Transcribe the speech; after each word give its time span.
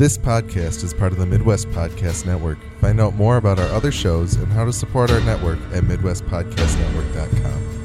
This 0.00 0.16
podcast 0.16 0.82
is 0.82 0.94
part 0.94 1.12
of 1.12 1.18
the 1.18 1.26
Midwest 1.26 1.68
Podcast 1.72 2.24
Network. 2.24 2.56
Find 2.80 2.98
out 3.02 3.16
more 3.16 3.36
about 3.36 3.58
our 3.58 3.68
other 3.68 3.92
shows 3.92 4.34
and 4.36 4.50
how 4.50 4.64
to 4.64 4.72
support 4.72 5.10
our 5.10 5.20
network 5.20 5.58
at 5.74 5.84
MidwestPodcastNetwork.com. 5.84 7.79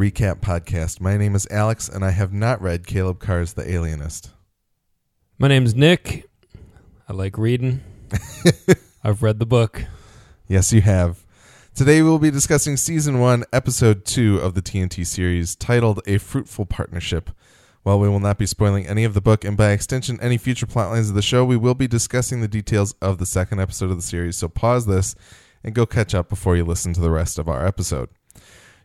Recap 0.00 0.40
Podcast. 0.40 0.98
My 0.98 1.18
name 1.18 1.34
is 1.34 1.46
Alex, 1.50 1.86
and 1.86 2.02
I 2.02 2.08
have 2.08 2.32
not 2.32 2.62
read 2.62 2.86
Caleb 2.86 3.20
Carr's 3.20 3.52
The 3.52 3.70
Alienist. 3.70 4.30
My 5.38 5.46
name's 5.46 5.74
Nick. 5.74 6.24
I 7.06 7.12
like 7.12 7.36
reading. 7.36 7.82
I've 9.04 9.22
read 9.22 9.38
the 9.38 9.44
book. 9.44 9.84
Yes, 10.48 10.72
you 10.72 10.80
have. 10.80 11.26
Today 11.74 12.00
we 12.00 12.08
will 12.08 12.18
be 12.18 12.30
discussing 12.30 12.78
Season 12.78 13.18
1, 13.18 13.44
Episode 13.52 14.06
2 14.06 14.38
of 14.38 14.54
the 14.54 14.62
TNT 14.62 15.06
series, 15.06 15.54
titled 15.54 16.00
A 16.06 16.16
Fruitful 16.16 16.64
Partnership. 16.64 17.28
While 17.82 18.00
we 18.00 18.08
will 18.08 18.20
not 18.20 18.38
be 18.38 18.46
spoiling 18.46 18.86
any 18.86 19.04
of 19.04 19.12
the 19.12 19.20
book, 19.20 19.44
and 19.44 19.54
by 19.54 19.72
extension 19.72 20.18
any 20.22 20.38
future 20.38 20.66
plotlines 20.66 21.10
of 21.10 21.14
the 21.14 21.20
show, 21.20 21.44
we 21.44 21.58
will 21.58 21.74
be 21.74 21.86
discussing 21.86 22.40
the 22.40 22.48
details 22.48 22.94
of 23.02 23.18
the 23.18 23.26
second 23.26 23.60
episode 23.60 23.90
of 23.90 23.96
the 23.96 24.02
series, 24.02 24.36
so 24.38 24.48
pause 24.48 24.86
this 24.86 25.14
and 25.62 25.74
go 25.74 25.84
catch 25.84 26.14
up 26.14 26.30
before 26.30 26.56
you 26.56 26.64
listen 26.64 26.94
to 26.94 27.02
the 27.02 27.10
rest 27.10 27.38
of 27.38 27.50
our 27.50 27.66
episode. 27.66 28.08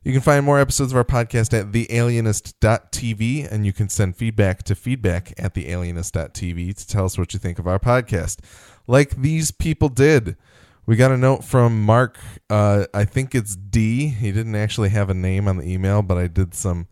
You 0.06 0.11
can 0.11 0.22
find 0.22 0.45
more 0.45 0.59
episodes 0.59 0.92
of 0.92 0.98
our 0.98 1.03
podcast 1.03 1.52
at 1.59 1.72
thealienist.tv, 1.72 3.52
and 3.52 3.66
you 3.66 3.73
can 3.73 3.89
send 3.89 4.16
feedback 4.16 4.62
to 4.66 4.75
feedback 4.75 5.34
at 5.39 5.56
thealienist.tv 5.56 6.75
to 6.78 6.88
tell 6.88 7.06
us 7.06 7.17
what 7.17 7.34
you 7.34 7.39
think 7.39 7.58
of 7.58 7.67
our 7.67 7.80
podcast. 7.80 8.38
Like 8.86 9.16
these 9.16 9.50
people 9.50 9.89
did. 9.89 10.38
We 10.86 10.95
got 10.95 11.12
a 11.12 11.17
note 11.17 11.44
from 11.44 11.81
Mark. 11.81 12.20
Uh, 12.52 12.86
I 12.94 13.06
think 13.06 13.34
it's 13.34 13.56
D. 13.56 14.09
He 14.09 14.31
didn't 14.31 14.53
actually 14.53 14.89
have 14.89 15.09
a 15.09 15.16
name 15.16 15.47
on 15.47 15.58
the 15.58 15.67
email, 15.67 16.03
but 16.03 16.19
I 16.19 16.28
did 16.28 16.53
some 16.53 16.86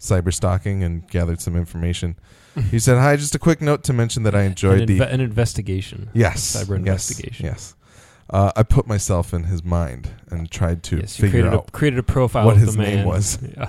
cyber 0.00 0.34
stalking 0.34 0.82
and 0.82 1.08
gathered 1.08 1.40
some 1.40 1.56
information. 1.56 2.18
He 2.70 2.78
said, 2.78 2.96
Hi, 2.96 3.16
just 3.16 3.34
a 3.34 3.38
quick 3.38 3.60
note 3.60 3.84
to 3.84 3.92
mention 3.92 4.22
that 4.22 4.34
I 4.34 4.44
enjoyed 4.44 4.80
an, 4.80 4.98
the. 4.98 5.06
an 5.06 5.20
investigation. 5.20 6.08
Yes. 6.14 6.56
Cyber 6.56 6.70
yes, 6.70 7.10
investigation. 7.10 7.44
Yes. 7.44 7.76
Uh, 8.28 8.50
I 8.56 8.62
put 8.64 8.86
myself 8.86 9.32
in 9.32 9.44
his 9.44 9.62
mind 9.62 10.10
and 10.30 10.50
tried 10.50 10.82
to 10.84 10.96
Yes, 10.98 11.14
figure 11.16 11.42
created 11.42 11.54
out 11.54 11.68
a, 11.68 11.70
created 11.72 11.98
a 12.00 12.02
profile 12.02 12.46
what 12.46 12.56
of 12.56 12.60
his 12.62 12.72
the 12.76 12.82
man. 12.82 12.96
name 12.96 13.06
was. 13.06 13.38
Yeah. 13.56 13.68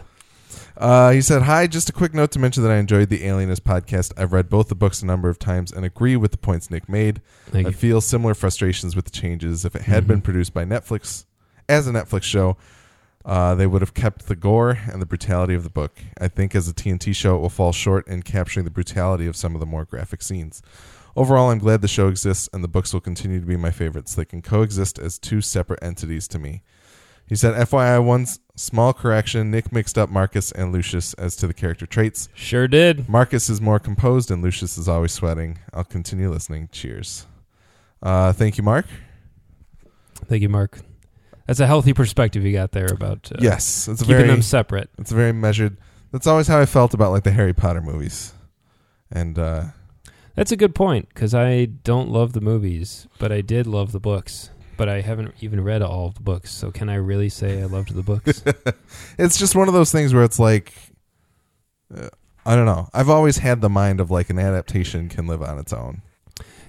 Uh, 0.76 1.10
he 1.12 1.22
said, 1.22 1.42
Hi, 1.42 1.66
just 1.66 1.90
a 1.90 1.92
quick 1.94 2.14
note 2.14 2.30
to 2.32 2.40
mention 2.40 2.62
that 2.64 2.72
I 2.72 2.76
enjoyed 2.78 3.10
the 3.10 3.26
Alienist 3.26 3.64
podcast. 3.64 4.14
I've 4.16 4.32
read 4.32 4.48
both 4.48 4.68
the 4.70 4.76
books 4.76 5.02
a 5.02 5.08
number 5.08 5.28
of 5.28 5.40
times 5.40 5.72
and 5.72 5.84
agree 5.84 6.16
with 6.16 6.30
the 6.32 6.38
points 6.38 6.70
Nick 6.70 6.88
made. 6.88 7.20
Thank 7.48 7.66
I 7.66 7.70
you. 7.72 7.76
feel 7.76 8.00
similar 8.00 8.36
frustrations 8.36 8.96
with 8.96 9.06
the 9.06 9.12
changes. 9.12 9.66
If 9.66 9.76
it 9.76 9.84
had 9.84 10.04
Mhm. 10.04 10.08
been 10.08 10.22
produced 10.22 10.54
by 10.54 10.66
Netflix 10.66 11.26
as 11.68 11.88
a 11.88 11.92
Netflix 11.92 12.24
show, 12.24 12.58
uh, 13.26 13.56
they 13.56 13.66
would 13.66 13.82
have 13.82 13.96
kept 13.96 14.28
the 14.28 14.36
gore 14.36 14.78
and 14.92 15.02
the 15.02 15.06
brutality 15.08 15.56
of 15.56 15.64
the 15.64 15.72
book. 15.72 15.98
I 16.22 16.28
think 16.28 16.54
as 16.56 16.68
a 16.68 16.74
TNT 16.74 17.12
show, 17.12 17.36
it 17.36 17.40
will 17.40 17.50
fall 17.50 17.72
short 17.74 18.08
in 18.08 18.22
capturing 18.22 18.64
the 18.64 18.70
brutality 18.72 19.26
of 19.26 19.36
some 19.36 19.56
of 19.56 19.60
the 19.60 19.66
more 19.66 19.84
graphic 19.84 20.22
scenes. 20.22 20.62
Overall, 21.18 21.50
I'm 21.50 21.58
glad 21.58 21.82
the 21.82 21.88
show 21.88 22.10
exists 22.10 22.48
and 22.54 22.64
the 22.64 22.68
books 22.68 22.94
will 22.94 23.02
continue 23.02 23.40
to 23.40 23.46
be 23.46 23.58
my 23.58 23.72
favorites. 23.72 24.14
They 24.14 24.24
can 24.24 24.44
coexist 24.44 25.00
as 25.00 25.18
two 25.18 25.42
separate 25.42 25.82
entities 25.82 26.28
to 26.28 26.38
me. 26.38 26.62
He 27.26 27.36
said, 27.36 27.56
FYI, 27.56 28.06
one 28.06 28.28
small 28.56 28.94
correction 28.94 29.50
Nick 29.50 29.74
mixed 29.74 29.98
up 29.98 30.12
Marcus 30.12 30.52
and 30.52 30.72
Lucius 30.72 31.16
as 31.16 31.36
to 31.38 31.48
the 31.48 31.56
character 31.56 31.88
traits. 31.88 32.30
Sure 32.36 32.68
did. 32.68 33.10
Marcus 33.10 33.50
is 33.50 33.60
more 33.60 33.80
composed 33.80 34.30
and 34.30 34.44
Lucius 34.44 34.78
is 34.78 34.88
always 34.88 35.12
sweating. 35.12 35.58
I'll 35.74 35.84
continue 35.84 36.30
listening. 36.30 36.70
Cheers. 36.72 37.26
Uh, 38.04 38.32
thank 38.32 38.60
you, 38.60 38.64
Mark. 38.64 38.86
Thank 40.28 40.44
you, 40.44 40.50
Mark. 40.50 40.82
That's 41.48 41.60
a 41.60 41.66
healthy 41.66 41.94
perspective 41.94 42.44
you 42.44 42.54
got 42.54 42.74
there 42.74 42.94
about 42.94 43.32
uh, 43.34 43.40
yes, 43.40 43.88
it's 43.88 44.02
keeping 44.02 44.18
very 44.18 44.28
them 44.28 44.44
separate. 44.44 44.92
it's 45.00 45.12
very 45.12 45.32
measured. 45.32 45.78
That's 46.12 46.28
always 46.28 46.48
how 46.48 46.60
I 46.60 46.68
felt 46.68 46.94
about 46.94 47.12
like 47.12 47.24
the 47.24 47.32
Harry 47.32 47.54
Potter 47.54 47.82
movies, 47.82 48.34
and 49.10 49.40
uh, 49.40 49.64
That's 50.38 50.52
a 50.52 50.56
good 50.56 50.76
point 50.76 51.10
because 51.10 51.34
I 51.34 51.66
don't 51.66 52.12
love 52.12 52.34
the 52.34 52.42
movies, 52.42 53.08
but 53.18 53.32
I 53.32 53.42
did 53.42 53.66
love 53.66 53.92
the 53.92 54.00
books. 54.00 54.52
But 54.78 54.88
I 54.88 55.02
haven't 55.02 55.34
even 55.42 55.64
read 55.64 55.82
all 55.82 56.10
of 56.10 56.14
the 56.14 56.22
books, 56.22 56.52
so 56.52 56.70
can 56.70 56.88
I 56.88 56.96
really 56.96 57.30
say 57.30 57.60
I 57.60 57.66
loved 57.66 57.96
the 57.96 58.04
books? 58.04 58.44
it's 59.18 59.40
just 59.40 59.56
one 59.56 59.68
of 59.68 59.74
those 59.74 59.92
things 59.92 60.14
where 60.14 60.24
it's 60.24 60.38
like, 60.38 60.72
uh, 61.92 62.10
I 62.46 62.56
don't 62.56 62.68
know. 62.68 62.88
I've 62.94 63.10
always 63.10 63.40
had 63.40 63.62
the 63.62 63.70
mind 63.70 64.00
of 64.00 64.12
like 64.12 64.30
an 64.30 64.38
adaptation 64.38 65.10
can 65.10 65.26
live 65.26 65.42
on 65.42 65.58
its 65.58 65.74
own. 65.74 66.04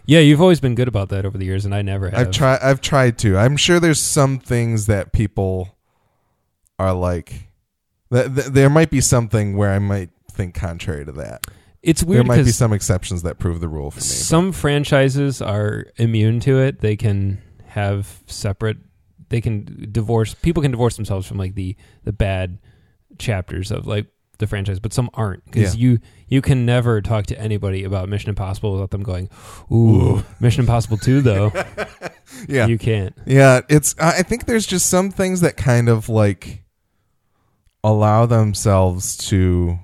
yeah, 0.07 0.21
you've 0.21 0.41
always 0.41 0.59
been 0.59 0.75
good 0.75 0.89
about 0.89 1.11
that 1.11 1.27
over 1.27 1.37
the 1.37 1.45
years, 1.45 1.67
and 1.67 1.75
I 1.75 1.83
never 1.83 2.09
have. 2.09 2.19
I've 2.19 2.31
tried. 2.31 2.59
I've 2.63 2.81
tried 2.81 3.19
to. 3.19 3.37
I'm 3.37 3.59
sure 3.59 3.79
there's 3.79 4.01
some 4.01 4.39
things 4.39 4.87
that 4.87 5.13
people 5.13 5.77
are 6.79 6.95
like. 6.95 7.51
That 8.09 8.35
th- 8.35 8.47
there 8.47 8.71
might 8.71 8.89
be 8.89 9.03
something 9.03 9.55
where 9.55 9.71
I 9.71 9.79
might 9.79 10.09
think 10.33 10.55
contrary 10.55 11.05
to 11.05 11.13
that. 11.13 11.47
It's 11.83 12.03
weird. 12.03 12.27
There 12.27 12.37
might 12.37 12.45
be 12.45 12.51
some 12.51 12.73
exceptions 12.73 13.23
that 13.23 13.39
prove 13.39 13.61
the 13.61 13.69
rule 13.69 13.91
for 13.91 13.99
me. 13.99 14.01
but- 14.01 14.05
some 14.05 14.53
franchises 14.53 15.41
are 15.41 15.87
immune 15.97 16.41
to 16.41 16.59
it. 16.59 16.81
They 16.81 16.97
can 16.97 17.41
have 17.67 18.23
separate. 18.27 18.79
They 19.29 19.41
can 19.41 19.89
divorce. 19.93 20.35
People 20.35 20.63
can 20.63 20.71
divorce 20.73 20.97
themselves 20.97 21.27
from 21.27 21.39
like 21.39 21.55
the 21.55 21.77
the 22.05 22.13
bad 22.13 22.59
chapters 23.19 23.71
of 23.71 23.87
like 23.87 24.07
the 24.39 24.47
franchise, 24.47 24.79
but 24.81 24.93
some 24.93 25.11
aren't 25.15 25.45
because 25.47 25.75
Yeah. 25.77 25.81
you 25.93 25.99
you 26.29 26.41
can 26.43 26.65
never 26.67 27.01
talk 27.01 27.27
to 27.27 27.39
anybody 27.41 27.85
about 27.85 28.09
Mission 28.09 28.29
Impossible 28.31 28.73
without 28.73 28.91
them 28.91 29.03
going, 29.03 29.29
"Ooh, 29.71 29.75
Ooh. 30.19 30.25
Mission 30.41 30.61
Impossible 30.63 30.97
Two 30.97 31.21
though." 31.21 31.53
yeah, 32.49 32.67
You 32.67 32.79
can't. 32.79 33.15
yeah. 33.27 33.61
It's. 33.69 33.95
I 33.99 34.23
think 34.23 34.47
there's 34.47 34.67
just 34.67 34.87
some 34.87 35.11
things 35.11 35.41
that 35.43 35.57
kind 35.57 35.89
of 35.89 36.09
like 36.09 36.65
allow 37.85 38.27
themselves 38.27 39.17
to 39.29 39.79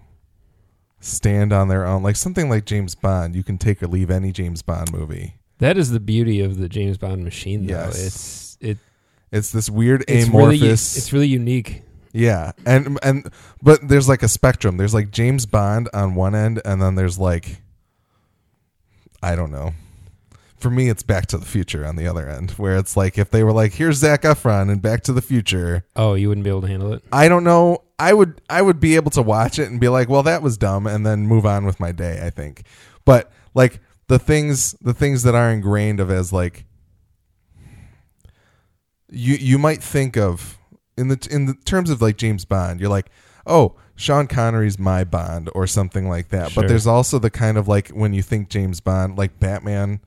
stand 1.05 1.53
on 1.53 1.69
their 1.69 1.85
own. 1.87 2.03
Like 2.03 2.17
something 2.17 2.49
like 2.49 2.65
James 2.65 2.95
Bond, 2.95 3.37
you 3.37 3.43
can 3.43 3.59
take 3.59 3.83
or 3.83 3.87
leave 3.87 4.11
any 4.11 4.33
James 4.33 4.63
Bond 4.63 4.93
movie. 4.93 5.37
That 5.59 5.77
is 5.77 5.91
the 5.91 6.01
beauty 6.01 6.41
of 6.41 6.59
the 6.59 6.69
James 6.69 6.99
Bond 6.99 7.23
machine, 7.25 7.67
though. 7.67 7.75
Yes. 7.75 8.03
It's 8.05 8.59
it. 8.61 8.79
It's 9.31 9.51
this 9.51 9.69
weird 9.69 10.05
It's 10.09 10.29
amorphous. 10.29 10.61
really 10.61 10.73
it's 10.73 11.13
really 11.13 11.29
unique. 11.29 11.83
Yeah, 12.13 12.53
and 12.65 12.99
and 13.03 13.29
but 13.63 13.89
there's 13.89 14.09
like 14.09 14.23
a 14.23 14.29
spectrum. 14.29 14.77
There's 14.77 14.95
like 14.95 15.11
James 15.11 15.47
Bond 15.47 15.89
on 15.93 16.15
one 16.15 16.35
end, 16.35 16.63
and 16.65 16.81
then 16.81 16.95
there's 16.95 17.19
like 17.19 17.61
I 19.23 19.35
don't 19.37 19.51
know. 19.51 19.73
For 20.57 20.71
me, 20.71 20.89
it's 20.89 21.03
Back 21.03 21.27
to 21.27 21.39
the 21.39 21.45
Future 21.45 21.85
on 21.85 21.97
the 21.97 22.07
other 22.07 22.29
end, 22.29 22.53
where 22.53 22.77
it's 22.77 22.97
like 22.97 23.19
if 23.19 23.31
they 23.31 23.43
were 23.45 23.53
like, 23.53 23.75
"Here's 23.75 23.99
Zac 23.99 24.23
Efron 24.23 24.71
and 24.71 24.81
Back 24.81 25.03
to 25.05 25.13
the 25.13 25.21
Future," 25.21 25.85
Oh, 25.95 26.15
you 26.15 26.29
wouldn't 26.29 26.45
be 26.45 26.51
able 26.51 26.63
to 26.63 26.69
handle 26.69 26.93
it. 26.95 27.03
I 27.13 27.29
don't 27.29 27.45
know. 27.45 27.84
I 27.99 28.13
would 28.13 28.41
I 28.51 28.63
would 28.63 28.81
be 28.81 28.97
able 28.97 29.11
to 29.13 29.23
watch 29.23 29.59
it 29.59 29.71
and 29.71 29.81
be 29.81 29.89
like, 29.89 30.09
"Well, 30.09 30.23
that 30.25 30.43
was 30.43 30.57
dumb," 30.57 30.87
and 30.87 31.07
then 31.07 31.27
move 31.27 31.47
on 31.47 31.65
with 31.65 31.79
my 31.79 31.93
day. 31.93 32.21
I 32.25 32.31
think, 32.31 32.65
but 33.05 33.31
like 33.55 33.81
the 34.09 34.19
things 34.19 34.73
the 34.81 34.95
things 34.95 35.23
that 35.23 35.35
are 35.35 35.51
ingrained 35.51 36.01
of 36.01 36.11
as 36.11 36.33
like 36.33 36.65
you 39.11 39.35
you 39.35 39.59
might 39.59 39.83
think 39.83 40.17
of 40.17 40.59
in 40.97 41.09
the 41.09 41.29
in 41.31 41.47
the 41.47 41.55
terms 41.65 41.91
of 41.91 42.03
like 42.03 42.17
James 42.17 42.45
Bond, 42.45 42.81
you're 42.81 42.91
like, 42.91 43.11
oh, 43.47 43.75
Sean 43.97 44.27
Connery's 44.27 44.79
my 44.79 45.05
Bond 45.05 45.51
or 45.55 45.67
something 45.67 46.09
like 46.09 46.29
that. 46.29 46.51
Sure. 46.51 46.63
But 46.63 46.69
there's 46.69 46.87
also 46.87 47.19
the 47.19 47.31
kind 47.31 47.57
of 47.57 47.69
like 47.69 47.89
when 47.91 48.13
you 48.13 48.23
think 48.23 48.49
James 48.49 48.81
Bond, 48.81 49.17
like 49.17 49.39
Batman, 49.39 50.01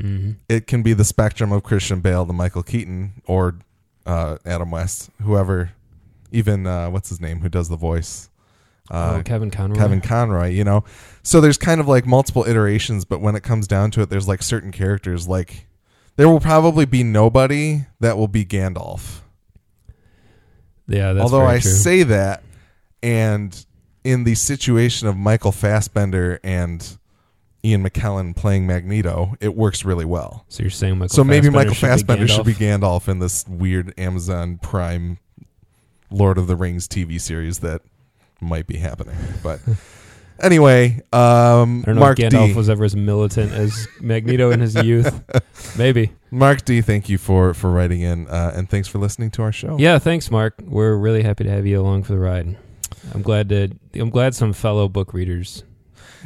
hmm 0.00 0.32
it 0.48 0.66
can 0.66 0.82
be 0.82 0.92
the 0.92 1.04
spectrum 1.04 1.52
of 1.52 1.62
Christian 1.62 2.00
Bale, 2.00 2.24
the 2.24 2.32
Michael 2.32 2.62
Keaton, 2.62 3.22
or 3.26 3.56
uh, 4.04 4.36
Adam 4.44 4.70
West, 4.70 5.10
whoever, 5.22 5.72
even 6.32 6.66
uh, 6.66 6.90
what's 6.90 7.08
his 7.08 7.20
name, 7.20 7.40
who 7.40 7.48
does 7.48 7.68
the 7.68 7.76
voice, 7.76 8.30
uh, 8.90 9.16
oh, 9.18 9.22
Kevin 9.22 9.50
Conroy. 9.50 9.76
Kevin 9.76 10.00
Conroy. 10.00 10.50
You 10.50 10.64
know, 10.64 10.84
so 11.22 11.40
there's 11.40 11.58
kind 11.58 11.80
of 11.80 11.88
like 11.88 12.06
multiple 12.06 12.44
iterations, 12.46 13.04
but 13.04 13.20
when 13.20 13.34
it 13.34 13.42
comes 13.42 13.66
down 13.66 13.90
to 13.92 14.02
it, 14.02 14.10
there's 14.10 14.28
like 14.28 14.42
certain 14.42 14.72
characters 14.72 15.28
like. 15.28 15.66
There 16.16 16.30
will 16.30 16.40
probably 16.40 16.86
be 16.86 17.02
nobody 17.02 17.84
that 18.00 18.16
will 18.16 18.28
be 18.28 18.42
Gandalf. 18.42 19.20
Yeah, 20.88 21.12
that's 21.12 21.22
Although 21.22 21.44
I 21.44 21.58
true. 21.58 21.70
say 21.70 22.04
that, 22.04 22.42
and 23.02 23.66
in 24.02 24.24
the 24.24 24.34
situation 24.34 25.08
of 25.08 25.16
Michael 25.16 25.52
Fassbender 25.52 26.40
and 26.42 26.96
Ian 27.64 27.86
McKellen 27.86 28.34
playing 28.36 28.66
Magneto, 28.66 29.34
it 29.40 29.56
works 29.56 29.84
really 29.84 30.04
well. 30.04 30.44
so 30.48 30.62
you're 30.62 30.70
saying 30.70 30.98
Michael 30.98 31.14
so 31.14 31.24
maybe 31.24 31.48
Fassbender 31.48 31.58
Michael 31.58 31.74
should 31.74 31.80
be 31.80 31.88
Fassbender 31.88 32.28
should 32.28 32.46
be? 32.46 32.54
Gandalf 32.54 33.08
in 33.08 33.18
this 33.18 33.46
weird 33.48 33.92
Amazon 33.98 34.58
Prime 34.62 35.18
Lord 36.10 36.38
of 36.38 36.46
the 36.46 36.56
Rings 36.56 36.86
TV 36.88 37.20
series 37.20 37.58
that 37.60 37.82
might 38.40 38.66
be 38.66 38.76
happening. 38.78 39.16
But 39.42 39.60
anyway, 40.40 41.00
um, 41.12 41.82
I 41.82 41.86
don't 41.86 41.94
know 41.96 42.00
Mark 42.00 42.18
if 42.20 42.32
Gandalf 42.32 42.48
D. 42.48 42.54
was 42.54 42.68
ever 42.70 42.84
as 42.84 42.94
militant 42.96 43.52
as 43.52 43.88
Magneto 44.00 44.50
in 44.50 44.60
his 44.60 44.74
youth. 44.84 45.22
Maybe. 45.78 46.12
Mark 46.30 46.64
D. 46.64 46.80
Thank 46.80 47.08
you 47.08 47.18
for 47.18 47.54
for 47.54 47.70
writing 47.70 48.00
in, 48.02 48.28
uh, 48.28 48.52
and 48.54 48.68
thanks 48.68 48.88
for 48.88 48.98
listening 48.98 49.30
to 49.32 49.42
our 49.42 49.52
show. 49.52 49.76
Yeah, 49.78 49.98
thanks, 49.98 50.30
Mark. 50.30 50.54
We're 50.62 50.96
really 50.96 51.22
happy 51.22 51.44
to 51.44 51.50
have 51.50 51.66
you 51.66 51.80
along 51.80 52.04
for 52.04 52.12
the 52.12 52.18
ride. 52.18 52.56
I'm 53.14 53.22
glad 53.22 53.48
to. 53.50 53.70
I'm 53.94 54.10
glad 54.10 54.34
some 54.34 54.52
fellow 54.52 54.88
book 54.88 55.14
readers. 55.14 55.64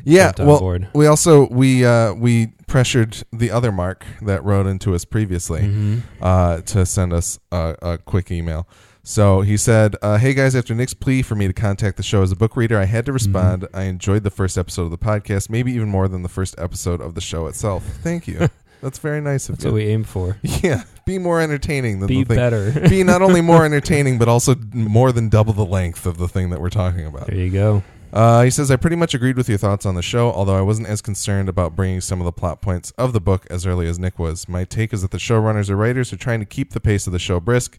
yeah. 0.05 0.33
Well, 0.39 0.59
board. 0.59 0.89
we 0.95 1.07
also 1.07 1.47
we 1.49 1.85
uh, 1.85 2.15
we 2.15 2.49
pressured 2.67 3.23
the 3.33 3.51
other 3.51 3.71
Mark 3.71 4.05
that 4.23 4.43
wrote 4.45 4.67
into 4.67 4.95
us 4.95 5.05
previously. 5.05 5.63
Mhm. 5.63 6.03
uh, 6.21 6.61
to 6.63 6.87
send 6.87 7.13
us 7.13 7.39
a, 7.53 7.77
a 7.83 7.99
quick 7.99 8.31
email. 8.31 8.67
So 9.03 9.41
he 9.41 9.57
said, 9.57 9.97
uh, 10.03 10.19
"Hey 10.19 10.35
guys, 10.35 10.55
after 10.55 10.75
Nick's 10.75 10.95
plea 10.95 11.23
for 11.23 11.35
me 11.35 11.47
to 11.47 11.53
contact 11.53 11.97
the 11.97 12.03
show 12.03 12.23
as 12.23 12.31
a 12.33 12.37
book 12.37 12.57
reader, 12.57 12.79
I 12.79 12.85
had 12.85 13.07
to 13.07 13.13
respond. 13.13 13.67
I 13.73 13.85
enjoyed 13.85 14.25
the 14.25 14.31
first 14.31 14.59
episode 14.59 14.83
of 14.85 14.91
the 14.91 14.99
podcast, 14.99 15.49
maybe 15.49 15.73
even 15.73 15.89
more 15.89 16.07
than 16.07 16.23
the 16.23 16.29
first 16.29 16.55
episode 16.59 17.01
of 17.01 17.15
the 17.15 17.21
show 17.21 17.47
itself. 17.47 17.85
Thank 18.03 18.29
you. 18.29 18.49
That's 18.83 18.99
very 18.99 19.21
nice 19.21 19.49
of 19.49 19.55
you. 19.55 19.57
That's 19.57 19.65
you. 19.67 19.71
what 19.73 19.75
we 19.77 19.87
aim 19.89 20.05
for. 20.05 20.39
yeah, 20.43 20.85
be 21.05 21.19
more 21.19 21.41
entertaining 21.41 22.01
than 22.01 22.09
Be 22.09 22.25
the 22.25 22.29
thing. 22.29 22.37
better. 22.37 22.89
be 22.89 23.03
not 23.05 23.21
only 23.23 23.41
more 23.41 23.65
entertaining, 23.67 24.19
but 24.19 24.29
also 24.29 24.55
more 24.73 25.13
than 25.13 25.29
double 25.29 25.53
the 25.53 25.67
length 25.67 26.07
of 26.07 26.19
the 26.19 26.29
thing 26.29 26.51
that 26.51 26.61
we're 26.61 26.71
talking 26.71 27.07
about." 27.07 27.27
there 27.27 27.37
you 27.37 27.51
go. 27.51 27.83
Uh, 28.13 28.43
he 28.43 28.51
says, 28.51 28.73
I 28.73 28.77
pretty 28.77 28.97
much 28.97 29.15
agreed 29.15 29.37
with 29.37 29.49
your 29.49 29.57
thoughts 29.59 29.87
on 29.87 29.95
the 29.95 30.03
show, 30.03 30.33
although 30.33 30.57
I 30.59 30.63
wasn't 30.63 30.89
as 30.89 31.01
concerned 31.01 31.49
about 31.49 31.77
bringing 31.77 32.01
some 32.01 32.21
of 32.21 32.25
the 32.25 32.33
plot 32.33 32.61
points 32.61 32.91
of 32.99 33.13
the 33.13 33.21
book 33.21 33.47
as 33.49 33.65
early 33.67 33.87
as 33.87 34.01
Nick 34.01 34.19
was. 34.19 34.49
My 34.49 34.65
take 34.65 34.93
is 34.93 35.03
that 35.03 35.13
the 35.13 35.19
showrunners 35.19 35.71
or 35.71 35.77
writers 35.77 36.13
are 36.13 36.17
trying 36.17 36.41
to 36.41 36.45
keep 36.47 36.73
the 36.73 36.81
pace 36.81 37.07
of 37.07 37.13
the 37.13 37.21
show 37.21 37.39
brisk 37.39 37.79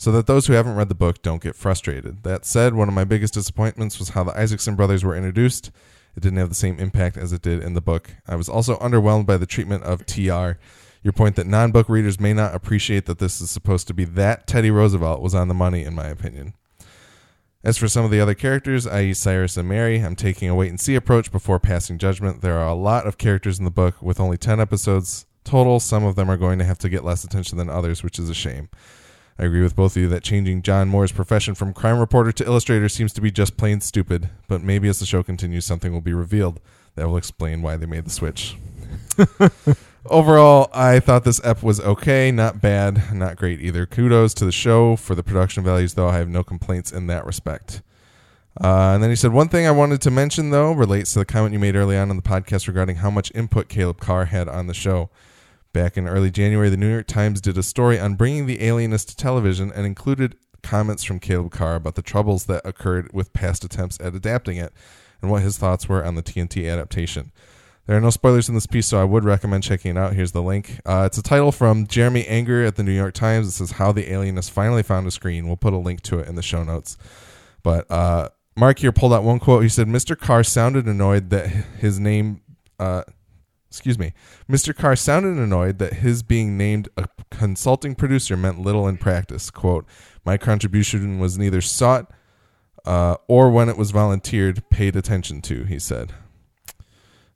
so 0.00 0.10
that 0.12 0.26
those 0.26 0.46
who 0.46 0.54
haven't 0.54 0.76
read 0.76 0.88
the 0.88 0.94
book 0.94 1.20
don't 1.20 1.42
get 1.42 1.54
frustrated. 1.54 2.22
That 2.22 2.46
said, 2.46 2.72
one 2.72 2.88
of 2.88 2.94
my 2.94 3.04
biggest 3.04 3.34
disappointments 3.34 3.98
was 3.98 4.08
how 4.08 4.24
the 4.24 4.32
Isaacson 4.32 4.74
brothers 4.74 5.04
were 5.04 5.14
introduced. 5.14 5.70
It 6.16 6.22
didn't 6.22 6.38
have 6.38 6.48
the 6.48 6.54
same 6.54 6.78
impact 6.78 7.18
as 7.18 7.34
it 7.34 7.42
did 7.42 7.62
in 7.62 7.74
the 7.74 7.82
book. 7.82 8.14
I 8.26 8.34
was 8.34 8.48
also 8.48 8.78
underwhelmed 8.78 9.26
by 9.26 9.36
the 9.36 9.44
treatment 9.44 9.82
of 9.82 10.06
TR. 10.06 10.52
Your 11.02 11.12
point 11.14 11.36
that 11.36 11.46
non 11.46 11.70
book 11.70 11.90
readers 11.90 12.18
may 12.18 12.32
not 12.32 12.54
appreciate 12.54 13.04
that 13.04 13.18
this 13.18 13.42
is 13.42 13.50
supposed 13.50 13.88
to 13.88 13.94
be 13.94 14.06
that 14.06 14.46
Teddy 14.46 14.70
Roosevelt 14.70 15.20
was 15.20 15.34
on 15.34 15.48
the 15.48 15.54
money, 15.54 15.84
in 15.84 15.94
my 15.94 16.06
opinion. 16.06 16.54
As 17.62 17.76
for 17.76 17.86
some 17.86 18.06
of 18.06 18.10
the 18.10 18.20
other 18.20 18.32
characters, 18.32 18.86
i.e., 18.86 19.12
Cyrus 19.12 19.58
and 19.58 19.68
Mary, 19.68 19.98
I'm 19.98 20.16
taking 20.16 20.48
a 20.48 20.54
wait 20.54 20.70
and 20.70 20.80
see 20.80 20.94
approach 20.94 21.30
before 21.30 21.60
passing 21.60 21.98
judgment. 21.98 22.40
There 22.40 22.56
are 22.56 22.68
a 22.68 22.74
lot 22.74 23.06
of 23.06 23.18
characters 23.18 23.58
in 23.58 23.66
the 23.66 23.70
book 23.70 24.00
with 24.00 24.18
only 24.18 24.38
10 24.38 24.60
episodes 24.60 25.26
total. 25.44 25.78
Some 25.78 26.04
of 26.04 26.16
them 26.16 26.30
are 26.30 26.38
going 26.38 26.58
to 26.58 26.64
have 26.64 26.78
to 26.78 26.88
get 26.88 27.04
less 27.04 27.22
attention 27.22 27.58
than 27.58 27.68
others, 27.68 28.02
which 28.02 28.18
is 28.18 28.30
a 28.30 28.34
shame. 28.34 28.70
I 29.40 29.44
agree 29.44 29.62
with 29.62 29.74
both 29.74 29.96
of 29.96 30.02
you 30.02 30.08
that 30.08 30.22
changing 30.22 30.60
John 30.60 30.90
Moore's 30.90 31.12
profession 31.12 31.54
from 31.54 31.72
crime 31.72 31.98
reporter 31.98 32.30
to 32.30 32.44
illustrator 32.44 32.90
seems 32.90 33.10
to 33.14 33.22
be 33.22 33.30
just 33.30 33.56
plain 33.56 33.80
stupid, 33.80 34.28
but 34.48 34.62
maybe 34.62 34.86
as 34.86 35.00
the 35.00 35.06
show 35.06 35.22
continues, 35.22 35.64
something 35.64 35.94
will 35.94 36.02
be 36.02 36.12
revealed 36.12 36.60
that 36.94 37.08
will 37.08 37.16
explain 37.16 37.62
why 37.62 37.78
they 37.78 37.86
made 37.86 38.04
the 38.04 38.10
switch. 38.10 38.58
Overall, 40.06 40.68
I 40.74 41.00
thought 41.00 41.24
this 41.24 41.40
ep 41.42 41.62
was 41.62 41.80
okay, 41.80 42.30
not 42.30 42.60
bad, 42.60 43.14
not 43.14 43.36
great 43.36 43.62
either. 43.62 43.86
Kudos 43.86 44.34
to 44.34 44.44
the 44.44 44.52
show 44.52 44.94
for 44.94 45.14
the 45.14 45.22
production 45.22 45.64
values, 45.64 45.94
though 45.94 46.08
I 46.08 46.18
have 46.18 46.28
no 46.28 46.44
complaints 46.44 46.92
in 46.92 47.06
that 47.06 47.24
respect. 47.24 47.80
Uh, 48.62 48.92
and 48.92 49.02
then 49.02 49.08
he 49.08 49.16
said, 49.16 49.32
One 49.32 49.48
thing 49.48 49.66
I 49.66 49.70
wanted 49.70 50.02
to 50.02 50.10
mention, 50.10 50.50
though, 50.50 50.72
relates 50.72 51.14
to 51.14 51.20
the 51.20 51.24
comment 51.24 51.54
you 51.54 51.58
made 51.58 51.76
early 51.76 51.96
on 51.96 52.10
in 52.10 52.16
the 52.16 52.22
podcast 52.22 52.68
regarding 52.68 52.96
how 52.96 53.10
much 53.10 53.32
input 53.34 53.70
Caleb 53.70 54.00
Carr 54.00 54.26
had 54.26 54.48
on 54.50 54.66
the 54.66 54.74
show. 54.74 55.08
Back 55.72 55.96
in 55.96 56.08
early 56.08 56.30
January, 56.30 56.68
the 56.68 56.76
New 56.76 56.90
York 56.90 57.06
Times 57.06 57.40
did 57.40 57.56
a 57.56 57.62
story 57.62 57.98
on 57.98 58.14
bringing 58.14 58.46
the 58.46 58.64
alienist 58.64 59.10
to 59.10 59.16
television 59.16 59.70
and 59.72 59.86
included 59.86 60.36
comments 60.62 61.04
from 61.04 61.20
Caleb 61.20 61.52
Carr 61.52 61.76
about 61.76 61.94
the 61.94 62.02
troubles 62.02 62.46
that 62.46 62.62
occurred 62.64 63.12
with 63.12 63.32
past 63.32 63.64
attempts 63.64 63.98
at 64.00 64.14
adapting 64.14 64.56
it 64.56 64.72
and 65.22 65.30
what 65.30 65.42
his 65.42 65.58
thoughts 65.58 65.88
were 65.88 66.04
on 66.04 66.16
the 66.16 66.22
TNT 66.22 66.70
adaptation. 66.70 67.30
There 67.86 67.96
are 67.96 68.00
no 68.00 68.10
spoilers 68.10 68.48
in 68.48 68.54
this 68.54 68.66
piece, 68.66 68.86
so 68.86 69.00
I 69.00 69.04
would 69.04 69.24
recommend 69.24 69.62
checking 69.62 69.92
it 69.92 69.98
out. 69.98 70.12
Here's 70.12 70.32
the 70.32 70.42
link. 70.42 70.80
Uh, 70.84 71.04
it's 71.06 71.18
a 71.18 71.22
title 71.22 71.50
from 71.50 71.86
Jeremy 71.86 72.24
Egner 72.24 72.66
at 72.66 72.76
the 72.76 72.82
New 72.82 72.92
York 72.92 73.14
Times. 73.14 73.48
It 73.48 73.52
says, 73.52 73.72
How 73.72 73.90
the 73.92 74.12
Alienist 74.12 74.50
Finally 74.50 74.82
Found 74.84 75.06
a 75.06 75.10
Screen. 75.10 75.46
We'll 75.46 75.56
put 75.56 75.72
a 75.72 75.78
link 75.78 76.02
to 76.02 76.18
it 76.18 76.28
in 76.28 76.36
the 76.36 76.42
show 76.42 76.62
notes. 76.62 76.96
But 77.62 77.90
uh, 77.90 78.28
Mark 78.56 78.78
here 78.78 78.92
pulled 78.92 79.12
out 79.12 79.24
one 79.24 79.40
quote. 79.40 79.62
He 79.62 79.68
said, 79.68 79.86
Mr. 79.86 80.16
Carr 80.16 80.44
sounded 80.44 80.86
annoyed 80.86 81.30
that 81.30 81.48
his 81.48 81.98
name, 81.98 82.42
uh, 82.78 83.02
excuse 83.70 83.98
me, 83.98 84.12
Mr. 84.48 84.74
Carr 84.74 84.96
sounded 84.96 85.38
annoyed 85.38 85.78
that 85.78 85.94
his 85.94 86.24
being 86.24 86.58
named 86.58 86.88
a 86.96 87.08
consulting 87.30 87.94
producer 87.94 88.36
meant 88.36 88.60
little 88.60 88.88
in 88.88 88.96
practice. 88.96 89.48
Quote, 89.48 89.86
My 90.24 90.36
contribution 90.36 91.20
was 91.20 91.38
neither 91.38 91.60
sought 91.60 92.10
uh, 92.84 93.16
or 93.28 93.50
when 93.50 93.68
it 93.68 93.76
was 93.76 93.92
volunteered, 93.92 94.68
paid 94.70 94.96
attention 94.96 95.40
to, 95.42 95.64
he 95.64 95.78
said. 95.78 96.12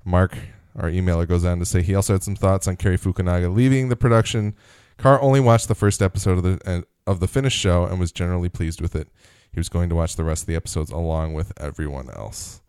Mark, 0.05 0.37
our 0.75 0.91
emailer, 0.91 1.27
goes 1.29 1.45
on 1.45 1.61
to 1.61 1.65
say 1.65 1.83
he 1.83 1.95
also 1.95 2.15
had 2.15 2.23
some 2.23 2.35
thoughts 2.35 2.67
on 2.67 2.77
Cary 2.77 2.99
Fukunaga 2.99 3.55
leaving 3.55 3.89
the 3.89 3.97
production. 3.97 4.55
Carr 4.99 5.21
only 5.23 5.41
watched 5.41 5.69
the 5.69 5.75
first 5.75 6.03
episode 6.03 6.39
of 6.39 6.43
the 6.43 6.61
uh, 6.67 6.83
of 7.07 7.21
the 7.21 7.29
finished 7.29 7.59
show 7.59 7.85
and 7.85 8.01
was 8.01 8.11
generally 8.11 8.49
pleased 8.49 8.81
with 8.81 8.97
it. 8.97 9.09
He 9.53 9.61
was 9.61 9.69
going 9.69 9.89
to 9.91 9.95
watch 9.95 10.17
the 10.17 10.25
rest 10.25 10.45
of 10.45 10.47
the 10.47 10.57
episodes 10.57 10.91
along 10.91 11.35
with 11.35 11.53
everyone 11.61 12.11
else. 12.11 12.61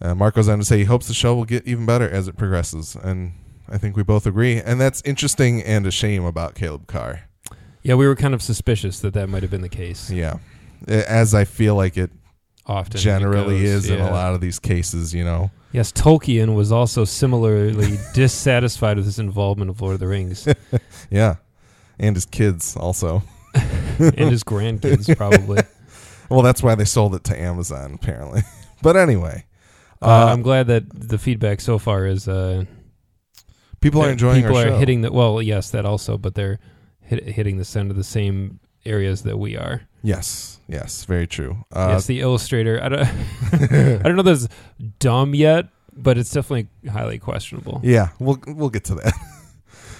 Uh, 0.00 0.14
Mark 0.14 0.34
goes 0.34 0.48
on 0.48 0.58
to 0.58 0.64
say 0.64 0.78
he 0.78 0.84
hopes 0.84 1.08
the 1.08 1.14
show 1.14 1.34
will 1.34 1.44
get 1.44 1.66
even 1.66 1.86
better 1.86 2.08
as 2.08 2.28
it 2.28 2.36
progresses, 2.36 2.96
and 2.96 3.32
I 3.68 3.78
think 3.78 3.96
we 3.96 4.02
both 4.02 4.26
agree. 4.26 4.60
And 4.60 4.80
that's 4.80 5.00
interesting 5.04 5.62
and 5.62 5.86
a 5.86 5.90
shame 5.90 6.24
about 6.24 6.54
Caleb 6.54 6.86
Carr. 6.86 7.22
Yeah, 7.82 7.94
we 7.94 8.06
were 8.06 8.16
kind 8.16 8.34
of 8.34 8.42
suspicious 8.42 9.00
that 9.00 9.14
that 9.14 9.28
might 9.28 9.42
have 9.42 9.50
been 9.50 9.60
the 9.62 9.68
case. 9.68 10.10
Yeah, 10.10 10.38
as 10.86 11.34
I 11.34 11.44
feel 11.44 11.74
like 11.74 11.96
it 11.96 12.10
Often, 12.66 13.00
generally 13.00 13.60
goes, 13.60 13.84
is 13.84 13.90
in 13.90 14.00
a 14.00 14.10
lot 14.10 14.34
of 14.34 14.40
these 14.40 14.58
cases. 14.58 15.14
You 15.14 15.24
know. 15.24 15.50
Yes, 15.72 15.90
Tolkien 15.92 16.54
was 16.54 16.70
also 16.72 17.04
similarly 17.04 17.98
dissatisfied 18.14 18.96
with 18.96 19.06
his 19.06 19.18
involvement 19.18 19.70
of 19.70 19.80
Lord 19.80 19.94
of 19.94 20.00
the 20.00 20.06
Rings 20.06 20.46
Yeah, 21.10 21.36
and 21.98 22.14
his 22.16 22.26
kids 22.26 22.76
also. 22.76 23.22
and 23.98 24.30
his 24.30 24.44
grandkids, 24.44 25.14
probably. 25.16 25.62
Well, 26.28 26.42
that's 26.42 26.62
why 26.62 26.74
they 26.74 26.84
sold 26.84 27.14
it 27.14 27.24
to 27.24 27.40
Amazon, 27.40 27.94
apparently. 27.94 28.42
but 28.82 28.96
anyway, 28.96 29.44
Uh, 30.04 30.08
uh, 30.08 30.32
I'm 30.32 30.42
glad 30.42 30.66
that 30.68 30.84
the 30.90 31.18
feedback 31.18 31.60
so 31.60 31.78
far 31.78 32.06
is 32.06 32.28
uh, 32.28 32.64
people 33.80 34.02
are 34.02 34.10
enjoying 34.10 34.42
people 34.42 34.56
our 34.56 34.64
are 34.66 34.68
show. 34.68 34.78
hitting 34.78 35.02
the 35.02 35.12
well, 35.12 35.40
yes, 35.42 35.70
that 35.70 35.84
also, 35.84 36.18
but 36.18 36.34
they're 36.34 36.58
hit, 37.00 37.24
hitting 37.28 37.58
the 37.58 37.64
center 37.64 37.90
of 37.90 37.96
the 37.96 38.04
same 38.04 38.60
areas 38.86 39.22
that 39.22 39.38
we 39.38 39.56
are. 39.56 39.82
yes, 40.02 40.60
yes, 40.68 41.04
very 41.04 41.26
true. 41.26 41.64
Uh, 41.72 41.88
yes, 41.92 42.06
the 42.06 42.20
illustrator. 42.20 42.80
I 42.82 42.88
don't, 42.88 43.00
I 43.52 44.02
don't 44.02 44.16
know 44.16 44.20
if 44.30 44.40
that's 44.40 44.48
dumb 44.98 45.34
yet, 45.34 45.66
but 45.92 46.18
it's 46.18 46.30
definitely 46.30 46.68
highly 46.90 47.18
questionable. 47.18 47.80
yeah, 47.82 48.08
we'll 48.18 48.38
we'll 48.46 48.70
get 48.70 48.84
to 48.84 48.94
that. 48.96 49.12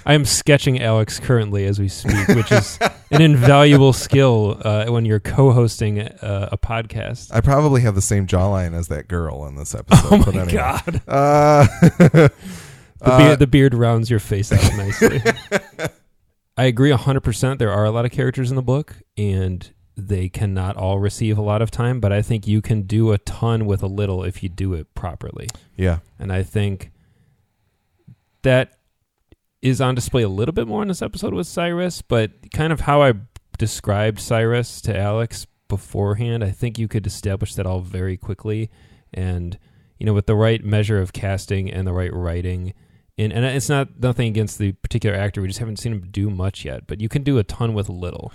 I 0.06 0.12
am 0.12 0.26
sketching 0.26 0.82
Alex 0.82 1.18
currently 1.18 1.64
as 1.64 1.78
we 1.80 1.88
speak, 1.88 2.28
which 2.28 2.52
is 2.52 2.78
an 3.14 3.22
invaluable 3.22 3.92
skill 3.92 4.60
uh, 4.64 4.86
when 4.86 5.04
you're 5.04 5.20
co-hosting 5.20 6.00
a, 6.00 6.48
a 6.52 6.58
podcast. 6.58 7.32
I 7.32 7.40
probably 7.40 7.80
have 7.82 7.94
the 7.94 8.02
same 8.02 8.26
jawline 8.26 8.74
as 8.74 8.88
that 8.88 9.08
girl 9.08 9.46
in 9.46 9.56
this 9.56 9.74
episode. 9.78 10.08
Oh 10.12 10.18
my 10.32 10.42
anyway. 10.42 10.52
god! 10.52 11.02
Uh, 11.08 12.28
The, 13.00 13.12
uh, 13.12 13.18
beard, 13.18 13.38
the 13.40 13.46
beard 13.46 13.74
rounds 13.74 14.08
your 14.08 14.18
face 14.20 14.50
out 14.50 14.62
nicely. 14.78 15.20
I 16.56 16.64
agree 16.64 16.90
100%. 16.90 17.58
There 17.58 17.70
are 17.70 17.84
a 17.84 17.90
lot 17.90 18.06
of 18.06 18.12
characters 18.12 18.48
in 18.48 18.56
the 18.56 18.62
book, 18.62 18.96
and 19.18 19.68
they 19.94 20.30
cannot 20.30 20.78
all 20.78 20.98
receive 20.98 21.36
a 21.36 21.42
lot 21.42 21.60
of 21.60 21.70
time, 21.70 22.00
but 22.00 22.12
I 22.14 22.22
think 22.22 22.46
you 22.46 22.62
can 22.62 22.82
do 22.82 23.12
a 23.12 23.18
ton 23.18 23.66
with 23.66 23.82
a 23.82 23.88
little 23.88 24.24
if 24.24 24.42
you 24.42 24.48
do 24.48 24.72
it 24.72 24.94
properly. 24.94 25.48
yeah, 25.76 25.98
And 26.18 26.32
I 26.32 26.42
think 26.44 26.92
that 28.40 28.72
is 29.64 29.80
on 29.80 29.94
display 29.94 30.22
a 30.22 30.28
little 30.28 30.52
bit 30.52 30.68
more 30.68 30.82
in 30.82 30.88
this 30.88 31.00
episode 31.00 31.32
with 31.32 31.46
Cyrus, 31.46 32.02
but 32.02 32.52
kind 32.52 32.70
of 32.70 32.80
how 32.80 33.02
I 33.02 33.14
described 33.56 34.20
Cyrus 34.20 34.82
to 34.82 34.96
Alex 34.96 35.46
beforehand, 35.68 36.44
I 36.44 36.50
think 36.50 36.78
you 36.78 36.86
could 36.86 37.06
establish 37.06 37.54
that 37.54 37.64
all 37.64 37.80
very 37.80 38.18
quickly. 38.18 38.70
And, 39.14 39.58
you 39.98 40.04
know, 40.04 40.12
with 40.12 40.26
the 40.26 40.34
right 40.34 40.62
measure 40.62 41.00
of 41.00 41.14
casting 41.14 41.70
and 41.72 41.86
the 41.86 41.94
right 41.94 42.12
writing, 42.12 42.74
and, 43.16 43.32
and 43.32 43.42
it's 43.46 43.70
not 43.70 43.98
nothing 43.98 44.28
against 44.28 44.58
the 44.58 44.72
particular 44.72 45.16
actor. 45.16 45.40
We 45.40 45.48
just 45.48 45.60
haven't 45.60 45.78
seen 45.78 45.92
him 45.92 46.08
do 46.10 46.28
much 46.28 46.66
yet, 46.66 46.86
but 46.86 47.00
you 47.00 47.08
can 47.08 47.22
do 47.22 47.38
a 47.38 47.42
ton 47.42 47.72
with 47.72 47.88
little. 47.88 48.32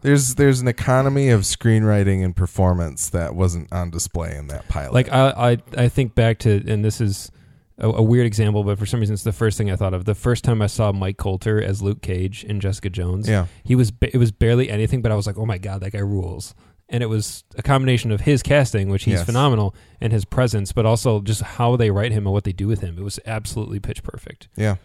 there's 0.00 0.34
there's 0.34 0.60
an 0.60 0.68
economy 0.68 1.30
of 1.30 1.42
screenwriting 1.42 2.24
and 2.24 2.34
performance 2.34 3.08
that 3.10 3.36
wasn't 3.36 3.72
on 3.72 3.90
display 3.90 4.36
in 4.36 4.48
that 4.48 4.68
pilot. 4.68 4.92
Like 4.92 5.12
I, 5.12 5.52
I, 5.76 5.82
I 5.84 5.88
think 5.88 6.14
back 6.16 6.38
to, 6.40 6.62
and 6.66 6.84
this 6.84 7.00
is 7.00 7.30
a, 7.78 7.88
a 7.88 8.02
weird 8.02 8.26
example, 8.26 8.64
but 8.64 8.78
for 8.78 8.86
some 8.86 9.00
reason 9.00 9.14
it's 9.14 9.22
the 9.24 9.32
first 9.32 9.56
thing 9.58 9.70
I 9.70 9.76
thought 9.76 9.94
of. 9.94 10.04
The 10.04 10.14
first 10.14 10.44
time 10.44 10.60
I 10.62 10.66
saw 10.66 10.92
Mike 10.92 11.16
Colter 11.16 11.62
as 11.62 11.82
Luke 11.82 12.02
Cage 12.02 12.44
in 12.44 12.60
Jessica 12.60 12.90
Jones, 12.90 13.28
yeah, 13.28 13.46
he 13.64 13.74
was 13.74 13.90
ba- 13.90 14.14
it 14.14 14.18
was 14.18 14.30
barely 14.32 14.68
anything, 14.70 15.02
but 15.02 15.10
I 15.12 15.14
was 15.14 15.26
like, 15.26 15.38
oh 15.38 15.46
my 15.46 15.58
god, 15.58 15.80
that 15.82 15.90
guy 15.92 15.98
rules. 16.00 16.54
and 16.88 17.02
it 17.02 17.06
was 17.06 17.42
a 17.56 17.62
combination 17.62 18.10
of 18.12 18.20
his 18.22 18.42
casting, 18.42 18.90
which 18.90 19.04
he's 19.04 19.14
Yes. 19.14 19.24
phenomenal, 19.24 19.74
and 20.00 20.12
his 20.12 20.24
presence, 20.26 20.72
but 20.72 20.84
also 20.84 21.20
just 21.22 21.40
how 21.42 21.74
they 21.76 21.90
write 21.90 22.12
him 22.12 22.26
and 22.26 22.32
what 22.34 22.44
they 22.44 22.52
do 22.52 22.66
with 22.68 22.80
him. 22.82 22.98
It 22.98 23.02
was 23.02 23.18
absolutely 23.24 23.80
pitch 23.80 24.02
perfect. 24.02 24.48
Yeah. 24.56 24.76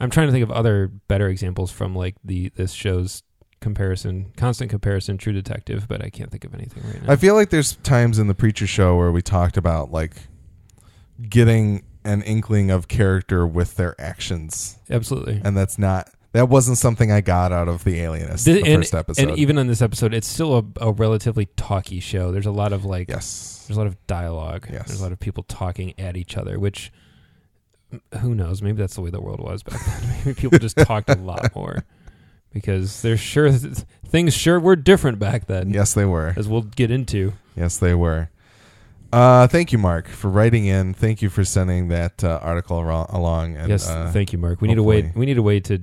I'm 0.00 0.08
trying 0.10 0.26
to 0.28 0.32
think 0.32 0.42
of 0.42 0.50
other 0.50 0.88
better 1.08 1.28
examples 1.28 1.70
from 1.70 1.94
like 1.94 2.14
the 2.24 2.48
this 2.56 2.72
show's 2.72 3.22
comparison, 3.60 4.32
constant 4.36 4.70
comparison, 4.70 5.18
True 5.18 5.32
Detective, 5.34 5.86
but 5.88 6.02
I 6.02 6.08
can't 6.10 6.30
think 6.30 6.44
of 6.44 6.54
anything 6.54 6.82
right 6.84 7.02
now. 7.02 7.12
I 7.12 7.16
feel 7.16 7.34
like 7.34 7.50
there's 7.50 7.76
times 7.76 8.18
in 8.18 8.26
the 8.26 8.34
preacher 8.34 8.66
show 8.66 8.96
where 8.96 9.12
we 9.12 9.20
talked 9.22 9.56
about 9.56 9.92
like 9.92 10.12
getting 11.28 11.82
an 12.04 12.22
inkling 12.22 12.70
of 12.70 12.88
character 12.88 13.46
with 13.46 13.76
their 13.76 13.98
actions, 14.00 14.78
absolutely. 14.90 15.40
and 15.44 15.56
that's 15.56 15.78
not 15.78 16.10
that 16.32 16.48
wasn't 16.48 16.76
something 16.76 17.12
I 17.12 17.20
got 17.20 17.52
out 17.52 17.68
of 17.68 17.84
the 17.84 18.00
Alienist 18.00 18.44
Thi- 18.44 18.54
the 18.54 18.64
and, 18.64 18.82
first 18.82 18.94
episode. 18.94 19.28
and 19.28 19.38
even 19.38 19.56
on 19.56 19.68
this 19.68 19.80
episode, 19.80 20.12
it's 20.12 20.26
still 20.26 20.58
a, 20.58 20.88
a 20.88 20.92
relatively 20.92 21.46
talky 21.56 22.00
show. 22.00 22.32
There's 22.32 22.46
a 22.46 22.50
lot 22.50 22.72
of 22.72 22.84
like 22.84 23.08
yes, 23.08 23.64
There's 23.68 23.76
a 23.76 23.80
lot 23.80 23.86
of 23.86 24.06
dialogue. 24.06 24.66
Yes. 24.70 24.88
There's 24.88 25.00
a 25.00 25.02
lot 25.02 25.12
of 25.12 25.20
people 25.20 25.44
talking 25.44 25.94
at 25.98 26.16
each 26.16 26.36
other, 26.36 26.58
which 26.58 26.92
who 28.20 28.34
knows? 28.34 28.62
Maybe 28.62 28.78
that's 28.78 28.96
the 28.96 29.00
way 29.00 29.10
the 29.10 29.20
world 29.20 29.40
was 29.40 29.62
back 29.62 29.80
then. 29.84 30.16
Maybe 30.24 30.34
people 30.34 30.58
just 30.58 30.76
talked 30.76 31.08
a 31.08 31.14
lot 31.14 31.54
more 31.54 31.84
because 32.52 33.02
they're 33.02 33.16
sure 33.16 33.52
things 33.52 34.34
sure 34.34 34.58
were 34.58 34.76
different 34.76 35.18
back 35.18 35.46
then, 35.46 35.70
yes, 35.70 35.94
they 35.94 36.04
were. 36.04 36.34
as 36.36 36.48
we'll 36.48 36.62
get 36.62 36.90
into. 36.90 37.32
Yes, 37.56 37.78
they 37.78 37.94
were. 37.94 38.30
Uh, 39.14 39.46
thank 39.46 39.70
you, 39.70 39.78
Mark, 39.78 40.08
for 40.08 40.28
writing 40.28 40.66
in. 40.66 40.92
Thank 40.92 41.22
you 41.22 41.30
for 41.30 41.44
sending 41.44 41.88
that 41.88 42.24
uh, 42.24 42.40
article 42.42 42.78
aro- 42.80 43.12
along. 43.14 43.56
And, 43.56 43.68
yes, 43.68 43.88
uh, 43.88 44.10
thank 44.12 44.32
you, 44.32 44.38
Mark. 44.38 44.60
We 44.60 44.66
need 44.68 44.78
a 44.78 44.82
way. 44.82 45.12
We 45.14 45.24
need 45.26 45.38
a 45.38 45.42
way 45.42 45.60
to 45.60 45.78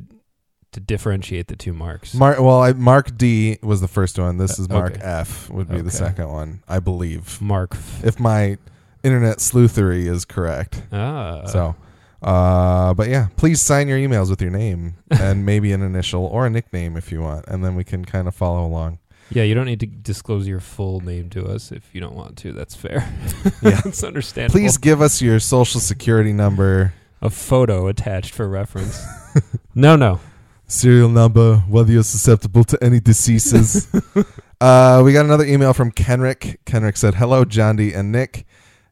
to 0.73 0.79
differentiate 0.79 1.47
the 1.47 1.55
two 1.55 1.73
marks. 1.73 2.13
Mark. 2.13 2.39
Well, 2.39 2.61
I, 2.61 2.73
Mark 2.73 3.17
D 3.17 3.57
was 3.61 3.81
the 3.81 3.87
first 3.89 4.17
one. 4.19 4.37
This 4.37 4.57
is 4.59 4.67
Uh, 4.69 4.73
Mark 4.73 4.93
okay. 4.95 5.01
F. 5.03 5.49
Would 5.49 5.67
be 5.69 5.75
Okay. 5.75 5.81
the 5.83 5.91
second 5.91 6.29
one, 6.29 6.63
I 6.67 6.79
believe, 6.79 7.41
Mark. 7.41 7.75
if 8.03 8.19
my 8.19 8.57
internet 9.03 9.37
sleuthery 9.39 10.07
is 10.07 10.23
correct. 10.25 10.81
Ah. 10.93 11.45
so, 11.45 11.75
uh, 12.21 12.93
but 12.93 13.09
yeah, 13.09 13.27
please 13.35 13.59
sign 13.61 13.87
your 13.89 13.97
emails 13.97 14.29
with 14.29 14.41
your 14.41 14.51
name 14.51 14.95
and 15.09 15.45
maybe 15.45 15.71
an 15.73 15.81
initial 15.81 16.25
or 16.25 16.45
a 16.45 16.49
nickname 16.49 16.95
if 16.97 17.11
you 17.11 17.21
want, 17.21 17.45
and 17.47 17.63
then 17.65 17.75
we 17.75 17.83
can 17.83 18.03
kind 18.05 18.27
of 18.27 18.35
follow 18.35 18.65
along. 18.65 18.99
Yeah, 19.31 19.43
you 19.43 19.53
don't 19.55 19.65
need 19.65 19.79
to 19.79 19.85
disclose 19.85 20.47
your 20.47 20.59
full 20.59 20.99
name 20.99 21.29
to 21.31 21.45
us 21.45 21.71
if 21.71 21.93
you 21.93 22.01
don't 22.01 22.15
want 22.15 22.37
to. 22.37 22.51
That's 22.51 22.75
fair. 22.75 23.07
Yeah. 23.61 23.79
it's 23.85 24.03
understandable. 24.03 24.59
Please 24.59 24.77
give 24.77 25.01
us 25.01 25.21
your 25.21 25.39
social 25.39 25.79
security 25.79 26.33
number, 26.33 26.93
a 27.21 27.29
photo 27.29 27.87
attached 27.87 28.33
for 28.33 28.47
reference. 28.49 29.03
no, 29.75 29.95
no. 29.95 30.19
serial 30.65 31.09
number, 31.09 31.57
whether 31.67 31.91
you're 31.91 32.03
susceptible 32.03 32.63
to 32.63 32.83
any 32.83 32.99
diseases. 32.99 33.87
uh, 34.61 35.01
we 35.05 35.13
got 35.13 35.25
another 35.25 35.45
email 35.45 35.73
from 35.73 35.91
Kenrick. 35.91 36.57
Kenrick 36.65 36.97
said, 36.97 37.15
Hello, 37.15 37.45
John 37.45 37.75
D. 37.75 37.93
and 37.93 38.11
Nick. 38.11 38.45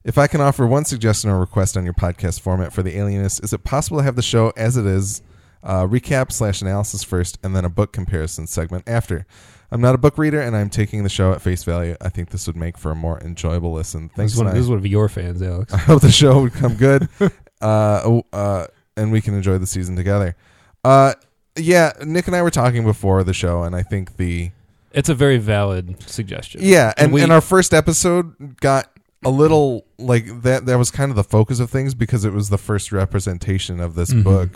If 0.04 0.18
I 0.20 0.28
can 0.28 0.40
offer 0.40 0.68
one 0.68 0.86
suggestion 0.86 1.30
or 1.32 1.40
request 1.40 1.76
on 1.76 1.84
your 1.84 1.94
podcast 1.94 2.42
format 2.42 2.72
for 2.72 2.84
the 2.84 2.96
Alienist, 2.98 3.44
is 3.44 3.52
it 3.52 3.64
possible 3.64 3.98
to 3.98 4.04
have 4.04 4.16
the 4.16 4.22
show 4.22 4.54
as 4.56 4.78
it 4.78 4.86
is, 4.86 5.22
uh, 5.64 5.86
recap 5.86 6.32
slash 6.32 6.62
analysis 6.62 7.04
first, 7.04 7.40
and 7.44 7.56
then 7.56 7.66
a 7.66 7.70
book 7.70 7.92
comparison 7.92 8.46
segment 8.46 8.84
after? 8.88 9.26
I'm 9.72 9.82
not 9.82 9.94
a 9.96 9.98
book 9.98 10.18
reader, 10.18 10.42
and 10.42 10.56
I'm 10.56 10.70
taking 10.70 11.04
the 11.04 11.10
show 11.10 11.32
at 11.32 11.42
face 11.42 11.64
value. 11.64 11.96
I 12.02 12.10
think 12.10 12.30
this 12.32 12.48
would 12.48 12.56
make 12.56 12.78
for 12.78 12.92
a 12.92 12.96
more 12.96 13.20
enjoyable 13.22 13.72
listen. 13.74 14.08
This 14.08 14.16
Thanks, 14.16 14.34
is, 14.34 14.38
one, 14.40 14.48
this 14.54 14.64
is 14.64 14.70
one 14.70 14.80
of 14.80 14.86
your 14.88 15.08
fans, 15.10 15.42
Alex. 15.42 15.74
I 15.76 15.78
hope 15.78 16.02
the 16.02 16.12
show 16.12 16.42
would 16.42 16.54
come 16.54 16.76
good, 16.76 17.08
uh, 17.62 18.22
uh, 18.34 18.68
and 18.98 19.12
we 19.12 19.22
can 19.22 19.34
enjoy 19.36 19.58
the 19.60 19.68
season 19.68 19.96
together. 19.96 20.36
Uh, 20.84 21.14
yeah, 21.56 21.94
Nick 22.04 22.28
and 22.28 22.36
I 22.36 22.42
were 22.42 22.50
talking 22.52 22.84
before 22.84 23.24
the 23.24 23.34
show, 23.34 23.64
and 23.64 23.76
I 23.76 23.84
think 23.84 24.18
the 24.18 24.52
It's 24.92 25.10
a 25.10 25.16
very 25.16 25.38
valid 25.38 26.02
suggestion. 26.10 26.62
yeah, 26.64 26.94
and, 26.98 27.12
we- 27.14 27.22
and 27.22 27.32
our 27.32 27.42
first 27.42 27.74
episode 27.74 28.60
got 28.62 28.90
a 29.26 29.30
little 29.30 29.86
like 29.98 30.42
that. 30.44 30.66
That 30.66 30.78
was 30.78 30.90
kind 30.92 31.12
of 31.12 31.16
the 31.18 31.24
focus 31.26 31.60
of 31.60 31.70
things 31.70 31.94
because 31.94 32.24
it 32.26 32.32
was 32.34 32.50
the 32.50 32.58
first 32.58 32.92
representation 32.94 33.80
of 33.82 33.94
this 33.96 34.12
Mhm. 34.14 34.24
book 34.24 34.50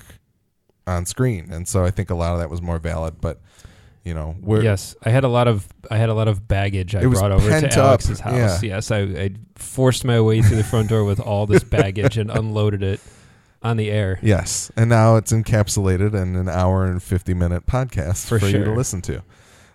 on 0.88 1.06
screen, 1.06 1.52
and 1.52 1.68
so 1.68 1.84
I 1.84 1.92
think 1.92 2.10
a 2.10 2.16
lot 2.16 2.34
of 2.34 2.40
that 2.40 2.50
was 2.50 2.62
more 2.62 2.80
valid. 2.80 3.16
But 3.20 3.42
you 4.04 4.14
know, 4.14 4.36
we're 4.42 4.62
yes, 4.64 4.96
I 5.04 5.10
had 5.10 5.24
a 5.24 5.28
lot 5.30 5.48
of 5.48 5.68
I 5.90 5.98
had 5.98 6.10
a 6.10 6.14
lot 6.14 6.28
of 6.28 6.48
baggage 6.48 6.94
I 6.96 7.06
brought 7.06 7.32
over 7.32 7.50
to 7.50 7.68
up, 7.68 7.78
Alex's 7.78 8.20
house. 8.20 8.62
yeah. 8.64 8.76
Yes, 8.76 8.92
I, 8.92 9.00
I 9.02 9.30
forced 9.56 10.04
my 10.06 10.20
way 10.22 10.42
through 10.42 10.58
the 10.58 10.64
front 10.64 10.90
door 10.90 11.04
with 11.06 11.20
all 11.20 11.46
this 11.46 11.64
baggage 11.64 12.18
and 12.18 12.30
unloaded 12.30 12.84
it 12.84 13.00
on 13.62 13.78
the 13.78 13.90
air. 13.90 14.20
Yes, 14.22 14.72
and 14.76 14.90
now 14.90 15.16
it's 15.16 15.32
encapsulated 15.32 16.14
in 16.14 16.36
an 16.36 16.50
hour 16.50 16.86
and 16.86 17.02
fifty 17.02 17.34
minute 17.34 17.66
podcast 17.66 18.28
for, 18.28 18.40
For 18.40 18.48
you 18.48 18.64
to 18.66 18.74
listen 18.74 19.02
to. 19.04 19.24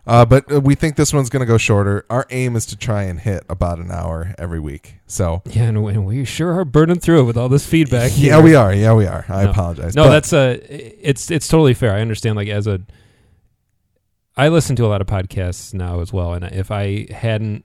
Uh, 0.06 0.25
but 0.25 0.50
uh, 0.50 0.58
we 0.58 0.75
think 0.75 0.97
this 0.97 1.12
one's 1.12 1.28
going 1.28 1.40
to 1.40 1.47
go 1.47 1.58
shorter. 1.58 2.04
Our 2.08 2.26
aim 2.30 2.56
is 2.56 2.64
to 2.66 2.76
try 2.78 3.02
and 3.02 3.20
hit 3.20 3.44
about 3.50 3.78
an 3.78 3.90
hour 3.90 4.35
every 4.38 4.58
week. 4.58 4.94
So 5.06 5.42
Yeah, 5.44 5.64
and, 5.64 5.85
we- 5.85 5.92
and 5.92 6.06
we 6.06 6.25
sure 6.25 6.58
are 6.58 6.64
burning 6.64 6.99
through 6.99 7.20
it 7.20 7.25
with 7.25 7.37
all 7.37 7.50
this 7.50 7.66
feedback. 7.66 8.12
yeah, 8.14 8.37
here. 8.37 8.42
we 8.42 8.54
are. 8.54 8.73
Yeah, 8.73 8.94
we 8.94 9.04
are. 9.06 9.26
I 9.28 9.44
No. 9.44 9.50
apologize. 9.50 9.94
No, 9.94 10.04
But- 10.04 10.11
that's 10.11 10.32
a. 10.32 11.06
it's 11.08 11.30
it's 11.30 11.47
totally 11.47 11.75
fair. 11.75 11.92
I 11.92 12.00
understand. 12.00 12.37
Like 12.37 12.49
as 12.49 12.66
a, 12.66 12.80
I 14.38 14.49
listen 14.49 14.76
to 14.76 14.87
a 14.87 14.88
lot 14.88 15.00
of 15.00 15.07
podcasts 15.07 15.75
now 15.75 16.00
as 16.00 16.12
well, 16.12 16.33
and 16.33 16.45
if 16.45 16.71
I 16.71 17.07
hadn't 17.12 17.64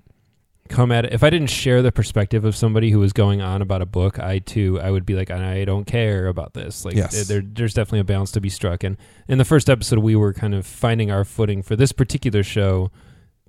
come 0.70 0.92
at 0.92 1.06
it, 1.06 1.14
if 1.14 1.24
I 1.24 1.30
didn't 1.30 1.50
share 1.52 1.82
the 1.84 1.92
perspective 1.92 2.46
of 2.46 2.56
somebody 2.56 2.90
who 2.90 3.00
was 3.00 3.14
going 3.14 3.42
on 3.42 3.62
about 3.62 3.82
a 3.82 3.86
book, 3.86 4.18
I 4.18 4.40
too 4.40 4.80
I 4.82 4.90
would 4.90 5.06
be 5.06 5.14
like, 5.14 5.30
I 5.30 5.66
don't 5.66 5.86
care 5.86 6.28
about 6.28 6.54
this. 6.54 6.84
Like, 6.84 6.96
Yes. 6.96 7.28
there, 7.28 7.44
there's 7.46 7.74
definitely 7.76 8.00
a 8.00 8.04
balance 8.06 8.32
to 8.32 8.42
be 8.42 8.50
struck. 8.50 8.84
And 8.84 8.98
in 9.28 9.38
the 9.38 9.46
first 9.46 9.70
episode, 9.70 10.00
we 10.00 10.16
were 10.16 10.34
kind 10.34 10.56
of 10.56 10.66
finding 10.66 11.12
our 11.12 11.24
footing 11.24 11.62
for 11.62 11.76
this 11.76 11.92
particular 11.92 12.42
show, 12.44 12.92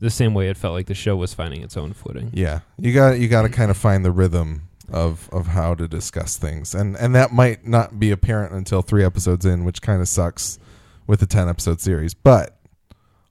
the 0.01 0.11
same 0.11 0.35
way 0.35 0.49
it 0.49 0.57
felt 0.59 0.75
like 0.75 0.87
the 0.87 0.95
show 0.95 1.17
was 1.17 1.33
finding 1.33 1.63
its 1.63 1.77
own 1.79 1.93
footing. 1.95 2.31
yeah, 2.35 2.61
you 2.79 2.93
got 2.93 3.19
you 3.19 3.29
got 3.29 3.43
to 3.43 3.49
kind 3.49 3.71
of 3.71 3.77
find 3.77 4.05
the 4.05 4.13
rhythm 4.13 4.69
of 4.93 5.31
of 5.33 5.47
how 5.47 5.75
to 5.77 5.89
discuss 5.89 6.37
things, 6.37 6.75
and 6.75 6.95
and 6.97 7.15
that 7.15 7.33
might 7.33 7.67
not 7.67 7.99
be 7.99 8.11
apparent 8.11 8.53
until 8.53 8.83
three 8.83 9.05
episodes 9.05 9.47
in, 9.47 9.65
which 9.65 9.81
kind 9.81 10.03
of 10.03 10.09
sucks 10.09 10.59
with 11.07 11.23
a 11.23 11.27
ten 11.27 11.49
episode 11.49 11.81
series. 11.81 12.13
But 12.13 12.54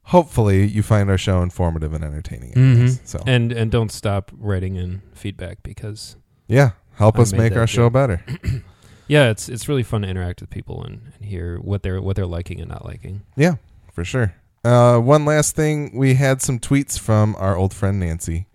hopefully, 0.03 0.65
you 0.67 0.83
find 0.83 1.09
our 1.09 1.17
show 1.17 1.41
informative 1.41 1.93
and 1.93 2.03
entertaining. 2.03 2.53
anyways. 2.55 2.99
Mhm. 2.99 3.07
So 3.07 3.23
And 3.25 3.51
and 3.51 3.71
don't 3.71 3.91
stop 3.91 4.31
writing 4.37 4.75
in 4.75 5.01
feedback 5.13 5.63
because 5.63 6.15
yeah, 6.47 6.71
help 6.95 7.17
I 7.19 7.23
us 7.23 7.33
make 7.33 7.55
our 7.55 7.67
show 7.67 7.89
better. 7.89 8.23
Yeah, 9.05 9.29
it's 9.29 9.49
it's 9.49 9.67
really 9.67 9.83
fun 9.83 10.03
to 10.03 10.07
interact 10.07 10.39
with 10.39 10.49
people 10.49 10.81
and, 10.81 11.11
and 11.13 11.25
hear 11.25 11.57
what 11.59 11.83
they're 11.83 12.01
what 12.01 12.15
they're 12.15 12.25
liking 12.25 12.61
and 12.61 12.69
not 12.69 12.85
liking. 12.85 13.23
Yeah, 13.35 13.55
for 13.91 14.05
sure. 14.05 14.33
Uh, 14.63 14.97
one 14.97 15.25
last 15.25 15.57
thing, 15.57 15.91
we 15.93 16.13
had 16.13 16.41
some 16.41 16.57
tweets 16.57 16.97
from 16.97 17.35
our 17.37 17.57
old 17.57 17.73
friend 17.73 17.99
Nancy. 17.99 18.47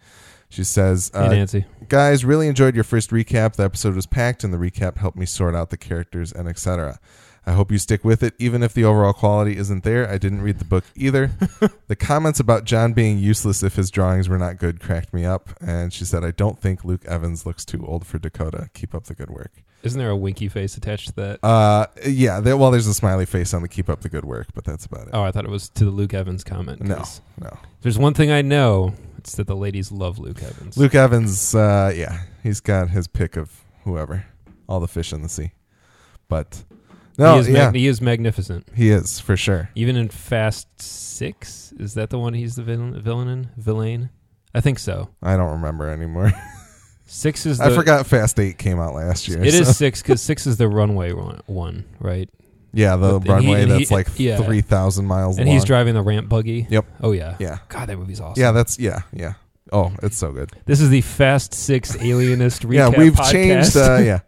She 0.49 0.65
says, 0.65 1.11
Hey 1.13 1.21
uh, 1.21 1.29
Nancy. 1.29 1.67
"Guys, 1.89 2.25
really 2.25 2.49
enjoyed 2.49 2.75
your 2.75 2.83
first 2.83 3.11
recap. 3.11 3.57
The 3.57 3.65
episode 3.65 3.95
was 3.95 4.07
packed, 4.07 4.43
and 4.43 4.53
the 4.53 4.57
recap 4.57 4.97
helped 4.97 5.19
me 5.19 5.27
sort 5.27 5.55
out 5.55 5.69
the 5.69 5.77
characters 5.77 6.33
and 6.33 6.49
etc. 6.49 6.99
I 7.49 7.53
hope 7.53 7.73
you 7.73 7.79
stick 7.79 8.05
with 8.05 8.23
it, 8.23 8.35
even 8.39 8.63
if 8.63 8.75
the 8.75 8.85
overall 8.85 9.15
quality 9.15 9.57
isn't 9.57 9.83
there. 9.83 10.07
I 10.07 10.19
didn't 10.19 10.43
read 10.43 10.59
the 10.59 10.67
book 10.67 10.85
either. 10.95 11.31
the 11.87 11.97
comments 11.97 12.39
about 12.39 12.65
John 12.65 12.93
being 12.93 13.17
useless 13.17 13.63
if 13.63 13.77
his 13.77 13.91
drawings 13.91 14.29
were 14.29 14.37
not 14.37 14.59
good 14.59 14.81
cracked 14.81 15.15
me 15.15 15.25
up. 15.25 15.49
And 15.59 15.91
she 15.91 16.05
said, 16.05 16.25
I 16.25 16.31
don't 16.31 16.61
think 16.61 16.85
Luke 16.85 17.07
Evans 17.07 17.47
looks 17.47 17.65
too 17.65 17.87
old 17.87 18.07
for 18.07 18.19
Dakota. 18.19 18.69
Keep 18.75 18.95
up 18.95 19.05
the 19.05 19.15
good 19.15 19.31
work. 19.31 19.63
Isn't 19.83 19.99
there 19.99 20.11
a 20.11 20.17
winky 20.17 20.49
face 20.49 20.77
attached 20.77 21.09
to 21.09 21.15
that? 21.15 21.43
Uh, 21.43 21.87
yeah, 22.07 22.41
there, 22.41 22.55
well, 22.55 22.71
there's 22.71 22.87
a 22.87 22.93
smiley 22.93 23.25
face 23.25 23.55
on 23.55 23.63
the 23.63 23.69
keep 23.69 23.89
up 23.89 24.03
the 24.03 24.11
good 24.11 24.27
work, 24.27 24.49
but 24.55 24.65
that's 24.65 24.85
about 24.85 25.07
it. 25.07 25.15
Oh, 25.15 25.23
I 25.23 25.31
thought 25.31 25.47
it 25.47 25.51
was 25.51 25.71
to 25.71 25.87
the 25.87 25.91
Luke 25.91 26.13
Evans 26.13 26.45
comment. 26.45 26.83
no, 26.83 27.03
no. 27.41 27.57
There's 27.81 27.99
one 27.99 28.13
thing 28.13 28.31
I 28.31 28.43
know. 28.43 28.93
It's 29.17 29.37
that 29.37 29.47
the 29.47 29.57
ladies 29.57 29.91
love 29.91 30.19
Luke 30.19 30.43
Evans. 30.43 30.77
Luke 30.77 30.95
Evans, 30.95 31.55
uh, 31.55 31.93
yeah, 31.97 32.25
he's 32.43 32.61
got 32.61 32.91
his 32.91 33.09
pick 33.09 33.39
of 33.39 33.65
whoever, 33.85 34.27
all 34.69 34.81
the 34.81 34.87
fish 34.87 35.15
in 35.15 35.23
the 35.23 35.31
sea. 35.31 35.53
But 36.29 36.65
no, 37.19 37.35
he 37.35 37.41
is, 37.41 37.49
yeah, 37.49 37.65
mag- 37.67 37.75
he 37.75 37.87
is 37.87 38.01
magnificent. 38.01 38.67
he 38.75 38.91
is 38.91 39.19
for 39.21 39.37
sure. 39.37 39.71
Even 39.75 39.97
in 39.97 40.09
Fast 40.09 40.69
Six, 40.81 41.73
is 41.79 41.95
that 41.95 42.11
the 42.11 42.19
one 42.19 42.35
he's 42.35 42.57
the 42.57 42.63
villain, 42.63 43.01
villain 43.01 43.29
in? 43.29 43.51
Villain? 43.57 44.11
I 44.55 44.61
think 44.61 44.79
so. 44.79 45.11
I 45.23 45.37
don't 45.37 45.51
remember 45.53 45.89
anymore. 45.89 46.33
Six 47.07 47.47
is. 47.47 47.59
The, 47.59 47.65
I 47.65 47.75
forgot 47.75 48.07
Fast 48.07 48.39
Eight 48.39 48.59
came 48.59 48.79
out 48.79 48.95
last 48.95 49.29
year. 49.29 49.41
It 49.43 49.55
is 49.55 49.67
so- 49.67 49.73
six 49.73 50.03
because 50.03 50.21
six 50.21 50.47
is 50.47 50.57
the 50.59 50.69
runway 50.69 51.13
one, 51.13 51.41
one 51.47 51.85
right? 52.01 52.29
yeah, 52.75 52.97
the 52.97 53.19
But- 53.19 53.25
he- 53.25 53.31
runway 53.49 53.61
he- 53.61 53.65
that's 53.67 53.91
like 53.91 54.09
yeah. 54.19 54.37
three 54.37 54.61
thousand 54.61 55.07
miles 55.07 55.39
And 55.39 55.47
long. 55.47 55.55
he's 55.55 55.65
driving 55.65 55.95
the 55.95 56.03
ramp 56.03 56.29
buggy. 56.29 56.67
Yep. 56.69 56.85
Oh 57.03 57.13
yeah. 57.13 57.37
Yeah, 57.39 57.59
God, 57.69 57.89
that 57.89 57.97
movie's 57.99 58.21
awesome. 58.21 58.41
yeah, 58.41 58.53
that's 58.53 58.79
yeah, 58.79 59.01
yeah. 59.13 59.35
Oh, 59.73 59.93
it's 60.03 60.17
so 60.19 60.33
good. 60.33 60.51
This 60.67 60.81
is 60.81 60.91
the 60.91 61.01
Fast 61.01 61.55
Six 61.55 61.97
Alienist 61.97 62.63
recap 62.69 62.75
yeah, 62.75 62.89
we've 62.91 63.13
podcast. 63.15 63.33
changed. 63.33 63.77
Uh, 63.77 63.99
yeah, 64.03 64.21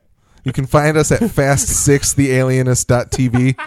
you 0.44 0.52
can 0.52 0.66
find 0.66 0.97
us 0.97 1.12
at 1.12 1.30
fast 1.30 1.68
six 1.68 2.14
thealienist.tv. 2.14 3.59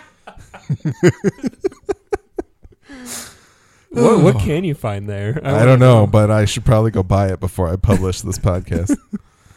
what, 3.89 4.19
what 4.23 4.35
oh. 4.35 4.39
can 4.39 4.63
you 4.63 4.73
find 4.75 5.07
there? 5.07 5.39
I, 5.43 5.53
wanna 5.53 5.65
don't 5.65 5.79
know, 5.79 6.07
but 6.07 6.31
I 6.31 6.45
should 6.45 6.65
probably 6.65 6.91
go 6.91 7.03
buy 7.03 7.27
it 7.27 7.39
before 7.39 7.71
I 7.71 7.75
publish 7.75 8.21
this 8.21 8.37
podcast. 8.37 8.97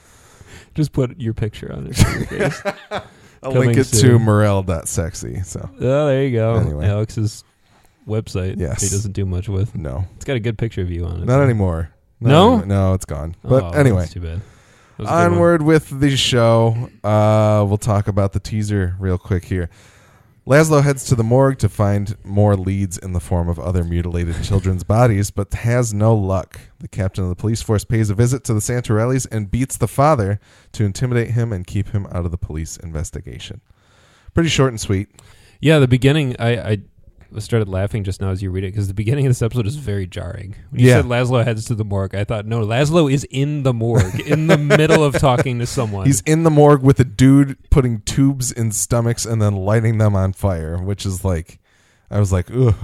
Just 0.75 0.93
put 0.93 1.19
your 1.19 1.33
picture 1.33 1.73
on 1.73 1.87
it. 1.87 1.97
for 1.97 2.19
your 2.19 2.51
face. 2.51 2.63
I'll 3.43 3.53
Coming 3.53 3.69
link 3.69 3.79
it 3.79 3.85
to 3.85 3.97
soon. 3.97 4.23
morel.sexy. 4.23 5.43
So 5.45 5.71
oh, 5.81 6.07
there 6.07 6.25
you 6.25 6.33
go. 6.33 6.55
Anyway. 6.55 6.87
Alex 6.87 7.17
is 7.17 7.45
website. 8.07 8.59
Yes. 8.59 8.83
he 8.83 8.89
doesn't 8.89 9.13
do 9.13 9.25
much 9.25 9.49
with. 9.49 9.75
No, 9.75 10.05
It's 10.17 10.25
got 10.25 10.37
a 10.37 10.41
good 10.41 10.59
picture 10.59 10.83
of 10.83 10.91
you 10.91 11.05
on 11.07 11.23
it. 11.23 11.27
not 11.27 11.43
anymore. 11.43 11.91
Not 12.21 12.31
No? 12.31 12.49
anymore. 12.49 12.67
no, 12.67 12.95
it's 12.95 13.05
gone. 13.05 13.37
But 13.43 13.63
Oh, 13.63 13.71
anyway, 13.71 14.01
that's 14.01 14.13
too 14.13 14.21
bad. 14.21 14.41
That 14.97 15.03
was 15.03 15.09
a 15.09 15.13
good 15.13 15.17
one. 15.17 15.33
onward 15.33 15.63
with 15.63 16.01
the 16.01 16.17
show. 16.17 16.91
Uh, 17.05 17.65
we'll 17.67 17.79
talk 17.79 18.09
about 18.09 18.33
the 18.33 18.41
teaser 18.41 18.97
real 18.99 19.19
quick 19.19 19.45
here. 19.45 19.69
Laszlo 20.47 20.81
heads 20.83 21.05
to 21.07 21.17
the 21.17 21.25
morgue 21.25 21.59
to 21.59 21.69
find 21.69 22.17
more 22.25 22.57
leads 22.57 22.97
in 22.97 23.13
the 23.13 23.21
form 23.21 23.49
of 23.49 23.59
other 23.59 23.83
mutilated 23.83 24.45
children's 24.45 24.85
bodies, 24.85 25.33
but 25.33 25.53
has 25.53 25.93
no 25.93 26.15
luck. 26.15 26.61
The 26.79 26.87
captain 26.87 27.25
of 27.25 27.31
the 27.31 27.37
police 27.37 27.63
force 27.63 27.85
pays 27.85 28.11
a 28.11 28.15
visit 28.15 28.45
to 28.45 28.55
the 28.55 28.61
Santorellis 28.61 29.27
and 29.33 29.51
beats 29.51 29.77
the 29.77 29.89
father 29.89 30.39
to 30.73 30.85
intimidate 30.85 31.33
him 31.33 31.53
and 31.53 31.67
keep 31.67 31.89
him 31.89 32.07
out 32.13 32.25
of 32.25 32.31
the 32.31 32.39
police 32.39 32.77
investigation. 32.77 33.61
Pretty 34.35 34.49
short 34.49 34.71
and 34.71 34.81
sweet. 34.81 35.09
Yeah, 35.61 35.81
the 35.81 35.89
beginning. 35.89 36.37
I, 36.39 36.71
I 36.71 36.79
started 37.39 37.69
laughing 37.69 38.05
just 38.05 38.21
now 38.21 38.31
as 38.31 38.43
you 38.43 38.51
read 38.51 38.65
it 38.65 38.69
because 38.73 38.89
the 38.89 38.95
beginning 38.95 39.27
of 39.27 39.31
this 39.31 39.43
episode 39.43 39.67
is 39.67 39.77
very 39.77 40.07
jarring. 40.07 40.55
When 40.71 40.81
you 40.81 40.89
Yeah. 40.89 40.97
said 40.97 41.07
Laszlo 41.07 41.45
heads 41.45 41.65
to 41.67 41.75
the 41.75 41.85
morgue, 41.85 42.15
I 42.15 42.25
thought 42.25 42.47
no, 42.47 42.61
Laszlo 42.65 43.13
is 43.13 43.25
in 43.25 43.63
the 43.63 43.73
morgue 43.75 44.21
in 44.21 44.47
the 44.47 44.57
middle 44.59 45.03
of 45.05 45.19
talking 45.19 45.59
to 45.59 45.67
someone. 45.67 46.07
He's 46.07 46.21
in 46.23 46.43
the 46.45 46.51
morgue 46.51 46.83
with 46.83 46.99
a 47.01 47.05
dude 47.05 47.57
putting 47.71 48.01
tubes 48.03 48.51
in 48.53 48.73
stomachs 48.73 49.27
and 49.27 49.41
then 49.43 49.55
lighting 49.57 49.99
them 49.99 50.15
on 50.17 50.33
fire, 50.33 50.79
which 50.79 51.05
is 51.05 51.25
like, 51.25 51.59
I 52.11 52.19
was 52.21 52.33
like, 52.33 52.51
ugh. 52.55 52.75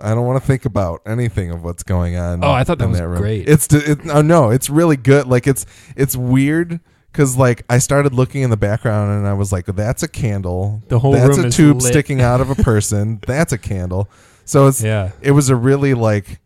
I 0.00 0.14
don't 0.14 0.26
want 0.26 0.40
to 0.40 0.46
think 0.46 0.64
about 0.64 1.02
anything 1.06 1.50
of 1.50 1.62
what's 1.62 1.82
going 1.84 2.16
on. 2.16 2.42
Oh, 2.42 2.50
I 2.50 2.64
thought 2.64 2.78
that 2.78 2.88
was 2.88 3.00
room. 3.00 3.18
great. 3.20 3.48
It's 3.48 3.72
it, 3.72 4.00
oh, 4.10 4.22
no, 4.22 4.50
it's 4.50 4.68
really 4.70 4.96
good. 4.96 5.26
Like 5.28 5.46
it's 5.46 5.64
it's 5.96 6.16
weird 6.16 6.80
because 7.12 7.36
like 7.36 7.62
I 7.68 7.78
started 7.78 8.14
looking 8.14 8.42
in 8.42 8.50
the 8.50 8.56
background 8.56 9.12
and 9.18 9.26
I 9.26 9.34
was 9.34 9.52
like, 9.52 9.66
that's 9.66 10.02
a 10.02 10.08
candle. 10.08 10.82
The 10.88 10.98
whole 10.98 11.12
that's 11.12 11.36
room 11.36 11.44
a 11.44 11.48
is 11.48 11.56
tube 11.56 11.82
lit. 11.82 11.92
sticking 11.92 12.20
out 12.22 12.40
of 12.40 12.50
a 12.50 12.54
person. 12.62 13.20
that's 13.26 13.52
a 13.52 13.58
candle. 13.58 14.08
So 14.44 14.66
it's 14.66 14.82
yeah. 14.82 15.12
it 15.20 15.32
was 15.32 15.50
a 15.50 15.56
really 15.56 15.94
like 15.94 16.40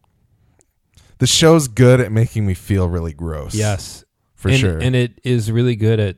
the 1.18 1.26
show's 1.26 1.68
good 1.68 2.00
at 2.00 2.12
making 2.12 2.46
me 2.46 2.54
feel 2.54 2.88
really 2.88 3.12
gross. 3.14 3.54
Yes. 3.54 4.04
for 4.34 4.48
and, 4.48 4.58
sure. 4.58 4.78
And 4.78 4.94
it 4.94 5.18
is 5.24 5.50
really 5.50 5.76
good 5.76 6.00
at 6.00 6.16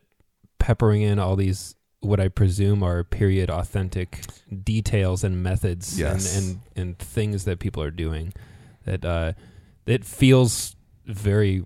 peppering 0.59 1.03
in 1.03 1.19
all 1.19 1.37
these 1.37 1.75
what 2.01 2.21
I 2.21 2.29
presume 2.29 2.83
are 2.83 3.05
period 3.05 3.51
authentic 3.51 4.25
details 4.65 5.25
and 5.25 5.43
methods 5.43 5.99
Yes. 5.99 6.37
and, 6.37 6.61
and 6.77 6.89
and 6.89 6.99
things 6.99 7.45
that 7.45 7.59
people 7.59 7.83
are 7.83 7.91
doing 7.91 8.33
that 8.85 9.05
uh 9.05 9.33
it 9.87 10.05
feels 10.05 10.77
very 11.07 11.65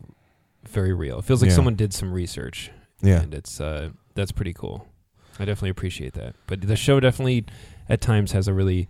very 0.73 0.93
real. 0.93 1.19
It 1.21 1.25
feels 1.25 1.41
like 1.43 1.51
Yeah. 1.51 1.57
someone 1.57 1.75
did 1.77 1.93
some 1.95 2.13
research. 2.13 2.71
yeah. 3.01 3.21
And 3.21 3.33
it's 3.35 3.61
uh 3.61 3.91
that's 4.15 4.33
pretty 4.33 4.53
cool. 4.53 4.87
I 5.39 5.45
definitely 5.45 5.71
appreciate 5.71 6.13
that. 6.15 6.35
But 6.47 6.61
the 6.63 6.77
show 6.77 7.01
definitely 7.01 7.47
at 7.89 8.01
times 8.01 8.33
has 8.33 8.49
a 8.49 8.53
really 8.55 8.89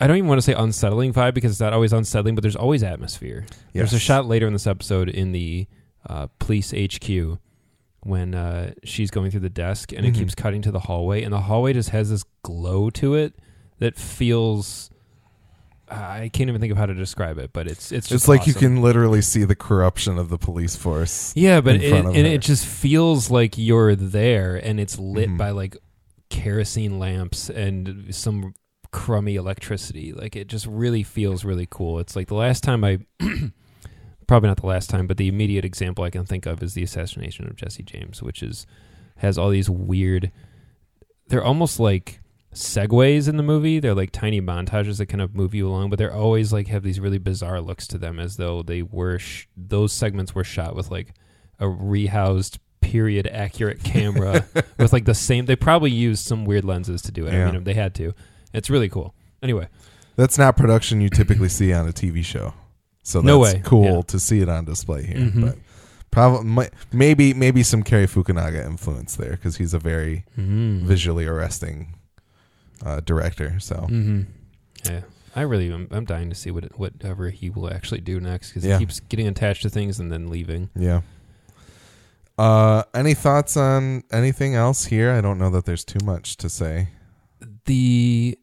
I 0.00 0.06
don't 0.06 0.16
even 0.16 0.28
want 0.28 0.38
to 0.38 0.42
say 0.42 0.52
unsettling 0.54 1.12
vibe 1.12 1.34
because 1.34 1.52
it's 1.52 1.60
not 1.60 1.72
always 1.72 1.92
unsettling, 1.92 2.34
but 2.34 2.42
there's 2.42 2.56
always 2.56 2.82
atmosphere. 2.82 3.46
There's 3.72 3.92
a 3.92 3.96
Yes. 3.96 4.02
shot 4.02 4.26
later 4.26 4.46
in 4.46 4.52
this 4.52 4.66
episode 4.66 5.08
in 5.08 5.32
the 5.32 5.66
uh, 6.08 6.26
police 6.38 6.72
HQ 6.74 7.38
when 8.02 8.34
uh, 8.34 8.74
she's 8.82 9.10
going 9.10 9.30
through 9.30 9.40
the 9.40 9.48
desk 9.48 9.92
and 9.92 10.04
Mhm. 10.04 10.08
it 10.10 10.14
keeps 10.14 10.34
cutting 10.34 10.60
to 10.62 10.70
the 10.70 10.80
hallway, 10.80 11.22
and 11.22 11.32
the 11.32 11.40
hallway 11.42 11.72
just 11.72 11.90
has 11.90 12.10
this 12.10 12.24
glow 12.42 12.90
to 12.90 13.14
it 13.14 13.34
that 13.78 13.96
feels. 13.96 14.90
I 15.88 16.30
can't 16.32 16.48
even 16.48 16.60
think 16.60 16.70
of 16.72 16.78
how 16.78 16.86
to 16.86 16.94
describe 16.94 17.38
it, 17.38 17.52
but 17.52 17.66
it's 17.66 17.92
it's 17.92 18.08
just 18.08 18.22
It's 18.24 18.28
like 18.28 18.46
you 18.46 18.54
can 18.54 18.80
literally 18.80 19.20
see 19.22 19.44
the 19.44 19.54
corruption 19.54 20.18
of 20.18 20.28
the 20.30 20.38
police 20.38 20.76
force. 20.76 21.32
yeah, 21.36 21.60
but 21.60 21.76
in 21.76 21.82
it, 21.82 21.92
of 21.92 22.06
and 22.06 22.16
her. 22.16 22.22
it 22.24 22.40
just 22.40 22.64
feels 22.66 23.30
like 23.30 23.58
you're 23.58 23.94
there, 23.94 24.56
and 24.56 24.80
it's 24.80 24.98
lit 24.98 25.28
Mhm. 25.30 25.36
by 25.38 25.50
like 25.50 25.76
kerosene 26.30 26.98
lamps 26.98 27.50
and 27.50 28.06
some 28.14 28.54
crummy 28.92 29.36
electricity. 29.36 30.12
Like 30.12 30.36
it 30.36 30.48
just 30.48 30.66
really 30.66 31.02
feels 31.02 31.44
really 31.44 31.68
cool. 31.70 31.98
It's 31.98 32.16
like 32.16 32.28
the 32.28 32.34
last 32.34 32.62
time 32.64 32.82
I, 32.82 32.98
probably 34.26 34.48
not 34.48 34.60
the 34.60 34.66
last 34.66 34.88
time, 34.88 35.06
but 35.06 35.16
the 35.16 35.28
immediate 35.28 35.64
example 35.64 36.02
I 36.04 36.10
can 36.10 36.24
think 36.24 36.46
of 36.46 36.62
is 36.62 36.74
the 36.74 36.82
assassination 36.82 37.46
of 37.46 37.56
Jesse 37.56 37.82
James, 37.82 38.22
which 38.22 38.42
is 38.42 38.66
has 39.16 39.36
all 39.38 39.50
these 39.50 39.68
weird. 39.70 40.32
They're 41.28 41.44
almost 41.44 41.78
like 41.78 42.20
segues 42.54 43.28
in 43.28 43.36
the 43.36 43.42
movie. 43.42 43.80
They're 43.80 43.94
like 43.94 44.10
tiny 44.10 44.40
montages 44.40 44.98
that 44.98 45.06
kind 45.06 45.20
of 45.20 45.34
move 45.34 45.54
you 45.54 45.68
along, 45.68 45.90
but 45.90 45.98
they're 45.98 46.12
always 46.14 46.52
like 46.52 46.68
have 46.68 46.82
these 46.82 47.00
really 47.00 47.18
bizarre 47.18 47.60
looks 47.60 47.86
to 47.88 47.98
them, 47.98 48.18
as 48.18 48.36
though 48.36 48.62
they 48.62 48.82
were 48.82 49.18
sh- 49.18 49.46
those 49.56 49.92
segments 49.92 50.34
were 50.34 50.44
shot 50.44 50.74
with 50.74 50.90
like 50.90 51.14
a 51.58 51.64
rehoused 51.64 52.58
period 52.80 53.26
accurate 53.26 53.82
camera 53.82 54.46
with 54.78 54.92
like 54.92 55.04
the 55.04 55.14
same. 55.14 55.46
They 55.46 55.56
probably 55.56 55.90
used 55.90 56.24
some 56.24 56.44
weird 56.44 56.64
lenses 56.64 57.02
to 57.02 57.12
do 57.12 57.26
it. 57.26 57.32
Yeah. 57.32 57.48
I 57.48 57.52
mean, 57.52 57.64
they 57.64 57.74
had 57.74 57.94
to. 57.96 58.14
It's 58.52 58.70
really 58.70 58.88
cool. 58.88 59.14
Anyway, 59.42 59.68
That's 60.16 60.38
not 60.38 60.56
production 60.56 61.00
you 61.00 61.08
typically 61.10 61.48
see 61.48 61.72
on 61.72 61.88
a 61.88 61.92
TV 61.92 62.24
show. 62.24 62.54
So 63.02 63.18
that's 63.18 63.26
No 63.26 63.38
way. 63.40 63.60
cool 63.64 63.96
Yeah. 63.96 64.02
to 64.02 64.20
see 64.20 64.40
it 64.40 64.48
on 64.48 64.64
display 64.64 65.04
here. 65.06 65.16
Mhm. 65.16 65.40
But 65.40 65.58
probably 66.10 66.68
maybe 66.92 67.34
maybe 67.34 67.62
some 67.64 67.82
Cary 67.82 68.06
Fukunaga 68.06 68.64
influence 68.64 69.16
there 69.16 69.32
because 69.32 69.56
he's 69.56 69.74
a 69.74 69.78
very 69.78 70.24
mm-hmm. 70.38 70.86
visually 70.86 71.26
arresting 71.26 71.94
uh, 72.84 73.00
director. 73.00 73.58
So 73.60 73.76
hmm 73.76 74.22
Yeah, 74.86 75.02
I 75.36 75.42
really 75.42 75.72
am. 75.72 75.88
I'm 75.90 76.04
dying 76.04 76.28
to 76.30 76.34
see 76.34 76.50
what 76.50 76.64
it, 76.64 76.78
whatever 76.78 77.30
he 77.30 77.50
will 77.50 77.72
actually 77.72 78.00
do 78.00 78.20
next 78.20 78.48
because 78.50 78.64
Yeah. 78.64 78.78
he 78.78 78.84
keeps 78.86 79.00
getting 79.00 79.26
attached 79.26 79.62
to 79.62 79.70
things 79.70 79.98
and 80.00 80.10
then 80.10 80.28
leaving. 80.28 80.70
yeah. 80.76 81.02
Uh, 82.36 82.82
any 82.94 83.14
thoughts 83.14 83.56
on 83.56 84.02
anything 84.10 84.56
else 84.56 84.86
here? 84.86 85.12
I 85.12 85.20
don't 85.20 85.38
know 85.38 85.50
that 85.50 85.66
there's 85.66 85.84
too 85.84 86.04
much 86.04 86.36
to 86.38 86.48
say. 86.48 86.88
The 87.66 88.36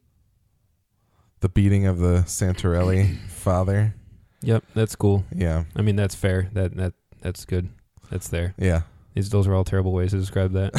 The 1.42 1.50
beating 1.50 1.86
of 1.88 1.98
the 2.00 2.24
Santorelli 2.26 3.18
father. 3.28 3.94
yep, 4.42 4.64
that's 4.74 4.96
cool. 4.96 5.26
Yeah, 5.36 5.66
I 5.76 5.82
mean, 5.82 5.98
that's 5.98 6.16
fair. 6.16 6.50
That 6.54 6.76
that 6.78 6.94
that's 7.22 7.44
good. 7.44 7.68
That's 8.10 8.30
there. 8.30 8.54
yeah. 8.58 8.84
These 9.14 9.30
those 9.30 9.46
are 9.46 9.54
all 9.54 9.66
terrible 9.66 9.92
ways 9.92 10.12
to 10.12 10.18
describe 10.20 10.54
that. 10.54 10.72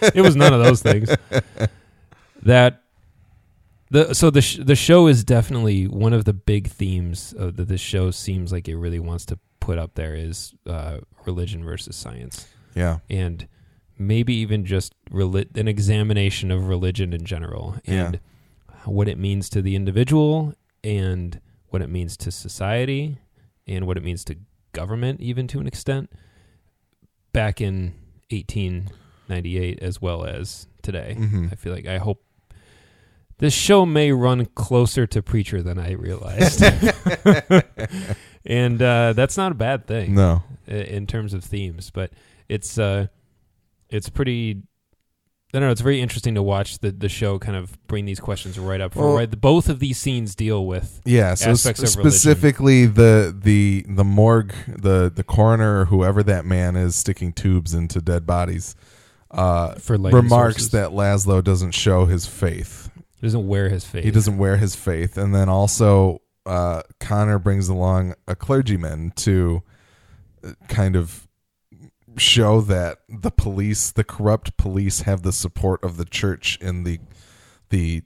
it 0.14 0.20
was 0.20 0.36
none 0.36 0.52
of 0.54 0.62
those 0.62 0.80
things. 0.82 1.10
That 2.42 2.82
the 3.90 4.14
so 4.14 4.30
the 4.30 4.42
sh- 4.42 4.58
the 4.62 4.76
show 4.76 5.06
is 5.06 5.24
definitely 5.24 5.86
one 5.88 6.12
of 6.12 6.24
the 6.24 6.32
big 6.34 6.68
themes 6.68 7.32
of 7.36 7.56
that 7.56 7.68
this 7.68 7.80
show 7.80 8.10
seems 8.10 8.52
like 8.52 8.68
it 8.68 8.76
really 8.76 8.98
wants 9.00 9.24
to 9.26 9.38
put 9.60 9.78
up 9.78 9.94
there 9.94 10.14
is 10.14 10.54
uh, 10.66 10.98
religion 11.26 11.64
versus 11.64 11.96
science. 11.96 12.46
Yeah, 12.74 12.98
and 13.10 13.48
maybe 13.98 14.34
even 14.34 14.64
just 14.64 14.94
reli- 15.10 15.56
an 15.56 15.66
examination 15.68 16.50
of 16.50 16.68
religion 16.68 17.12
in 17.12 17.24
general 17.24 17.74
and 17.86 18.20
what 18.84 19.08
it 19.08 19.18
means 19.18 19.48
to 19.50 19.60
the 19.62 19.74
individual 19.74 20.54
and 20.84 21.40
what 21.70 21.82
it 21.82 21.88
means 21.90 22.16
to 22.18 22.30
society 22.30 23.18
and 23.66 23.86
what 23.86 23.96
it 23.96 24.04
means 24.04 24.24
to 24.24 24.36
government 24.72 25.20
even 25.20 25.48
to 25.48 25.58
an 25.58 25.66
extent 25.66 26.08
back 27.32 27.60
in 27.60 27.92
1898 28.30 29.78
as 29.80 30.00
well 30.00 30.24
as 30.24 30.68
today. 30.82 31.16
Mhm. 31.18 31.52
i 31.52 31.56
feel 31.56 31.72
like 31.72 31.86
i 31.86 31.98
hope 31.98 32.22
this 33.38 33.54
show 33.54 33.86
may 33.86 34.12
run 34.12 34.46
closer 34.46 35.06
to 35.06 35.22
preacher 35.22 35.62
than 35.62 35.78
i 35.78 35.92
realized 35.92 36.62
and 38.44 38.80
uh, 38.82 39.12
that's 39.12 39.36
not 39.36 39.52
a 39.52 39.54
bad 39.54 39.86
thing 39.86 40.14
no. 40.14 40.42
in 40.66 41.06
terms 41.06 41.34
of 41.34 41.44
themes, 41.44 41.90
but 41.90 42.12
it's 42.48 42.78
uh, 42.78 43.06
it's 43.90 44.08
pretty. 44.08 44.62
I 45.54 45.58
don't 45.60 45.68
know. 45.68 45.72
It's 45.72 45.80
very 45.80 46.00
interesting 46.00 46.34
to 46.34 46.42
watch 46.42 46.78
the 46.80 46.90
the 46.92 47.08
show 47.08 47.38
kind 47.38 47.56
of 47.56 47.78
bring 47.86 48.04
these 48.04 48.20
questions 48.20 48.58
right 48.58 48.80
up. 48.80 48.94
Well- 48.94 49.14
front. 49.14 49.30
right, 49.32 49.40
both 49.40 49.68
of 49.68 49.78
these 49.80 49.98
scenes 49.98 50.34
deal 50.34 50.66
with. 50.66 51.00
Yeah, 51.04 51.34
so 51.34 51.50
aspects 51.50 51.82
s- 51.82 51.90
of 51.94 51.98
religion. 51.98 52.18
specifically 52.18 52.86
the 52.86 53.34
the 53.38 53.84
the 53.88 54.04
morgue, 54.04 54.54
the 54.66 55.10
the 55.14 55.24
coroner 55.24 55.80
or 55.80 55.84
whoever 55.86 56.22
that 56.22 56.44
man 56.44 56.76
is 56.76 56.94
sticking 56.96 57.32
tubes 57.32 57.74
into 57.74 58.00
dead 58.00 58.26
bodies, 58.26 58.76
uh, 59.30 59.74
For 59.76 59.96
remarks 59.96 60.56
sources. 60.56 60.70
that 60.70 60.90
Laszlo 60.90 61.42
doesn't 61.42 61.72
show 61.72 62.04
his 62.06 62.26
faith. 62.26 62.87
He 63.20 63.26
doesn't 63.26 63.48
wear 63.48 63.68
his 63.68 63.84
faith. 63.84 64.04
He 64.04 64.10
doesn't 64.10 64.38
wear 64.38 64.56
his 64.56 64.76
faith, 64.76 65.16
and 65.18 65.34
then 65.34 65.48
also 65.48 66.22
uh, 66.46 66.82
Connor 67.00 67.38
brings 67.38 67.68
along 67.68 68.14
a 68.26 68.36
clergyman 68.36 69.12
to 69.16 69.62
uh, 70.44 70.52
kind 70.68 70.96
of 70.96 71.26
show 72.16 72.60
that 72.62 72.98
the 73.08 73.30
police, 73.30 73.90
the 73.90 74.04
corrupt 74.04 74.56
police, 74.56 75.02
have 75.02 75.22
the 75.22 75.32
support 75.32 75.82
of 75.82 75.96
the 75.96 76.04
church 76.04 76.58
in 76.60 76.84
the 76.84 77.00
the 77.70 78.02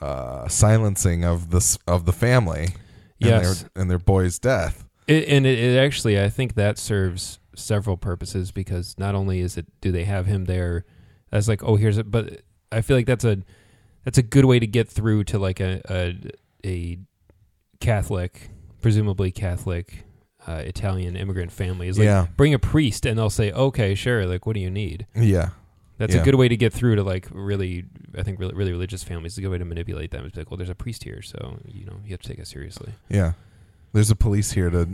uh, 0.00 0.48
silencing 0.48 1.24
of 1.24 1.50
this 1.50 1.78
of 1.86 2.04
the 2.04 2.12
family. 2.12 2.64
and 2.64 2.74
Yes. 3.18 3.62
their, 3.62 3.70
and 3.80 3.90
their 3.90 4.00
boy's 4.00 4.40
death. 4.40 4.88
It, 5.06 5.28
and 5.28 5.46
it, 5.46 5.58
it 5.58 5.78
actually, 5.78 6.20
I 6.20 6.28
think 6.28 6.54
that 6.54 6.76
serves 6.76 7.38
several 7.54 7.96
purposes 7.96 8.50
because 8.50 8.96
not 8.98 9.14
only 9.14 9.40
is 9.40 9.56
it 9.56 9.66
do 9.80 9.92
they 9.92 10.04
have 10.04 10.26
him 10.26 10.46
there 10.46 10.84
as 11.30 11.48
like 11.48 11.62
oh 11.62 11.76
here's 11.76 11.98
it, 11.98 12.10
but 12.10 12.42
I 12.72 12.80
feel 12.80 12.96
like 12.96 13.06
that's 13.06 13.24
a 13.24 13.38
that's 14.04 14.18
a 14.18 14.22
good 14.22 14.44
way 14.44 14.58
to 14.58 14.66
get 14.66 14.88
through 14.88 15.24
to 15.24 15.38
like 15.38 15.60
a 15.60 15.80
a, 15.90 16.18
a 16.64 16.98
Catholic, 17.80 18.50
presumably 18.80 19.30
Catholic, 19.30 20.04
uh, 20.46 20.62
Italian 20.64 21.16
immigrant 21.16 21.52
family 21.52 21.88
is 21.88 21.98
like 21.98 22.04
Yeah. 22.06 22.26
bring 22.36 22.54
a 22.54 22.58
priest 22.58 23.06
and 23.06 23.18
they'll 23.18 23.30
say 23.30 23.52
okay 23.52 23.94
sure 23.94 24.26
like 24.26 24.46
what 24.46 24.54
do 24.54 24.60
you 24.60 24.70
need 24.70 25.06
Yeah, 25.14 25.50
That's 25.98 26.14
Yeah. 26.14 26.22
a 26.22 26.24
good 26.24 26.34
way 26.36 26.48
to 26.48 26.56
get 26.56 26.72
through 26.72 26.96
to 26.96 27.02
like 27.04 27.28
really, 27.30 27.84
I 28.16 28.22
think 28.22 28.38
really, 28.40 28.54
really 28.54 28.72
religious 28.72 29.02
families. 29.04 29.32
It's 29.32 29.38
a 29.38 29.40
good 29.42 29.50
way 29.50 29.58
to 29.58 29.64
manipulate 29.64 30.10
them. 30.10 30.24
It's 30.26 30.36
like, 30.36 30.50
well, 30.50 30.58
there's 30.58 30.70
a 30.70 30.74
priest 30.74 31.04
here, 31.04 31.22
so 31.22 31.58
you 31.66 31.84
know 31.86 31.96
you 32.04 32.10
have 32.10 32.20
to 32.22 32.28
take 32.28 32.38
it 32.38 32.46
seriously. 32.46 32.92
Yeah. 33.08 33.32
There's 33.92 34.10
a 34.10 34.16
police 34.16 34.52
here 34.52 34.70
to 34.70 34.88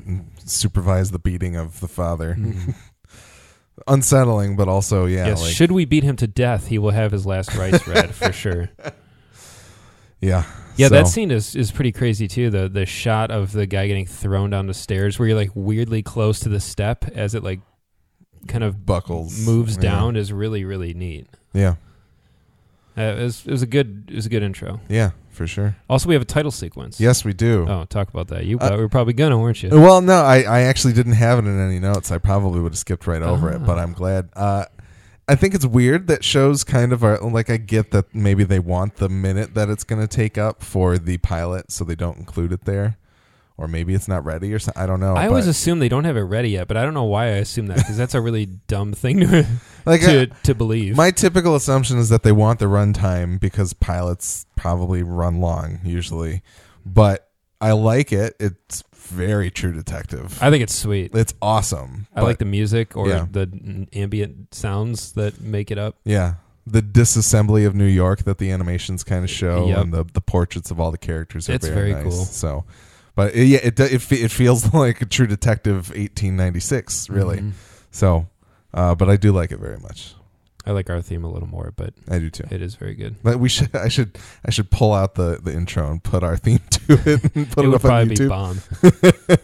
supervise 0.44 1.10
the 1.12 1.18
beating 1.20 1.54
of 1.56 1.80
the 1.80 1.88
father. 1.88 2.36
Unsettling, 3.86 4.56
but 4.56 4.68
also 4.68 5.06
yeah, 5.06 5.26
yes, 5.28 5.42
like 5.42 5.52
should 5.54 5.70
we 5.72 5.84
beat 5.84 6.02
him 6.04 6.16
to 6.16 6.26
death, 6.26 6.66
he 6.66 6.78
will 6.78 6.90
have 6.90 7.12
his 7.12 7.24
last 7.26 7.54
rites 7.54 7.86
read 7.86 8.14
for 8.14 8.32
sure. 8.32 8.70
yeah, 10.20 10.44
Yeah, 10.76 10.88
So, 10.88 10.94
that 10.94 11.06
scene 11.08 11.30
is, 11.30 11.54
is 11.54 11.70
pretty 11.70 11.92
crazy 11.92 12.26
too. 12.28 12.50
The 12.50 12.68
the 12.68 12.86
shot 12.86 13.30
of 13.30 13.52
the 13.52 13.66
guy 13.66 13.86
getting 13.86 14.06
thrown 14.06 14.50
down 14.50 14.66
the 14.66 14.74
stairs, 14.74 15.18
where 15.18 15.28
you're 15.28 15.36
like 15.36 15.50
weirdly 15.54 16.02
close 16.02 16.40
to 16.40 16.48
the 16.48 16.60
step 16.60 17.04
as 17.14 17.34
it 17.34 17.42
like 17.44 17.60
kind 18.46 18.64
of 18.64 18.84
buckles 18.86 19.44
moves 19.46 19.76
Yeah. 19.76 19.82
down, 19.82 20.16
is 20.16 20.32
really 20.32 20.64
really 20.64 20.94
neat. 20.94 21.26
Yeah, 21.52 21.76
Uh, 22.96 23.02
it, 23.02 23.22
was, 23.22 23.46
it 23.46 23.50
was 23.50 23.62
a 23.62 23.66
good 23.66 24.04
it 24.08 24.16
was 24.16 24.26
a 24.26 24.28
good 24.28 24.42
intro. 24.42 24.80
yeah, 24.88 25.10
for 25.38 25.46
sure. 25.46 25.76
Also, 25.88 26.06
we 26.08 26.14
have 26.14 26.20
a 26.22 26.26
title 26.26 26.50
sequence. 26.50 27.00
Yes, 27.00 27.24
we 27.24 27.32
do. 27.32 27.64
Oh, 27.66 27.86
talk 27.86 28.08
about 28.10 28.28
that. 28.28 28.44
You 28.44 28.58
Uh, 28.58 28.76
were 28.76 28.88
probably 28.90 29.14
gonna, 29.14 29.38
weren't 29.38 29.62
you? 29.62 29.70
Well, 29.70 30.02
no, 30.02 30.22
I, 30.22 30.42
I 30.42 30.60
actually 30.64 30.92
didn't 30.92 31.14
have 31.14 31.38
it 31.38 31.46
in 31.48 31.58
any 31.58 31.78
notes. 31.78 32.12
I 32.12 32.18
probably 32.18 32.60
would 32.60 32.72
have 32.72 32.78
skipped 32.78 33.06
right 33.06 33.22
over 33.22 33.50
it, 33.50 33.64
but 33.64 33.78
Ah. 33.78 33.82
I'm 33.82 33.94
glad. 33.94 34.28
Uh, 34.36 34.66
I 35.26 35.34
think 35.34 35.54
it's 35.54 35.64
weird 35.66 36.06
that 36.08 36.24
shows 36.24 36.64
kind 36.64 36.92
of 36.92 37.02
are 37.04 37.18
like 37.20 37.48
I 37.50 37.56
get 37.58 37.90
that 37.92 38.14
maybe 38.14 38.44
they 38.44 38.58
want 38.58 38.96
the 38.96 39.08
minute 39.08 39.54
that 39.54 39.68
it's 39.70 39.84
going 39.84 40.00
to 40.00 40.08
take 40.08 40.36
up 40.38 40.62
for 40.62 40.98
the 40.98 41.18
pilot, 41.18 41.70
so 41.70 41.84
they 41.84 41.94
don't 41.94 42.18
include 42.18 42.52
it 42.52 42.64
there, 42.64 42.96
or 43.58 43.68
maybe 43.68 43.92
it's 43.92 44.08
not 44.08 44.24
ready 44.24 44.54
or 44.54 44.58
something. 44.58 44.80
I 44.82 44.86
don't 44.86 45.00
know. 45.00 45.14
I 45.14 45.26
always 45.26 45.44
but, 45.46 45.50
assume 45.50 45.80
they 45.80 45.88
don't 45.88 46.04
have 46.04 46.16
it 46.16 46.22
ready 46.22 46.50
yet, 46.50 46.68
but 46.68 46.76
I 46.76 46.84
don't 46.84 46.94
know 46.94 47.04
why 47.04 47.24
I 47.24 47.28
assume 47.42 47.66
that 47.66 47.76
because 47.78 47.96
that's 47.96 48.14
a 48.14 48.20
really 48.20 48.46
dumb 48.68 48.92
thing 48.92 49.20
to 49.20 49.46
like 49.84 50.00
to, 50.02 50.20
I- 50.22 50.24
to 50.44 50.54
believe. 50.54 50.96
my 50.96 51.10
typical 51.10 51.54
assumption 51.56 51.98
is 51.98 52.08
that 52.08 52.22
they 52.22 52.32
want 52.32 52.60
the 52.60 52.66
runtime 52.66 53.38
because 53.40 53.72
pilots 53.74 54.46
probably 54.56 55.02
run 55.02 55.40
long 55.40 55.80
usually, 55.84 56.42
but 56.86 57.28
I 57.60 57.72
like 57.72 58.12
it. 58.12 58.36
It's 58.38 58.84
very 58.94 59.50
True 59.50 59.72
Detective. 59.72 60.40
I 60.42 60.50
think 60.50 60.62
it's 60.62 60.74
sweet. 60.74 61.14
it's 61.14 61.34
awesome. 61.42 62.06
I 62.14 62.20
but- 62.20 62.26
like 62.26 62.38
the 62.38 62.44
music 62.44 62.96
or 62.96 63.08
Yeah. 63.08 63.26
the 63.30 63.86
ambient 63.92 64.54
sounds 64.54 65.12
that 65.12 65.40
make 65.40 65.70
it 65.72 65.78
up. 65.78 65.96
Yeah. 66.04 66.34
The 66.66 66.82
disassembly 66.82 67.66
of 67.66 67.74
New 67.74 67.86
York 67.86 68.24
that 68.24 68.36
the 68.36 68.50
animations 68.50 69.02
kind 69.02 69.24
of 69.24 69.30
show 69.30 69.68
Yep. 69.68 69.78
and 69.78 69.92
the, 69.94 70.04
the 70.12 70.20
portraits 70.20 70.70
of 70.70 70.78
all 70.78 70.90
the 70.90 70.98
characters 70.98 71.48
are 71.48 71.54
It's 71.54 71.66
very, 71.66 71.92
very 71.92 72.04
nice. 72.04 72.14
cool. 72.14 72.24
So, 72.26 72.64
but 73.18 73.34
it, 73.34 73.46
yeah, 73.46 73.58
it, 73.64 73.80
it 73.80 74.12
it 74.12 74.30
feels 74.30 74.72
like 74.84 75.02
a 75.02 75.04
True 75.04 75.26
Detective 75.26 75.88
1896, 75.88 77.10
really. 77.10 77.38
Mhm. 77.38 77.52
So, 77.90 78.28
uh, 78.72 78.94
but 78.94 79.10
I 79.10 79.16
do 79.16 79.32
like 79.32 79.50
it 79.50 79.58
very 79.58 79.78
much. 79.80 80.14
I 80.64 80.70
like 80.70 80.88
our 80.88 81.02
theme 81.02 81.24
a 81.24 81.28
little 81.28 81.48
more, 81.48 81.72
but 81.74 81.94
I 82.08 82.20
do 82.20 82.30
too. 82.30 82.44
it 82.48 82.62
is 82.62 82.76
very 82.76 82.94
good. 82.94 83.16
But 83.24 83.40
we 83.40 83.48
should 83.48 83.74
I 83.74 83.88
should 83.88 84.16
I 84.46 84.52
should 84.52 84.70
pull 84.70 84.92
out 84.92 85.16
the, 85.16 85.40
the 85.42 85.52
intro 85.52 85.90
and 85.90 86.00
put 86.00 86.22
our 86.22 86.36
theme 86.36 86.60
to 86.70 86.92
it 86.92 87.34
and 87.34 87.50
put 87.50 87.64
it 87.64 87.66
it, 87.66 87.68
would 87.70 87.74
up 87.74 87.84
on 87.84 87.90
probably 87.90 88.08
be 88.10 88.14
YouTube. 88.14 88.28
bomb. 88.28 88.60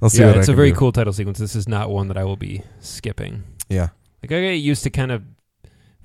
I'll 0.00 0.08
see 0.08 0.20
yeah, 0.20 0.28
what 0.28 0.36
I 0.36 0.38
it's 0.38 0.48
a 0.48 0.54
very 0.54 0.70
do. 0.70 0.76
cool 0.78 0.92
title 0.92 1.12
sequence. 1.12 1.38
This 1.38 1.54
is 1.54 1.68
not 1.68 1.90
one 1.90 2.08
that 2.08 2.16
I 2.16 2.24
will 2.24 2.38
be 2.38 2.62
skipping. 2.80 3.42
Yeah. 3.68 3.88
Like 4.22 4.32
I 4.32 4.40
get 4.40 4.52
used 4.52 4.84
to 4.84 4.90
kind 4.90 5.12
of 5.12 5.22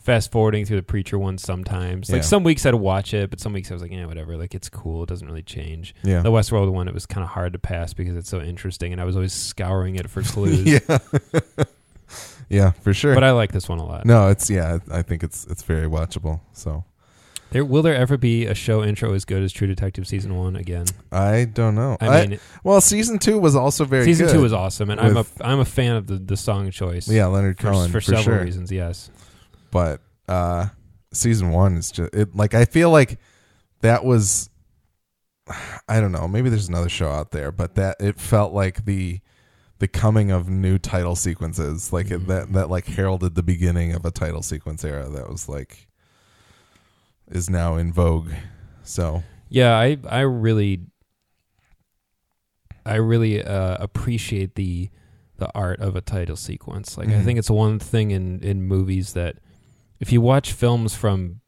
fast 0.01 0.31
forwarding 0.31 0.65
through 0.65 0.77
the 0.77 0.83
preacher 0.83 1.17
one 1.19 1.37
sometimes. 1.37 2.09
Like 2.09 2.23
Yeah. 2.23 2.27
some 2.27 2.43
weeks 2.43 2.65
I'd 2.65 2.73
watch 2.73 3.13
it, 3.13 3.29
but 3.29 3.39
some 3.39 3.53
weeks 3.53 3.69
I 3.69 3.75
was 3.75 3.81
like, 3.83 3.91
yeah, 3.91 4.05
whatever. 4.05 4.35
Like 4.35 4.55
it's 4.55 4.67
cool. 4.69 5.03
It 5.03 5.09
doesn't 5.09 5.27
really 5.27 5.43
change. 5.43 5.93
Yeah. 6.03 6.21
The 6.21 6.31
Westworld 6.31 6.71
one, 6.71 6.87
it 6.87 6.93
was 6.93 7.05
kind 7.05 7.23
of 7.23 7.29
hard 7.29 7.53
to 7.53 7.59
pass 7.59 7.93
because 7.93 8.15
it's 8.15 8.29
so 8.29 8.41
interesting, 8.41 8.91
and 8.91 8.99
I 8.99 9.05
was 9.05 9.15
always 9.15 9.31
scouring 9.33 9.95
it 9.95 10.09
for 10.09 10.21
clues. 10.23 10.63
yeah. 10.65 10.97
yeah, 12.49 12.71
for 12.71 12.93
sure. 12.93 13.13
But 13.13 13.23
I 13.23 13.31
like 13.31 13.51
this 13.51 13.69
one 13.69 13.79
a 13.79 13.85
lot. 13.85 14.05
no, 14.05 14.29
it's 14.29 14.49
yeah, 14.49 14.79
I 14.91 15.01
think 15.01 15.23
it's 15.23 15.45
it's 15.47 15.63
very 15.63 15.87
watchable. 15.87 16.41
So, 16.53 16.83
There 17.51 17.63
will 17.63 17.81
there 17.83 17.95
ever 17.95 18.17
be 18.17 18.45
a 18.47 18.55
show 18.55 18.83
intro 18.83 19.13
as 19.13 19.23
good 19.25 19.43
as 19.43 19.53
True 19.53 19.67
Detective 19.67 20.07
season 20.07 20.35
one 20.35 20.55
again? 20.55 20.85
I 21.11 21.45
don't 21.45 21.75
know. 21.75 21.97
I 22.01 22.25
mean, 22.25 22.39
Well, 22.63 22.81
season 22.81 23.19
two 23.19 23.39
was 23.39 23.55
also 23.55 23.85
very 23.85 24.05
season 24.05 24.29
two 24.29 24.41
was 24.41 24.51
awesome, 24.53 24.89
and 24.89 24.99
I'm 24.99 25.15
a 25.17 25.25
I'm 25.41 25.59
a 25.59 25.65
fan 25.65 25.95
of 25.95 26.07
the, 26.07 26.15
the 26.15 26.37
song 26.37 26.71
choice. 26.71 27.07
yeah, 27.07 27.27
Leonard 27.27 27.57
for, 27.57 27.71
Cohen 27.71 27.91
for 27.91 28.01
for, 28.01 28.15
several 28.15 28.23
sure. 28.37 28.43
reasons. 28.43 28.71
Yes, 28.71 29.09
But 29.71 30.01
uh, 30.27 30.67
season 31.13 31.49
one 31.51 31.77
is 31.77 31.91
just 31.91 32.13
it. 32.13 32.35
Like 32.35 32.53
I 32.53 32.65
feel 32.65 32.89
like 32.91 33.19
that 33.81 34.03
was. 34.05 34.49
I 35.89 35.99
don't 35.99 36.11
know. 36.11 36.27
Maybe 36.27 36.49
there's 36.49 36.69
another 36.69 36.87
show 36.87 37.09
out 37.09 37.31
there, 37.31 37.51
but 37.51 37.75
that 37.75 37.97
it 37.99 38.19
felt 38.19 38.53
like 38.53 38.85
the 38.85 39.19
the 39.79 39.87
coming 39.87 40.29
of 40.31 40.47
new 40.47 40.77
title 40.77 41.15
sequences, 41.15 41.91
like 41.91 42.07
Mhm. 42.07 42.27
that 42.27 42.53
that 42.53 42.69
like 42.69 42.85
heralded 42.85 43.33
the 43.35 43.43
beginning 43.43 43.93
of 43.93 44.05
a 44.05 44.11
title 44.11 44.43
sequence 44.43 44.85
era 44.85 45.09
that 45.09 45.27
was 45.27 45.49
like 45.49 45.87
is 47.29 47.49
now 47.49 47.75
in 47.77 47.91
vogue. 47.91 48.29
So 48.83 49.23
yeah. 49.49 49.75
I 49.77 49.97
I 50.07 50.21
really 50.21 50.81
I 52.85 52.95
really 52.95 53.43
uh, 53.43 53.77
appreciate 53.79 54.55
the 54.55 54.89
the 55.37 55.49
art 55.55 55.79
of 55.79 55.95
a 55.95 56.01
title 56.01 56.35
sequence. 56.35 56.97
Like 56.97 57.09
I 57.09 57.13
Mhm. 57.13 57.25
think 57.25 57.39
it's 57.39 57.49
one 57.49 57.79
thing 57.79 58.11
in 58.11 58.39
in 58.41 58.63
movies 58.63 59.13
that 59.13 59.37
if 60.01 60.11
you 60.11 60.19
watch 60.19 60.51
films 60.51 60.93
from 60.93 61.39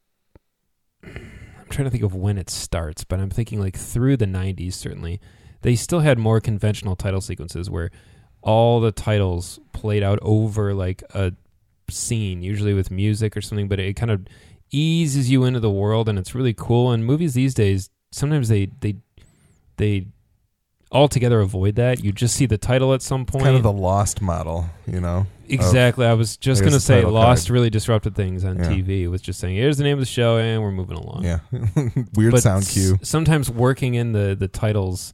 I'm 1.04 1.68
trying 1.70 1.86
to 1.86 1.89
think 1.89 2.04
of 2.04 2.16
when 2.16 2.38
it 2.38 2.50
starts, 2.50 3.04
but 3.04 3.20
I'm 3.20 3.32
thinking 3.32 3.60
like 3.60 3.76
through 3.76 4.16
the 4.16 4.26
90s 4.26 4.74
certainly. 4.74 5.20
They 5.63 5.76
still 5.76 6.02
had 6.02 6.20
more 6.20 6.39
conventional 6.39 6.96
title 6.96 7.22
sequences 7.22 7.70
where 7.70 7.89
all 8.42 8.80
the 8.80 8.92
titles 8.92 9.60
played 9.72 10.04
out 10.04 10.20
over 10.22 10.74
like 10.74 11.02
a 11.13 11.34
scene, 11.89 12.44
usually 12.44 12.74
with 12.74 12.92
music 12.92 13.36
or 13.36 13.42
something, 13.42 13.68
but 13.68 13.80
it 13.80 13.96
kind 13.96 14.12
of 14.12 14.28
eases 14.72 15.32
you 15.32 15.46
into 15.46 15.60
the 15.60 15.72
world 15.72 16.08
and 16.08 16.20
it's 16.20 16.36
really 16.36 16.54
cool. 16.54 16.92
And 16.92 17.06
movies 17.06 17.34
these 17.34 17.54
days, 17.54 17.89
sometimes 18.12 18.50
they 18.50 18.68
they 18.82 18.98
they 19.78 20.08
altogether 20.94 21.42
avoid 21.42 21.76
that. 21.76 22.04
You 22.04 22.12
just 22.12 22.36
see 22.36 22.46
the 22.46 22.58
title 22.58 22.94
at 22.94 23.02
some 23.02 23.26
point. 23.26 23.44
kind 23.44 23.56
of 23.58 23.64
the 23.64 23.72
lost 23.72 24.22
model, 24.22 24.66
you 24.88 25.02
know. 25.02 25.28
Exactly. 25.50 26.06
I 26.06 26.14
was 26.14 26.38
just 26.38 26.62
going 26.62 26.74
to 26.74 26.80
say 26.80 27.04
Lost 27.04 27.48
card. 27.48 27.54
really 27.54 27.70
disrupted 27.70 28.16
things 28.16 28.46
on 28.46 28.58
Yeah. 28.60 28.70
TV. 28.70 29.02
It 29.04 29.08
was 29.10 29.22
just 29.22 29.40
saying, 29.40 29.56
here's 29.56 29.78
the 29.78 29.84
name 29.84 29.94
of 29.96 30.00
the 30.00 30.06
show 30.06 30.38
and 30.38 30.62
we're 30.64 30.72
moving 30.72 30.98
along. 30.98 31.26
Yeah, 31.26 31.40
weird 32.16 32.32
But 32.32 32.44
sound 32.44 32.64
s- 32.64 32.74
cue. 32.74 32.98
sometimes 33.02 33.50
working 33.50 33.96
in 33.96 34.14
the 34.14 34.36
the 34.40 34.48
titles 34.48 35.14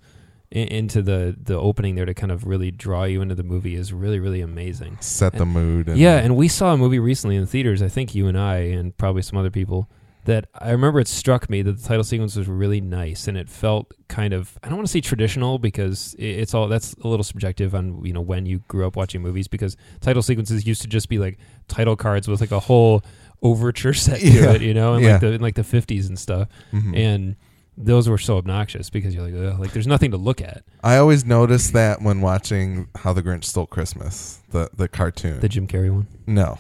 into 0.52 1.02
the 1.04 1.36
the 1.42 1.56
opening 1.56 1.94
there 1.96 2.06
to 2.06 2.14
kind 2.14 2.32
of 2.32 2.46
really 2.48 2.72
draw 2.72 3.04
you 3.04 3.22
into 3.22 3.36
the 3.36 3.44
movie 3.44 3.76
is 3.76 3.92
really 3.94 4.20
really 4.20 4.42
amazing. 4.42 4.98
Set 5.00 5.34
the 5.34 5.46
mood. 5.46 5.88
And, 5.90 5.98
yeah, 5.98 6.18
and 6.18 6.36
we 6.36 6.48
saw 6.48 6.74
a 6.74 6.78
movie 6.78 7.00
recently 7.00 7.36
in 7.36 7.42
the 7.42 7.48
theaters. 7.48 7.82
I 7.82 7.88
think 7.88 8.16
you 8.16 8.28
and 8.28 8.38
I 8.38 8.58
and 8.58 8.96
probably 8.98 9.22
some 9.24 9.38
other 9.38 9.52
people 9.52 9.90
that 10.30 10.48
I 10.54 10.72
remember 10.72 11.00
it 11.00 11.08
struck 11.08 11.50
me 11.50 11.62
that 11.64 11.78
the 11.82 11.88
title 11.88 12.04
sequence 12.04 12.36
was 12.36 12.48
really 12.48 12.82
nice 12.82 13.28
and 13.28 13.38
it 13.38 13.50
felt 13.50 13.94
kind 14.08 14.34
of 14.34 14.58
I 14.64 14.68
don't 14.70 14.78
want 14.78 14.88
to 14.88 14.92
say 14.92 15.02
traditional 15.02 15.60
because 15.60 16.16
it's 16.18 16.54
all 16.54 16.68
that's 16.68 16.94
a 17.04 17.08
little 17.08 17.24
subjective 17.24 17.74
on 17.76 18.04
you 18.06 18.14
know 18.14 18.22
when 18.22 18.46
you 18.46 18.60
grew 18.68 18.86
up 18.88 18.96
watching 18.96 19.22
movies 19.22 19.48
because 19.48 19.76
title 20.02 20.22
sequences 20.22 20.66
used 20.66 20.82
to 20.84 20.88
just 20.88 21.10
be 21.10 21.18
like 21.20 21.38
title 21.68 21.96
cards 21.96 22.28
with 22.28 22.42
like 22.42 22.52
a 22.52 22.60
whole 22.60 23.04
overture 23.42 23.94
set 24.06 24.20
to 24.20 24.28
Yeah. 24.28 24.52
it, 24.54 24.62
you 24.62 24.74
know, 24.74 24.96
in 24.96 25.04
Yeah. 25.04 25.12
like 25.14 25.22
the 25.22 25.32
in 25.34 25.42
like 25.42 25.56
the 25.56 25.64
50s 25.64 26.08
and 26.08 26.18
stuff. 26.18 26.48
Mhm. 26.74 26.96
And 26.98 27.36
those 27.82 28.10
were 28.10 28.18
so 28.18 28.36
obnoxious 28.38 28.90
because 28.90 29.16
you're 29.16 29.24
like, 29.24 29.34
Ugh, 29.54 29.60
like 29.60 29.72
there's 29.72 29.88
nothing 29.88 30.12
to 30.12 30.18
look 30.18 30.42
at. 30.42 30.64
I 30.84 30.98
always 30.98 31.24
noticed 31.26 31.72
that 31.74 32.02
when 32.02 32.20
watching 32.22 32.88
How 32.96 33.14
the 33.14 33.24
Grinch 33.24 33.46
Stole 33.46 33.68
Christmas, 33.68 34.42
the 34.52 34.70
the 34.76 34.88
cartoon. 34.88 35.40
The 35.40 35.50
Jim 35.50 35.66
Carrey 35.68 35.90
one. 35.92 36.08
no. 36.28 36.58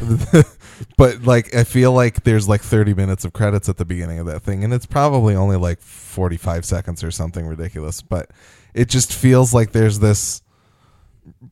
but 0.96 1.22
like 1.22 1.54
I 1.54 1.64
feel 1.64 1.92
like 1.92 2.24
there's 2.24 2.48
like 2.48 2.62
30 2.62 2.94
minutes 2.94 3.24
of 3.24 3.32
credits 3.32 3.68
at 3.68 3.76
the 3.76 3.84
beginning 3.84 4.18
of 4.18 4.26
that 4.26 4.40
thing 4.42 4.64
and 4.64 4.72
it's 4.72 4.86
probably 4.86 5.34
only 5.34 5.56
like 5.56 5.80
45 5.80 6.64
seconds 6.64 7.02
or 7.04 7.10
something 7.10 7.46
ridiculous, 7.46 8.02
but 8.02 8.30
it 8.74 8.88
just 8.88 9.12
feels 9.12 9.52
like 9.52 9.72
there's 9.72 9.98
this 9.98 10.42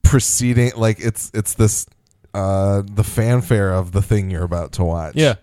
preceding 0.03 0.73
like 0.77 0.99
it's 1.01 1.31
it's 1.35 1.55
this 1.55 1.87
uh 2.35 2.83
the 2.85 3.05
fanfare 3.05 3.73
of 3.73 3.93
the 3.93 4.03
thing 4.03 4.31
you're 4.31 4.45
about 4.45 4.73
to 4.73 4.85
watch. 4.85 5.14
Yeah. 5.17 5.35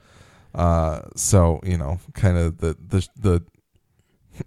Uh, 0.54 1.02
so 1.16 1.60
you 1.64 1.78
know, 1.78 2.00
kind 2.14 2.38
of 2.38 2.58
the 2.60 2.78
the 2.88 3.08
the. 3.20 3.44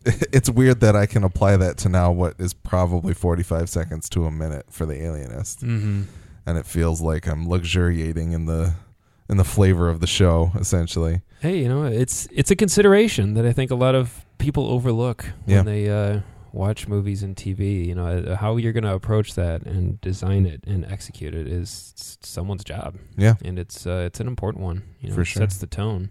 It's 0.32 0.50
weird 0.50 0.80
that 0.80 0.94
I 0.96 1.06
can 1.06 1.24
apply 1.24 1.56
that 1.56 1.78
to 1.78 1.88
now 1.88 2.12
what 2.12 2.34
is 2.38 2.52
probably 2.54 3.14
forty 3.14 3.42
five 3.42 3.68
seconds 3.70 4.08
to 4.10 4.24
a 4.24 4.30
minute 4.30 4.66
for 4.70 4.84
the 4.86 4.94
Alienist, 5.02 5.60
Mm-hmm. 5.60 6.02
and 6.46 6.58
it 6.58 6.66
feels 6.66 7.00
like 7.00 7.26
I'm 7.26 7.48
luxuriating 7.48 8.32
in 8.32 8.44
the 8.46 8.74
in 9.28 9.36
the 9.36 9.44
flavor 9.44 9.88
of 9.88 10.00
the 10.00 10.06
show, 10.06 10.52
essentially. 10.58 11.22
Hey, 11.40 11.58
you 11.58 11.68
know, 11.68 11.84
it's 11.84 12.26
it's 12.32 12.50
a 12.50 12.56
consideration 12.56 13.34
that 13.34 13.44
I 13.46 13.52
think 13.52 13.70
a 13.70 13.74
lot 13.76 13.94
of 13.94 14.24
people 14.38 14.66
overlook 14.66 15.26
when 15.44 15.64
they 15.64 15.88
uh, 15.88 16.20
watch 16.52 16.88
movies 16.88 17.22
and 17.22 17.36
TV. 17.36 17.86
You 17.86 17.94
know, 17.94 18.06
uh, 18.06 18.36
how 18.36 18.56
you're 18.56 18.72
going 18.72 18.84
to 18.84 18.94
approach 18.94 19.34
that 19.34 19.62
and 19.62 20.00
design 20.00 20.46
it 20.46 20.64
and 20.66 20.84
execute 20.84 21.34
it 21.34 21.46
is 21.46 22.18
someone's 22.22 22.64
job, 22.64 22.96
Yeah, 23.16 23.34
and 23.44 23.58
it's 23.58 23.86
uh, 23.86 24.02
it's 24.06 24.18
an 24.20 24.26
important 24.26 24.64
one. 24.64 24.82
You 25.00 25.10
know, 25.10 25.14
For 25.14 25.20
it 25.22 25.26
sure. 25.26 25.42
sets 25.42 25.58
the 25.58 25.66
tone. 25.66 26.10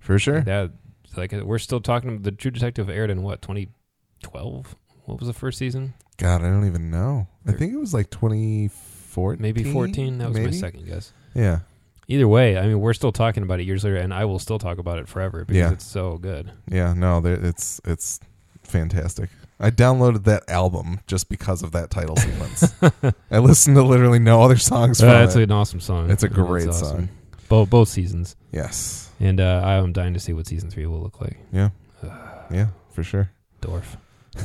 for 0.00 0.18
sure. 0.18 0.40
That 0.40 0.72
like 1.16 1.32
uh, 1.32 1.42
we're 1.44 1.58
still 1.58 1.80
talking. 1.80 2.10
About 2.10 2.22
the 2.24 2.32
True 2.32 2.50
Detective 2.50 2.88
aired 2.90 3.10
in 3.10 3.22
what 3.22 3.42
2012. 3.42 4.76
What 5.04 5.20
was 5.20 5.26
the 5.26 5.32
first 5.34 5.58
season? 5.58 5.94
God, 6.18 6.42
I 6.42 6.48
don't 6.48 6.66
even 6.66 6.90
know. 6.90 7.28
I 7.46 7.52
think 7.52 7.72
it 7.72 7.78
was 7.78 7.94
like 7.94 8.10
twenty 8.10 8.68
fourteen, 8.68 9.40
Maybe 9.42 9.64
14. 9.64 10.18
That 10.18 10.28
was 10.30 10.38
my 10.38 10.50
second 10.50 10.86
guess. 10.86 11.12
Yeah, 11.34 11.60
either 12.08 12.26
way, 12.26 12.58
I 12.58 12.66
mean, 12.66 12.80
we're 12.80 12.94
still 12.94 13.12
talking 13.12 13.42
about 13.42 13.60
it 13.60 13.64
years 13.66 13.84
later, 13.84 13.96
and 13.96 14.12
I 14.12 14.24
will 14.24 14.38
still 14.38 14.58
talk 14.58 14.78
about 14.78 14.98
it 14.98 15.08
forever 15.08 15.44
because 15.44 15.56
Yeah. 15.58 15.72
it's 15.72 15.86
so 15.86 16.16
good. 16.18 16.50
Yeah, 16.70 16.94
no, 16.94 17.20
there- 17.20 17.34
it's 17.44 17.80
it's 17.84 18.18
fantastic. 18.62 19.30
I 19.60 19.70
downloaded 19.70 20.24
that 20.24 20.48
album 20.48 21.00
just 21.06 21.28
because 21.28 21.62
of 21.62 21.72
that 21.72 21.90
title 21.90 22.16
sequence. 22.16 22.72
I 23.30 23.38
listened 23.38 23.76
to 23.76 23.82
literally 23.82 24.20
no 24.20 24.42
other 24.42 24.56
songs 24.56 25.00
from 25.00 25.08
Uh, 25.08 25.22
it's 25.24 25.34
it. 25.36 25.42
an 25.44 25.50
awesome 25.52 25.80
song. 25.80 26.10
It's 26.10 26.22
a 26.22 26.28
great 26.28 26.72
song. 26.72 27.08
Both 27.48 27.70
both 27.70 27.88
seasons, 27.88 28.36
yes. 28.52 29.10
and 29.20 29.40
uh, 29.40 29.62
I'm 29.64 29.92
dying 29.92 30.14
to 30.14 30.20
see 30.20 30.32
what 30.32 30.46
season 30.46 30.70
three 30.70 30.86
will 30.86 31.00
look 31.00 31.20
like. 31.20 31.38
Yeah. 31.52 31.70
Yeah, 32.50 32.68
for 32.92 33.02
sure. 33.02 33.30
Dorf. 33.60 33.96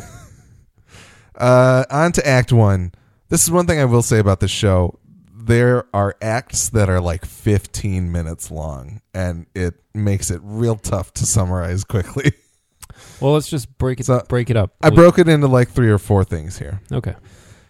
Uh, 1.35 1.83
on 1.89 2.11
to 2.11 2.27
Act 2.27 2.53
One. 2.53 2.91
This 3.29 3.43
is 3.43 3.49
one 3.51 3.65
thing 3.65 3.79
I 3.79 3.85
will 3.85 4.03
say 4.03 4.19
about 4.19 4.39
this 4.39 4.51
show. 4.51 4.99
There 5.45 5.85
are 5.93 6.15
acts 6.21 6.69
that 6.69 6.89
are 6.89 7.01
like 7.01 7.25
15 7.25 8.11
minutes 8.11 8.49
long, 8.49 9.01
and 9.13 9.45
it 9.53 9.75
makes 9.93 10.31
it 10.31 10.39
real 10.43 10.75
tough 10.77 11.13
to 11.15 11.25
summarize 11.25 11.83
quickly. 11.83 12.33
Well, 13.19 13.33
let's 13.33 13.49
just 13.49 13.77
break 13.77 13.99
it 13.99 14.05
So, 14.05 14.23
break 14.27 14.49
it 14.49 14.57
up. 14.57 14.75
I 14.81 14.89
broke 14.89 15.17
it 15.17 15.27
into 15.27 15.47
like 15.47 15.69
three 15.69 15.89
or 15.89 15.97
four 15.97 16.23
things 16.23 16.59
here. 16.59 16.81
Okay. 16.91 17.15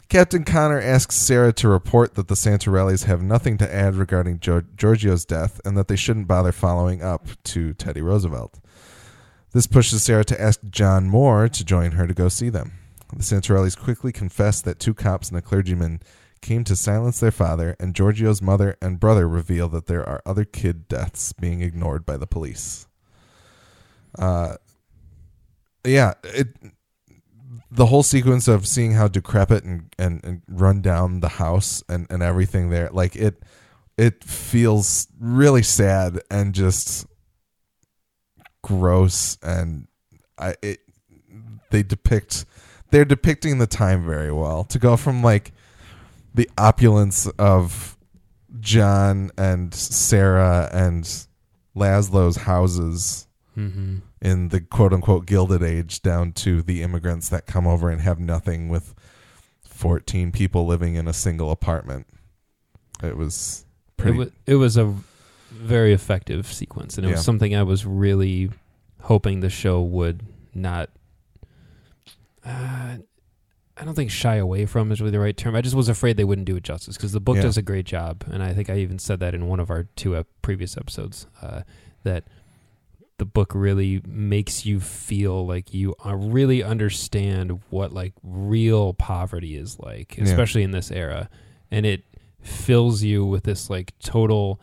Captain 0.09 0.43
Connor 0.43 0.79
asks 0.81 1.15
Sara 1.15 1.53
to 1.53 1.67
report 1.67 2.15
that 2.15 2.27
the 2.27 2.35
Santorellis 2.35 3.05
have 3.05 3.21
nothing 3.21 3.57
to 3.59 3.73
add 3.73 3.95
regarding 3.95 4.39
Gio- 4.39 4.65
Giorgio's 4.75 5.25
death 5.25 5.61
and 5.63 5.77
that 5.77 5.87
they 5.87 5.95
shouldn't 5.95 6.27
bother 6.27 6.51
following 6.51 7.01
up 7.01 7.27
to 7.45 7.73
Teddy 7.73 8.01
Roosevelt. 8.01 8.59
This 9.53 9.67
pushes 9.67 10.03
Sara 10.03 10.23
to 10.25 10.41
ask 10.41 10.59
John 10.69 11.07
Moore 11.07 11.47
to 11.49 11.63
join 11.63 11.91
her 11.91 12.05
to 12.05 12.13
go 12.13 12.29
see 12.29 12.49
them. 12.49 12.73
The 13.15 13.23
Santorellis 13.23 13.77
quickly 13.77 14.11
confess 14.11 14.61
that 14.61 14.79
two 14.79 14.93
cops 14.93 15.29
and 15.29 15.37
a 15.37 15.41
clergyman 15.41 16.01
came 16.43 16.63
to 16.65 16.75
silence 16.75 17.19
their 17.19 17.31
father, 17.31 17.75
and 17.79 17.95
Giorgio's 17.95 18.41
mother 18.41 18.77
and 18.81 18.99
brother 18.99 19.27
reveal 19.27 19.69
that 19.69 19.87
there 19.87 20.07
are 20.07 20.21
other 20.25 20.45
kid 20.45 20.87
deaths 20.87 21.33
being 21.33 21.61
ignored 21.61 22.05
by 22.05 22.17
the 22.17 22.27
police. 22.27 22.85
Uh, 24.19 24.57
yeah, 25.83 26.13
it 26.23 26.49
the 27.71 27.87
whole 27.87 28.03
sequence 28.03 28.47
of 28.47 28.67
seeing 28.67 28.91
how 28.91 29.07
decrepit 29.07 29.63
and, 29.63 29.91
and, 29.97 30.23
and 30.23 30.41
run 30.47 30.81
down 30.81 31.21
the 31.21 31.29
house 31.29 31.81
and, 31.89 32.05
and 32.11 32.21
everything 32.21 32.69
there, 32.69 32.89
like 32.91 33.15
it 33.15 33.41
it 33.97 34.23
feels 34.23 35.07
really 35.19 35.63
sad 35.63 36.19
and 36.29 36.53
just 36.53 37.07
gross 38.61 39.37
and 39.41 39.87
I 40.37 40.55
it 40.61 40.79
they 41.71 41.83
depict 41.83 42.45
they're 42.91 43.05
depicting 43.05 43.57
the 43.57 43.67
time 43.67 44.05
very 44.05 44.31
well. 44.31 44.63
To 44.65 44.77
go 44.77 44.95
from 44.97 45.23
like 45.23 45.51
the 46.33 46.49
opulence 46.57 47.27
of 47.39 47.97
John 48.59 49.31
and 49.37 49.73
Sarah 49.73 50.69
and 50.73 51.03
Laszlo's 51.75 52.37
houses 52.37 53.27
Mm-hmm. 53.55 53.97
in 54.19 54.47
the 54.47 54.61
quote 54.61 54.93
unquote 54.93 55.27
gilded 55.27 55.61
age 55.61 56.01
down 56.01 56.31
to 56.31 56.63
the 56.63 56.81
immigrants 56.81 57.29
that 57.29 57.45
come 57.45 57.67
over 57.67 57.87
and 57.91 58.01
have 58.01 58.19
nothing 58.19 58.67
with 58.67 58.95
14 59.63 60.31
people 60.31 60.65
living 60.65 60.95
in 60.95 61.07
a 61.07 61.13
single 61.13 61.51
apartment. 61.51 62.07
It 63.03 63.15
was 63.15 63.63
It 63.99 64.01
pretty. 64.01 64.17
was, 64.17 64.31
it 64.47 64.55
was 64.55 64.75
a 64.75 64.91
very 65.51 65.93
effective 65.93 66.51
sequence, 66.51 66.97
and 66.97 67.05
it 67.05 67.09
Yeah. 67.09 67.15
was 67.17 67.23
something 67.25 67.55
I 67.55 67.61
was 67.61 67.85
really 67.85 68.49
hoping 69.01 69.41
the 69.41 69.51
show 69.51 69.83
would 69.83 70.23
not. 70.55 70.89
Uh, 72.43 72.97
I 73.75 73.85
don't 73.85 73.95
think 73.95 74.11
shy 74.11 74.35
away 74.35 74.65
from 74.67 74.91
is 74.91 75.01
really 75.01 75.11
the 75.11 75.19
right 75.19 75.35
term. 75.35 75.55
I 75.55 75.61
just 75.61 75.75
was 75.75 75.89
afraid 75.89 76.15
they 76.15 76.23
wouldn't 76.23 76.45
do 76.45 76.55
it 76.55 76.63
justice 76.63 76.95
because 76.95 77.11
the 77.11 77.19
book 77.19 77.37
Yeah. 77.37 77.41
does 77.43 77.57
a 77.57 77.61
great 77.63 77.85
job, 77.85 78.23
and 78.29 78.43
I 78.43 78.53
think 78.53 78.69
I 78.69 78.77
even 78.77 78.99
said 78.99 79.19
that 79.21 79.33
in 79.33 79.47
one 79.47 79.59
of 79.59 79.71
our 79.71 79.85
two 79.95 80.15
ep- 80.15 80.27
previous 80.43 80.77
episodes 80.77 81.25
uh, 81.41 81.61
that 82.03 82.23
the 83.17 83.25
book 83.25 83.53
really 83.55 84.01
makes 84.07 84.65
you 84.65 84.79
feel 84.79 85.45
like 85.47 85.73
you 85.73 85.95
uh, 86.05 86.15
really 86.15 86.61
understand 86.63 87.61
what 87.71 87.91
like 87.93 88.13
real 88.23 88.93
poverty 88.93 89.55
is 89.55 89.79
like, 89.79 90.17
Yeah. 90.17 90.25
especially 90.25 90.61
in 90.63 90.71
this 90.71 90.91
era, 90.91 91.29
and 91.71 91.85
it 91.85 92.03
fills 92.41 93.01
you 93.03 93.25
with 93.25 93.43
this 93.43 93.69
like 93.71 93.97
total 93.99 94.59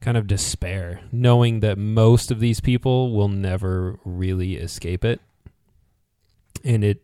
kind 0.00 0.16
of 0.16 0.26
despair, 0.28 1.00
knowing 1.10 1.60
that 1.60 1.78
most 1.78 2.30
of 2.30 2.38
these 2.40 2.60
people 2.60 3.12
will 3.12 3.28
never 3.28 3.98
really 4.04 4.54
escape 4.56 5.04
it, 5.04 5.20
and 6.64 6.84
it 6.84 7.02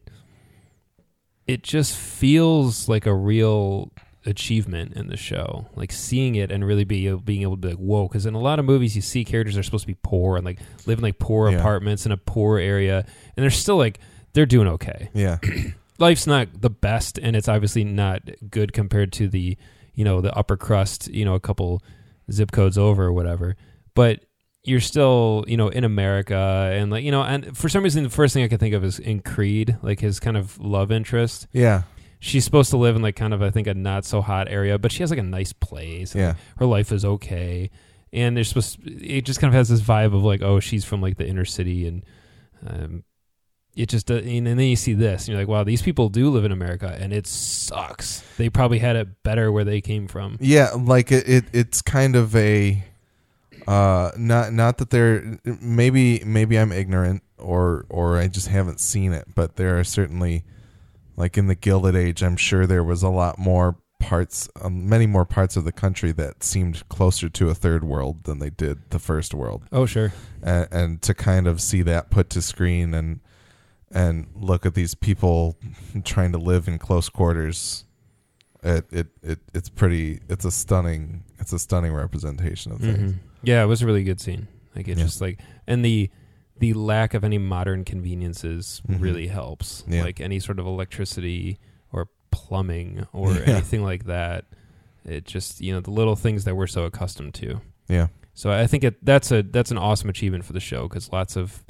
it 1.48 1.62
just 1.64 1.96
feels 1.96 2.88
like 2.88 3.06
a 3.06 3.14
real 3.14 3.90
achievement 4.26 4.92
in 4.94 5.06
the 5.08 5.16
show 5.16 5.66
like 5.74 5.90
seeing 5.90 6.34
it 6.34 6.50
and 6.52 6.66
really 6.66 6.84
be 6.84 7.10
being 7.14 7.40
able 7.42 7.52
to 7.56 7.60
be 7.62 7.68
like 7.68 7.78
whoa 7.78 8.06
because 8.06 8.26
in 8.26 8.34
a 8.34 8.38
lot 8.40 8.58
of 8.58 8.64
movies 8.64 8.94
you 8.94 9.00
see 9.00 9.24
characters 9.24 9.56
are 9.56 9.62
supposed 9.62 9.84
to 9.84 9.86
be 9.86 9.96
poor 10.02 10.36
and 10.36 10.44
like 10.44 10.58
live 10.86 10.98
in 10.98 11.02
like 11.02 11.18
poor 11.18 11.50
Yeah. 11.50 11.58
apartments 11.58 12.04
in 12.04 12.12
a 12.12 12.16
poor 12.18 12.58
area 12.58 12.98
and 13.36 13.42
they're 13.42 13.50
still 13.50 13.78
like 13.78 13.98
they're 14.34 14.44
doing 14.44 14.68
okay 14.68 15.08
yeah. 15.14 15.38
life's 15.98 16.26
not 16.26 16.60
the 16.60 16.68
best 16.68 17.16
and 17.18 17.34
it's 17.36 17.48
obviously 17.48 17.84
not 17.84 18.20
good 18.50 18.72
compared 18.74 19.12
to 19.12 19.28
the 19.28 19.56
you 19.94 20.04
know 20.04 20.20
the 20.20 20.34
upper 20.36 20.56
crust 20.58 21.08
you 21.08 21.24
know 21.24 21.34
a 21.34 21.40
couple 21.40 21.82
zip 22.30 22.50
codes 22.52 22.76
over 22.76 23.04
or 23.06 23.12
whatever 23.12 23.56
but 23.94 24.20
you're 24.68 24.80
still 24.80 25.44
you 25.48 25.56
know 25.56 25.68
in 25.68 25.84
america 25.84 26.70
and 26.74 26.90
like 26.90 27.02
you 27.04 27.10
know 27.10 27.22
and 27.22 27.56
for 27.56 27.68
some 27.68 27.82
reason 27.82 28.02
the 28.04 28.10
first 28.10 28.34
thing 28.34 28.44
i 28.44 28.48
can 28.48 28.58
think 28.58 28.74
of 28.74 28.84
is 28.84 28.98
in 28.98 29.20
creed 29.20 29.76
like 29.82 30.00
his 30.00 30.20
kind 30.20 30.36
of 30.36 30.58
love 30.60 30.90
interest 30.92 31.46
Yeah. 31.52 31.82
she's 32.20 32.44
supposed 32.44 32.70
to 32.70 32.76
live 32.76 32.94
in 32.96 33.02
like 33.02 33.16
kind 33.16 33.32
of 33.34 33.40
i 33.42 33.50
think 33.50 33.66
a 33.66 33.74
not 33.74 34.04
so 34.04 34.20
hot 34.20 34.48
area 34.48 34.78
but 34.78 34.92
she 34.92 35.02
has 35.02 35.10
like 35.10 35.18
a 35.18 35.22
nice 35.22 35.52
place 35.52 36.12
and, 36.14 36.20
Yeah. 36.20 36.28
like, 36.28 36.36
her 36.58 36.66
life 36.66 36.92
is 36.92 37.04
okay 37.04 37.70
and 38.12 38.36
they're 38.36 38.44
supposed 38.44 38.78
it 38.86 39.22
just 39.22 39.40
kind 39.40 39.48
of 39.52 39.56
has 39.56 39.68
this 39.68 39.80
vibe 39.80 40.14
of 40.14 40.22
like 40.24 40.42
oh 40.42 40.60
she's 40.60 40.84
from 40.84 41.00
like 41.00 41.16
the 41.16 41.26
inner 41.26 41.44
city 41.44 41.86
and 41.86 42.04
um 42.66 43.04
it 43.76 43.88
just 43.88 44.10
uh, 44.10 44.14
and 44.14 44.46
then 44.46 44.58
you 44.58 44.74
see 44.74 44.92
this 44.94 45.22
and 45.22 45.28
you're 45.28 45.38
like 45.38 45.46
wow 45.48 45.62
these 45.62 45.82
people 45.82 46.08
do 46.08 46.30
live 46.30 46.44
in 46.44 46.50
america 46.52 46.96
and 47.00 47.12
it 47.12 47.26
sucks 47.26 48.22
they 48.36 48.48
probably 48.48 48.78
had 48.80 48.96
it 48.96 49.22
better 49.22 49.52
where 49.52 49.64
they 49.64 49.80
came 49.80 50.08
from 50.08 50.36
Yeah. 50.40 50.70
Like 50.76 51.12
it, 51.12 51.28
it, 51.28 51.44
it's 51.52 51.80
kind 51.82 52.16
of 52.16 52.34
a, 52.34 52.82
uh, 53.68 54.10
not, 54.16 54.52
not 54.52 54.78
that 54.78 54.90
they're, 54.90 55.38
maybe, 55.60 56.22
maybe 56.24 56.58
I'm 56.58 56.72
ignorant 56.72 57.22
or, 57.38 57.84
or 57.88 58.16
I 58.18 58.28
just 58.28 58.48
haven't 58.48 58.80
seen 58.80 59.12
it, 59.12 59.26
but 59.34 59.56
there 59.56 59.78
are 59.78 59.84
certainly, 59.84 60.44
like 61.16 61.36
in 61.36 61.46
the 61.48 61.54
Gilded 61.54 61.94
Age, 61.94 62.22
I'm 62.22 62.36
sure 62.36 62.66
there 62.66 62.82
was 62.84 63.02
a 63.02 63.08
lot 63.08 63.38
more 63.38 63.76
parts, 64.00 64.48
um, 64.62 64.88
many 64.88 65.06
more 65.06 65.24
parts 65.26 65.56
of 65.56 65.64
the 65.64 65.72
country 65.72 66.12
that 66.12 66.42
seemed 66.42 66.88
closer 66.88 67.28
to 67.28 67.50
a 67.50 67.54
third 67.54 67.84
world 67.84 68.24
than 68.24 68.38
they 68.38 68.50
did 68.50 68.88
the 68.90 68.98
first 68.98 69.34
world. 69.34 69.64
oh 69.72 69.86
sure 69.86 70.12
and, 70.42 70.68
and 70.70 71.02
to 71.02 71.12
kind 71.14 71.46
of 71.48 71.60
see 71.60 71.82
that 71.82 72.08
put 72.10 72.30
to 72.30 72.40
screen 72.40 72.94
and 72.94 73.20
and 73.90 74.28
look 74.36 74.64
at 74.64 74.74
these 74.74 74.94
people 74.94 75.56
trying 76.04 76.30
to 76.30 76.38
live 76.38 76.68
in 76.68 76.78
close 76.78 77.08
quarters 77.08 77.84
it 78.62 78.86
it, 78.92 79.06
it 79.22 79.38
it's 79.52 79.68
pretty 79.68 80.20
it's 80.28 80.44
a 80.44 80.50
stunning 80.52 81.24
it's 81.40 81.52
a 81.52 81.58
stunning 81.58 81.92
representation 81.92 82.70
of 82.72 82.78
things 82.80 83.12
Mhm. 83.14 83.18
Yeah 83.42 83.62
it 83.62 83.66
was 83.66 83.82
a 83.82 83.86
really 83.86 84.04
good 84.04 84.20
scene 84.20 84.48
like 84.74 84.88
it 84.88 84.96
Yeah. 84.98 85.04
just 85.04 85.20
like 85.20 85.40
and 85.66 85.84
the 85.84 86.10
the 86.58 86.72
lack 86.72 87.14
of 87.14 87.22
any 87.22 87.38
modern 87.38 87.84
conveniences 87.84 88.82
Mhm. 88.88 89.00
really 89.00 89.28
helps 89.28 89.84
Yeah. 89.88 90.02
like 90.02 90.20
any 90.20 90.40
sort 90.40 90.58
of 90.58 90.66
electricity 90.66 91.58
or 91.92 92.08
plumbing 92.30 93.06
or 93.12 93.32
Yeah. 93.32 93.42
anything 93.46 93.82
like 93.82 94.04
that 94.04 94.44
it 95.04 95.24
just 95.24 95.60
you 95.60 95.72
know 95.72 95.80
the 95.80 95.90
little 95.92 96.16
things 96.16 96.44
that 96.44 96.56
we're 96.56 96.66
so 96.66 96.84
accustomed 96.84 97.34
to 97.34 97.60
yeah 97.88 98.08
so 98.34 98.50
i 98.50 98.66
think 98.66 98.84
it 98.84 99.02
that's 99.04 99.30
a 99.32 99.42
that's 99.42 99.70
an 99.70 99.78
awesome 99.78 100.10
achievement 100.10 100.44
for 100.44 100.52
the 100.52 100.60
show 100.60 100.88
because 100.88 101.10
lots 101.12 101.36
of 101.36 101.64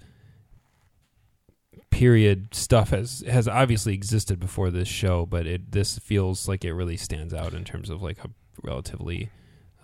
period 1.90 2.54
stuff 2.54 2.90
has 2.90 3.24
has 3.28 3.48
obviously 3.48 3.94
existed 3.94 4.38
before 4.38 4.70
this 4.70 4.88
show 4.88 5.24
but 5.24 5.46
it 5.46 5.72
this 5.72 5.98
feels 5.98 6.46
like 6.46 6.64
it 6.64 6.72
really 6.72 6.96
stands 6.96 7.32
out 7.32 7.54
in 7.54 7.64
terms 7.64 7.88
of 7.90 8.02
like 8.02 8.22
a 8.24 8.30
relatively 8.62 9.30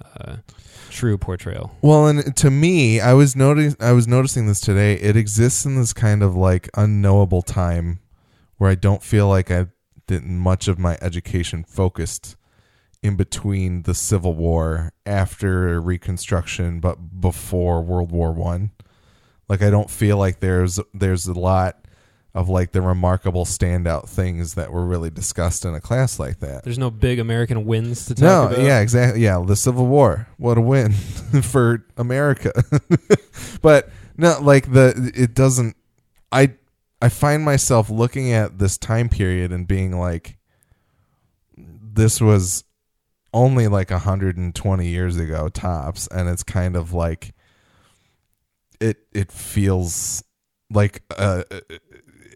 uh, 0.02 0.37
true 0.90 1.18
portrayal 1.18 1.76
well 1.83 2.07
and 2.07 2.37
to 2.37 2.50
me 2.50 3.00
i 3.00 3.12
was 3.12 3.35
noticing 3.35 3.76
i 3.80 3.92
was 3.92 4.07
noticing 4.07 4.46
this 4.46 4.61
today 4.61 4.94
it 4.94 5.16
exists 5.16 5.64
in 5.64 5.76
this 5.76 5.92
kind 5.92 6.22
of 6.22 6.37
like 6.37 6.68
unknowable 6.74 7.42
time 7.42 7.98
where 8.59 8.70
i 8.70 8.74
don't 8.74 9.02
feel 9.02 9.28
like 9.28 9.50
i 9.50 9.66
did 10.07 10.22
much 10.24 10.68
of 10.68 10.78
my 10.78 10.96
education 11.00 11.64
focused 11.64 12.37
in 13.04 13.16
between 13.16 13.83
the 13.83 13.94
Civil 13.94 14.35
War, 14.35 14.90
after 15.04 15.78
Reconstruction, 15.78 16.80
but 16.80 17.20
before 17.20 17.83
World 17.83 18.11
War 18.11 18.33
One. 18.33 18.70
Like 19.46 19.61
I 19.62 19.68
don't 19.68 19.90
feel 19.90 20.16
like 20.16 20.40
there's 20.40 20.80
there's 20.94 21.26
a 21.26 21.35
lot 21.35 21.84
of 22.35 22.49
like 22.49 22.73
the 22.73 22.83
remarkable 22.83 23.44
standout 23.44 24.09
things 24.09 24.55
that 24.55 24.73
were 24.73 24.85
really 24.85 25.09
discussed 25.11 25.64
in 25.64 25.73
a 25.75 25.81
class 25.81 26.18
like 26.18 26.40
that. 26.40 26.64
there's 26.64 26.79
no 26.79 26.90
big 26.90 27.18
american 27.20 27.64
wins 27.64 28.07
to 28.07 28.14
talk 28.14 28.23
No, 28.23 28.47
about 28.49 28.59
yeah, 28.64 28.81
exactly. 28.81 29.23
Yeah, 29.23 29.42
the 29.47 29.55
Civil 29.55 29.87
War. 29.87 30.27
What 30.37 30.59
a 30.59 30.61
win 30.61 30.92
for 31.42 31.87
America. 31.97 32.53
but 33.62 33.88
no, 34.16 34.38
like 34.40 34.73
the 34.73 35.12
it 35.14 35.35
doesn't 35.35 35.77
I 36.33 36.55
I 37.01 37.09
find 37.09 37.44
myself 37.44 37.88
looking 37.90 38.33
at 38.33 38.59
this 38.59 38.79
time 38.79 39.09
period 39.09 39.53
and 39.53 39.68
being 39.68 39.99
like 39.99 40.38
this 41.57 42.20
was 42.20 42.64
only 43.33 43.68
like 43.68 43.90
120 43.90 44.87
years 44.88 45.16
ago 45.16 45.49
tops 45.49 46.07
and 46.09 46.29
it's 46.29 46.42
kind 46.42 46.75
of 46.77 46.92
like 46.92 47.33
it 48.81 48.99
it 49.12 49.31
feels 49.31 50.23
like 50.70 51.03
uh 51.16 51.42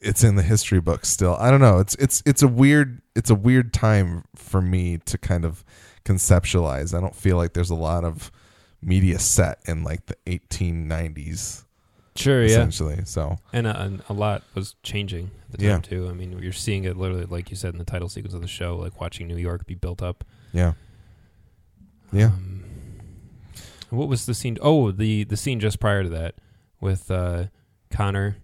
it's 0.02 0.22
in 0.24 0.36
the 0.36 0.42
history 0.42 0.80
books 0.80 1.08
still. 1.08 1.36
I 1.38 1.50
don't 1.50 1.60
know. 1.60 1.78
It's 1.78 1.94
it's 1.96 2.22
it's 2.26 2.42
a 2.42 2.48
weird 2.48 3.00
it's 3.16 3.30
a 3.30 3.34
weird 3.34 3.72
time 3.72 4.24
for 4.34 4.60
me 4.60 4.98
to 5.06 5.18
kind 5.18 5.44
of 5.44 5.64
conceptualize. 6.04 6.96
I 6.96 7.00
don't 7.00 7.14
feel 7.14 7.36
like 7.36 7.52
there's 7.52 7.70
a 7.70 7.74
lot 7.74 8.04
of 8.04 8.30
media 8.80 9.18
set 9.18 9.58
in 9.66 9.82
like 9.84 10.06
the 10.06 10.16
1890s 10.26 11.64
Sure, 12.16 12.40
yeah. 12.42 12.46
essentially. 12.48 13.04
So, 13.04 13.36
And 13.52 13.66
a, 13.68 13.80
and 13.80 14.02
a 14.08 14.12
lot 14.12 14.42
was 14.54 14.74
changing 14.82 15.30
at 15.52 15.52
the 15.52 15.58
time 15.58 15.66
Yeah. 15.68 15.78
too. 15.78 16.08
I 16.08 16.12
mean, 16.14 16.36
you're 16.40 16.52
seeing 16.52 16.82
it 16.84 16.96
literally, 16.96 17.26
like 17.26 17.50
you 17.50 17.56
said 17.56 17.72
in 17.74 17.78
the 17.78 17.84
title 17.84 18.08
sequence 18.08 18.34
of 18.34 18.40
the 18.40 18.48
show, 18.48 18.76
like 18.76 19.00
watching 19.00 19.28
New 19.28 19.36
York 19.36 19.66
be 19.66 19.74
built 19.74 20.02
up. 20.02 20.24
yeah. 20.52 20.72
Yeah. 22.12 22.26
Um, 22.26 22.64
what 23.90 24.08
was 24.08 24.26
the 24.26 24.34
scene? 24.34 24.58
Oh, 24.60 24.90
the 24.90 25.24
the 25.24 25.36
scene 25.36 25.60
just 25.60 25.78
prior 25.80 26.02
to 26.02 26.08
that 26.10 26.34
with 26.80 27.10
uh, 27.10 27.44
Connor 27.90 28.36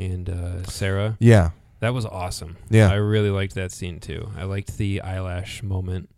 and 0.00 0.28
uh, 0.30 0.62
Sara. 0.64 1.16
Yeah. 1.20 1.50
That 1.80 1.94
was 1.94 2.04
awesome. 2.04 2.56
Yeah. 2.68 2.90
I 2.90 2.94
really 2.96 3.30
liked 3.30 3.54
that 3.54 3.72
scene 3.72 4.00
too. 4.00 4.30
I 4.36 4.44
liked 4.44 4.76
the 4.76 5.00
eyelash 5.02 5.62
moment. 5.62 6.08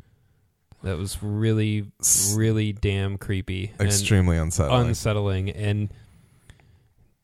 That 0.82 0.98
was 0.98 1.22
really, 1.22 1.86
really 2.34 2.72
damn 2.72 3.16
creepy 3.16 3.72
Extremely 3.78 4.36
unsettling. 4.36 4.88
unsettling. 4.88 5.50
And 5.50 5.90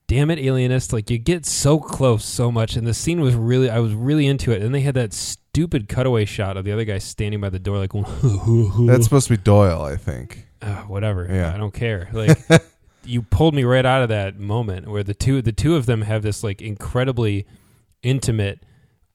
damn 0.06 0.30
it, 0.30 0.38
alienist! 0.38 0.92
Like 0.92 1.10
you 1.10 1.18
get 1.18 1.44
so 1.44 1.80
close 1.80 2.24
so 2.24 2.52
much, 2.52 2.76
and 2.76 2.86
the 2.86 2.94
scene 2.94 3.20
was 3.20 3.34
really, 3.34 3.68
I 3.68 3.80
was 3.80 3.94
really 3.94 4.26
into 4.28 4.52
it. 4.52 4.62
And 4.62 4.72
they 4.72 4.82
had 4.82 4.94
that 4.94 5.12
stupid 5.12 5.88
cutaway 5.88 6.24
shot 6.24 6.56
of 6.56 6.64
the 6.64 6.70
other 6.70 6.84
guy 6.84 6.98
standing 6.98 7.40
by 7.40 7.50
the 7.50 7.58
door, 7.58 7.78
like 7.78 7.90
That's 8.86 9.04
supposed 9.04 9.26
to 9.26 9.32
be 9.36 9.42
Doyle, 9.42 9.82
I 9.82 9.96
think. 9.96 10.46
uh, 10.62 10.82
whatever. 10.82 11.26
Yeah. 11.28 11.52
I 11.52 11.56
don't 11.56 11.74
care. 11.74 12.08
Like 12.12 12.38
you 13.08 13.22
pulled 13.22 13.54
me 13.54 13.64
right 13.64 13.86
out 13.86 14.02
of 14.02 14.08
that 14.10 14.38
moment 14.38 14.88
where 14.88 15.02
the 15.02 15.14
two 15.14 15.40
the 15.42 15.52
two 15.52 15.76
of 15.76 15.86
them 15.86 16.02
have 16.02 16.22
this 16.22 16.44
like 16.44 16.60
incredibly 16.60 17.46
intimate, 18.02 18.62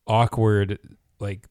awkward 0.08 0.80
like 1.20 1.48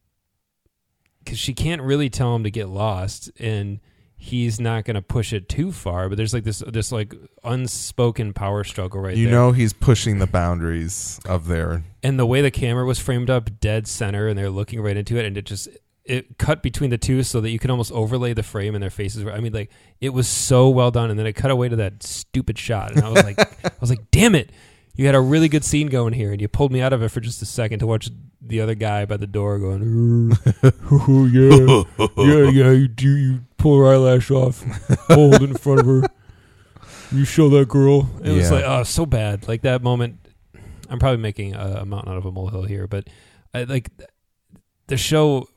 because 1.25 1.39
she 1.39 1.55
can't 1.55 1.81
really 1.81 2.11
tell 2.11 2.35
him 2.35 2.43
to 2.45 2.51
get 2.51 2.69
lost 2.69 3.31
and 3.39 3.81
he's 4.17 4.61
not 4.61 4.85
going 4.85 4.95
to 4.95 5.03
push 5.03 5.33
it 5.33 5.49
too 5.49 5.73
far 5.73 6.09
but 6.09 6.17
there's 6.17 6.35
like 6.35 6.45
this 6.45 6.63
this 6.69 6.93
like 6.93 7.15
unspoken 7.45 8.33
power 8.33 8.63
struggle 8.63 9.01
right 9.01 9.15
there. 9.15 9.19
you 9.19 9.27
there 9.27 9.35
know 9.35 9.53
he's 9.53 9.73
pushing 9.73 10.19
the 10.19 10.27
boundaries 10.27 11.19
of 11.25 11.49
their 11.49 11.83
and 12.03 12.19
the 12.19 12.27
way 12.27 12.43
the 12.43 12.51
camera 12.51 12.85
was 12.85 12.99
framed 12.99 13.31
up 13.31 13.59
dead 13.61 13.89
center 13.89 14.29
and 14.29 14.39
they're 14.39 14.51
looking 14.51 14.81
right 14.81 14.97
into 14.97 15.17
it 15.17 15.25
and 15.25 15.37
it 15.37 15.45
just 15.45 15.69
it 16.05 16.39
cut 16.39 16.63
between 16.63 16.91
the 16.91 16.99
two 16.99 17.23
so 17.23 17.41
that 17.41 17.51
you 17.51 17.59
can 17.59 17.71
almost 17.71 17.93
overlay 17.93 18.35
the 18.35 18.43
frame 18.43 18.75
and 18.75 18.83
their 18.83 18.91
faces. 18.91 19.27
I 19.27 19.41
mean 19.41 19.53
like 19.53 19.71
it 20.01 20.11
was 20.11 20.27
so 20.27 20.69
well 20.69 20.91
done 20.91 21.11
and 21.11 21.19
then 21.19 21.27
it 21.27 21.35
cut 21.35 21.51
away 21.51 21.69
to 21.69 21.77
that 21.77 22.03
stupid 22.03 22.59
shot 22.59 22.93
and 22.93 23.05
i 23.05 23.09
was 23.09 23.23
like 23.23 23.39
i 23.65 23.71
was 23.81 23.91
like 23.91 24.11
damn 24.11 24.35
it! 24.35 24.51
You 24.95 25.07
had 25.07 25.15
a 25.15 25.21
really 25.21 25.49
good 25.49 25.65
scene 25.65 25.87
going 25.87 26.13
here 26.13 26.33
and 26.33 26.41
you 26.41 26.49
pulled 26.49 26.71
me 26.71 26.83
out 26.83 26.93
of 26.93 27.03
it 27.03 27.09
for 27.09 27.21
just 27.21 27.41
a 27.41 27.47
second 27.47 27.79
to 27.79 27.87
watch 27.87 28.11
the 28.41 28.61
other 28.61 28.75
guy 28.75 29.05
by 29.05 29.17
the 29.17 29.27
door 29.27 29.59
going 29.59 30.37
oh 30.91 31.27
yeah 31.27 32.05
yeah 32.17 32.51
yeah 32.51 32.71
you 32.73 32.89
do 32.89 33.17
you 33.17 33.41
pull 33.57 33.79
her 33.79 33.93
eyelash 33.93 34.31
off 34.31 34.63
hold 35.09 35.35
it 35.35 35.43
in 35.43 35.55
front 35.57 35.81
of 35.81 35.87
her. 35.87 36.03
You 37.13 37.27
show 37.27 37.51
that 37.51 37.69
girl. 37.69 38.09
It 38.25 38.33
was 38.33 38.51
like 38.51 38.65
oh 38.67 38.83
so 38.83 39.07
bad. 39.07 39.47
Like 39.47 39.63
that 39.63 39.83
moment 39.83 40.19
i'm 40.89 40.99
probably 40.99 41.19
making 41.19 41.55
a, 41.55 41.79
a 41.81 41.87
mountain 41.87 42.13
out 42.13 42.19
of 42.19 42.27
a 42.27 42.33
molehill 42.33 42.65
here 42.65 42.87
but 42.87 43.09
I, 43.55 43.63
like 43.65 43.89
the 44.89 44.97
show 44.99 45.49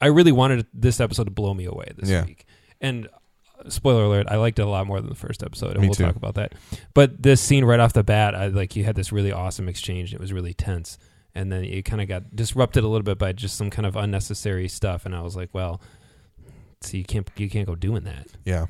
i 0.00 0.06
really 0.06 0.32
wanted 0.32 0.66
this 0.74 1.00
episode 1.00 1.24
to 1.24 1.30
blow 1.30 1.54
me 1.54 1.64
away 1.64 1.86
this 1.96 2.08
Yeah. 2.08 2.24
week. 2.24 2.44
And 2.80 3.06
uh, 3.64 3.68
spoiler 3.70 4.04
alert 4.04 4.26
i 4.30 4.36
liked 4.36 4.58
it 4.58 4.62
a 4.62 4.68
lot 4.68 4.86
more 4.86 5.00
than 5.00 5.08
the 5.08 5.16
first 5.16 5.42
episode 5.42 5.72
and 5.72 5.80
Me 5.80 5.88
we'll 5.88 5.94
too. 5.94 6.04
talk 6.04 6.16
about 6.16 6.34
that. 6.36 6.52
But 6.94 7.22
this 7.22 7.40
scene 7.40 7.64
right 7.64 7.80
off 7.80 7.92
the 7.92 8.04
bat 8.04 8.34
i 8.34 8.46
like 8.46 8.76
you 8.76 8.84
had 8.84 8.94
this 8.96 9.10
really 9.12 9.32
awesome 9.32 9.68
exchange 9.68 10.14
it 10.14 10.20
was 10.20 10.32
really 10.32 10.54
tense. 10.54 10.98
And 11.34 11.52
then 11.52 11.62
it 11.64 11.82
kind 11.84 12.00
of 12.02 12.08
got 12.08 12.34
disrupted 12.34 12.82
a 12.84 12.88
little 12.88 13.04
bit 13.04 13.18
by 13.18 13.32
just 13.32 13.56
some 13.56 13.70
kind 13.70 13.86
of 13.86 13.94
unnecessary 13.96 14.68
stuff 14.68 15.04
and 15.06 15.14
i 15.14 15.20
was 15.22 15.34
like 15.36 15.50
well 15.52 15.80
see, 16.80 16.98
you 16.98 17.04
can't 17.04 17.28
you 17.36 17.50
can't 17.50 17.66
go 17.66 17.74
doing 17.74 18.04
that. 18.04 18.28
Yeah. 18.44 18.66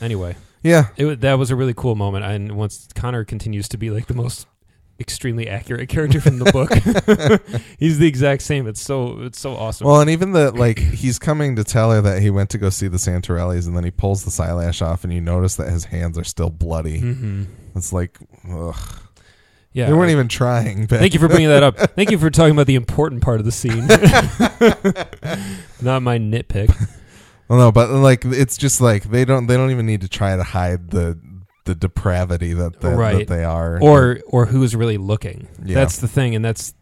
Anyway. 0.00 0.36
Yeah. 0.62 0.88
It, 0.96 1.20
that 1.22 1.34
was 1.38 1.50
a 1.50 1.56
really 1.56 1.74
cool 1.74 1.94
moment 1.94 2.24
and 2.24 2.52
once 2.56 2.88
connor 2.94 3.24
continues 3.24 3.68
to 3.70 3.78
be 3.78 3.90
like 3.90 4.06
the 4.06 4.14
most 4.14 4.46
extremely 5.00 5.48
accurate 5.48 5.88
character 5.88 6.20
from 6.20 6.38
the 6.40 6.50
book 6.50 6.72
he's 7.78 7.98
the 7.98 8.06
exact 8.08 8.42
same 8.42 8.66
it's 8.66 8.80
so 8.80 9.20
it's 9.22 9.38
so 9.38 9.54
awesome 9.54 9.86
well 9.86 10.00
and 10.00 10.10
even 10.10 10.32
the 10.32 10.50
like 10.50 10.78
he's 10.80 11.20
coming 11.20 11.54
to 11.54 11.62
tell 11.62 11.92
her 11.92 12.00
that 12.00 12.20
he 12.20 12.30
went 12.30 12.50
to 12.50 12.58
go 12.58 12.68
see 12.68 12.88
the 12.88 12.96
santorellis 12.96 13.66
and 13.68 13.76
then 13.76 13.84
he 13.84 13.92
pulls 13.92 14.24
the 14.24 14.42
eyelash 14.42 14.82
off 14.82 15.04
and 15.04 15.12
you 15.12 15.20
notice 15.20 15.54
that 15.54 15.70
his 15.70 15.84
hands 15.84 16.18
are 16.18 16.24
still 16.24 16.50
bloody 16.50 16.98
hmm 16.98 17.44
it's 17.76 17.92
like 17.92 18.18
ugh. 18.50 18.74
yeah 19.72 19.86
they 19.86 19.92
weren't 19.92 20.08
I- 20.08 20.12
even 20.14 20.26
trying 20.26 20.86
but 20.86 20.98
Thank 20.98 21.14
you 21.14 21.20
for 21.20 21.28
bringing 21.28 21.48
that 21.50 21.62
up. 21.62 21.76
Thank 21.94 22.10
you 22.10 22.18
for 22.18 22.28
talking 22.28 22.52
about 22.52 22.66
the 22.66 22.74
important 22.74 23.22
part 23.22 23.38
of 23.38 23.46
the 23.46 23.52
scene, 23.52 23.86
not 25.80 26.02
my 26.02 26.18
nitpick. 26.18 26.74
well 27.48 27.58
no 27.58 27.70
but 27.72 27.88
like 27.90 28.24
it's 28.24 28.56
just 28.56 28.80
like 28.80 29.04
they 29.04 29.24
don't 29.24 29.46
they 29.46 29.56
don't 29.56 29.70
even 29.70 29.86
need 29.86 30.00
to 30.00 30.08
try 30.08 30.34
to 30.36 30.42
hide 30.42 30.90
the 30.90 31.18
the 31.68 31.74
depravity 31.74 32.52
that 32.54 32.80
that, 32.80 32.96
Right. 32.96 33.18
that 33.28 33.28
they 33.34 33.44
are 33.44 33.80
Or 33.80 34.18
or 34.26 34.46
who's 34.46 34.74
really 34.74 34.96
looking. 34.98 35.46
Yeah. 35.64 35.74
That's 35.76 35.98
the 35.98 36.08
thing, 36.08 36.34
and 36.34 36.44
that's 36.44 36.74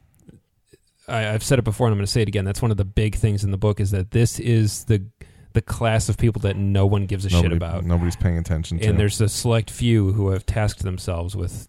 I, 1.08 1.28
I've 1.34 1.42
said 1.42 1.58
it 1.58 1.62
before, 1.62 1.86
and 1.86 1.92
I'm 1.92 1.98
going 1.98 2.06
to 2.06 2.10
say 2.10 2.22
it 2.22 2.28
again. 2.28 2.44
That's 2.44 2.62
one 2.62 2.70
of 2.70 2.76
the 2.76 2.84
big 2.84 3.14
things 3.16 3.44
in 3.44 3.50
the 3.50 3.58
book 3.58 3.78
is 3.80 3.90
that 3.90 4.10
this 4.12 4.38
is 4.40 4.84
the 4.84 5.04
the 5.52 5.62
class 5.62 6.08
of 6.08 6.18
people 6.18 6.40
that 6.42 6.56
no 6.56 6.84
one 6.86 7.06
gives 7.06 7.24
a 7.24 7.30
Nobody- 7.30 7.48
shit 7.48 7.56
about, 7.56 7.84
nobody's 7.84 8.16
paying 8.16 8.36
attention 8.38 8.78
to 8.78 8.86
and 8.86 8.98
there's 8.98 9.20
a 9.22 9.28
select 9.28 9.70
few 9.70 10.12
who 10.12 10.28
have 10.30 10.44
tasked 10.44 10.82
themselves 10.82 11.34
with 11.34 11.66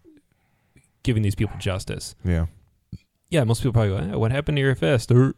giving 1.04 1.24
these 1.24 1.36
people 1.36 1.56
justice. 1.58 2.14
yeah 2.26 2.48
Yeah, 3.30 3.44
most 3.46 3.60
people 3.62 3.72
probably 3.74 3.90
go, 4.08 4.14
eh, 4.14 4.16
"What 4.18 4.32
happened 4.32 4.58
to 4.58 4.62
your 4.62 4.76
fist?" 4.76 5.10
Or 5.12 5.36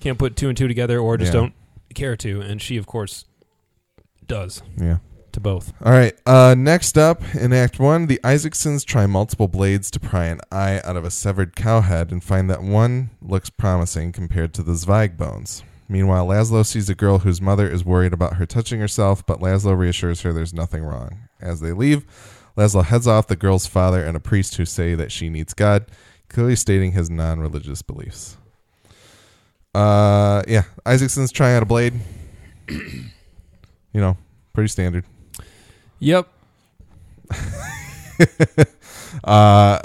can't 0.00 0.18
put 0.18 0.36
two 0.36 0.48
and 0.48 0.56
two 0.58 0.68
together, 0.68 0.98
or 0.98 1.16
just 1.16 1.32
Yeah. 1.32 1.40
don't 1.40 1.54
care 1.94 2.16
to. 2.16 2.40
And 2.42 2.60
she, 2.62 2.76
of 2.76 2.86
course, 2.86 3.24
does 4.26 4.62
yeah 4.76 4.98
to 5.32 5.40
both. 5.40 5.72
All 5.84 5.92
right. 5.92 6.14
Uh, 6.26 6.54
next 6.56 6.98
up 6.98 7.22
in 7.34 7.52
Act 7.52 7.78
One, 7.78 8.06
the 8.06 8.20
Isaacsons 8.24 8.84
try 8.84 9.06
multiple 9.06 9.48
blades 9.48 9.90
to 9.92 10.00
pry 10.00 10.26
an 10.26 10.40
eye 10.50 10.80
out 10.84 10.96
of 10.96 11.04
a 11.04 11.10
severed 11.10 11.56
cow 11.56 11.80
head 11.80 12.12
and 12.12 12.22
find 12.22 12.50
that 12.50 12.62
one 12.62 13.10
looks 13.22 13.50
promising 13.50 14.12
compared 14.12 14.52
to 14.54 14.62
the 14.62 14.74
Zweig 14.74 15.16
bones. 15.16 15.62
Meanwhile, 15.88 16.28
Laszlo 16.28 16.64
sees 16.64 16.88
a 16.88 16.94
girl 16.94 17.18
whose 17.18 17.40
mother 17.40 17.68
is 17.68 17.84
worried 17.84 18.12
about 18.12 18.34
her 18.34 18.46
touching 18.46 18.78
herself, 18.78 19.26
but 19.26 19.40
Laszlo 19.40 19.76
reassures 19.76 20.20
her 20.20 20.32
there's 20.32 20.54
nothing 20.54 20.84
wrong. 20.84 21.28
As 21.40 21.60
they 21.60 21.72
leave, 21.72 22.04
Laszlo 22.56 22.84
heads 22.84 23.08
off 23.08 23.26
the 23.26 23.34
girl's 23.34 23.66
father 23.66 24.04
and 24.04 24.16
a 24.16 24.20
priest 24.20 24.54
who 24.54 24.64
say 24.64 24.94
that 24.94 25.10
she 25.10 25.28
needs 25.28 25.52
God, 25.52 25.86
clearly 26.28 26.54
stating 26.54 26.92
his 26.92 27.10
non 27.10 27.40
religious 27.40 27.82
beliefs. 27.82 28.36
Uh, 29.74 30.42
yeah, 30.46 30.62
Isaacson's 30.86 31.32
trying 31.32 31.56
out 31.56 31.62
a 31.62 31.66
blade. 31.66 31.94
you 32.68 33.10
know, 33.94 34.16
pretty 34.52 34.68
standard. 34.68 35.04
Yep, 36.00 36.26
uh, 39.24 39.78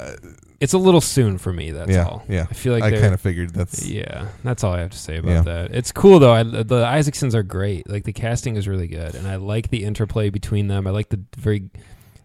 it's 0.60 0.72
a 0.72 0.78
little 0.78 1.00
soon 1.00 1.38
for 1.38 1.52
me. 1.52 1.70
That's 1.70 1.90
yeah, 1.90 2.04
all. 2.06 2.24
yeah. 2.28 2.46
I 2.50 2.54
feel 2.54 2.72
like 2.72 2.82
I 2.84 2.90
kind 2.92 3.12
of 3.14 3.20
figured 3.20 3.50
that's 3.50 3.86
Yeah, 3.86 4.28
that's 4.42 4.64
all 4.64 4.72
I 4.72 4.80
have 4.80 4.90
to 4.90 4.98
say 4.98 5.18
about 5.18 5.30
Yeah. 5.30 5.40
that. 5.42 5.74
It's 5.74 5.92
cool 5.92 6.18
though. 6.18 6.32
I, 6.32 6.42
the 6.42 6.84
Isaacsons 6.84 7.34
are 7.34 7.42
great. 7.42 7.88
Like 7.88 8.04
the 8.04 8.12
casting 8.12 8.56
is 8.56 8.66
really 8.66 8.86
good, 8.88 9.14
and 9.14 9.26
I 9.28 9.36
like 9.36 9.68
the 9.70 9.84
interplay 9.84 10.30
between 10.30 10.68
them. 10.68 10.86
I 10.86 10.90
like 10.90 11.10
the 11.10 11.20
very 11.36 11.68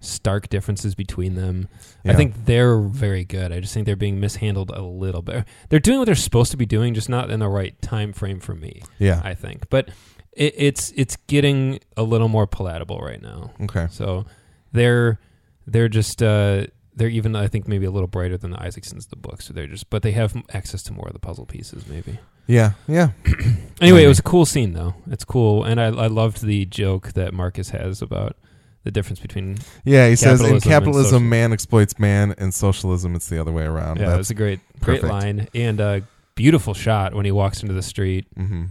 stark 0.04 0.50
differences 0.50 0.96
between 0.96 1.36
them. 1.36 1.68
I 2.04 2.14
think 2.14 2.46
they're 2.46 2.80
very 2.80 3.24
good. 3.24 3.52
I 3.52 3.60
just 3.60 3.72
think 3.74 3.86
they're 3.86 3.96
being 3.96 4.20
mishandled 4.20 4.72
a 4.72 4.82
little 4.82 5.22
bit. 5.22 5.46
They're 5.70 5.80
doing 5.80 6.00
what 6.00 6.06
they're 6.06 6.16
supposed 6.16 6.50
to 6.52 6.58
be 6.58 6.66
doing, 6.66 6.96
just 6.96 7.08
not 7.08 7.30
in 7.30 7.40
the 7.40 7.48
right 7.50 7.80
time 7.84 8.12
frame 8.12 8.40
for 8.40 8.56
me. 8.56 8.82
yeah. 8.98 9.22
I 9.24 9.36
think, 9.36 9.70
but 9.70 9.90
it, 10.34 10.54
it's 10.58 10.92
it's 10.96 11.16
getting 11.28 11.80
a 11.98 12.04
little 12.04 12.28
more 12.30 12.48
palatable 12.48 13.00
right 13.00 13.22
now. 13.22 13.52
Okay. 13.62 13.88
So 13.92 14.26
they're 14.72 15.20
they're 15.68 15.90
just 15.90 16.22
uh, 16.24 16.68
they're 16.96 17.10
even 17.10 17.36
I 17.36 17.48
think 17.48 17.68
maybe 17.68 17.86
a 17.86 17.92
little 17.92 18.08
brighter 18.08 18.38
than 18.38 18.52
the 18.52 18.58
Isaacsons 18.58 19.10
the 19.10 19.16
books. 19.16 19.46
So 19.48 19.54
they're 19.54 19.68
just 19.68 19.90
but 19.90 20.04
they 20.04 20.12
have 20.12 20.36
access 20.54 20.84
to 20.84 20.94
more 20.94 21.08
of 21.08 21.14
the 21.14 21.20
puzzle 21.20 21.46
pieces 21.46 21.88
maybe. 21.88 22.20
Yeah. 22.48 22.72
Yeah. 22.88 23.10
Anyway, 23.82 24.04
it 24.04 24.08
was 24.08 24.20
a 24.20 24.24
cool 24.24 24.46
scene 24.46 24.74
though. 24.74 24.94
It's 25.10 25.24
cool, 25.26 25.64
and 25.64 25.82
I 25.82 25.86
I 25.88 26.06
loved 26.06 26.44
the 26.44 26.66
joke 26.66 27.14
that 27.14 27.34
Marcus 27.34 27.70
has 27.72 28.04
about 28.04 28.36
the 28.84 28.92
difference 28.92 29.20
between 29.20 29.58
Yeah. 29.84 30.08
He 30.08 30.16
says 30.16 30.40
in 30.40 30.46
Capitalism 30.46 30.54
and 30.54 30.64
capitalism, 30.64 31.10
social- 31.10 31.20
man 31.22 31.52
exploits 31.54 31.98
man, 32.00 32.36
and 32.38 32.54
socialism, 32.54 33.16
it's 33.16 33.28
the 33.28 33.40
other 33.42 33.52
way 33.52 33.64
around. 33.64 33.98
yeah. 33.98 34.04
It 34.04 34.08
That's 34.10 34.18
was 34.20 34.30
a 34.30 34.36
great 34.36 34.60
great 34.82 35.02
line 35.04 35.48
and 35.56 35.80
a 35.80 36.04
beautiful 36.36 36.76
shot 36.76 37.16
when 37.16 37.26
he 37.26 37.32
walks 37.32 37.64
into 37.64 37.74
the 37.74 37.82
street. 37.82 38.28
hmm 38.38 38.66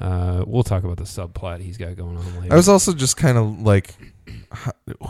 Uh, 0.00 0.44
we'll 0.46 0.64
talk 0.64 0.82
about 0.84 0.96
the 0.96 1.04
subplot 1.04 1.60
he's 1.60 1.76
got 1.76 1.94
going 1.96 2.16
on 2.16 2.40
later. 2.40 2.52
I 2.52 2.56
was 2.56 2.68
also 2.68 2.92
just 2.92 3.16
kind 3.16 3.38
of 3.38 3.60
like, 3.62 3.94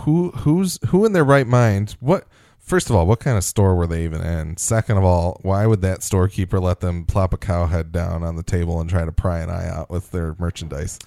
who 0.01 0.30
who's 0.30 0.78
who 0.89 1.05
in 1.07 1.12
their 1.12 1.24
right 1.24 1.47
mind? 1.47 1.97
What 2.01 2.26
first 2.59 2.91
of 2.91 2.97
all, 2.97 3.07
what 3.07 3.20
kind 3.20 3.37
of 3.39 3.45
store 3.45 3.74
were 3.74 3.87
they 3.87 4.05
even 4.05 4.20
in? 4.22 4.57
Second 4.59 4.99
of 4.99 5.05
all, 5.05 5.39
why 5.43 5.66
would 5.66 5.80
that 5.83 6.03
storekeeper 6.03 6.61
let 6.61 6.80
them 6.80 7.05
plop 7.07 7.33
a 7.33 7.39
cow 7.39 7.66
head 7.66 7.91
down 7.93 8.22
on 8.22 8.37
the 8.37 8.43
table 8.43 8.80
and 8.80 8.91
try 8.91 9.05
to 9.05 9.12
pry 9.12 9.41
an 9.41 9.51
eye 9.51 9.68
out 9.68 9.91
with 9.91 10.11
their 10.11 10.37
merchandise? 10.39 10.99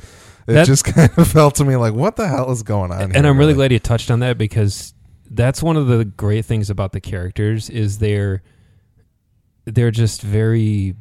It 0.47 0.53
That- 0.53 0.65
just 0.65 0.83
kind 0.93 1.11
of 1.17 1.27
felt 1.27 1.55
to 1.55 1.65
me 1.65 1.75
like, 1.75 1.93
what 1.93 2.15
the 2.15 2.27
hell 2.27 2.51
is 2.51 2.63
going 2.63 2.91
on? 2.91 3.01
and 3.01 3.15
here, 3.15 3.25
I'm 3.25 3.37
really 3.37 3.53
glad 3.53 3.71
you 3.71 3.79
touched 3.79 4.09
on 4.09 4.19
that 4.21 4.37
because 4.37 4.93
that's 5.29 5.61
one 5.61 5.77
of 5.77 5.87
the 5.87 6.05
great 6.05 6.45
things 6.45 6.69
about 6.69 6.91
the 6.91 7.01
characters 7.01 7.69
is 7.69 7.97
they're 7.99 8.41
they're 9.65 9.91
just 9.91 10.21
very 10.21 10.95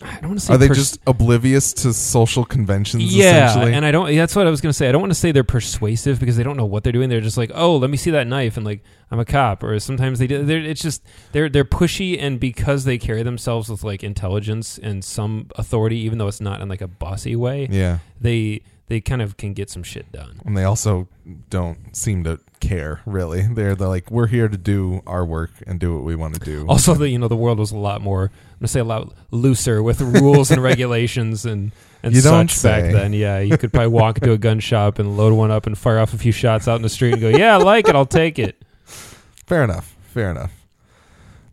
I 0.00 0.20
don't 0.20 0.28
want 0.30 0.40
to 0.40 0.46
say 0.46 0.54
Are 0.54 0.58
they 0.58 0.68
pers- 0.68 0.76
just 0.76 1.00
oblivious 1.06 1.72
to 1.74 1.92
social 1.92 2.44
conventions? 2.44 3.02
yeah 3.14 3.50
essentially? 3.50 3.74
and 3.74 3.84
I 3.84 3.90
don't 3.90 4.14
that's 4.14 4.36
what 4.36 4.46
I 4.46 4.50
was 4.50 4.60
gonna 4.60 4.72
say 4.72 4.88
I 4.88 4.92
don't 4.92 5.00
want 5.00 5.10
to 5.10 5.18
say 5.18 5.32
they're 5.32 5.42
persuasive 5.42 6.20
because 6.20 6.36
they 6.36 6.42
don't 6.44 6.56
know 6.56 6.66
what 6.66 6.84
they're 6.84 6.92
doing 6.92 7.08
they're 7.08 7.20
just 7.20 7.36
like 7.36 7.50
oh 7.54 7.76
let 7.76 7.90
me 7.90 7.96
see 7.96 8.12
that 8.12 8.26
knife 8.26 8.56
and 8.56 8.64
like 8.64 8.84
I'm 9.10 9.18
a 9.18 9.24
cop 9.24 9.62
or 9.62 9.78
sometimes 9.80 10.18
they 10.20 10.26
do 10.28 10.44
they're, 10.44 10.60
it's 10.62 10.82
just 10.82 11.02
they're 11.32 11.48
they're 11.48 11.64
pushy 11.64 12.16
and 12.20 12.38
because 12.38 12.84
they 12.84 12.96
carry 12.98 13.22
themselves 13.24 13.68
with 13.68 13.82
like 13.82 14.04
intelligence 14.04 14.78
and 14.78 15.04
some 15.04 15.48
authority 15.56 15.96
even 15.98 16.18
though 16.18 16.28
it's 16.28 16.40
not 16.40 16.60
in 16.60 16.68
like 16.68 16.80
a 16.82 16.88
bossy 16.88 17.34
way 17.34 17.66
yeah, 17.70 17.98
they 18.20 18.62
they 18.88 19.00
kind 19.00 19.22
of 19.22 19.36
can 19.36 19.52
get 19.52 19.70
some 19.70 19.82
shit 19.82 20.10
done 20.12 20.40
and 20.44 20.56
they 20.56 20.64
also 20.64 21.08
don't 21.50 21.94
seem 21.96 22.24
to 22.24 22.40
care 22.60 23.00
really. 23.06 23.42
They're, 23.42 23.74
they're 23.74 23.88
like, 23.88 24.10
we're 24.10 24.26
here 24.26 24.48
to 24.48 24.56
do 24.56 25.02
our 25.06 25.24
work 25.24 25.50
and 25.66 25.78
do 25.78 25.94
what 25.94 26.04
we 26.04 26.16
want 26.16 26.34
to 26.34 26.40
do. 26.40 26.66
Also, 26.68 26.94
the 26.94 27.08
you 27.08 27.18
know 27.18 27.28
the 27.28 27.36
world 27.36 27.58
was 27.58 27.72
a 27.72 27.76
lot 27.76 28.00
more. 28.00 28.24
I'm 28.24 28.58
gonna 28.60 28.68
say 28.68 28.80
a 28.80 28.84
lot 28.84 29.12
looser 29.30 29.82
with 29.82 30.00
rules 30.00 30.50
and 30.50 30.62
regulations 30.72 31.44
and 31.44 31.72
and 32.02 32.14
You 32.14 32.22
don't 32.22 32.50
such 32.50 32.62
back 32.70 32.92
then. 32.92 33.12
Yeah, 33.12 33.40
you 33.40 33.58
could 33.58 33.72
probably 33.72 33.88
walk 33.88 34.18
into 34.18 34.32
a 34.32 34.38
gun 34.38 34.60
shop 34.60 34.98
and 34.98 35.16
load 35.16 35.32
one 35.32 35.50
up 35.50 35.66
and 35.66 35.76
fire 35.76 35.98
off 35.98 36.14
a 36.14 36.18
few 36.18 36.32
shots 36.32 36.68
out 36.68 36.76
in 36.76 36.82
the 36.82 36.88
street 36.88 37.12
and 37.12 37.20
go, 37.20 37.28
"Yeah, 37.28 37.54
I 37.54 37.56
like 37.58 37.88
it. 37.88 37.94
I'll 37.94 38.06
take 38.06 38.38
it." 38.38 38.62
Fair 38.84 39.64
enough. 39.64 39.96
Fair 40.02 40.30
enough. 40.30 40.52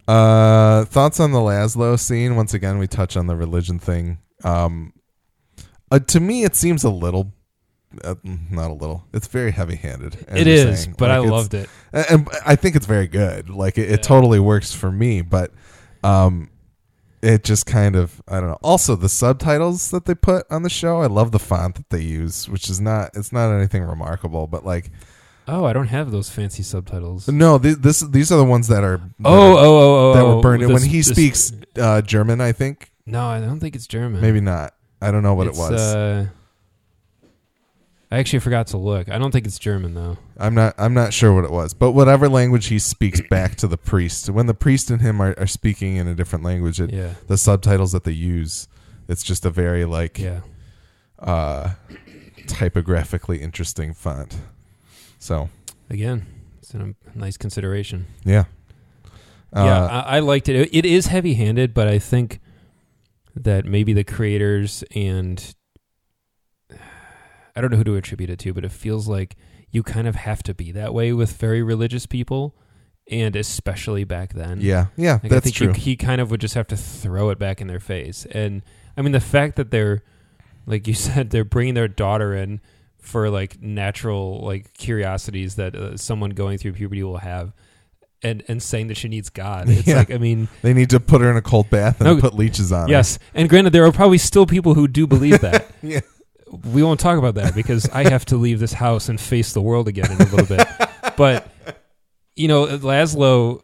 Uh, 0.07 0.85
thoughts 0.85 1.19
on 1.19 1.31
the 1.31 1.39
Laszlo 1.39 1.99
scene? 1.99 2.35
Once 2.35 2.53
again, 2.53 2.77
we 2.77 2.87
touch 2.87 3.17
on 3.17 3.27
the 3.27 3.35
religion 3.35 3.79
thing. 3.79 4.19
Um, 4.43 4.93
uh, 5.95 5.99
to 5.99 6.19
me, 6.19 6.43
it 6.43 6.55
seems 6.55 6.83
a 6.83 6.89
little, 6.89 7.33
uh, 8.03 8.15
not 8.23 8.71
a 8.71 8.73
little. 8.73 9.05
It's 9.13 9.27
very 9.27 9.51
heavy-handed. 9.51 10.25
It 10.35 10.47
is, 10.47 10.83
saying. 10.83 10.95
but 10.97 11.11
I 11.11 11.17
Like, 11.17 11.27
it's- 11.27 11.31
loved 11.31 11.53
it. 11.53 11.69
and 11.93 12.27
I 12.45 12.55
think 12.55 12.75
it's 12.75 12.85
very 12.85 13.07
good. 13.07 13.49
Like 13.49 13.77
it, 13.77 13.87
Yeah. 13.87 13.95
it 13.95 14.03
totally 14.03 14.39
works 14.39 14.73
for 14.73 14.91
me. 14.91 15.21
But, 15.21 15.51
um, 16.03 16.49
it 17.21 17.43
just 17.43 17.65
kind 17.65 17.95
of 17.95 18.21
I 18.27 18.39
don't 18.39 18.49
know. 18.49 18.59
Also, 18.61 18.95
the 18.95 19.09
subtitles 19.09 19.89
that 19.89 20.05
they 20.05 20.13
put 20.13 20.45
on 20.51 20.61
the 20.61 20.69
show, 20.69 21.01
I 21.01 21.07
love 21.07 21.31
the 21.31 21.39
font 21.39 21.73
that 21.75 21.89
they 21.89 22.01
use, 22.01 22.47
which 22.47 22.69
is 22.69 22.79
not 22.79 23.09
it's 23.15 23.31
not 23.31 23.51
anything 23.51 23.81
remarkable, 23.83 24.45
but 24.45 24.63
like 24.63 24.91
Oh, 25.47 25.65
I 25.65 25.73
don't 25.73 25.87
have 25.87 26.11
those 26.11 26.29
fancy 26.29 26.61
subtitles. 26.61 27.27
no, 27.27 27.57
th- 27.57 27.77
this 27.77 28.01
these 28.01 28.31
are 28.31 28.37
the 28.37 28.43
ones 28.43 28.67
that 28.67 28.83
are 28.83 28.97
that 28.97 29.09
Oh, 29.25 29.31
are- 29.53 29.57
oh, 29.57 29.79
oh, 29.79 30.11
oh! 30.11 30.13
that 30.13 30.21
oh, 30.23 30.35
were 30.35 30.41
burned 30.43 30.63
this- 30.63 30.71
when 30.71 30.83
he 30.83 30.97
this- 30.97 31.07
speaks 31.07 31.51
uh, 31.79 32.01
German, 32.03 32.41
I 32.41 32.51
think 32.51 32.91
No, 33.07 33.25
I 33.25 33.39
don't 33.39 33.59
think 33.59 33.75
it's 33.75 33.87
German. 33.87 34.21
maybe 34.21 34.41
not. 34.41 34.74
I 35.01 35.11
don't 35.11 35.23
know 35.23 35.33
what 35.35 35.47
It's, 35.47 35.57
it 35.57 35.61
was. 35.61 35.81
Uh, 35.95 36.25
I 38.11 38.19
actually 38.19 38.39
forgot 38.39 38.67
to 38.67 38.77
look. 38.77 39.09
I 39.09 39.17
don't 39.17 39.31
think 39.31 39.45
it's 39.45 39.59
German 39.59 39.93
though. 39.93 40.17
I'm 40.37 40.53
not. 40.53 40.75
I'm 40.77 40.93
not 40.93 41.11
sure 41.13 41.33
what 41.33 41.43
it 41.43 41.51
was. 41.51 41.73
But 41.73 41.91
whatever 41.91 42.29
language 42.29 42.67
he 42.67 42.79
speaks 42.79 43.19
back 43.29 43.55
to 43.57 43.67
the 43.67 43.77
priest, 43.77 44.29
when 44.29 44.45
the 44.45 44.53
priest 44.53 44.89
and 44.91 45.01
him 45.01 45.21
are, 45.21 45.33
are 45.37 45.47
speaking 45.47 45.97
in 45.97 46.07
a 46.07 46.13
different 46.15 46.45
language, 46.45 46.79
it, 46.79 46.91
Yeah, 46.93 47.15
the 47.27 47.37
subtitles 47.37 47.91
that 47.93 48.03
they 48.03 48.11
use, 48.11 48.67
it's 49.07 49.23
just 49.23 49.45
a 49.45 49.49
very 49.49 49.85
like 49.85 50.19
yeah. 50.19 50.41
uh, 51.19 51.71
typographically 52.47 53.41
interesting 53.41 53.93
font. 53.93 54.37
So 55.19 55.49
Again, 55.89 56.25
it's 56.59 56.73
a 56.73 56.93
nice 57.15 57.37
consideration. 57.37 58.05
yeah, 58.23 58.45
yeah, 59.53 59.83
Uh, 59.83 60.03
I, 60.07 60.17
I 60.17 60.19
liked 60.19 60.47
it. 60.49 60.69
It 60.71 60.85
is 60.85 61.07
heavy-handed, 61.07 61.73
but 61.73 61.87
I 61.87 61.99
think 61.99 62.39
that 63.35 63.65
maybe 63.65 63.93
the 63.93 64.03
creators 64.03 64.83
and 64.95 65.55
I 67.55 67.61
don't 67.61 67.71
know 67.71 67.77
who 67.77 67.83
to 67.85 67.95
attribute 67.95 68.29
it 68.29 68.39
to, 68.39 68.53
but 68.53 68.65
it 68.65 68.71
feels 68.71 69.07
like 69.07 69.35
you 69.71 69.83
kind 69.83 70.07
of 70.07 70.15
have 70.15 70.43
to 70.43 70.53
be 70.53 70.71
that 70.73 70.93
way 70.93 71.13
with 71.13 71.33
very 71.37 71.63
religious 71.63 72.05
people, 72.05 72.55
and 73.09 73.35
especially 73.35 74.03
back 74.03 74.33
then. 74.33 74.59
yeah, 74.61 74.87
yeah. 74.97 75.13
Like, 75.13 75.25
I 75.25 75.27
that's 75.29 75.43
think 75.45 75.55
true. 75.55 75.67
You, 75.67 75.73
he 75.73 75.95
kind 75.95 76.19
of 76.19 76.31
would 76.31 76.41
just 76.41 76.55
have 76.55 76.67
to 76.67 76.77
throw 76.77 77.29
it 77.29 77.39
back 77.39 77.61
in 77.61 77.67
their 77.67 77.79
face. 77.79 78.25
And 78.31 78.61
I 78.97 79.01
mean, 79.01 79.13
the 79.13 79.19
fact 79.19 79.55
that 79.55 79.71
they're, 79.71 80.03
like 80.65 80.87
you 80.87 80.93
said, 80.95 81.29
they're 81.29 81.45
bringing 81.45 81.75
their 81.75 81.87
daughter 81.87 82.33
in 82.33 82.61
for 82.99 83.29
like 83.29 83.61
natural 83.61 84.41
like 84.43 84.73
curiosities 84.73 85.55
that 85.55 85.75
uh, 85.75 85.95
someone 85.95 86.31
going 86.31 86.57
through 86.57 86.73
puberty 86.73 87.03
will 87.03 87.17
have. 87.17 87.53
And, 88.25 88.43
and 88.47 88.61
saying 88.63 88.87
that 88.87 88.97
she 88.97 89.07
needs 89.07 89.29
God. 89.29 89.69
It's 89.69 89.87
Yeah. 89.87 89.97
like, 89.97 90.09
I 90.11 90.17
mean, 90.17 90.47
they 90.63 90.73
need 90.73 90.89
to 90.89 90.99
put 90.99 91.21
her 91.21 91.29
in 91.29 91.37
a 91.37 91.41
cold 91.41 91.69
bath 91.69 92.01
and 92.01 92.15
No, 92.15 92.19
put 92.21 92.33
leeches 92.33 92.71
on 92.71 92.87
yes. 92.89 93.19
And 93.33 93.47
granted, 93.47 93.71
there 93.73 93.85
are 93.85 93.91
probably 93.91 94.17
still 94.17 94.45
people 94.45 94.73
who 94.73 94.87
do 94.87 95.05
believe 95.05 95.41
that. 95.41 95.67
Yeah, 95.83 95.99
we 96.73 96.81
won't 96.83 96.99
talk 96.99 97.17
about 97.19 97.35
that 97.35 97.53
because 97.55 97.87
I 97.89 98.09
have 98.09 98.25
to 98.25 98.37
leave 98.37 98.59
this 98.59 98.73
house 98.73 99.09
and 99.09 99.19
face 99.21 99.53
the 99.53 99.61
world 99.61 99.87
again 99.87 100.11
in 100.11 100.21
a 100.21 100.25
little 100.25 100.45
bit. 100.57 100.67
But 101.17 101.47
you 102.35 102.47
know, 102.47 102.65
Laszlo 102.65 103.61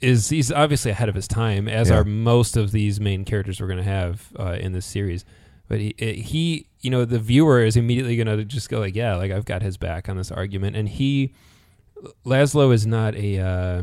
is 0.00 0.28
he's 0.28 0.50
obviously 0.52 0.90
ahead 0.90 1.08
of 1.08 1.14
his 1.14 1.26
time, 1.28 1.68
as 1.68 1.88
Yeah. 1.90 1.98
are 1.98 2.04
most 2.04 2.56
of 2.56 2.70
these 2.72 3.00
main 3.00 3.24
characters 3.24 3.60
we're 3.60 3.66
going 3.68 3.78
to 3.78 3.84
have 3.84 4.28
uh, 4.38 4.56
in 4.60 4.72
this 4.72 4.86
series. 4.86 5.24
But 5.68 5.80
he, 5.80 5.94
he, 5.98 6.68
you 6.80 6.90
know, 6.90 7.04
the 7.04 7.18
viewer 7.18 7.62
is 7.64 7.76
immediately 7.76 8.16
going 8.16 8.28
to 8.38 8.44
just 8.44 8.68
go 8.68 8.78
like, 8.78 8.94
"Yeah, 8.94 9.16
like 9.16 9.32
I've 9.32 9.44
got 9.46 9.62
his 9.62 9.76
back 9.76 10.08
on 10.08 10.16
this 10.16 10.30
argument." 10.30 10.76
And 10.76 10.88
he, 10.88 11.34
Laszlo, 12.24 12.72
is 12.72 12.86
not 12.86 13.14
a. 13.16 13.38
Uh, 13.38 13.82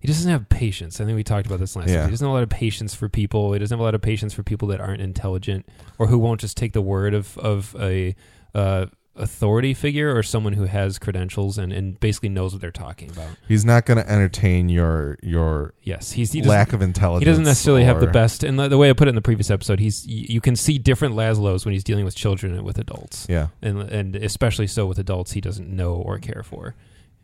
he 0.00 0.06
doesn't 0.06 0.30
have 0.30 0.48
patience. 0.48 1.00
I 1.00 1.04
think 1.04 1.16
we 1.16 1.24
talked 1.24 1.46
about 1.46 1.58
this 1.58 1.74
last 1.74 1.88
Yeah. 1.88 1.96
time. 1.98 2.06
He 2.06 2.10
doesn't 2.12 2.24
have 2.24 2.30
a 2.30 2.34
lot 2.34 2.42
of 2.44 2.48
patience 2.50 2.94
for 2.94 3.08
people. 3.08 3.52
He 3.52 3.58
doesn't 3.58 3.74
have 3.74 3.80
a 3.80 3.84
lot 3.84 3.94
of 3.96 4.00
patience 4.02 4.32
for 4.32 4.42
people 4.44 4.68
that 4.68 4.80
aren't 4.80 5.00
intelligent 5.02 5.66
or 5.98 6.06
who 6.06 6.18
won't 6.18 6.40
just 6.40 6.56
take 6.56 6.72
the 6.72 6.80
word 6.82 7.14
of 7.14 7.36
of 7.38 7.74
a 7.80 8.14
uh, 8.54 8.86
authority 9.18 9.74
figure 9.74 10.16
or 10.16 10.22
someone 10.22 10.52
who 10.54 10.64
has 10.64 10.98
credentials 10.98 11.58
and, 11.58 11.72
and 11.72 11.98
basically 12.00 12.28
knows 12.28 12.52
what 12.52 12.60
they're 12.60 12.70
talking 12.70 13.10
about. 13.10 13.28
he's 13.46 13.64
not 13.64 13.84
going 13.86 13.98
to 13.98 14.10
entertain 14.10 14.68
your 14.68 15.18
your 15.22 15.74
Yes, 15.82 16.12
he's 16.12 16.32
he 16.32 16.42
lack 16.42 16.72
of 16.72 16.80
intelligence. 16.82 17.20
he 17.26 17.30
doesn't 17.30 17.44
necessarily 17.44 17.84
have 17.84 18.00
the 18.00 18.06
best. 18.06 18.44
And 18.44 18.58
the, 18.58 18.68
the 18.68 18.78
way 18.78 18.90
I 18.90 18.92
put 18.92 19.08
it 19.08 19.10
in 19.10 19.14
the 19.14 19.22
previous 19.22 19.50
episode, 19.50 19.80
he's 19.80 20.06
you 20.06 20.40
can 20.40 20.56
see 20.56 20.78
different 20.78 21.14
Laszlo's 21.14 21.64
when 21.64 21.72
he's 21.72 21.84
dealing 21.84 22.04
with 22.04 22.14
children 22.14 22.54
and 22.54 22.62
with 22.64 22.78
adults, 22.78 23.26
Yeah, 23.28 23.48
and 23.62 23.80
and 23.82 24.16
especially 24.16 24.66
so 24.66 24.86
with 24.86 24.98
adults 24.98 25.32
he 25.32 25.40
doesn't 25.40 25.68
know 25.68 25.94
or 25.94 26.18
care 26.18 26.42
for. 26.42 26.74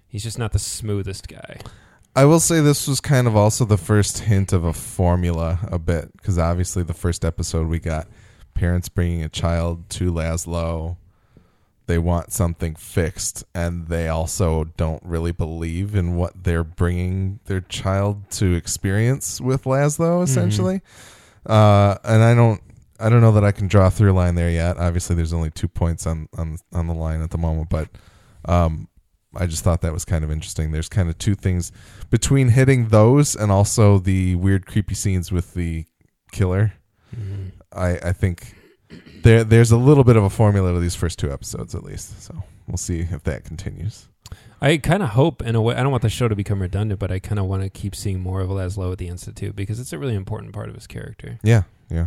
He's 0.09 0.22
just 0.22 0.38
not 0.38 0.53
the 0.53 0.59
smoothest 0.59 1.28
guy. 1.28 1.59
I 2.16 2.24
will 2.26 2.38
say 2.38 2.61
this 2.61 2.86
was 2.86 3.01
kind 3.01 3.26
of 3.26 3.34
also 3.34 3.64
the 3.64 3.76
first 3.76 4.20
hint 4.20 4.53
of 4.53 4.64
a 4.64 4.72
formula 4.72 5.59
a 5.70 5.78
bit 5.80 6.12
because 6.16 6.38
obviously 6.38 6.84
the 6.84 6.95
first 6.95 7.24
episode 7.24 7.66
we 7.66 7.80
got 7.80 8.07
parents 8.55 8.88
bringing 8.88 9.24
a 9.24 9.28
child 9.28 9.90
to 9.90 10.12
Laszlo. 10.12 10.97
They 11.87 11.99
want 11.99 12.32
something 12.32 12.74
fixed, 12.76 13.45
and 13.55 13.89
they 13.89 14.09
also 14.09 14.64
don't 14.64 15.03
really 15.05 15.32
believe 15.32 15.95
in 15.95 16.16
what 16.16 16.45
they're 16.45 16.64
bringing 16.64 17.41
their 17.45 17.61
child 17.61 18.30
to 18.32 18.55
experience 18.55 19.41
with 19.41 19.64
Laszlo. 19.64 20.22
Essentially, 20.22 20.80
uh, 21.47 21.97
and 22.05 22.22
I 22.22 22.35
don't, 22.35 22.61
I 22.99 23.09
don't 23.11 23.20
know 23.20 23.32
that 23.32 23.45
I 23.45 23.53
can 23.53 23.66
draw 23.68 23.89
a 23.89 23.91
through 23.91 24.12
line 24.12 24.35
there 24.35 24.51
yet. 24.51 24.78
Obviously, 24.78 25.14
there's 25.14 25.32
only 25.35 25.51
two 25.51 25.68
points 25.68 26.07
on 26.07 26.28
on 26.39 26.59
on 26.72 26.87
the 26.87 26.95
line 26.95 27.20
at 27.20 27.30
the 27.30 27.39
moment, 27.39 27.68
but 27.68 27.89
um, 28.47 28.89
I 29.37 29.47
just 29.47 29.62
thought 29.62 29.82
that 29.82 29.93
was 29.93 30.05
kind 30.07 30.24
of 30.24 30.30
interesting. 30.30 30.70
There's 30.72 30.89
kind 30.89 31.11
of 31.11 31.18
two 31.18 31.35
things 31.35 31.70
between 32.09 32.49
hitting 32.49 32.89
those 32.89 33.35
and 33.37 33.53
also 33.53 33.99
the 33.99 34.37
weird, 34.37 34.64
creepy 34.64 34.95
scenes 34.95 35.30
with 35.30 35.53
the 35.55 35.85
killer. 36.32 36.72
Mhm. 37.14 37.53
I, 37.72 37.99
I 38.09 38.12
think 38.12 38.55
there 39.25 39.43
there's 39.43 39.72
a 39.72 39.77
little 39.77 40.05
bit 40.05 40.16
of 40.16 40.22
a 40.22 40.31
formula 40.31 40.72
to 40.72 40.79
these 40.79 40.95
first 40.95 41.18
two 41.18 41.33
episodes, 41.33 41.75
at 41.75 41.83
least. 41.83 42.22
So 42.22 42.45
we'll 42.68 42.77
see 42.77 43.01
if 43.01 43.25
that 43.25 43.45
continues. 43.45 44.09
I 44.61 44.79
kind 44.79 45.03
of 45.03 45.11
hope, 45.11 45.43
in 45.43 45.57
a 45.57 45.61
way, 45.61 45.75
I 45.75 45.83
don't 45.83 45.91
want 45.91 46.03
the 46.03 46.09
show 46.09 46.29
to 46.29 46.35
become 46.35 46.62
redundant, 46.62 46.99
but 46.99 47.11
I 47.11 47.18
kind 47.18 47.39
of 47.39 47.47
want 47.47 47.62
to 47.62 47.68
keep 47.68 47.95
seeing 47.95 48.20
more 48.20 48.41
of 48.41 48.49
Laszlo 48.49 48.93
at 48.93 48.99
the 48.99 49.09
Institute 49.09 49.55
because 49.55 49.79
it's 49.79 49.93
a 49.93 49.99
really 49.99 50.14
important 50.14 50.55
part 50.55 50.68
of 50.68 50.75
his 50.75 50.87
character. 50.87 51.39
Yeah, 51.43 51.64
yeah. 51.91 52.07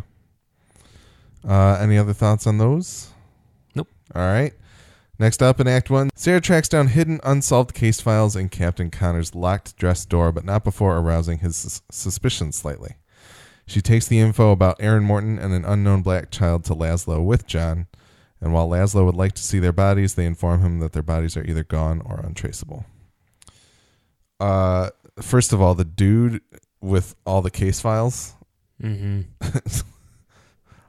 Uh, 1.47 1.77
any 1.79 1.97
other 1.97 2.13
thoughts 2.13 2.47
on 2.47 2.57
those? 2.57 3.11
Nope. 3.75 3.89
All 4.15 4.23
right. 4.23 4.53
Next 5.19 5.41
up 5.41 5.59
in 5.59 5.67
Act 5.67 5.89
One, 5.89 6.09
Sara 6.15 6.41
tracks 6.41 6.69
down 6.69 6.87
hidden 6.87 7.19
unsolved 7.23 7.73
case 7.73 8.01
files 8.01 8.35
in 8.35 8.49
Captain 8.49 8.89
Connor's 8.91 9.33
locked 9.35 9.75
dress 9.77 10.05
door, 10.05 10.31
but 10.31 10.45
not 10.45 10.63
before 10.63 10.97
arousing 10.97 11.39
his 11.39 11.55
sus- 11.55 11.81
suspicions 11.91 12.55
slightly. 12.55 12.95
She 13.67 13.81
takes 13.81 14.07
the 14.07 14.19
info 14.19 14.51
about 14.51 14.77
Aaron 14.79 15.03
Morton 15.03 15.37
and 15.37 15.53
an 15.53 15.65
unknown 15.65 16.01
black 16.01 16.31
child 16.31 16.63
to 16.65 16.73
Laszlo 16.73 17.23
with 17.23 17.45
John, 17.45 17.87
and 18.39 18.53
while 18.53 18.67
Laszlo 18.67 19.05
would 19.05 19.15
like 19.15 19.33
to 19.33 19.43
see 19.43 19.59
their 19.59 19.73
bodies, 19.73 20.15
they 20.15 20.25
inform 20.25 20.61
him 20.61 20.79
that 20.79 20.93
their 20.93 21.03
bodies 21.03 21.35
are 21.35 21.43
either 21.43 21.65
gone 21.65 22.01
or 22.05 22.21
untraceable. 22.21 22.85
Uh, 24.39 24.91
first 25.21 25.51
of 25.51 25.61
all, 25.61 25.75
the 25.75 25.83
dude 25.83 26.41
with 26.79 27.15
all 27.25 27.41
the 27.41 27.51
case 27.51 27.81
files. 27.81 28.35
Mm-hmm. 28.81 29.21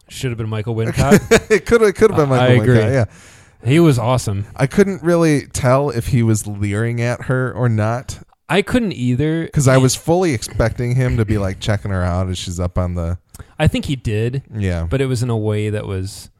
Should 0.09 0.31
have 0.31 0.39
been 0.39 0.49
Michael 0.49 0.76
Wincott. 0.76 1.51
it 1.51 1.66
could 1.66 1.81
have 1.81 1.95
could 1.97 2.11
have 2.12 2.18
been 2.18 2.33
I 2.33 2.49
Michael 2.49 2.62
agree. 2.62 2.76
Wincott, 2.76 2.93
yeah. 2.93 3.68
He 3.68 3.81
was 3.81 3.99
awesome. 3.99 4.47
I 4.55 4.68
couldn't 4.68 5.03
really 5.03 5.47
tell 5.49 5.91
if 5.91 6.09
he 6.09 6.22
was 6.22 6.47
leering 6.47 7.01
at 7.01 7.22
her 7.22 7.53
or 7.53 7.68
not 7.68 8.22
I 8.49 8.62
couldn't 8.62 8.92
either 8.92 9.44
because 9.44 9.68
I 9.68 9.76
was 9.76 9.94
fully 9.94 10.32
expecting 10.32 10.94
him 10.94 11.16
to 11.18 11.24
be 11.24 11.38
like 11.38 11.61
checking 11.61 11.90
her 11.90 12.03
out 12.03 12.28
as 12.28 12.38
she's 12.38 12.59
up 12.59 12.78
on 12.78 12.94
the 12.94 13.18
I 13.59 13.68
think 13.68 13.84
he 13.86 13.96
did, 13.96 14.42
yeah. 14.55 14.86
but 14.88 15.01
it 15.01 15.07
was 15.07 15.22
in 15.22 15.30
a 15.30 15.36
way 15.36 15.70
that 15.70 15.86
was 15.86 16.30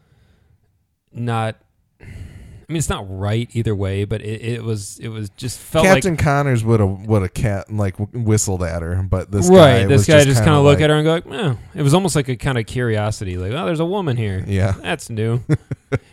not. 1.12 1.56
I 2.00 2.72
mean, 2.74 2.78
it's 2.78 2.90
not 2.90 3.06
right 3.09 3.48
either 3.54 3.74
way, 3.74 4.04
but 4.04 4.20
it, 4.20 4.42
it 4.42 4.62
was. 4.62 4.98
It 4.98 5.09
was 5.09 5.30
just 5.30 5.59
felt 5.59 5.86
like 5.86 5.94
Captain 5.94 6.16
like 6.16 6.22
Connors 6.22 6.62
would 6.64 6.80
have 6.80 7.06
would 7.06 7.22
have 7.22 7.32
cat 7.32 7.72
like 7.72 7.96
whistled 8.12 8.62
at 8.62 8.82
her, 8.82 9.02
but 9.02 9.30
this 9.30 9.48
right. 9.48 9.82
guy 9.82 9.86
this 9.86 10.06
guy 10.06 10.22
just 10.24 10.44
kind 10.44 10.48
kinda 10.48 10.59
of 10.59 10.64
look 10.64 10.76
like- 10.78 10.84
at 10.84 10.90
her 10.90 10.96
and 10.96 11.04
go, 11.04 11.12
like, 11.14 11.26
eh. 11.26 11.54
It 11.74 11.82
was 11.82 11.94
almost 11.94 12.14
like 12.14 12.28
a 12.28 12.36
kind 12.36 12.59
of 12.59 12.66
curiosity, 12.66 13.38
like, 13.38 13.52
oh, 13.52 13.64
there's 13.64 13.80
a 13.80 13.86
woman 13.86 14.18
here. 14.18 14.44
Yeah, 14.46 14.72
That's 14.72 15.09
new. 15.09 15.40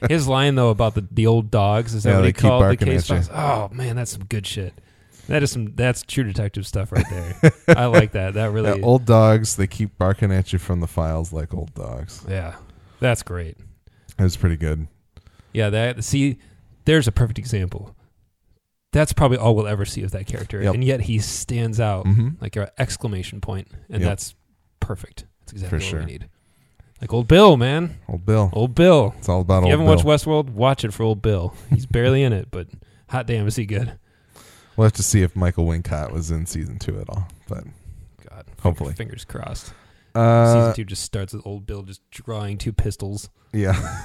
His 0.07 0.29
line 0.29 0.55
though 0.55 0.69
about 0.69 0.95
the 0.95 1.05
the 1.11 1.27
old 1.27 1.51
dogs 1.51 1.93
is 1.93 2.03
that 2.03 2.11
Yeah, 2.11 2.15
what 2.17 2.25
he 2.25 2.33
called 2.33 2.71
the 2.71 2.77
case 2.77 3.07
files? 3.07 3.29
Oh 3.33 3.69
man, 3.73 3.97
that's 3.97 4.11
some 4.11 4.23
good 4.23 4.47
shit. 4.47 4.73
That 5.27 5.41
is 5.43 5.51
some 5.51 5.73
that's 5.75 6.03
true 6.03 6.23
detective 6.23 6.67
stuff 6.67 6.91
right 6.91 7.05
there. 7.09 7.51
I 7.77 7.85
like 7.85 8.11
that. 8.11 8.35
That 8.35 8.51
really 8.51 8.79
Yeah, 8.79 8.85
old 8.85 9.05
dogs 9.05 9.55
they 9.55 9.67
keep 9.67 9.97
barking 9.97 10.31
at 10.31 10.53
you 10.53 10.59
from 10.59 10.81
the 10.81 10.87
files 10.87 11.33
like 11.33 11.53
old 11.53 11.73
dogs. 11.73 12.23
yeah. 12.27 12.55
That's 12.99 13.23
great. 13.23 13.57
That 14.17 14.23
was 14.23 14.37
pretty 14.37 14.55
good. 14.57 14.87
Yeah, 15.53 15.69
that 15.71 16.03
see, 16.03 16.37
there's 16.85 17.07
a 17.07 17.11
perfect 17.11 17.39
example. 17.39 17.95
That's 18.91 19.11
probably 19.13 19.37
all 19.37 19.55
we'll 19.55 19.67
ever 19.67 19.83
see 19.83 20.03
of 20.03 20.11
that 20.11 20.25
character, 20.27 20.61
Yep. 20.61 20.73
and 20.75 20.83
yet 20.83 21.01
he 21.01 21.19
stands 21.19 21.79
out 21.79 22.05
hmm 22.05 22.29
like 22.39 22.55
an 22.55 22.67
exclamation 22.77 23.41
point, 23.41 23.67
and 23.89 24.01
Yep. 24.01 24.09
that's 24.09 24.35
perfect. 24.79 25.25
That's 25.41 25.51
exactly 25.53 25.79
For 25.79 25.83
what 25.85 25.89
sure. 25.89 25.99
we 26.01 26.05
need. 26.05 26.29
Like 27.01 27.11
old 27.13 27.27
Bill, 27.27 27.57
man, 27.57 27.97
Old 28.07 28.25
Bill. 28.25 28.49
old 28.53 28.73
Bill. 28.73 29.13
It's 29.17 29.27
all 29.27 29.41
about 29.41 29.63
If 29.63 29.65
you 29.65 29.71
haven't 29.71 29.85
Bill. 29.85 29.95
watched 29.95 30.05
Westworld, 30.05 30.49
watch 30.51 30.85
it 30.85 30.93
for 30.93 31.03
old 31.03 31.21
Bill. 31.21 31.53
He's 31.69 31.85
barely 31.85 32.23
in 32.23 32.31
it, 32.31 32.47
but 32.51 32.67
hot 33.09 33.27
damn, 33.27 33.45
is 33.47 33.57
he 33.57 33.65
good? 33.65 33.99
We'll 34.77 34.85
have 34.85 34.93
to 34.93 35.03
see 35.03 35.21
if 35.21 35.35
Michael 35.35 35.65
Wincott 35.65 36.11
was 36.11 36.31
in 36.31 36.45
season 36.45 36.79
two 36.79 36.99
at 36.99 37.09
all. 37.09 37.27
But 37.47 37.63
God, 38.29 38.45
Hopefully. 38.61 38.93
fingers 38.93 39.23
crossed. 39.25 39.73
uh, 40.13 40.53
Season 40.53 40.75
two 40.75 40.85
just 40.85 41.03
starts 41.03 41.33
with 41.33 41.45
old 41.45 41.65
Bill 41.65 41.81
just 41.83 42.01
drawing 42.11 42.57
two 42.57 42.73
pistols. 42.73 43.29
yeah. 43.53 44.01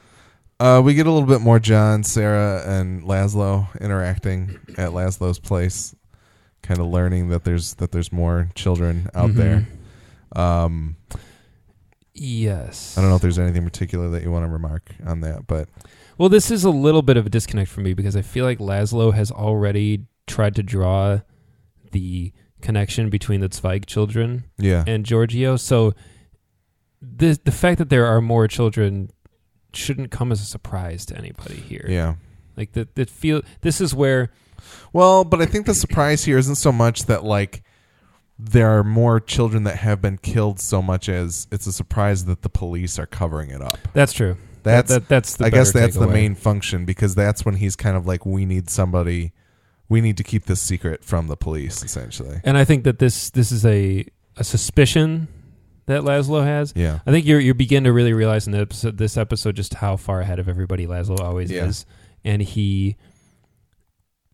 uh, 0.60 0.80
we 0.84 0.94
get 0.94 1.06
a 1.06 1.10
little 1.12 1.28
bit 1.28 1.40
more 1.40 1.58
John, 1.58 2.02
Sara, 2.04 2.62
and 2.66 3.02
Laszlo 3.02 3.68
interacting 3.80 4.58
at 4.78 4.90
Laszlo's 4.90 5.38
place, 5.38 5.94
kind 6.62 6.80
of 6.80 6.86
learning 6.86 7.28
that 7.28 7.44
there's 7.44 7.74
that 7.74 7.92
there's 7.92 8.10
more 8.12 8.48
children 8.54 9.08
out 9.14 9.30
Mhm. 9.30 9.34
there. 9.36 9.68
Um, 10.34 10.96
Yes. 12.20 12.98
I 12.98 13.00
don't 13.00 13.10
know 13.10 13.16
if 13.16 13.22
there's 13.22 13.38
anything 13.38 13.62
particular 13.64 14.08
that 14.10 14.22
you 14.22 14.30
want 14.32 14.44
to 14.44 14.50
remark 14.50 14.90
on 15.06 15.20
that, 15.20 15.46
but 15.46 15.68
Well, 16.18 16.28
this 16.28 16.50
is 16.50 16.64
a 16.64 16.70
little 16.70 17.02
bit 17.02 17.16
of 17.16 17.26
a 17.26 17.30
disconnect 17.30 17.70
for 17.70 17.80
me 17.80 17.94
because 17.94 18.16
I 18.16 18.22
feel 18.22 18.44
like 18.44 18.58
Laszlo 18.58 19.14
has 19.14 19.30
already 19.30 20.06
tried 20.26 20.56
to 20.56 20.62
draw 20.62 21.20
the 21.92 22.32
connection 22.60 23.08
between 23.08 23.40
the 23.40 23.48
Zweig 23.48 23.86
children 23.86 24.44
yeah, 24.58 24.84
and 24.86 25.06
Giorgio. 25.06 25.56
So 25.56 25.94
the 27.00 27.38
the 27.44 27.52
fact 27.52 27.78
that 27.78 27.88
there 27.88 28.06
are 28.06 28.20
more 28.20 28.48
children 28.48 29.10
shouldn't 29.72 30.10
come 30.10 30.32
as 30.32 30.40
a 30.40 30.44
surprise 30.44 31.06
to 31.06 31.16
anybody 31.16 31.56
here. 31.56 31.86
yeah. 31.88 32.16
Like 32.56 32.72
that 32.72 32.96
that 32.96 33.08
feel 33.08 33.42
this 33.60 33.80
is 33.80 33.94
where 33.94 34.32
Well, 34.92 35.24
but 35.24 35.40
I 35.40 35.46
think 35.46 35.66
the 35.66 35.74
surprise 35.74 36.24
here 36.24 36.38
isn't 36.38 36.56
so 36.56 36.72
much 36.72 37.04
that 37.04 37.22
like 37.22 37.62
there 38.36 38.68
are 38.76 38.84
more 38.84 39.20
children 39.20 39.64
that 39.64 39.76
have 39.76 40.00
been 40.02 40.18
killed 40.18 40.58
so 40.58 40.82
much 40.82 41.08
as 41.08 41.46
it's 41.52 41.66
a 41.66 41.72
surprise 41.72 42.24
that 42.24 42.42
the 42.42 42.48
police 42.48 42.98
are 42.98 43.06
covering 43.06 43.50
it 43.50 43.62
up. 43.62 43.78
that's 43.92 44.12
true. 44.12 44.36
That's 44.68 44.92
that, 44.94 45.08
that's 45.08 45.36
the 45.36 45.46
I 45.46 45.50
guess 45.50 45.72
that's 45.72 45.96
the 45.96 46.06
main 46.06 46.34
function 46.34 46.84
because 46.84 47.14
that's 47.14 47.44
when 47.44 47.56
he's 47.56 47.76
kind 47.76 47.96
of 47.96 48.06
like 48.06 48.24
we 48.26 48.44
need 48.44 48.70
somebody 48.70 49.32
we 49.88 50.00
need 50.00 50.16
to 50.18 50.24
keep 50.24 50.44
this 50.46 50.60
secret 50.60 51.02
from 51.04 51.26
the 51.28 51.36
police 51.36 51.82
essentially. 51.82 52.40
And 52.44 52.56
I 52.58 52.64
think 52.64 52.84
that 52.84 52.98
this 52.98 53.30
this 53.30 53.50
is 53.52 53.64
a 53.64 54.06
a 54.36 54.44
suspicion 54.44 55.28
that 55.86 56.02
Laszlo 56.02 56.44
has. 56.44 56.72
Yeah. 56.76 57.00
I 57.06 57.10
think 57.10 57.26
you're 57.26 57.40
you 57.40 57.54
begin 57.54 57.84
to 57.84 57.92
really 57.92 58.12
realize 58.12 58.46
in 58.46 58.52
the 58.52 58.60
episode, 58.60 58.98
this 58.98 59.16
episode 59.16 59.56
just 59.56 59.74
how 59.74 59.96
far 59.96 60.20
ahead 60.20 60.38
of 60.38 60.48
everybody 60.48 60.86
Laszlo 60.86 61.20
always 61.20 61.50
Yeah. 61.50 61.66
is, 61.66 61.86
and 62.24 62.42
he. 62.42 62.96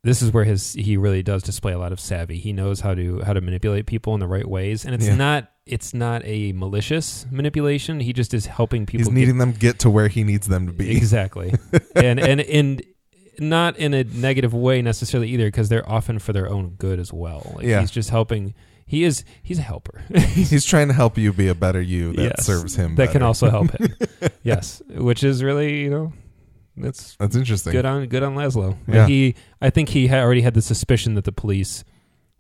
This 0.05 0.23
is 0.23 0.33
where 0.33 0.45
his 0.45 0.75
he 0.75 0.97
really 0.97 1.23
does 1.23 1.43
display 1.43 1.73
a 1.73 1.79
lot 1.79 1.91
of 1.93 1.99
savvy. 1.99 2.39
He 2.39 2.53
knows 2.53 2.81
how 2.81 2.95
to 2.95 3.21
how 3.25 3.33
to 3.33 3.41
manipulate 3.41 3.87
people 3.87 4.15
in 4.15 4.21
the 4.21 4.29
right 4.29 4.47
ways, 4.49 4.85
and 4.85 4.95
it's 4.95 5.07
Yeah. 5.07 5.17
not 5.17 5.51
it's 5.67 5.95
not 5.95 6.21
a 6.27 6.53
malicious 6.53 7.25
manipulation. 7.31 7.99
He 8.01 8.13
just 8.13 8.35
is 8.35 8.45
helping 8.47 8.85
people. 8.87 9.01
He's 9.01 9.09
get- 9.09 9.15
needing 9.15 9.39
them 9.39 9.53
get 9.53 9.79
to 9.81 9.91
where 9.91 10.09
he 10.09 10.23
needs 10.23 10.47
them 10.47 10.67
to 10.67 10.73
be. 10.73 10.95
exactly, 10.97 11.55
and 11.97 12.21
and 12.21 12.41
and 12.43 12.83
not 13.41 13.77
in 13.79 13.95
a 13.95 14.05
negative 14.05 14.55
way 14.55 14.81
necessarily 14.83 15.29
either, 15.31 15.47
because 15.47 15.69
they're 15.69 15.89
often 15.89 16.19
for 16.21 16.33
their 16.33 16.49
own 16.49 16.71
good 16.79 17.01
as 17.01 17.13
well. 17.13 17.53
Like 17.57 17.65
Yeah. 17.67 17.81
he's 17.81 17.91
just 17.91 18.11
helping. 18.11 18.55
He 18.87 19.05
is 19.05 19.25
he's 19.43 19.59
a 19.59 19.63
helper. 19.63 20.05
He's 20.35 20.65
trying 20.67 20.89
to 20.89 20.95
help 20.95 21.17
you 21.17 21.33
be 21.33 21.49
a 21.49 21.55
better 21.55 21.81
you 21.81 22.13
that 22.13 22.23
Yes. 22.37 22.45
serves 22.47 22.77
him. 22.77 22.97
that 22.97 23.11
can 23.13 23.23
also 23.23 23.49
help 23.49 23.71
him. 23.71 23.95
yes, 24.43 24.83
which 24.91 25.25
is 25.25 25.43
really 25.43 25.81
you 25.81 25.89
know 25.91 26.13
that's 26.77 27.17
That's 27.19 27.37
interesting. 27.37 27.73
good 27.73 27.85
on 27.87 28.07
good 28.07 28.23
on 28.23 28.35
Laszlo. 28.35 28.71
Like, 28.87 28.95
Yeah. 28.95 29.07
He 29.07 29.35
I 29.61 29.71
think 29.71 29.91
he 29.91 30.07
had 30.09 30.21
already 30.21 30.41
had 30.43 30.55
the 30.55 30.63
suspicion 30.63 31.15
that 31.15 31.25
the 31.25 31.33
police 31.33 31.85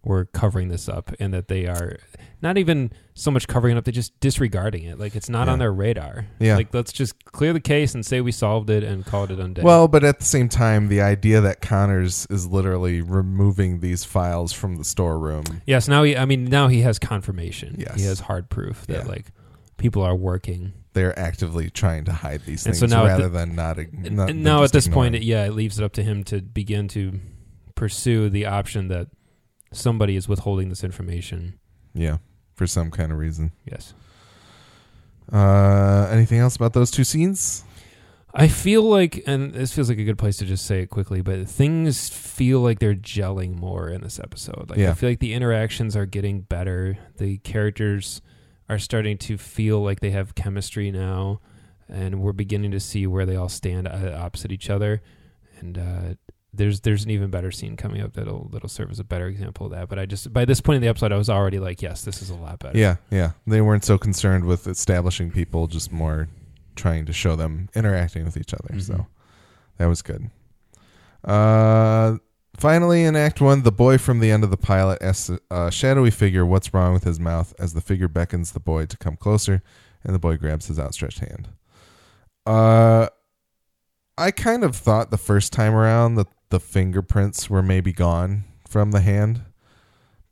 were 0.03 0.27
covering 0.27 0.69
this 0.69 0.87
up 0.89 1.13
and 1.19 1.33
that 1.33 1.49
they 1.49 1.67
are 1.67 1.97
not 2.43 2.59
even 2.59 2.93
so 3.15 3.31
much 3.31 3.49
covering 3.49 3.75
it 3.75 3.79
up, 3.79 3.85
they're 3.85 3.93
just 3.93 4.13
disregarding 4.21 4.85
it. 4.85 4.99
Like 4.99 5.17
it's 5.17 5.31
not 5.31 5.47
Yeah. 5.47 5.55
on 5.55 5.59
their 5.61 5.73
radar. 5.73 6.27
Yeah. 6.39 6.57
Like 6.57 6.75
let's 6.75 6.93
just 6.93 7.25
clear 7.25 7.55
the 7.55 7.61
case 7.61 7.95
and 7.95 8.05
say 8.05 8.21
we 8.21 8.31
solved 8.33 8.69
it 8.69 8.85
and 8.85 9.07
call 9.07 9.25
it 9.25 9.31
a 9.31 9.49
day. 9.49 9.63
Well, 9.63 9.89
but 9.89 10.05
at 10.05 10.19
the 10.19 10.25
same 10.27 10.51
time, 10.51 10.89
the 10.89 11.01
idea 11.01 11.41
that 11.41 11.63
Connors 11.63 12.27
is 12.29 12.47
literally 12.47 13.01
removing 13.01 13.81
these 13.81 14.05
files 14.05 14.53
from 14.53 14.77
the 14.77 14.85
storeroom. 14.85 15.45
yes, 15.67 15.89
now 15.89 16.03
he 16.03 16.15
I 16.17 16.27
mean 16.27 16.45
now 16.45 16.69
he 16.69 16.83
has 16.83 16.99
confirmation. 16.99 17.77
Yes. 17.79 17.95
He 17.99 18.05
has 18.05 18.21
hard 18.21 18.51
proof 18.51 18.87
that 18.89 19.05
Yeah. 19.05 19.09
like 19.11 19.27
people 19.79 20.03
are 20.03 20.15
working. 20.17 20.75
They're 20.95 21.17
actively 21.19 21.69
trying 21.71 22.05
to 22.07 22.13
hide 22.13 22.41
these 22.47 22.65
And 22.67 22.75
things 22.75 22.79
so 22.91 22.97
now 22.97 23.05
at 23.05 23.09
rather 23.11 23.29
the- 23.29 23.39
than 23.41 23.55
not. 23.55 23.77
Not 23.77 24.31
and 24.31 24.43
now 24.43 24.65
at 24.65 24.73
this 24.73 24.89
point, 24.89 25.15
ignoring. 25.15 25.23
it, 25.23 25.23
yeah, 25.27 25.45
it 25.47 25.53
leaves 25.53 25.79
it 25.79 25.85
up 25.85 25.93
to 25.95 26.03
him 26.03 26.25
to 26.25 26.41
begin 26.41 26.89
to 26.89 27.21
pursue 27.75 28.31
the 28.31 28.47
option 28.47 28.89
that 28.89 29.09
somebody 29.73 30.17
is 30.17 30.29
withholding 30.29 30.69
this 30.71 30.83
information. 30.85 31.59
yeah, 31.95 32.19
for 32.55 32.67
some 32.67 32.91
kind 32.91 33.13
of 33.13 33.19
reason. 33.19 33.53
Yes. 33.71 33.93
Uh, 35.33 36.09
anything 36.11 36.39
else 36.39 36.57
about 36.57 36.73
those 36.73 36.91
two 36.91 37.05
scenes? 37.05 37.65
I 38.37 38.49
feel 38.49 38.83
like, 38.83 39.23
and 39.27 39.53
this 39.55 39.73
feels 39.73 39.89
like 39.89 39.99
a 39.99 40.05
good 40.05 40.19
place 40.19 40.37
to 40.39 40.45
just 40.45 40.67
say 40.67 40.81
it 40.83 40.91
quickly, 40.91 41.23
but 41.23 41.49
things 41.49 42.09
feel 42.09 42.61
like 42.61 42.81
they're 42.81 42.95
gelling 42.95 43.55
more 43.57 43.89
in 43.89 44.01
this 44.03 44.19
episode. 44.19 44.71
Like 44.71 44.79
Yeah. 44.79 44.91
I 44.91 44.95
feel 44.95 45.09
like 45.09 45.21
the 45.21 45.35
interactions 45.35 45.97
are 45.97 46.05
getting 46.07 46.41
better. 46.41 46.99
The 47.19 47.39
characters 47.39 48.21
are 48.69 48.79
starting 48.79 49.19
to 49.19 49.37
feel 49.39 49.83
like 49.83 50.01
they 50.01 50.11
have 50.11 50.35
chemistry 50.35 50.91
now, 50.91 51.41
and 51.89 52.21
we're 52.23 52.33
beginning 52.33 52.71
to 52.73 52.81
see 52.81 53.07
where 53.07 53.27
they 53.27 53.37
all 53.37 53.49
stand 53.49 53.87
uh, 53.89 54.17
opposite 54.19 54.51
each 54.53 54.71
other. 54.71 55.03
And 55.61 55.79
uh, 55.79 56.15
there's 56.53 56.81
there's 56.81 57.05
an 57.05 57.11
even 57.11 57.31
better 57.31 57.51
scene 57.51 57.77
coming 57.77 58.01
up 58.01 58.15
that'll 58.15 58.49
that'll 58.49 58.69
serve 58.69 58.91
as 58.91 58.99
a 59.01 59.05
better 59.05 59.27
example 59.27 59.67
of 59.67 59.73
that. 59.73 59.89
But 59.89 59.99
I 59.99 60.07
just 60.07 60.33
by 60.33 60.45
this 60.45 60.61
point 60.61 60.77
in 60.77 60.83
the 60.83 60.89
episode, 60.89 61.13
I 61.13 61.17
was 61.17 61.29
already 61.29 61.59
like, 61.59 61.83
yes, 61.83 62.05
this 62.05 62.23
is 62.23 62.31
a 62.31 62.35
lot 62.35 62.59
better. 62.59 62.79
Yeah, 62.79 62.97
yeah. 63.11 63.33
They 63.47 63.61
weren't 63.61 63.85
so 63.85 63.99
concerned 63.99 64.45
with 64.45 64.67
establishing 64.67 65.31
people, 65.31 65.67
just 65.67 65.93
more 65.93 66.29
trying 66.77 67.07
to 67.07 67.13
show 67.13 67.37
them 67.37 67.69
interacting 67.75 68.25
with 68.25 68.37
each 68.37 68.53
other. 68.55 68.75
Mhm. 68.75 68.83
So 68.83 69.07
that 69.79 69.87
was 69.87 70.03
good. 70.03 70.31
Uh, 71.23 72.19
finally, 72.57 73.05
in 73.05 73.17
Act 73.17 73.41
One, 73.41 73.63
the 73.63 73.73
boy 73.73 73.99
from 73.99 74.21
the 74.21 74.31
end 74.31 74.45
of 74.45 74.51
the 74.51 74.57
pilot 74.57 75.01
asks 75.01 75.31
a 75.51 75.71
shadowy 75.71 76.11
figure 76.11 76.45
what's 76.45 76.73
wrong 76.75 76.93
with 76.93 77.05
his 77.05 77.21
mouth 77.21 77.55
as 77.59 77.75
the 77.75 77.81
figure 77.81 78.09
beckons 78.09 78.53
the 78.53 78.61
boy 78.61 78.87
to 78.87 78.97
come 78.97 79.17
closer, 79.17 79.63
and 80.03 80.15
the 80.15 80.19
boy 80.19 80.37
grabs 80.37 80.67
his 80.67 80.79
outstretched 80.79 81.21
hand. 81.21 81.49
Uh, 82.47 83.09
I 84.17 84.31
kind 84.31 84.65
of 84.65 84.77
thought 84.77 85.11
the 85.11 85.19
first 85.19 85.53
time 85.53 85.75
around 85.75 86.15
that 86.17 86.29
the 86.51 86.61
fingerprints 86.61 87.51
were 87.51 87.63
maybe 87.63 87.93
gone 87.93 88.45
from 88.69 88.91
the 88.91 89.01
hand, 89.01 89.43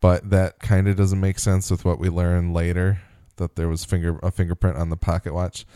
but 0.00 0.30
that 0.30 0.60
kind 0.60 0.88
of 0.88 0.96
doesn't 0.96 1.20
make 1.20 1.38
sense 1.38 1.70
with 1.70 1.84
what 1.84 1.98
we 1.98 2.08
learn 2.08 2.52
later 2.52 3.00
that 3.36 3.56
there 3.56 3.68
was 3.68 3.84
finger 3.84 4.18
a 4.22 4.30
fingerprint 4.30 4.76
on 4.76 4.90
the 4.90 4.96
pocket 4.96 5.34
watch. 5.34 5.66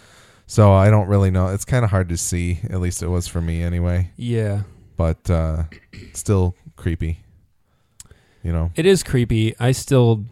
So 0.47 0.73
I 0.73 0.91
don't 0.91 1.09
really 1.09 1.31
know. 1.31 1.49
It's 1.49 1.65
kind 1.65 1.85
of 1.85 1.91
hard 1.91 2.09
to 2.11 2.17
see. 2.17 2.61
At 2.71 2.81
least 2.81 3.03
it 3.03 3.09
was 3.09 3.27
for 3.27 3.41
me 3.41 3.63
anyway. 3.63 4.11
yeah. 4.17 4.63
But 4.97 5.29
uh, 5.31 5.65
still 6.13 6.55
creepy. 6.77 7.21
You 8.43 8.53
know. 8.53 8.71
It 8.77 8.87
is 8.87 9.03
creepy. 9.03 9.55
I 9.59 9.73
still, 9.73 10.25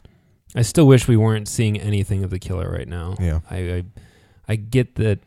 I 0.55 0.63
still 0.63 0.87
wish 0.87 1.09
we 1.09 1.17
weren't 1.17 1.49
seeing 1.49 1.81
anything 1.81 2.23
of 2.23 2.31
the 2.31 2.39
killer 2.39 2.71
right 2.71 2.89
now. 2.89 3.17
Yeah. 3.21 3.41
I, 3.51 3.57
I, 3.57 3.85
I 4.49 4.57
get 4.57 4.95
that 4.97 5.19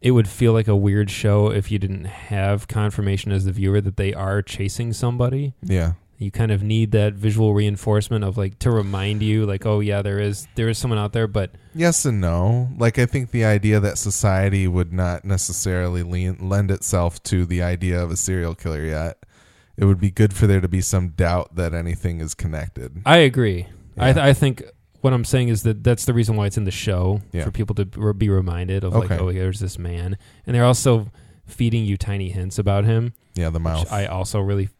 it 0.00 0.12
would 0.12 0.28
feel 0.28 0.52
like 0.52 0.68
a 0.68 0.76
weird 0.76 1.10
show 1.10 1.50
if 1.50 1.70
you 1.70 1.78
didn't 1.78 2.04
have 2.04 2.68
confirmation 2.68 3.32
as 3.32 3.44
the 3.44 3.52
viewer 3.52 3.80
that 3.80 3.96
they 3.96 4.14
are 4.14 4.40
chasing 4.40 4.92
somebody. 4.92 5.54
Yeah. 5.62 5.94
You 6.18 6.30
kind 6.30 6.50
of 6.50 6.62
need 6.62 6.92
that 6.92 7.12
visual 7.12 7.52
reinforcement 7.52 8.24
of 8.24 8.38
like 8.38 8.58
to 8.60 8.70
remind 8.70 9.22
you, 9.22 9.44
like, 9.44 9.66
oh 9.66 9.80
yeah, 9.80 10.00
there 10.02 10.18
is 10.18 10.48
there 10.54 10.68
is 10.68 10.78
someone 10.78 10.98
out 10.98 11.12
there, 11.12 11.26
but 11.26 11.50
Yes 11.74 12.04
and 12.06 12.20
no. 12.20 12.68
Like 12.78 12.98
I 12.98 13.04
think 13.06 13.30
the 13.32 13.44
idea 13.44 13.80
that 13.80 13.98
society 13.98 14.66
would 14.66 14.92
not 14.94 15.24
necessarily 15.26 16.02
lean, 16.02 16.38
lend 16.40 16.70
itself 16.70 17.22
to 17.24 17.44
the 17.44 17.62
idea 17.62 18.02
of 18.02 18.10
a 18.10 18.16
serial 18.16 18.54
killer 18.54 18.82
yet. 18.84 19.18
It 19.76 19.84
would 19.84 20.00
be 20.00 20.10
good 20.10 20.32
for 20.32 20.46
there 20.46 20.62
to 20.62 20.68
be 20.68 20.80
some 20.80 21.08
doubt 21.10 21.56
that 21.56 21.74
anything 21.74 22.20
is 22.22 22.34
connected. 22.34 23.02
I 23.04 23.18
agree. 23.18 23.66
I 23.98 24.14
th- 24.14 24.24
I 24.24 24.32
think 24.32 24.62
what 25.02 25.12
I'm 25.12 25.24
saying 25.26 25.48
is 25.50 25.64
that 25.64 25.84
that's 25.84 26.06
the 26.06 26.14
reason 26.14 26.34
why 26.36 26.46
it's 26.46 26.56
in 26.56 26.64
the 26.64 26.70
show 26.70 27.20
Yeah. 27.32 27.44
for 27.44 27.50
people 27.50 27.74
to 27.76 27.84
be 28.14 28.30
reminded 28.30 28.84
of 28.84 28.94
like, 28.94 29.10
oh, 29.10 29.28
here's 29.28 29.60
this 29.60 29.78
man, 29.78 30.16
and 30.46 30.56
they're 30.56 30.64
also 30.64 31.10
feeding 31.44 31.84
you 31.84 31.96
tiny 31.98 32.30
hints 32.30 32.58
about 32.58 32.84
him, 32.86 33.12
Yeah, 33.34 33.50
the 33.50 33.60
mouth. 33.60 33.80
which 33.84 33.92
I 33.92 34.06
also 34.06 34.40
really 34.40 34.70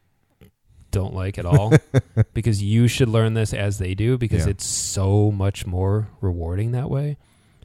don't 0.97 1.15
like 1.15 1.39
at 1.39 1.47
all 1.47 1.73
because 2.35 2.63
you 2.63 2.89
should 2.89 3.09
learn 3.09 3.35
this 3.35 3.53
as 3.53 3.79
they 3.79 3.95
do 3.95 4.17
because 4.19 4.45
Yeah. 4.47 4.51
it's 4.53 4.65
so 4.67 5.31
much 5.31 5.67
more 5.67 6.09
rewarding 6.21 6.73
that 6.73 6.89
way. 6.91 7.17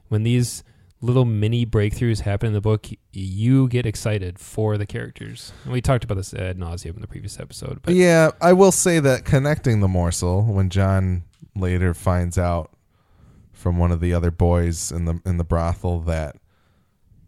When 0.09 0.23
these 0.23 0.63
little 0.99 1.25
mini 1.25 1.65
breakthroughs 1.65 2.21
happen 2.21 2.47
in 2.47 2.53
the 2.53 2.61
book, 2.61 2.87
you 3.11 3.67
get 3.69 3.85
excited 3.85 4.37
for 4.37 4.77
the 4.77 4.85
characters. 4.85 5.51
And 5.63 5.73
we 5.73 5.81
talked 5.81 6.03
about 6.03 6.15
this 6.15 6.33
ad 6.33 6.57
nauseum 6.57 6.95
in 6.95 7.01
the 7.01 7.07
previous 7.07 7.39
episode, 7.39 7.79
but 7.81 7.93
yeah, 7.95 8.31
I 8.41 8.53
will 8.53 8.71
say 8.71 8.99
that 8.99 9.25
connecting 9.25 9.79
the 9.79 9.87
morsel 9.87 10.43
when 10.43 10.69
John 10.69 11.23
later 11.55 11.93
finds 11.93 12.37
out 12.37 12.71
from 13.53 13.77
one 13.77 13.91
of 13.91 13.99
the 13.99 14.13
other 14.13 14.31
boys 14.31 14.91
in 14.91 15.05
the 15.05 15.19
in 15.25 15.37
the 15.37 15.43
brothel 15.43 15.99
that 16.01 16.35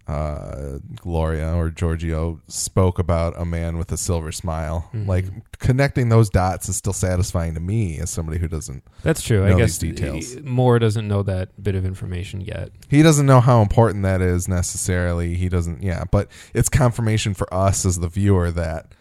uh, 0.07 0.79
Gloria 0.95 1.55
or 1.55 1.69
Giorgio 1.69 2.41
spoke 2.47 2.99
about 2.99 3.33
a 3.39 3.45
man 3.45 3.77
with 3.77 3.91
a 3.91 3.97
silver 3.97 4.31
smile. 4.33 4.89
Mhm. 4.93 5.07
Like 5.07 5.25
connecting 5.59 6.09
those 6.09 6.29
dots 6.29 6.67
is 6.67 6.75
still 6.75 6.91
satisfying 6.93 7.53
to 7.53 7.61
me 7.61 7.99
as 7.99 8.09
somebody 8.09 8.37
who 8.37 8.47
doesn't. 8.49 8.83
That's 9.01 9.21
true. 9.21 9.45
I 9.45 9.53
guess 9.55 9.77
details. 9.77 10.35
Moore 10.43 10.77
doesn't 10.79 11.07
know 11.07 11.23
that 11.23 11.61
bit 11.63 11.75
of 11.75 11.85
information 11.85 12.41
yet. 12.41 12.71
He 12.89 13.01
doesn't 13.01 13.25
know 13.25 13.39
how 13.39 13.61
important 13.61 14.03
that 14.03 14.21
is 14.21 14.47
necessarily. 14.49 15.35
He 15.35 15.47
doesn't. 15.47 15.81
Yeah, 15.81 16.03
but 16.11 16.27
it's 16.53 16.67
confirmation 16.69 17.33
for 17.33 17.51
us 17.53 17.85
as 17.85 17.99
the 17.99 18.09
viewer 18.09 18.51
that 18.51 18.93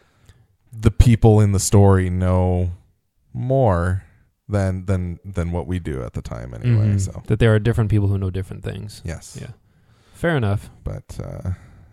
the 0.73 0.91
people 0.93 1.41
in 1.41 1.51
the 1.53 1.61
story 1.61 2.11
know 2.11 2.71
more 3.35 4.05
than 4.49 4.85
than 4.87 5.19
than 5.25 5.51
what 5.53 5.67
we 5.67 5.79
do 5.79 6.03
at 6.03 6.13
the 6.13 6.23
time 6.23 6.55
anyway. 6.55 6.95
Mhm. 6.95 7.01
So 7.01 7.23
that 7.27 7.39
there 7.39 7.55
are 7.55 7.59
different 7.59 7.91
people 7.91 8.09
who 8.09 8.19
know 8.19 8.31
different 8.31 8.63
things. 8.63 9.03
yes. 9.05 9.37
Yeah. 9.41 9.49
Fair 10.23 10.37
enough. 10.37 10.71
But 10.85 11.19
uh, 11.21 11.51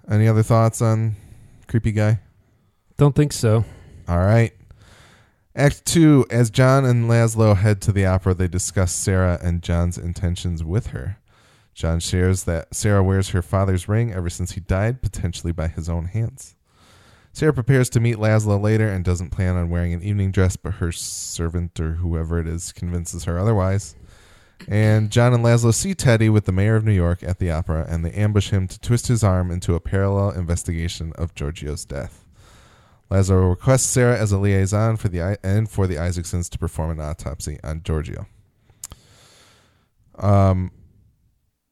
any 0.08 0.28
other 0.28 0.44
thoughts 0.44 0.84
on 0.84 1.16
creepy 1.68 1.92
guy? 1.92 2.20
Don't 2.96 3.16
think 3.16 3.34
so. 3.34 3.66
All 4.08 4.20
right. 4.20 4.54
Act 5.56 5.84
two. 5.84 6.28
As 6.30 6.52
John 6.52 6.86
and 6.86 7.10
Laszlo 7.10 7.58
head 7.58 7.82
to 7.82 7.92
the 7.92 8.06
opera, 8.06 8.36
they 8.36 8.48
discuss 8.48 8.92
Sara 8.92 9.40
and 9.42 9.64
John's 9.64 9.98
intentions 9.98 10.64
with 10.64 10.88
her. 10.88 11.18
John 11.74 12.00
shares 12.00 12.44
that 12.44 12.76
Sara 12.76 13.04
wears 13.04 13.30
her 13.30 13.42
father's 13.42 13.90
ring 13.90 14.14
ever 14.14 14.30
since 14.30 14.52
he 14.52 14.60
died, 14.60 15.02
potentially 15.02 15.52
by 15.52 15.68
his 15.68 15.90
own 15.90 16.06
hands. 16.06 16.56
Sara 17.34 17.52
prepares 17.52 17.90
to 17.90 18.00
meet 18.00 18.18
Laszlo 18.18 18.62
later 18.62 18.88
and 18.88 19.04
doesn't 19.04 19.32
plan 19.32 19.56
on 19.56 19.72
wearing 19.72 19.92
an 19.92 20.04
evening 20.04 20.32
dress, 20.32 20.56
but 20.56 20.76
her 20.76 20.92
servant 20.92 21.80
or 21.80 21.94
whoever 21.94 22.38
it 22.38 22.48
is 22.48 22.74
convinces 22.74 23.24
her 23.24 23.40
otherwise. 23.40 23.96
And 24.68 25.10
John 25.10 25.34
and 25.34 25.44
Laszlo 25.44 25.74
see 25.74 25.94
Teddy 25.94 26.30
with 26.30 26.46
the 26.46 26.52
mayor 26.52 26.76
of 26.76 26.86
New 26.86 26.92
York 26.92 27.24
at 27.24 27.40
the 27.40 27.52
opera, 27.52 27.86
and 27.90 28.06
they 28.06 28.12
ambush 28.12 28.50
him 28.50 28.68
to 28.68 28.80
twist 28.80 29.08
his 29.08 29.24
arm 29.24 29.52
into 29.52 29.74
a 29.74 29.80
parallel 29.80 30.32
investigation 30.32 31.14
of 31.14 31.34
Giorgio's 31.34 31.86
death. 31.86 32.26
Laszlo 33.10 33.50
requests 33.50 33.88
Sara 33.88 34.18
as 34.18 34.32
a 34.32 34.38
liaison 34.38 34.98
for 34.98 35.08
the 35.08 35.40
and 35.44 35.70
for 35.70 35.88
the 35.88 35.96
Isaacsons 35.96 36.50
to 36.50 36.60
perform 36.60 36.92
an 36.92 37.00
autopsy 37.00 37.60
on 37.64 37.82
Giorgio. 37.84 38.28
Um, 40.16 40.72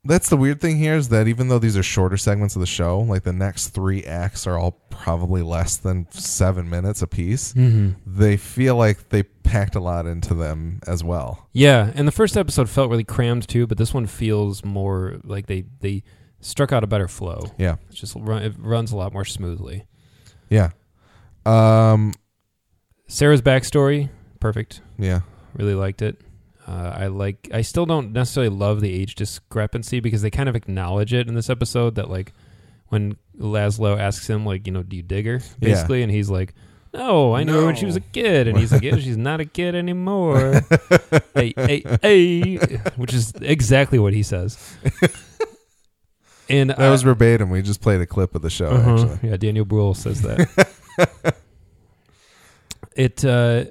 that's 0.07 0.29
the 0.29 0.37
weird 0.37 0.59
thing 0.61 0.77
here 0.77 0.95
is 0.95 1.09
that 1.09 1.27
even 1.27 1.47
though 1.49 1.59
these 1.59 1.77
are 1.77 1.83
shorter 1.83 2.17
segments 2.17 2.55
of 2.55 2.59
the 2.61 2.65
show, 2.65 2.99
like 2.99 3.23
the 3.23 3.33
next 3.33 3.69
three 3.69 4.03
acts 4.03 4.47
are 4.47 4.57
all 4.57 4.71
probably 4.89 5.41
less 5.43 5.77
than 5.77 6.07
seven 6.11 6.69
minutes 6.69 7.01
apiece. 7.01 7.53
Mm-hmm. 7.53 7.91
They 8.05 8.37
feel 8.37 8.75
like 8.75 9.09
they 9.09 9.23
packed 9.23 9.75
a 9.75 9.79
lot 9.79 10.05
into 10.05 10.33
them 10.33 10.79
as 10.87 11.03
well. 11.03 11.47
Yeah, 11.53 11.91
and 11.95 12.07
the 12.07 12.11
first 12.11 12.35
episode 12.37 12.69
felt 12.69 12.89
really 12.89 13.03
crammed 13.03 13.47
too, 13.47 13.67
but 13.67 13.77
this 13.77 13.93
one 13.93 14.07
feels 14.07 14.65
more 14.65 15.17
like 15.23 15.45
they 15.47 15.65
they 15.81 16.03
struck 16.39 16.71
out 16.71 16.83
a 16.83 16.87
better 16.87 17.07
flow. 17.07 17.51
Yeah, 17.57 17.75
It's 17.89 17.99
just 17.99 18.15
run, 18.15 18.43
it 18.43 18.53
runs 18.57 18.91
a 18.91 18.97
lot 18.97 19.13
more 19.13 19.25
smoothly. 19.25 19.85
yeah, 20.49 20.69
um, 21.45 22.13
Sara's 23.07 23.41
backstory, 23.41 24.09
perfect. 24.39 24.81
yeah, 24.97 25.21
Really 25.55 25.73
liked 25.75 26.01
it. 26.01 26.19
Uh, 26.67 26.91
I 26.95 27.07
like. 27.07 27.49
I 27.53 27.61
still 27.61 27.85
don't 27.85 28.11
necessarily 28.11 28.53
love 28.53 28.81
the 28.81 28.93
age 28.93 29.15
discrepancy 29.15 30.01
because 30.01 30.21
they 30.21 30.29
kind 30.29 30.49
of 30.49 30.55
acknowledge 30.55 31.13
it 31.13 31.27
in 31.29 31.33
this 31.33 31.49
episode 31.49 31.95
that 31.95 32.09
like 32.09 32.33
when 32.89 33.15
Laszlo 33.39 33.97
asks 33.97 34.27
him 34.29 34.45
like 34.45 34.67
you 34.67 34.73
know 34.73 34.83
do 34.83 34.97
you 34.97 35.01
dig 35.03 35.25
her 35.27 35.39
Yeah. 35.61 35.69
basically 35.73 36.03
and 36.03 36.11
he's 36.11 36.29
like 36.29 36.53
no 36.93 37.33
I 37.35 37.43
knew 37.43 37.53
her 37.53 37.65
when 37.65 37.75
she 37.75 37.85
was 37.85 37.95
a 37.95 38.01
kid 38.01 38.47
and 38.47 38.57
he's 38.57 38.71
like 38.71 38.81
yeah 38.81 38.95
she's 38.99 39.15
not 39.17 39.39
a 39.39 39.45
kid 39.45 39.75
anymore 39.75 40.61
hey 41.35 41.53
hey 41.55 41.83
hey 42.01 42.55
which 42.97 43.13
is 43.13 43.33
exactly 43.41 43.99
what 43.99 44.13
he 44.13 44.23
says 44.23 44.57
and 46.49 46.69
that 46.69 46.79
I- 46.79 46.89
was 46.89 47.03
verbatim. 47.03 47.49
We 47.49 47.61
just 47.61 47.81
played 47.81 47.99
a 48.01 48.05
clip 48.05 48.33
of 48.35 48.41
the 48.41 48.49
show. 48.49 48.69
uh-huh. 48.69 48.93
Actually, 49.13 49.29
Yeah, 49.29 49.37
Daniel 49.37 49.65
Bruhl 49.65 49.93
says 49.93 50.21
that. 50.21 51.35
it 52.95 53.23
uh 53.25 53.65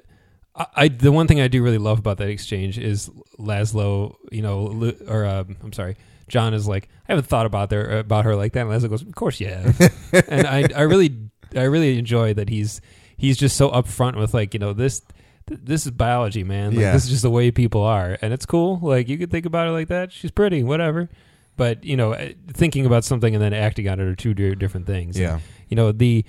I, 0.57 0.65
I 0.75 0.87
the 0.87 1.11
one 1.11 1.27
thing 1.27 1.39
I 1.39 1.47
do 1.47 1.61
really 1.63 1.77
love 1.77 1.99
about 1.99 2.17
that 2.17 2.29
exchange 2.29 2.77
is 2.79 3.09
Laszlo, 3.39 4.15
you 4.31 4.41
know, 4.41 4.91
or 5.07 5.25
um, 5.25 5.55
I'm 5.63 5.71
sorry, 5.73 5.95
John 6.27 6.53
is 6.53 6.67
like, 6.67 6.89
I 7.07 7.13
haven't 7.13 7.27
thought 7.27 7.45
about 7.45 7.69
there 7.69 7.99
about 7.99 8.25
her 8.25 8.35
like 8.35 8.53
that. 8.53 8.65
And 8.67 8.69
Laszlo 8.69 8.89
goes, 8.89 9.01
Of 9.03 9.15
course 9.15 9.39
you 9.39 9.47
have. 9.49 9.79
and 10.27 10.47
I 10.47 10.67
I 10.75 10.81
really 10.81 11.15
I 11.55 11.63
really 11.63 11.97
enjoy 11.99 12.33
that 12.33 12.49
he's 12.49 12.81
he's 13.17 13.37
just 13.37 13.55
so 13.55 13.69
upfront 13.69 14.17
with 14.17 14.33
like, 14.33 14.53
you 14.53 14.59
know, 14.59 14.73
this 14.73 15.01
th- 15.47 15.59
this 15.63 15.85
is 15.85 15.91
biology, 15.91 16.43
man. 16.43 16.71
Like, 16.71 16.79
Yeah. 16.79 16.93
This 16.93 17.05
is 17.05 17.09
just 17.11 17.21
the 17.23 17.29
way 17.31 17.51
people 17.51 17.81
are, 17.83 18.17
and 18.21 18.33
it's 18.33 18.45
cool. 18.45 18.79
Like 18.81 19.07
you 19.07 19.17
could 19.17 19.31
think 19.31 19.45
about 19.45 19.67
it 19.67 19.71
like 19.71 19.87
that. 19.89 20.11
She's 20.11 20.31
pretty, 20.31 20.63
whatever. 20.63 21.09
But 21.55 21.83
you 21.83 21.95
know, 21.97 22.13
uh, 22.13 22.29
thinking 22.53 22.85
about 22.85 23.03
something 23.03 23.33
and 23.33 23.41
then 23.43 23.53
acting 23.53 23.87
on 23.89 23.99
it 23.99 24.03
are 24.03 24.15
two 24.15 24.33
di- 24.33 24.53
different 24.55 24.85
things. 24.85 25.17
yeah, 25.17 25.39
You 25.69 25.75
know, 25.75 25.91
the 25.91 26.23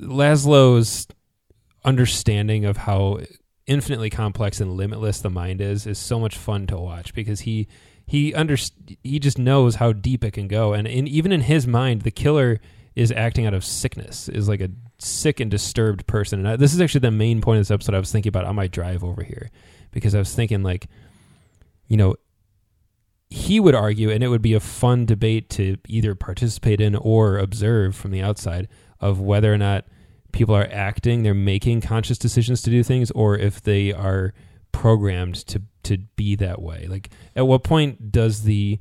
Laszlo's 0.00 1.06
understanding 1.84 2.64
of 2.64 2.78
how 2.78 3.20
infinitely 3.66 4.10
complex 4.10 4.60
and 4.60 4.72
limitless 4.72 5.20
the 5.20 5.30
mind 5.30 5.60
is 5.60 5.86
is 5.86 5.98
so 5.98 6.18
much 6.18 6.36
fun 6.36 6.66
to 6.66 6.76
watch 6.76 7.14
because 7.14 7.40
he 7.40 7.68
he 8.06 8.34
under 8.34 8.56
he 9.04 9.18
just 9.18 9.38
knows 9.38 9.76
how 9.76 9.92
deep 9.92 10.24
it 10.24 10.32
can 10.32 10.48
go. 10.48 10.72
And 10.72 10.86
in, 10.88 11.06
even 11.06 11.30
in 11.32 11.42
his 11.42 11.66
mind 11.66 12.02
the 12.02 12.10
killer 12.10 12.60
is 12.96 13.12
acting 13.12 13.46
out 13.46 13.54
of 13.54 13.64
sickness 13.64 14.28
is 14.28 14.48
like 14.48 14.60
a 14.60 14.70
sick 14.98 15.38
and 15.38 15.50
disturbed 15.50 16.06
person. 16.06 16.40
And 16.40 16.48
I, 16.48 16.56
this 16.56 16.74
is 16.74 16.80
actually 16.80 17.00
the 17.00 17.12
main 17.12 17.40
point 17.40 17.58
of 17.58 17.60
this 17.60 17.70
episode 17.70 17.94
I 17.94 18.00
was 18.00 18.10
thinking 18.10 18.30
about 18.30 18.44
on 18.44 18.56
my 18.56 18.66
drive 18.66 19.04
over 19.04 19.22
here 19.22 19.50
because 19.92 20.14
I 20.14 20.18
was 20.18 20.34
thinking 20.34 20.62
like 20.62 20.88
you 21.86 21.96
know 21.96 22.16
he 23.28 23.60
would 23.60 23.76
argue 23.76 24.10
and 24.10 24.24
it 24.24 24.28
would 24.28 24.42
be 24.42 24.54
a 24.54 24.60
fun 24.60 25.06
debate 25.06 25.48
to 25.50 25.76
either 25.86 26.16
participate 26.16 26.80
in 26.80 26.96
or 26.96 27.38
observe 27.38 27.94
from 27.94 28.10
the 28.10 28.20
outside 28.20 28.66
of 28.98 29.20
whether 29.20 29.54
or 29.54 29.58
not 29.58 29.84
people 30.32 30.54
are 30.54 30.68
acting 30.70 31.22
they're 31.22 31.34
making 31.34 31.80
conscious 31.80 32.18
decisions 32.18 32.62
to 32.62 32.70
do 32.70 32.82
things 32.82 33.10
or 33.12 33.36
if 33.36 33.62
they 33.62 33.92
are 33.92 34.32
programmed 34.72 35.34
to 35.46 35.62
to 35.84 35.98
be 36.16 36.36
that 36.36 36.60
way? 36.62 36.86
Like 36.88 37.10
at 37.34 37.46
what 37.46 37.62
point 37.64 38.12
does 38.12 38.42
the 38.44 38.78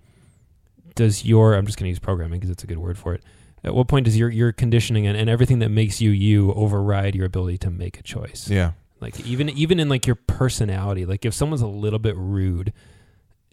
does 0.95 1.23
your 1.23 1.53
i'm 1.53 1.65
just 1.65 1.77
going 1.77 1.85
to 1.85 1.89
use 1.89 1.99
programming 1.99 2.39
because 2.39 2.49
it's 2.49 2.63
a 2.63 2.67
good 2.67 2.77
word 2.79 2.97
for 2.97 3.13
it. 3.13 3.23
At 3.63 3.73
what 3.73 3.87
point 3.87 4.05
does 4.05 4.17
your 4.17 4.29
your 4.29 4.51
conditioning 4.51 5.07
and, 5.07 5.17
and 5.17 5.29
everything 5.29 5.59
that 5.59 5.69
makes 5.69 6.01
you 6.01 6.11
you 6.11 6.53
override 6.53 7.15
your 7.15 7.25
ability 7.25 7.57
to 7.59 7.69
make 7.69 7.99
a 7.99 8.03
choice? 8.03 8.49
Yeah. 8.49 8.71
like 8.99 9.19
even 9.21 9.49
even 9.49 9.79
in 9.79 9.87
like 9.89 10.05
your 10.07 10.15
personality 10.15 11.05
like 11.05 11.25
if 11.25 11.33
someone's 11.33 11.61
a 11.61 11.67
little 11.67 11.99
bit 11.99 12.15
rude 12.17 12.73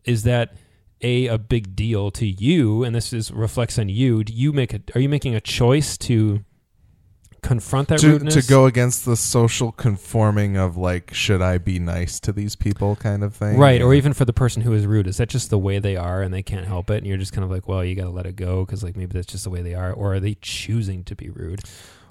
is 0.04 0.22
that 0.24 0.54
a 1.02 1.26
a 1.26 1.38
big 1.38 1.76
deal 1.76 2.10
to 2.10 2.26
you 2.26 2.82
and 2.82 2.94
this 2.94 3.12
is 3.12 3.30
reflects 3.30 3.78
on 3.78 3.88
you 3.88 4.24
do 4.24 4.32
you 4.32 4.52
make 4.52 4.72
a 4.74 4.80
are 4.94 5.00
you 5.00 5.08
making 5.08 5.34
a 5.34 5.40
choice 5.40 5.96
to 5.98 6.42
confront 7.46 7.88
that 7.88 7.98
to, 8.00 8.08
rudeness? 8.12 8.34
to 8.34 8.42
go 8.50 8.66
against 8.66 9.04
the 9.04 9.16
social 9.16 9.72
conforming 9.72 10.56
of 10.56 10.76
like 10.76 11.14
should 11.14 11.40
i 11.42 11.58
be 11.58 11.78
nice 11.78 12.18
to 12.20 12.32
these 12.32 12.56
people 12.56 12.96
kind 12.96 13.22
of 13.24 13.34
thing? 13.34 13.58
Right 13.58 13.80
or 13.80 13.94
even 13.94 14.12
for 14.12 14.24
the 14.24 14.32
person 14.32 14.62
who 14.62 14.72
is 14.72 14.86
rude. 14.86 15.06
Is 15.06 15.16
that 15.18 15.28
just 15.28 15.50
the 15.50 15.58
way 15.58 15.78
they 15.78 15.96
are 15.96 16.22
and 16.22 16.32
they 16.34 16.42
can't 16.42 16.66
help 16.66 16.90
it? 16.90 16.98
And 16.98 17.06
you're 17.06 17.16
just 17.18 17.32
kind 17.32 17.44
of 17.44 17.50
like 17.50 17.68
well 17.68 17.84
you 17.84 17.94
got 17.94 18.04
to 18.04 18.10
let 18.10 18.26
it 18.26 18.36
go 18.36 18.64
because 18.64 18.82
like 18.82 18.96
maybe 18.96 19.12
that's 19.12 19.26
just 19.26 19.44
the 19.44 19.50
way 19.50 19.62
they 19.62 19.74
are. 19.74 19.92
Or 19.92 20.14
are 20.14 20.20
they 20.20 20.36
choosing 20.40 21.04
to 21.04 21.14
be 21.14 21.30
rude? 21.30 21.60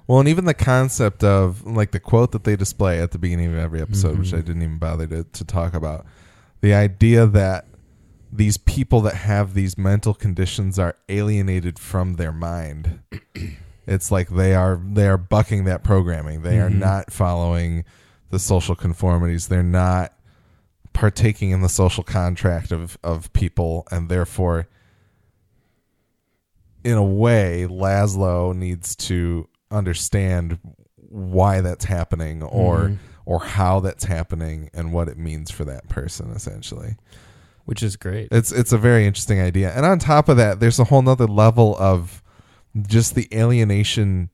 Well 0.06 0.20
and 0.20 0.28
even 0.28 0.44
the 0.44 0.54
concept 0.54 1.24
of 1.24 1.66
like 1.66 1.90
the 1.90 2.00
quote 2.00 2.32
that 2.32 2.44
they 2.44 2.56
display 2.56 3.00
at 3.00 3.10
the 3.12 3.18
beginning 3.18 3.52
of 3.52 3.58
every 3.58 3.80
episode 3.82 4.18
which 4.18 4.30
Mhm. 4.30 4.38
i 4.38 4.40
didn't 4.40 4.62
even 4.62 4.78
bother 4.78 5.06
to, 5.08 5.24
to 5.24 5.44
talk 5.44 5.74
about. 5.74 6.06
The 6.60 6.74
idea 6.74 7.26
that 7.26 7.66
these 8.32 8.56
people 8.56 9.00
that 9.02 9.14
have 9.14 9.54
these 9.54 9.76
mental 9.78 10.12
conditions 10.14 10.78
are 10.78 10.96
alienated 11.08 11.78
from 11.78 12.14
their 12.16 12.32
mind 12.32 13.00
it's 13.86 14.10
like 14.10 14.28
they 14.28 14.54
are 14.54 14.80
they 14.84 15.06
are 15.08 15.16
bucking 15.18 15.64
that 15.64 15.82
programming 15.84 16.42
they 16.42 16.58
are 16.58 16.70
Mhm. 16.70 16.78
not 16.78 17.12
following 17.12 17.84
the 18.30 18.38
social 18.38 18.74
conformities. 18.74 19.46
They're 19.48 19.62
not 19.62 20.12
partaking 20.92 21.50
in 21.50 21.60
the 21.62 21.68
social 21.68 22.02
contract 22.04 22.72
of 22.72 22.98
of 23.04 23.32
people, 23.32 23.86
and 23.90 24.08
therefore, 24.08 24.66
in 26.84 26.94
a 26.96 27.04
way, 27.04 27.66
Laszlo 27.68 28.54
needs 28.54 28.94
to 28.96 29.48
understand 29.70 30.58
why 30.96 31.60
that's 31.60 31.84
happening 31.84 32.42
or 32.42 32.78
Mhm. 32.88 32.98
or 33.24 33.40
how 33.40 33.80
that's 33.80 34.04
happening 34.04 34.70
and 34.74 34.92
what 34.92 35.08
it 35.08 35.18
means 35.18 35.50
for 35.50 35.64
that 35.64 35.88
person 35.88 36.30
essentially 36.30 36.96
which 37.64 37.82
is 37.82 37.96
great. 37.96 38.28
it's 38.30 38.52
it's 38.52 38.72
a 38.72 38.78
very 38.78 39.06
interesting 39.06 39.40
idea 39.40 39.72
and 39.74 39.84
on 39.86 39.98
top 39.98 40.28
of 40.28 40.36
that 40.36 40.60
there's 40.60 40.78
a 40.78 40.84
whole 40.84 41.02
nother 41.02 41.26
level 41.26 41.76
of 41.78 42.22
just 42.86 43.14
the 43.14 43.28
alienation 43.32 44.30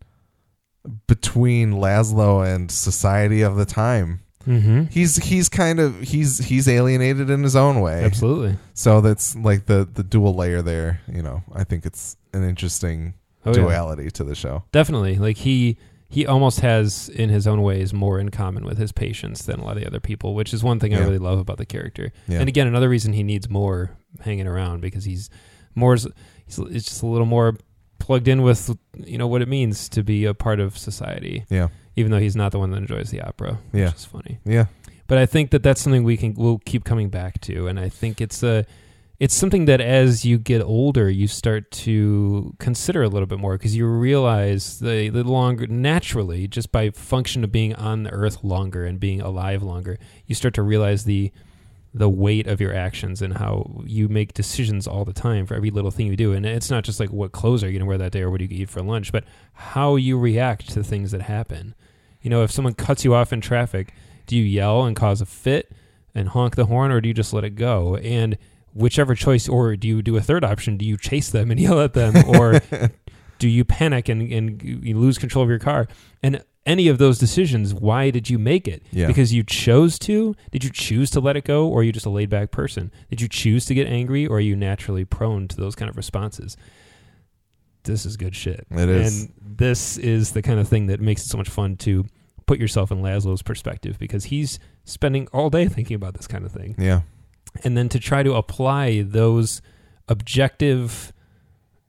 between 1.06 1.72
Laszlo 1.72 2.44
and 2.46 2.70
society 2.70 3.42
of 3.42 3.56
the 3.56 3.64
time 3.66 4.20
Mm-hmm. 4.44 4.86
he's 4.90 5.18
he's 5.18 5.48
kind 5.48 5.78
of 5.78 6.00
he's 6.00 6.38
he's 6.38 6.66
alienated 6.66 7.30
in 7.30 7.44
his 7.44 7.54
own 7.54 7.80
way 7.80 8.02
Absolutely. 8.02 8.56
so 8.74 9.00
that's 9.00 9.36
like 9.36 9.66
the 9.66 9.88
the 9.94 10.02
dual 10.02 10.34
layer 10.34 10.60
there 10.62 11.00
you 11.06 11.22
know 11.22 11.44
i 11.54 11.62
think 11.62 11.86
it's 11.86 12.16
an 12.32 12.42
interesting 12.42 13.14
Oh, 13.46 13.50
yeah. 13.50 13.54
duality 13.54 14.10
to 14.10 14.24
the 14.24 14.34
show 14.34 14.64
Definitely. 14.72 15.14
Like 15.16 15.36
he 15.36 15.76
he 16.08 16.26
almost 16.26 16.58
has 16.58 17.08
in 17.08 17.28
his 17.30 17.46
own 17.46 17.62
ways 17.62 17.94
more 17.94 18.18
in 18.18 18.30
common 18.30 18.64
with 18.64 18.78
his 18.78 18.90
patients 18.90 19.44
than 19.46 19.60
a 19.60 19.64
lot 19.64 19.76
of 19.76 19.82
the 19.82 19.86
other 19.86 20.00
people, 20.00 20.34
which 20.34 20.52
is 20.52 20.64
one 20.64 20.80
thing 20.80 20.92
I 20.92 20.98
really 20.98 21.18
love 21.18 21.38
about 21.38 21.58
the 21.58 21.66
character. 21.66 22.10
yeah 22.26 22.40
And 22.40 22.48
again, 22.48 22.66
another 22.66 22.88
reason 22.88 23.12
he 23.12 23.22
needs 23.22 23.48
more 23.48 23.96
hanging 24.22 24.48
around 24.48 24.80
because 24.80 25.04
he's 25.04 25.30
more 25.76 25.94
he's 25.94 26.06
it's 26.58 26.86
just 26.86 27.02
a 27.02 27.06
little 27.06 27.26
more 27.28 27.56
plugged 28.02 28.28
in 28.28 28.42
with 28.42 28.76
you 28.98 29.16
know 29.16 29.26
what 29.26 29.42
it 29.42 29.48
means 29.48 29.88
to 29.90 30.02
be 30.02 30.24
a 30.24 30.34
part 30.34 30.60
of 30.60 30.76
society, 30.76 31.44
yeah 31.48 31.68
even 31.96 32.10
though 32.10 32.18
he's 32.18 32.36
not 32.36 32.52
the 32.52 32.58
one 32.58 32.70
that 32.70 32.78
enjoys 32.78 33.10
the 33.10 33.20
opera. 33.20 33.58
Yeah. 33.72 33.86
which 33.86 33.96
is 33.96 34.04
funny. 34.04 34.38
yeah 34.44 34.66
But 35.06 35.18
I 35.18 35.26
think 35.26 35.50
that 35.50 35.62
that's 35.62 35.80
something 35.80 36.04
we 36.04 36.16
can 36.16 36.34
we'll 36.34 36.60
keep 36.64 36.84
coming 36.84 37.10
back 37.10 37.40
to, 37.42 37.66
and 37.68 37.78
I 37.78 37.88
think 37.88 38.20
it's 38.20 38.42
a 38.42 38.64
it's 39.20 39.34
something 39.34 39.66
that 39.66 39.80
as 39.80 40.24
you 40.24 40.36
get 40.36 40.62
older, 40.62 41.08
you 41.08 41.28
start 41.28 41.70
to 41.70 42.54
consider 42.58 43.04
a 43.04 43.08
little 43.08 43.26
bit 43.26 43.38
more 43.38 43.56
because 43.56 43.76
you 43.76 43.86
realize 43.86 44.80
the 44.80 45.10
the 45.10 45.22
longer 45.22 45.66
naturally 45.66 46.48
just 46.48 46.72
by 46.72 46.90
function 46.90 47.44
of 47.44 47.52
being 47.52 47.74
on 47.74 48.02
the 48.02 48.10
earth 48.10 48.42
longer 48.42 48.84
and 48.84 48.98
being 48.98 49.20
alive 49.20 49.62
longer, 49.62 49.98
you 50.26 50.34
start 50.34 50.54
to 50.54 50.62
realize 50.62 51.04
the 51.04 51.30
the 51.94 52.08
weight 52.08 52.46
of 52.46 52.60
your 52.60 52.74
actions 52.74 53.20
and 53.20 53.36
how 53.36 53.82
you 53.84 54.08
make 54.08 54.32
decisions 54.32 54.86
all 54.86 55.04
the 55.04 55.12
time 55.12 55.44
for 55.44 55.54
every 55.54 55.70
little 55.70 55.90
thing 55.90 56.06
you 56.06 56.16
do. 56.16 56.32
And 56.32 56.46
it's 56.46 56.70
not 56.70 56.84
just 56.84 56.98
like 56.98 57.10
what 57.10 57.32
clothes 57.32 57.62
are 57.62 57.66
you 57.66 57.74
going 57.74 57.80
to 57.80 57.86
wear 57.86 57.98
that 57.98 58.12
day 58.12 58.22
or 58.22 58.30
what 58.30 58.38
do 58.38 58.46
you 58.46 58.62
eat 58.62 58.70
for 58.70 58.82
lunch, 58.82 59.12
but 59.12 59.24
how 59.52 59.96
you 59.96 60.18
react 60.18 60.70
to 60.70 60.82
things 60.82 61.10
that 61.10 61.22
happen. 61.22 61.74
You 62.22 62.30
know, 62.30 62.42
if 62.42 62.50
someone 62.50 62.74
cuts 62.74 63.04
you 63.04 63.14
off 63.14 63.32
in 63.32 63.42
traffic, 63.42 63.92
do 64.26 64.36
you 64.36 64.42
yell 64.42 64.84
and 64.84 64.96
cause 64.96 65.20
a 65.20 65.26
fit 65.26 65.72
and 66.14 66.30
honk 66.30 66.56
the 66.56 66.66
horn 66.66 66.90
or 66.90 67.00
do 67.00 67.08
you 67.08 67.14
just 67.14 67.34
let 67.34 67.44
it 67.44 67.56
go? 67.56 67.96
And 67.96 68.38
whichever 68.72 69.14
choice, 69.14 69.46
or 69.46 69.76
do 69.76 69.86
you 69.86 70.00
do 70.00 70.16
a 70.16 70.22
third 70.22 70.44
option? 70.44 70.78
Do 70.78 70.86
you 70.86 70.96
chase 70.96 71.28
them 71.28 71.50
and 71.50 71.60
yell 71.60 71.80
at 71.80 71.92
them 71.92 72.16
or 72.26 72.60
do 73.38 73.48
you 73.48 73.66
panic 73.66 74.08
and, 74.08 74.22
and 74.32 74.62
you 74.62 74.98
lose 74.98 75.18
control 75.18 75.42
of 75.42 75.50
your 75.50 75.58
car? 75.58 75.88
And 76.22 76.42
any 76.64 76.88
of 76.88 76.98
those 76.98 77.18
decisions, 77.18 77.74
why 77.74 78.10
did 78.10 78.30
you 78.30 78.38
make 78.38 78.68
it? 78.68 78.82
Yeah. 78.92 79.06
Because 79.08 79.32
you 79.32 79.42
chose 79.42 79.98
to? 80.00 80.34
Did 80.50 80.62
you 80.64 80.70
choose 80.70 81.10
to 81.10 81.20
let 81.20 81.36
it 81.36 81.44
go, 81.44 81.66
or 81.68 81.80
are 81.80 81.82
you 81.82 81.92
just 81.92 82.06
a 82.06 82.10
laid 82.10 82.30
back 82.30 82.50
person? 82.50 82.92
Did 83.10 83.20
you 83.20 83.28
choose 83.28 83.66
to 83.66 83.74
get 83.74 83.86
angry, 83.88 84.26
or 84.26 84.36
are 84.36 84.40
you 84.40 84.54
naturally 84.56 85.04
prone 85.04 85.48
to 85.48 85.56
those 85.56 85.74
kind 85.74 85.88
of 85.88 85.96
responses? 85.96 86.56
This 87.84 88.06
is 88.06 88.16
good 88.16 88.36
shit. 88.36 88.66
It 88.70 88.88
is. 88.88 89.22
And 89.24 89.32
this 89.40 89.98
is 89.98 90.32
the 90.32 90.42
kind 90.42 90.60
of 90.60 90.68
thing 90.68 90.86
that 90.86 91.00
makes 91.00 91.24
it 91.24 91.28
so 91.28 91.36
much 91.36 91.48
fun 91.48 91.76
to 91.78 92.04
put 92.46 92.58
yourself 92.60 92.92
in 92.92 93.02
Laszlo's 93.02 93.42
perspective 93.42 93.98
because 93.98 94.24
he's 94.26 94.58
spending 94.84 95.26
all 95.32 95.50
day 95.50 95.66
thinking 95.68 95.96
about 95.96 96.14
this 96.14 96.26
kind 96.28 96.44
of 96.44 96.52
thing. 96.52 96.74
yeah 96.78 97.02
And 97.64 97.76
then 97.76 97.88
to 97.88 97.98
try 97.98 98.22
to 98.22 98.34
apply 98.34 99.02
those 99.02 99.62
objective 100.08 101.12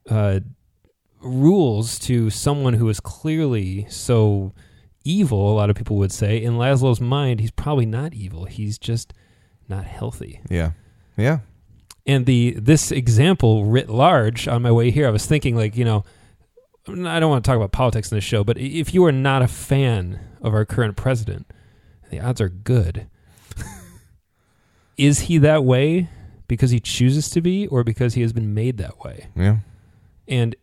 uh, 0.09 0.39
rules 1.23 1.97
to 1.99 2.29
someone 2.29 2.73
who 2.75 2.89
is 2.89 2.99
clearly 2.99 3.87
so 3.89 4.53
evil, 5.03 5.51
a 5.51 5.55
lot 5.55 5.69
of 5.69 5.75
people 5.75 5.97
would 5.97 6.11
say. 6.11 6.41
In 6.41 6.53
Laszlo's 6.53 7.01
mind, 7.01 7.39
he's 7.39 7.51
probably 7.51 7.85
not 7.85 8.13
evil. 8.13 8.45
He's 8.45 8.77
just 8.77 9.13
not 9.67 9.85
healthy. 9.85 10.41
yeah 10.49 10.71
yeah 11.17 11.39
And 12.05 12.25
the 12.25 12.55
this 12.59 12.91
example 12.91 13.65
writ 13.65 13.89
large 13.89 14.47
on 14.47 14.61
my 14.61 14.71
way 14.71 14.91
here, 14.91 15.07
I 15.07 15.11
was 15.11 15.25
thinking 15.25 15.55
like, 15.55 15.75
you 15.77 15.85
know, 15.85 16.03
I 16.87 17.19
don't 17.19 17.29
want 17.29 17.45
to 17.45 17.47
talk 17.47 17.55
about 17.55 17.71
politics 17.71 18.11
in 18.11 18.17
this 18.17 18.25
show, 18.25 18.43
but 18.43 18.57
if 18.57 18.93
you 18.93 19.05
are 19.05 19.11
not 19.11 19.41
a 19.41 19.47
fan 19.47 20.19
of 20.41 20.53
our 20.53 20.65
current 20.65 20.97
president, 20.97 21.47
the 22.09 22.19
odds 22.19 22.41
are 22.41 22.49
good. 22.49 23.07
is 24.97 25.21
he 25.21 25.37
that 25.37 25.63
way 25.63 26.09
because 26.47 26.71
he 26.71 26.79
chooses 26.81 27.29
to 27.29 27.41
be 27.41 27.67
or 27.67 27.83
because 27.83 28.15
he 28.15 28.21
has 28.21 28.33
been 28.33 28.53
made 28.53 28.77
that 28.77 28.99
way? 28.99 29.27
yeah 29.35 29.57
And 30.27 30.55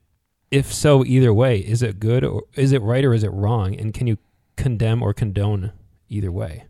if 0.51 0.73
so, 0.73 1.05
either 1.05 1.33
way, 1.33 1.59
is 1.59 1.83
it 1.83 2.01
good 2.01 2.25
or 2.25 2.43
is 2.55 2.73
it 2.73 2.83
right 2.83 3.05
or 3.05 3.15
is 3.15 3.23
it 3.23 3.33
wrong? 3.33 3.75
And 3.79 3.95
can 3.95 4.07
you 4.07 4.19
condemn 4.57 5.03
or 5.03 5.13
condone 5.13 5.73
either 6.09 6.33
way? 6.33 6.65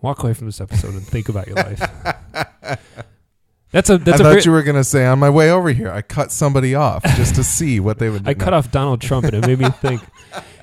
Walk 0.00 0.22
away 0.22 0.34
from 0.34 0.46
this 0.46 0.60
episode 0.60 0.94
and 0.94 1.06
think 1.06 1.28
about 1.28 1.46
your 1.46 1.56
life. 1.56 1.80
That's 3.74 3.90
a 3.90 3.98
that's 3.98 4.20
I 4.20 4.30
a 4.30 4.34
thought 4.34 4.44
you 4.44 4.52
were 4.52 4.62
going 4.62 4.76
to 4.76 4.84
say 4.84 5.04
on 5.04 5.18
my 5.18 5.28
way 5.28 5.50
over 5.50 5.68
here, 5.70 5.90
I 5.90 6.00
cut 6.00 6.30
somebody 6.30 6.76
off 6.76 7.02
just 7.16 7.34
to 7.34 7.42
see 7.42 7.80
what 7.80 7.98
they 7.98 8.08
would 8.08 8.22
do. 8.22 8.30
I 8.30 8.34
cut 8.34 8.54
off 8.54 8.70
Donald 8.70 9.00
Trump 9.00 9.24
and 9.26 9.34
it 9.34 9.44
made 9.44 9.58
me 9.58 9.68
think 9.80 10.00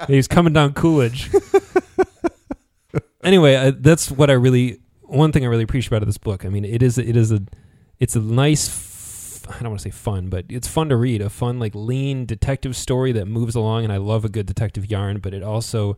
he's 0.08 0.30
coming 0.30 0.54
down 0.54 0.72
Coolidge. 0.72 1.30
anyway, 3.22 3.56
uh, 3.56 3.74
that's 3.78 4.10
what 4.10 4.30
I 4.30 4.34
really 4.34 4.80
one 5.02 5.34
thing 5.34 5.43
I 5.43 5.47
really 5.47 5.64
appreciate 5.64 5.97
about 5.97 6.06
this 6.06 6.18
book. 6.18 6.45
I 6.45 6.47
mean, 6.47 6.64
it 6.64 6.82
is 6.82 6.97
it 6.97 7.18
is 7.18 7.34
a 7.34 7.41
it's 7.99 8.16
a 8.16 8.22
nice 8.22 8.70
I 9.52 9.60
don't 9.60 9.70
want 9.70 9.80
to 9.82 9.84
say 9.84 9.91
fun, 9.91 10.30
but 10.30 10.45
it's 10.49 10.68
fun 10.68 10.89
to 10.89 10.95
read. 10.95 11.22
A 11.22 11.30
fun 11.30 11.60
like 11.60 11.74
lean 11.76 12.26
detective 12.26 12.76
story 12.76 13.12
that 13.14 13.26
moves 13.26 13.56
along 13.56 13.84
and 13.84 13.93
I 13.93 13.97
love 13.97 14.26
a 14.26 14.30
good 14.30 14.45
detective 14.45 14.89
yarn, 14.89 15.20
but 15.20 15.34
it 15.34 15.43
also 15.43 15.97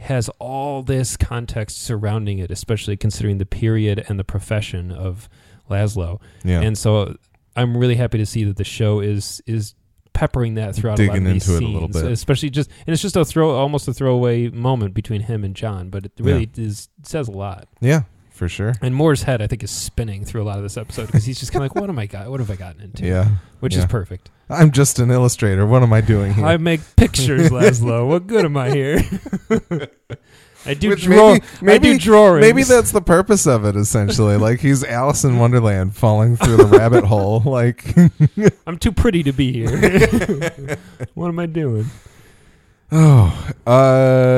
has 0.00 0.28
all 0.38 0.82
this 0.82 1.16
context 1.16 1.80
surrounding 1.82 2.38
it, 2.38 2.50
especially 2.50 2.96
considering 2.96 3.38
the 3.38 3.46
period 3.46 4.04
and 4.08 4.18
the 4.18 4.24
profession 4.24 4.90
of 4.90 5.28
Laszlo. 5.70 6.20
Yeah. 6.42 6.60
And 6.60 6.76
so 6.76 7.16
I'm 7.56 7.76
really 7.76 7.94
happy 7.94 8.18
to 8.18 8.26
see 8.26 8.44
that 8.44 8.56
the 8.56 8.64
show 8.64 9.00
is 9.00 9.42
is 9.46 9.74
peppering 10.12 10.54
that 10.54 10.76
throughout 10.76 10.98
a 11.00 11.06
lot 11.06 11.14
Digging 11.14 11.26
into 11.26 11.56
it 11.56 11.62
a 11.62 11.66
little 11.66 11.88
bit. 11.88 12.04
especially 12.04 12.48
just 12.48 12.70
and 12.86 12.92
it's 12.92 13.02
just 13.02 13.16
a 13.16 13.24
throw 13.24 13.50
almost 13.50 13.88
a 13.88 13.92
throwaway 13.92 14.48
moment 14.48 14.94
between 14.94 15.22
him 15.22 15.42
and 15.42 15.56
John, 15.56 15.90
but 15.90 16.06
it 16.06 16.12
really 16.20 16.48
is 16.56 16.88
says 17.02 17.26
a 17.28 17.32
lot. 17.32 17.66
yeah, 17.80 18.02
for 18.34 18.48
sure. 18.48 18.74
And 18.82 18.94
Moore's 18.94 19.22
head, 19.22 19.40
I 19.40 19.46
think, 19.46 19.62
is 19.62 19.70
spinning 19.70 20.24
through 20.24 20.42
a 20.42 20.44
lot 20.44 20.58
of 20.58 20.62
this 20.62 20.76
episode 20.76 21.06
because 21.06 21.24
he's 21.24 21.38
just 21.40 21.52
kind 21.52 21.64
of 21.64 21.70
like, 21.74 21.74
"What 21.80 21.88
am 21.88 21.98
I 21.98 22.06
got? 22.06 22.28
What 22.30 22.40
have 22.40 22.50
I 22.50 22.56
gotten 22.56 22.82
into?" 22.82 23.06
Yeah. 23.06 23.28
which 23.60 23.74
is 23.76 23.86
perfect. 23.86 24.30
I'm 24.50 24.72
just 24.72 24.98
an 24.98 25.10
illustrator. 25.10 25.66
What 25.66 25.82
am 25.82 25.92
I 25.94 26.02
doing 26.02 26.34
here? 26.34 26.44
I 26.44 26.58
make 26.58 26.80
pictures, 26.96 27.48
Laszlo. 27.50 28.06
what 28.06 28.26
good 28.26 28.44
am 28.44 28.56
I 28.58 28.70
here? 28.70 29.00
I 30.66 30.72
do 30.72 30.88
Which 30.90 31.02
draw. 31.04 31.36
maybe- 31.60 31.90
I 31.90 31.92
do 31.92 31.98
drawings. 31.98 32.40
Maybe 32.40 32.62
that's 32.62 32.90
the 32.90 33.02
purpose 33.02 33.46
of 33.46 33.64
it, 33.66 33.76
essentially. 33.76 34.36
like 34.38 34.60
he's 34.60 34.82
Alice 34.82 35.22
in 35.24 35.38
Wonderland 35.38 35.94
falling 35.94 36.36
through 36.36 36.56
the 36.56 36.64
rabbit 36.66 37.04
hole. 37.04 37.40
Like, 37.44 37.84
I'm 38.66 38.78
too 38.78 38.92
pretty 38.92 39.22
to 39.24 39.32
be 39.32 39.52
here. 39.52 40.78
what 41.14 41.28
am 41.28 41.38
I 41.38 41.44
doing? 41.46 41.84
Oh, 42.92 43.50
uh, 43.66 43.70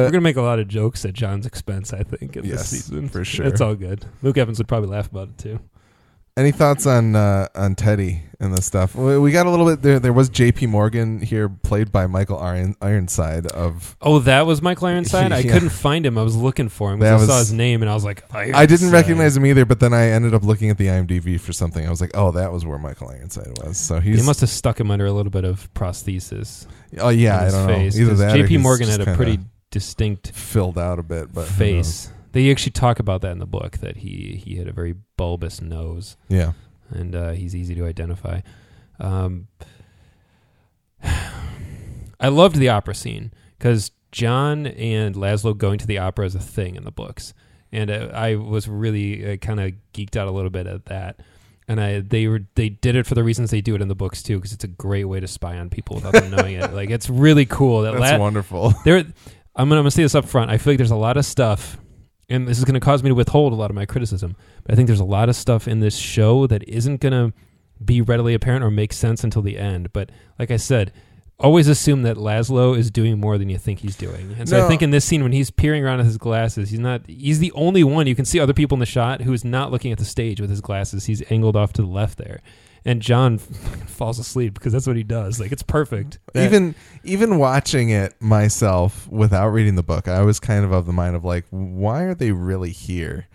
We're 0.06 0.10
gonna 0.10 0.20
make 0.20 0.36
a 0.36 0.42
lot 0.42 0.58
of 0.58 0.68
jokes 0.68 1.04
at 1.04 1.14
John's 1.14 1.46
expense, 1.46 1.92
I 1.92 2.02
think, 2.02 2.36
in 2.36 2.44
Yes, 2.44 2.70
this 2.70 2.84
season. 2.86 3.08
for 3.08 3.24
sure. 3.24 3.46
It's 3.46 3.60
all 3.60 3.74
good. 3.74 4.04
Luke 4.22 4.38
Evans 4.38 4.58
would 4.58 4.68
probably 4.68 4.88
laugh 4.90 5.10
about 5.10 5.28
it 5.28 5.38
too. 5.38 5.60
any 6.36 6.52
thoughts 6.52 6.86
on 6.86 7.16
uh, 7.16 7.48
on 7.54 7.74
Teddy 7.74 8.22
and 8.40 8.54
the 8.54 8.62
stuff? 8.62 8.94
We 8.94 9.18
we 9.18 9.32
got 9.32 9.46
a 9.46 9.50
little 9.50 9.66
bit 9.66 9.82
there. 9.82 9.98
There 9.98 10.12
was 10.12 10.28
J.P. 10.28 10.66
Morgan 10.66 11.20
here, 11.20 11.48
played 11.48 11.90
by 11.92 12.06
Michael 12.06 12.38
Iron, 12.38 12.74
Ironside 12.80 13.46
of. 13.46 13.96
Oh, 14.00 14.18
that 14.20 14.46
was 14.46 14.62
Michael 14.62 14.88
Ironside. 14.88 15.32
I 15.32 15.38
Yeah. 15.38 15.52
couldn't 15.52 15.70
find 15.70 16.04
him. 16.06 16.18
I 16.18 16.22
was 16.22 16.36
looking 16.36 16.68
for 16.68 16.92
him. 16.92 17.00
That 17.00 17.14
I 17.14 17.26
saw 17.26 17.38
his 17.38 17.52
name 17.52 17.82
and 17.82 17.90
I 17.90 17.94
was 17.94 18.04
like, 18.04 18.22
I 18.34 18.66
didn't 18.66 18.90
recognize 18.90 19.36
him 19.36 19.46
either, 19.46 19.64
but 19.64 19.80
then 19.80 19.92
I 19.94 20.08
ended 20.08 20.34
up 20.34 20.42
looking 20.44 20.70
at 20.70 20.78
the 20.78 20.86
IMDb 20.86 21.40
for 21.40 21.52
something. 21.52 21.86
I 21.86 21.90
was 21.90 22.00
like, 22.00 22.12
oh, 22.14 22.30
that 22.32 22.52
was 22.52 22.64
where 22.66 22.78
Michael 22.78 23.08
Ironside 23.08 23.58
was. 23.64 23.78
So 23.78 24.00
he's. 24.00 24.20
He 24.20 24.26
must 24.26 24.40
have 24.40 24.50
stuck 24.50 24.78
him 24.78 24.90
under 24.90 25.06
a 25.06 25.12
little 25.12 25.30
bit 25.30 25.44
of 25.44 25.72
prosthesis. 25.74 26.66
oh 26.98 27.08
yeah, 27.10 27.40
I 27.40 27.44
his 27.44 27.54
don't 27.54 27.66
face, 27.68 27.96
know. 27.96 28.02
Either 28.04 28.14
that. 28.16 28.36
J.P. 28.36 28.58
Morgan 28.58 28.88
had 28.88 29.00
a 29.00 29.14
pretty 29.16 29.38
distinct 29.70 30.30
filled 30.32 30.78
out 30.78 30.98
a 30.98 31.02
bit, 31.02 31.32
but 31.32 31.46
face. 31.46 32.10
They 32.32 32.50
actually 32.50 32.72
talk 32.72 32.98
about 32.98 33.22
that 33.22 33.32
in 33.32 33.38
the 33.38 33.46
book 33.46 33.78
that 33.78 33.96
he 33.98 34.40
he 34.44 34.56
had 34.56 34.68
a 34.68 34.72
very 34.72 34.94
bulbous 35.16 35.62
nose. 35.62 36.16
Yeah. 36.28 36.52
And 36.90 37.14
uh, 37.14 37.30
he's 37.30 37.54
easy 37.54 37.74
to 37.74 37.84
identify. 37.86 38.40
Um, 39.00 39.48
I 42.20 42.28
loved 42.28 42.56
the 42.56 42.68
opera 42.68 42.94
scene 42.94 43.32
because 43.58 43.90
John 44.12 44.66
and 44.66 45.14
Laszlo 45.14 45.56
going 45.56 45.78
to 45.78 45.86
the 45.86 45.98
opera 45.98 46.26
is 46.26 46.34
a 46.34 46.40
thing 46.40 46.76
in 46.76 46.84
the 46.84 46.90
books, 46.90 47.34
and 47.72 47.90
uh, 47.90 48.10
I 48.14 48.36
was 48.36 48.68
really 48.68 49.32
uh, 49.32 49.36
kind 49.36 49.60
of 49.60 49.72
geeked 49.92 50.16
out 50.16 50.28
a 50.28 50.30
little 50.30 50.50
bit 50.50 50.66
at 50.66 50.86
that. 50.86 51.20
And 51.68 51.80
I 51.80 52.00
they 52.00 52.28
were 52.28 52.42
they 52.54 52.68
did 52.68 52.94
it 52.94 53.06
for 53.06 53.14
the 53.16 53.24
reasons 53.24 53.50
they 53.50 53.60
do 53.60 53.74
it 53.74 53.82
in 53.82 53.88
the 53.88 53.94
books 53.96 54.22
too, 54.22 54.36
because 54.36 54.52
it's 54.52 54.62
a 54.64 54.68
great 54.68 55.04
way 55.04 55.18
to 55.18 55.26
spy 55.26 55.58
on 55.58 55.68
people 55.68 55.96
without 55.96 56.12
them 56.12 56.30
knowing 56.30 56.54
it. 56.54 56.72
Like 56.72 56.90
it's 56.90 57.10
really 57.10 57.44
cool 57.44 57.82
that 57.82 57.92
That's 57.98 58.12
La- 58.12 58.18
wonderful. 58.18 58.72
there 58.84 58.98
I'm 58.98 59.04
gonna, 59.68 59.80
I'm 59.80 59.84
gonna 59.84 59.90
say 59.90 60.02
this 60.02 60.14
up 60.14 60.26
front. 60.26 60.50
I 60.50 60.58
feel 60.58 60.72
like 60.74 60.78
there's 60.78 60.90
a 60.92 60.96
lot 60.96 61.16
of 61.16 61.24
stuff, 61.24 61.76
and 62.28 62.46
this 62.48 62.58
is 62.58 62.64
gonna 62.64 62.80
cause 62.80 63.02
me 63.02 63.08
to 63.10 63.14
withhold 63.14 63.52
a 63.52 63.56
lot 63.56 63.70
of 63.70 63.74
my 63.74 63.86
criticism. 63.86 64.36
But 64.64 64.72
I 64.72 64.76
think 64.76 64.86
there's 64.86 65.00
a 65.00 65.04
lot 65.04 65.28
of 65.28 65.36
stuff 65.36 65.68
in 65.68 65.80
this 65.80 65.96
show 65.96 66.46
that 66.46 66.68
isn't 66.68 67.00
gonna 67.00 67.32
be 67.84 68.00
readily 68.00 68.34
apparent 68.34 68.64
or 68.64 68.70
make 68.70 68.92
sense 68.92 69.22
until 69.22 69.42
the 69.42 69.58
end. 69.58 69.92
But 69.92 70.10
like 70.38 70.50
I 70.50 70.56
said, 70.56 70.92
always 71.38 71.68
assume 71.68 72.02
that 72.02 72.16
Laszlo 72.16 72.76
is 72.76 72.90
doing 72.90 73.20
more 73.20 73.36
than 73.36 73.50
you 73.50 73.58
think 73.58 73.80
he's 73.80 73.96
doing. 73.96 74.34
And 74.38 74.48
so 74.48 74.58
No. 74.58 74.64
I 74.64 74.68
think 74.68 74.80
in 74.82 74.90
this 74.90 75.04
scene 75.04 75.22
when 75.22 75.32
he's 75.32 75.50
peering 75.50 75.84
around 75.84 75.98
with 75.98 76.06
his 76.06 76.18
glasses, 76.18 76.70
he's 76.70 76.78
not 76.78 77.02
he's 77.06 77.38
the 77.38 77.52
only 77.52 77.84
one 77.84 78.06
you 78.06 78.14
can 78.14 78.24
see 78.24 78.40
other 78.40 78.54
people 78.54 78.76
in 78.76 78.80
the 78.80 78.86
shot 78.86 79.22
who 79.22 79.32
is 79.32 79.44
not 79.44 79.70
looking 79.70 79.92
at 79.92 79.98
the 79.98 80.04
stage 80.04 80.40
with 80.40 80.50
his 80.50 80.60
glasses. 80.60 81.06
He's 81.06 81.22
angled 81.30 81.56
off 81.56 81.72
to 81.74 81.82
the 81.82 81.88
left 81.88 82.18
there. 82.18 82.40
And 82.86 83.02
John 83.02 83.36
falls 83.86 84.18
asleep 84.18 84.54
because 84.54 84.72
that's 84.72 84.86
what 84.86 84.96
he 84.96 85.02
does. 85.02 85.38
Like 85.40 85.52
it's 85.52 85.62
perfect. 85.62 86.18
That- 86.32 86.46
even 86.46 86.74
even 87.04 87.38
watching 87.38 87.90
it 87.90 88.14
myself 88.20 89.06
without 89.08 89.48
reading 89.48 89.74
the 89.74 89.82
book, 89.82 90.08
I 90.08 90.22
was 90.22 90.40
kind 90.40 90.64
of 90.64 90.72
of 90.72 90.86
the 90.86 90.92
mind 90.92 91.16
of 91.16 91.24
like, 91.24 91.44
why 91.50 92.04
are 92.04 92.14
they 92.14 92.30
really 92.32 92.70
here? 92.70 93.26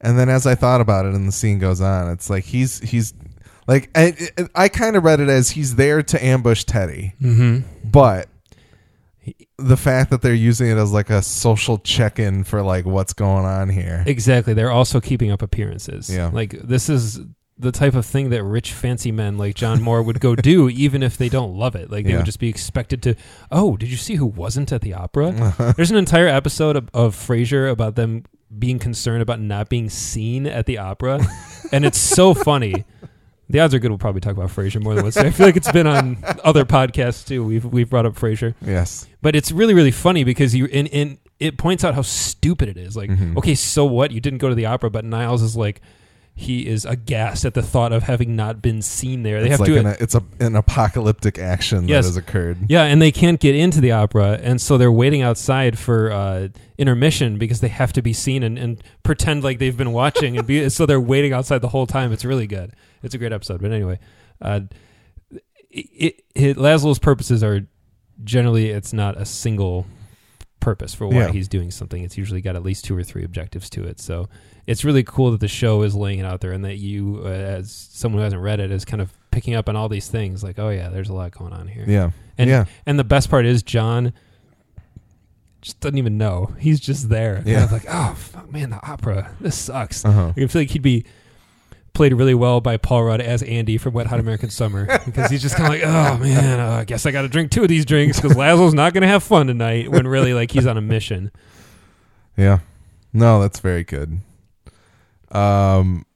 And 0.00 0.18
then 0.18 0.28
as 0.28 0.46
I 0.46 0.54
thought 0.54 0.80
about 0.80 1.04
it, 1.06 1.14
and 1.14 1.28
the 1.28 1.32
scene 1.32 1.58
goes 1.58 1.80
on, 1.80 2.10
it's 2.10 2.30
like 2.30 2.44
he's 2.44 2.78
he's 2.80 3.12
like 3.68 3.90
I 3.94 4.14
I 4.54 4.68
kind 4.68 4.96
of 4.96 5.04
read 5.04 5.20
it 5.20 5.28
as 5.28 5.50
he's 5.50 5.74
there 5.76 6.02
to 6.02 6.24
ambush 6.24 6.64
Teddy, 6.64 7.14
Mhm. 7.20 7.64
but 7.84 8.28
the 9.58 9.76
fact 9.76 10.10
that 10.10 10.22
they're 10.22 10.34
using 10.34 10.68
it 10.68 10.76
as 10.76 10.92
like 10.92 11.08
a 11.10 11.22
social 11.22 11.78
check-in 11.78 12.42
for 12.42 12.62
like 12.62 12.84
what's 12.84 13.12
going 13.12 13.44
on 13.44 13.68
here. 13.68 14.02
Exactly. 14.06 14.54
They're 14.54 14.72
also 14.72 15.00
keeping 15.00 15.30
up 15.30 15.42
appearances. 15.42 16.10
Yeah. 16.12 16.30
Like 16.32 16.50
this 16.62 16.88
is 16.88 17.20
the 17.58 17.70
type 17.72 17.94
of 17.94 18.04
thing 18.06 18.30
that 18.30 18.42
rich 18.42 18.72
fancy 18.72 19.12
men 19.12 19.36
like 19.38 19.54
John 19.54 19.80
Moore 19.82 20.02
would 20.02 20.20
go 20.20 20.34
do 20.50 20.68
even 20.68 21.02
if 21.02 21.16
they 21.16 21.28
don't 21.28 21.54
love 21.56 21.74
it. 21.76 21.90
Like 21.90 22.04
they 22.04 22.10
Yeah. 22.12 22.16
would 22.18 22.26
just 22.26 22.40
be 22.40 22.48
expected 22.48 23.02
to, 23.02 23.14
"Oh, 23.50 23.76
did 23.76 23.88
you 23.90 23.96
see 23.96 24.14
who 24.16 24.26
wasn't 24.26 24.72
at 24.72 24.80
the 24.80 24.94
opera?" 24.94 25.54
There's 25.76 25.90
an 25.90 25.96
entire 25.96 26.28
episode 26.28 26.76
of, 26.76 26.88
of 26.94 27.14
Frasier 27.14 27.70
about 27.70 27.94
them 27.96 28.24
being 28.58 28.78
concerned 28.78 29.22
about 29.22 29.40
not 29.40 29.68
being 29.68 29.88
seen 29.88 30.46
at 30.46 30.66
the 30.66 30.78
opera, 30.78 31.20
and 31.72 31.84
it's 31.84 31.98
so 31.98 32.34
funny. 32.34 32.84
The 33.48 33.60
odds 33.60 33.74
are 33.74 33.78
good 33.78 33.90
we'll 33.90 33.98
probably 33.98 34.20
talk 34.22 34.32
about 34.32 34.48
Frasier 34.48 34.82
more 34.82 34.94
than 34.94 35.04
once. 35.04 35.16
I 35.18 35.30
feel 35.30 35.44
like 35.46 35.56
it's 35.56 35.70
been 35.72 35.86
on 35.86 36.16
other 36.42 36.64
podcasts 36.64 37.26
too. 37.26 37.44
We've 37.44 37.64
we've 37.64 37.88
brought 37.90 38.06
up 38.06 38.14
Frasier 38.14 38.54
yes. 38.62 39.06
but 39.20 39.36
it's 39.36 39.52
really 39.52 39.74
really 39.74 39.90
funny 39.90 40.24
because 40.24 40.54
you 40.54 40.66
and, 40.72 40.88
and 40.88 41.18
it 41.38 41.58
points 41.58 41.84
out 41.84 41.94
how 41.94 42.00
stupid 42.02 42.68
it 42.70 42.76
is 42.78 42.96
like 42.96 43.10
Mhm. 43.10 43.36
okay 43.36 43.54
so 43.54 43.84
what 43.84 44.10
you 44.10 44.20
didn't 44.20 44.38
go 44.38 44.48
to 44.48 44.54
the 44.54 44.66
opera 44.66 44.90
but 44.90 45.04
niles 45.04 45.42
is 45.42 45.54
like 45.56 45.82
he 46.34 46.66
is 46.66 46.84
aghast 46.86 47.44
at 47.44 47.52
the 47.54 47.62
thought 47.62 47.92
of 47.92 48.04
having 48.04 48.34
not 48.34 48.62
been 48.62 48.80
seen 48.80 49.22
there 49.22 49.40
they 49.40 49.46
it's 49.48 49.50
have 49.50 49.60
like 49.60 49.68
to 49.68 49.78
an, 49.78 49.96
it's 50.00 50.14
a, 50.14 50.22
an 50.40 50.56
apocalyptic 50.56 51.38
action 51.38 51.86
Yes. 51.86 52.04
that 52.04 52.08
has 52.10 52.16
occurred. 52.16 52.58
yeah 52.70 52.84
and 52.84 53.02
they 53.02 53.12
can't 53.12 53.38
get 53.38 53.54
into 53.54 53.80
the 53.82 53.92
opera 53.92 54.38
and 54.42 54.58
so 54.60 54.78
they're 54.78 54.90
waiting 54.90 55.20
outside 55.22 55.78
for 55.78 56.10
uh, 56.10 56.48
intermission 56.78 57.38
because 57.38 57.60
they 57.60 57.68
have 57.68 57.92
to 57.92 58.02
be 58.02 58.12
seen 58.14 58.42
and, 58.42 58.58
and 58.58 58.82
pretend 59.02 59.44
like 59.44 59.58
they've 59.58 59.76
been 59.76 59.92
watching 59.92 60.38
and 60.38 60.46
be 60.46 60.68
so 60.70 60.86
they're 60.86 61.00
waiting 61.00 61.32
outside 61.34 61.58
the 61.60 61.68
whole 61.68 61.86
time 61.86 62.12
it's 62.12 62.24
really 62.24 62.46
good 62.46 62.72
it's 63.02 63.14
a 63.14 63.18
great 63.18 63.32
episode 63.32 63.60
but 63.60 63.70
anyway 63.70 63.98
uh, 64.40 64.60
it, 65.70 66.22
it, 66.34 66.56
Laszlo's 66.56 66.98
purposes 66.98 67.42
are 67.42 67.66
generally 68.24 68.70
it's 68.70 68.92
not 68.92 69.16
a 69.20 69.24
single 69.24 69.86
purpose 70.60 70.94
for 70.94 71.06
why 71.06 71.14
Yeah. 71.26 71.28
he's 71.32 71.48
doing 71.48 71.70
something. 71.70 72.02
It's 72.04 72.16
usually 72.16 72.40
got 72.40 72.56
at 72.56 72.62
least 72.62 72.84
two 72.84 72.96
or 72.96 73.02
three 73.02 73.24
objectives 73.24 73.68
to 73.70 73.84
it. 73.84 74.00
So 74.00 74.28
it's 74.66 74.84
really 74.84 75.02
cool 75.02 75.32
that 75.32 75.40
the 75.40 75.48
show 75.48 75.82
is 75.82 75.94
laying 75.94 76.20
it 76.20 76.24
out 76.24 76.40
there 76.40 76.52
and 76.52 76.64
that 76.64 76.76
you, 76.76 77.22
uh, 77.24 77.28
as 77.28 77.72
someone 77.72 78.20
who 78.20 78.24
hasn't 78.24 78.42
read 78.42 78.60
it, 78.60 78.70
is 78.70 78.84
kind 78.84 79.00
of 79.00 79.12
picking 79.30 79.54
up 79.54 79.68
on 79.68 79.76
all 79.76 79.88
these 79.88 80.08
things. 80.08 80.42
Like, 80.42 80.58
oh 80.58 80.70
yeah, 80.70 80.88
there's 80.88 81.08
a 81.08 81.14
lot 81.14 81.32
going 81.32 81.52
on 81.52 81.66
here. 81.66 81.84
Yeah. 81.86 82.10
And 82.38 82.48
yeah. 82.48 82.66
and 82.86 82.98
the 82.98 83.04
best 83.04 83.28
part 83.28 83.44
is 83.44 83.62
John 83.62 84.12
just 85.60 85.80
doesn't 85.80 85.98
even 85.98 86.18
know. 86.18 86.54
He's 86.58 86.80
just 86.80 87.08
there. 87.08 87.42
Yeah. 87.44 87.68
Like, 87.70 87.84
oh 87.88 88.14
fuck, 88.16 88.50
man, 88.52 88.70
the 88.70 88.84
opera. 88.88 89.34
This 89.40 89.56
sucks. 89.56 90.04
Uh-huh. 90.04 90.32
I 90.36 90.46
feel 90.46 90.62
like 90.62 90.70
he'd 90.70 90.82
be 90.82 91.04
played 91.92 92.14
really 92.14 92.34
well 92.34 92.60
by 92.60 92.76
Paul 92.78 93.04
Rudd 93.04 93.20
as 93.20 93.42
Andy 93.42 93.76
from 93.78 93.92
Wet 93.94 94.06
Hot 94.06 94.18
American 94.18 94.50
Summer 94.50 94.86
because 95.04 95.30
he's 95.30 95.42
just 95.42 95.56
kind 95.56 95.74
of 95.74 95.80
like, 95.80 95.88
oh 95.88 96.18
man, 96.18 96.60
uh, 96.60 96.78
I 96.78 96.84
guess 96.84 97.04
I 97.04 97.10
got 97.10 97.22
to 97.22 97.28
drink 97.28 97.50
two 97.50 97.62
of 97.62 97.68
these 97.68 97.84
drinks 97.84 98.20
because 98.20 98.36
Laszlo's 98.36 98.74
not 98.74 98.94
going 98.94 99.02
to 99.02 99.08
have 99.08 99.22
fun 99.22 99.46
tonight. 99.46 99.90
When 99.90 100.06
really, 100.06 100.34
like, 100.34 100.50
he's 100.50 100.66
on 100.66 100.76
a 100.76 100.80
mission. 100.80 101.30
Yeah. 102.36 102.60
No, 103.12 103.40
that's 103.42 103.60
very 103.60 103.84
good. 103.84 104.20
Um 105.32 106.06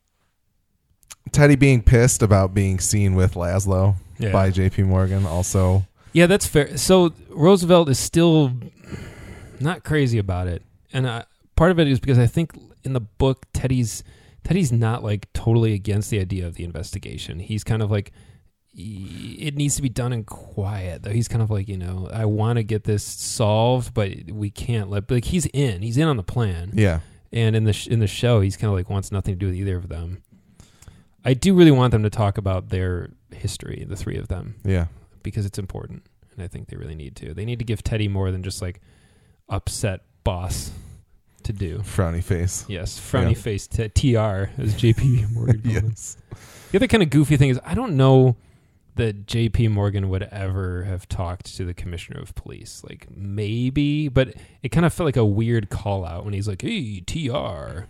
Teddy 1.32 1.56
being 1.56 1.82
pissed 1.82 2.22
about 2.22 2.54
being 2.54 2.78
seen 2.78 3.14
with 3.14 3.34
Laszlo 3.34 3.96
Yeah, 4.18 4.32
by 4.32 4.50
JP 4.50 4.86
Morgan 4.86 5.26
also 5.26 5.86
yeah, 6.16 6.24
that's 6.24 6.46
fair. 6.46 6.78
So 6.78 7.12
Roosevelt 7.28 7.90
is 7.90 7.98
still 7.98 8.50
not 9.60 9.84
crazy 9.84 10.16
about 10.16 10.46
it, 10.46 10.62
and 10.90 11.06
uh, 11.06 11.24
part 11.56 11.70
of 11.70 11.78
it 11.78 11.88
is 11.88 12.00
because 12.00 12.18
I 12.18 12.26
think 12.26 12.52
in 12.84 12.94
the 12.94 13.00
book 13.00 13.44
Teddy's 13.52 14.02
Teddy's 14.42 14.72
not 14.72 15.04
like 15.04 15.30
totally 15.34 15.74
against 15.74 16.08
the 16.08 16.18
idea 16.18 16.46
of 16.46 16.54
the 16.54 16.64
investigation. 16.64 17.38
He's 17.38 17.62
kind 17.64 17.82
of 17.82 17.90
like 17.90 18.12
it 18.74 19.56
needs 19.56 19.76
to 19.76 19.82
be 19.82 19.90
done 19.90 20.12
in 20.12 20.22
quiet 20.24 21.02
though 21.02 21.10
he's 21.10 21.28
kind 21.28 21.40
of 21.40 21.50
like 21.50 21.66
you 21.66 21.78
know 21.78 22.10
i 22.12 22.26
want 22.26 22.58
to 22.58 22.62
get 22.62 22.84
this 22.84 23.02
solved 23.02 23.94
but 23.94 24.30
we 24.30 24.50
can't 24.50 24.90
let 24.90 25.10
like 25.10 25.24
he's 25.24 25.46
in 25.54 25.80
he's 25.80 25.96
in 25.96 26.06
on 26.06 26.18
the 26.18 26.22
plan 26.22 26.70
yeah. 26.74 27.00
And 27.32 27.54
in 27.56 27.64
the 27.64 27.72
sh- 27.72 27.86
in 27.88 27.98
the 28.00 28.06
show 28.06 28.40
he's 28.40 28.56
kind 28.56 28.68
of 28.70 28.74
like 28.76 28.88
wants 28.90 29.10
nothing 29.12 29.34
to 29.34 29.38
do 29.38 29.46
with 29.46 29.54
either 29.54 29.76
of 29.76 29.88
them 29.88 30.22
i 31.24 31.34
do 31.34 31.54
really 31.54 31.70
want 31.70 31.90
them 31.90 32.02
to 32.02 32.10
talk 32.10 32.38
about 32.38 32.68
their 32.70 33.10
history 33.32 33.84
the 33.88 33.96
three 33.96 34.16
of 34.16 34.28
them 34.28 34.54
Yeah. 34.64 34.86
because 35.22 35.44
it's 35.46 35.58
important 35.58 36.02
and 36.34 36.42
i 36.42 36.48
think 36.48 36.68
they 36.68 36.76
really 36.76 36.94
need 36.94 37.16
to 37.16 37.34
they 37.34 37.44
need 37.44 37.58
to 37.58 37.64
give 37.64 37.82
teddy 37.82 38.08
more 38.08 38.30
than 38.30 38.42
just 38.42 38.60
like 38.62 38.80
upset 39.48 40.02
boss 40.24 40.70
to 41.44 41.52
do 41.52 41.78
Frowny 41.78 42.22
face. 42.22 42.64
yes 42.68 42.98
frowny 42.98 43.30
Yeah. 43.34 43.38
face 43.40 43.66
t- 43.68 43.88
tr 43.88 44.18
as 44.60 44.74
jp 44.74 45.30
morgan 45.32 45.62
yes. 45.64 46.16
The 46.72 46.78
other 46.78 46.88
kind 46.88 47.02
of 47.02 47.10
goofy 47.10 47.36
thing 47.36 47.50
is 47.50 47.60
I 47.64 47.74
don't 47.74 47.96
know 47.96 48.34
that 48.96 49.26
J.P. 49.26 49.68
Morgan 49.68 50.08
would 50.08 50.24
ever 50.24 50.84
have 50.84 51.08
talked 51.08 51.54
to 51.56 51.64
the 51.64 51.74
commissioner 51.74 52.20
of 52.20 52.34
police. 52.34 52.82
Like 52.86 53.06
maybe, 53.10 54.08
but 54.08 54.34
it 54.62 54.70
kind 54.70 54.84
of 54.84 54.92
felt 54.92 55.06
like 55.06 55.16
a 55.16 55.24
weird 55.24 55.70
call 55.70 56.04
out 56.04 56.24
when 56.24 56.34
he's 56.34 56.48
like, 56.48 56.62
"Hey, 56.62 57.00
T.R." 57.00 57.86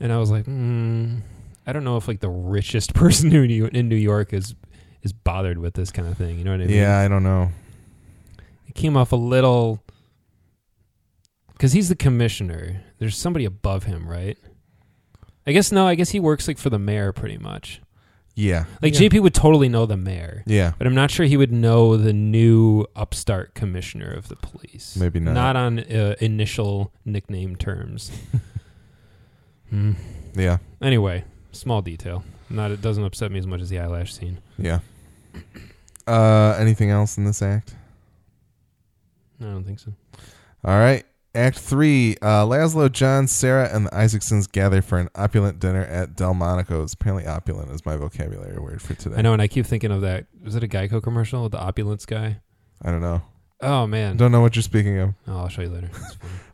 And 0.00 0.12
I 0.12 0.16
was 0.16 0.30
like, 0.30 0.46
hmm, 0.46 1.18
I 1.66 1.72
don't 1.72 1.84
know 1.84 1.98
if 1.98 2.08
like 2.08 2.20
the 2.20 2.30
richest 2.30 2.94
person 2.94 3.32
in 3.32 3.46
New 3.46 3.66
in 3.66 3.88
New 3.88 3.96
York 3.96 4.32
is 4.32 4.54
is 5.02 5.12
bothered 5.12 5.58
with 5.58 5.74
this 5.74 5.90
kind 5.90 6.08
of 6.08 6.16
thing. 6.16 6.38
You 6.38 6.44
know 6.44 6.52
what 6.52 6.62
I 6.62 6.66
mean? 6.66 6.76
Yeah, 6.76 6.98
I 6.98 7.08
don't 7.08 7.22
know. 7.22 7.50
It 8.66 8.74
came 8.74 8.96
off 8.96 9.12
a 9.12 9.16
little 9.16 9.82
because 11.52 11.72
he's 11.72 11.88
the 11.88 11.96
commissioner. 11.96 12.82
There's 12.98 13.16
somebody 13.16 13.44
above 13.44 13.84
him, 13.84 14.08
right? 14.08 14.38
I 15.46 15.52
guess 15.52 15.70
no. 15.70 15.86
I 15.86 15.94
guess 15.94 16.10
he 16.10 16.20
works 16.20 16.48
like 16.48 16.58
for 16.58 16.70
the 16.70 16.78
mayor, 16.78 17.12
pretty 17.12 17.38
much. 17.38 17.80
Yeah. 18.40 18.64
Like 18.82 18.94
yeah. 18.98 19.08
JP 19.08 19.20
would 19.22 19.34
totally 19.34 19.68
know 19.68 19.84
the 19.86 19.96
mayor, 19.96 20.42
Yeah. 20.46 20.72
but 20.78 20.86
I'm 20.86 20.94
not 20.94 21.10
sure 21.10 21.26
he 21.26 21.36
would 21.36 21.52
know 21.52 21.96
the 21.96 22.12
new 22.12 22.86
upstart 22.96 23.54
commissioner 23.54 24.10
of 24.12 24.28
the 24.28 24.36
police. 24.36 24.96
Maybe 24.96 25.20
not. 25.20 25.34
Not 25.34 25.56
on 25.56 25.78
uh, 25.80 26.14
initial 26.20 26.92
nickname 27.04 27.56
terms. 27.56 28.10
Hmm. 29.70 29.92
Yeah. 30.34 30.58
Anyway, 30.82 31.22
small 31.52 31.80
detail. 31.80 32.24
Not 32.48 32.72
it 32.72 32.82
doesn't 32.82 33.04
upset 33.04 33.30
me 33.30 33.38
as 33.38 33.46
much 33.46 33.60
as 33.60 33.68
the 33.70 33.78
eyelash 33.78 34.12
scene. 34.12 34.38
Yeah. 34.58 34.80
Uh 36.08 36.56
anything 36.58 36.90
else 36.90 37.16
in 37.18 37.24
this 37.24 37.40
act? 37.40 37.76
I 39.40 39.44
don't 39.44 39.62
think 39.62 39.78
so. 39.78 39.92
All 40.64 40.76
right. 40.76 41.04
Act 41.34 41.58
three. 41.58 42.16
Uh, 42.20 42.44
Laszlo, 42.44 42.90
John, 42.90 43.28
Sara, 43.28 43.68
and 43.72 43.86
the 43.86 43.90
Isaacsons 43.90 44.50
gather 44.50 44.82
for 44.82 44.98
an 44.98 45.08
opulent 45.14 45.60
dinner 45.60 45.84
at 45.84 46.16
Delmonico's. 46.16 46.94
Apparently, 46.94 47.26
opulent 47.26 47.70
is 47.70 47.86
my 47.86 47.96
vocabulary 47.96 48.58
word 48.58 48.82
for 48.82 48.94
today. 48.94 49.16
I 49.16 49.22
know, 49.22 49.32
and 49.32 49.40
I 49.40 49.46
keep 49.46 49.64
thinking 49.66 49.92
of 49.92 50.00
that. 50.00 50.26
Was 50.42 50.56
it 50.56 50.64
a 50.64 50.68
Geico 50.68 51.02
commercial? 51.02 51.44
With 51.44 51.52
the 51.52 51.60
opulence 51.60 52.04
guy. 52.04 52.40
I 52.82 52.90
don't 52.90 53.00
know. 53.02 53.22
Oh 53.62 53.86
man. 53.86 54.16
Don't 54.16 54.32
know 54.32 54.40
what 54.40 54.56
you're 54.56 54.62
speaking 54.62 54.98
of. 54.98 55.14
Oh, 55.28 55.38
I'll 55.38 55.48
show 55.48 55.62
you 55.62 55.68
later. 55.68 55.90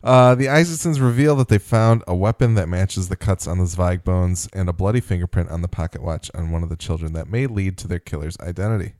Uh, 0.03 0.35
the 0.35 0.45
Isaacsons 0.45 1.01
reveal 1.01 1.35
that 1.35 1.49
they 1.49 1.57
found 1.57 2.01
a 2.07 2.15
weapon 2.15 2.53
that 2.53 2.69
matches 2.69 3.09
the 3.09 3.17
cuts 3.17 3.45
on 3.45 3.57
the 3.57 3.65
Zweig 3.65 4.05
bones 4.05 4.47
and 4.53 4.69
a 4.69 4.71
bloody 4.71 5.01
fingerprint 5.01 5.49
on 5.49 5.61
the 5.61 5.67
pocket 5.67 6.01
watch 6.01 6.31
on 6.33 6.49
one 6.49 6.63
of 6.63 6.69
the 6.69 6.77
children 6.77 7.11
that 7.11 7.27
may 7.27 7.45
lead 7.45 7.77
to 7.79 7.89
their 7.89 7.99
killer's 7.99 8.37
identity. 8.39 8.93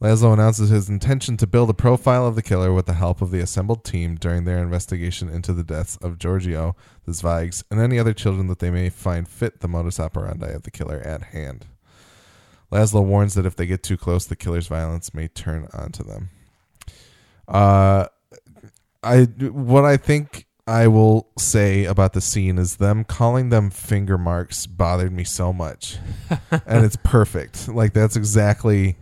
Laszlo 0.00 0.34
announces 0.34 0.68
his 0.68 0.90
intention 0.90 1.38
to 1.38 1.46
build 1.46 1.70
a 1.70 1.74
profile 1.74 2.26
of 2.26 2.34
the 2.34 2.42
killer 2.42 2.72
with 2.72 2.84
the 2.84 2.92
help 2.92 3.22
of 3.22 3.30
the 3.30 3.40
assembled 3.40 3.82
team 3.82 4.16
during 4.16 4.44
their 4.44 4.58
investigation 4.58 5.30
into 5.30 5.54
the 5.54 5.64
deaths 5.64 5.96
of 6.02 6.18
Giorgio, 6.18 6.76
the 7.06 7.12
Zweigs, 7.12 7.64
and 7.70 7.80
any 7.80 7.98
other 7.98 8.12
children 8.12 8.46
that 8.48 8.58
they 8.58 8.70
may 8.70 8.90
find 8.90 9.26
fit 9.26 9.60
the 9.60 9.68
modus 9.68 9.98
operandi 9.98 10.48
of 10.48 10.64
the 10.64 10.70
killer 10.70 11.00
at 11.00 11.22
hand. 11.22 11.66
Laszlo 12.70 13.02
warns 13.02 13.34
that 13.34 13.46
if 13.46 13.56
they 13.56 13.64
get 13.64 13.82
too 13.82 13.96
close, 13.96 14.26
the 14.26 14.36
killer's 14.36 14.66
violence 14.66 15.14
may 15.14 15.28
turn 15.28 15.66
onto 15.72 16.02
them. 16.02 16.28
Uh, 17.48 18.06
I 19.02 19.22
what 19.22 19.84
I 19.84 19.96
think 19.96 20.46
I 20.66 20.88
will 20.88 21.28
say 21.38 21.84
about 21.84 22.12
the 22.12 22.20
scene 22.20 22.58
is 22.58 22.76
them 22.76 23.04
calling 23.04 23.50
them 23.50 23.70
finger 23.70 24.18
marks 24.18 24.66
bothered 24.66 25.12
me 25.12 25.24
so 25.24 25.52
much, 25.52 25.98
and 26.50 26.84
it's 26.84 26.96
perfect. 26.96 27.68
Like 27.68 27.92
that's 27.92 28.16
exactly 28.16 28.96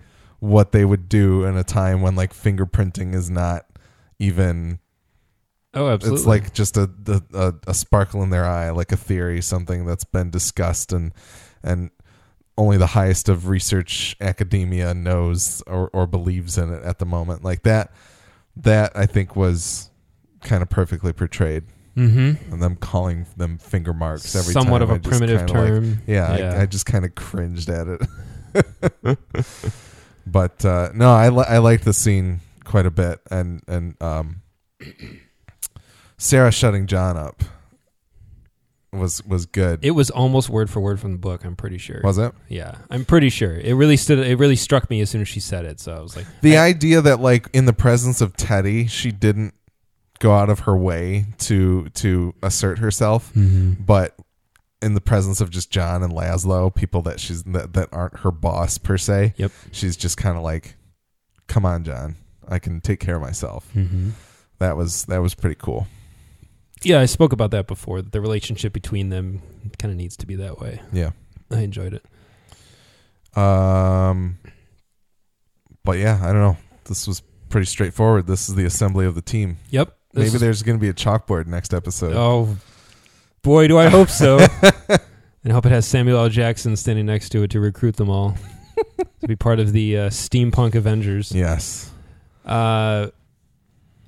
what 0.44 0.72
they 0.72 0.84
would 0.84 1.08
do 1.08 1.44
in 1.44 1.56
a 1.56 1.64
time 1.64 2.02
when 2.02 2.14
like 2.14 2.34
fingerprinting 2.34 3.14
is 3.14 3.30
not 3.30 3.64
even 4.18 4.78
Oh, 5.76 5.88
absolutely. 5.88 6.18
It's 6.20 6.26
like 6.26 6.54
just 6.54 6.76
a, 6.76 6.86
the- 6.86 7.24
a 7.34 7.70
a 7.70 7.74
sparkle 7.74 8.22
in 8.22 8.30
their 8.30 8.44
eye, 8.44 8.70
like 8.70 8.92
a 8.92 8.96
theory, 8.96 9.40
something 9.42 9.84
that's 9.86 10.04
been 10.04 10.30
discussed 10.30 10.92
and 10.92 11.12
and 11.64 11.90
only 12.56 12.76
the 12.76 12.86
highest 12.88 13.28
of 13.28 13.48
research 13.48 14.14
academia 14.20 14.94
knows 14.94 15.62
or, 15.66 15.88
or 15.92 16.06
believes 16.06 16.56
in 16.58 16.72
it 16.72 16.84
at 16.84 17.00
the 17.00 17.04
moment. 17.06 17.42
Like 17.42 17.64
that, 17.64 17.90
that 18.56 18.92
I 18.96 19.06
think 19.06 19.34
was 19.34 19.90
kind 20.42 20.62
of 20.62 20.68
perfectly 20.70 21.12
portrayed, 21.12 21.64
mm-hmm. 21.96 22.52
and 22.52 22.62
them 22.62 22.76
calling 22.76 23.26
them 23.36 23.58
finger 23.58 23.92
marks 23.92 24.36
every 24.36 24.52
somewhat 24.52 24.78
time. 24.78 24.90
of 24.90 24.96
a 25.04 25.08
primitive 25.08 25.38
kinda 25.46 25.52
like- 25.60 25.68
term. 25.68 25.98
yeah, 26.06 26.36
Yeah. 26.36 26.54
I, 26.54 26.62
I 26.62 26.66
just 26.66 26.86
kind 26.86 27.04
of 27.04 27.16
cringed 27.16 27.68
at 27.70 27.88
it. 27.88 29.18
but 30.26 30.64
uh, 30.64 30.90
no, 30.94 31.12
I 31.12 31.28
li- 31.28 31.44
I 31.48 31.58
liked 31.58 31.84
the 31.84 31.92
scene 31.92 32.40
quite 32.64 32.86
a 32.86 32.90
bit, 32.90 33.20
and 33.30 33.62
and 33.68 34.00
um, 34.02 34.42
Sara 36.16 36.50
shutting 36.52 36.86
John 36.86 37.16
up 37.16 37.42
was 38.92 39.24
was 39.24 39.46
good. 39.46 39.80
It 39.82 39.90
was 39.92 40.10
almost 40.10 40.48
word 40.48 40.70
for 40.70 40.80
word 40.80 41.00
from 41.00 41.12
the 41.12 41.18
book. 41.18 41.44
I'm 41.44 41.56
pretty 41.56 41.78
sure. 41.78 42.00
was 42.04 42.18
it 42.18 42.32
Yeah, 42.48 42.76
I'm 42.90 43.04
pretty 43.04 43.28
sure. 43.28 43.54
It 43.56 43.74
really 43.74 43.96
stood. 43.96 44.20
It 44.20 44.38
really 44.38 44.56
struck 44.56 44.88
me 44.88 45.00
as 45.00 45.10
soon 45.10 45.20
as 45.20 45.28
she 45.28 45.40
said 45.40 45.64
it. 45.64 45.80
So 45.80 45.94
I 45.94 46.00
was 46.00 46.16
like, 46.16 46.26
the 46.42 46.56
I- 46.58 46.66
idea 46.66 47.00
that 47.00 47.20
like 47.20 47.48
in 47.52 47.64
the 47.66 47.72
presence 47.72 48.20
of 48.20 48.36
Teddy, 48.36 48.86
she 48.86 49.10
didn't 49.10 49.54
go 50.20 50.32
out 50.32 50.48
of 50.48 50.60
her 50.60 50.76
way 50.76 51.26
to 51.38 51.88
to 51.90 52.34
assert 52.42 52.78
herself, 52.78 53.32
Mhm. 53.34 53.84
but 53.84 54.14
in 54.84 54.94
the 54.94 55.00
presence 55.00 55.40
of 55.40 55.50
just 55.50 55.70
John 55.70 56.02
and 56.02 56.12
Laszlo, 56.12 56.72
people 56.74 57.02
that 57.02 57.18
she's 57.18 57.42
that, 57.44 57.72
that 57.72 57.88
aren't 57.92 58.18
her 58.20 58.30
boss 58.30 58.78
per 58.78 58.96
se, 58.98 59.34
Yep. 59.36 59.50
she's 59.72 59.96
just 59.96 60.16
kind 60.16 60.36
of 60.36 60.42
like, 60.42 60.76
"Come 61.48 61.64
on, 61.66 61.82
John, 61.84 62.16
I 62.46 62.58
can 62.58 62.80
take 62.80 63.00
care 63.00 63.16
of 63.16 63.22
myself." 63.22 63.68
Mhm. 63.74 64.12
That 64.58 64.76
was 64.76 65.04
that 65.06 65.18
was 65.22 65.34
pretty 65.34 65.56
cool. 65.58 65.86
Yeah, 66.82 67.00
I 67.00 67.06
spoke 67.06 67.32
about 67.32 67.50
that 67.52 67.66
before. 67.66 68.02
That 68.02 68.12
the 68.12 68.20
relationship 68.20 68.72
between 68.72 69.08
them 69.08 69.40
kind 69.78 69.90
of 69.90 69.96
needs 69.96 70.16
to 70.18 70.26
be 70.26 70.36
that 70.36 70.60
way. 70.60 70.80
Yeah. 70.92 71.10
I 71.50 71.60
enjoyed 71.60 71.94
it. 71.94 72.04
Um, 73.38 74.38
but 75.84 75.98
yeah, 75.98 76.18
I 76.22 76.26
don't 76.26 76.40
know. 76.40 76.56
This 76.84 77.06
was 77.08 77.22
pretty 77.48 77.66
straightforward. 77.66 78.26
This 78.26 78.48
is 78.48 78.54
the 78.54 78.64
assembly 78.64 79.06
of 79.06 79.14
the 79.14 79.22
team. 79.22 79.58
Yep. 79.70 79.96
Maybe 80.12 80.26
is- 80.26 80.40
there's 80.40 80.62
going 80.62 80.78
to 80.78 80.80
be 80.80 80.88
a 80.88 80.94
chalkboard 80.94 81.46
next 81.46 81.72
episode. 81.74 82.14
Oh, 82.14 82.56
boy, 83.44 83.68
do 83.68 83.78
I 83.78 83.88
hope 83.88 84.08
so. 84.08 84.38
and 84.88 84.98
I 85.44 85.52
hope 85.52 85.66
it 85.66 85.70
has 85.70 85.86
Samuel 85.86 86.18
L. 86.18 86.28
Jackson 86.28 86.74
standing 86.74 87.06
next 87.06 87.28
to 87.28 87.44
it 87.44 87.50
to 87.52 87.60
recruit 87.60 87.96
them 87.96 88.10
all 88.10 88.36
to 89.20 89.28
be 89.28 89.36
part 89.36 89.60
of 89.60 89.72
the 89.72 89.98
uh, 89.98 90.10
steampunk 90.10 90.74
Avengers. 90.74 91.30
Yes. 91.30 91.92
Uh, 92.44 93.08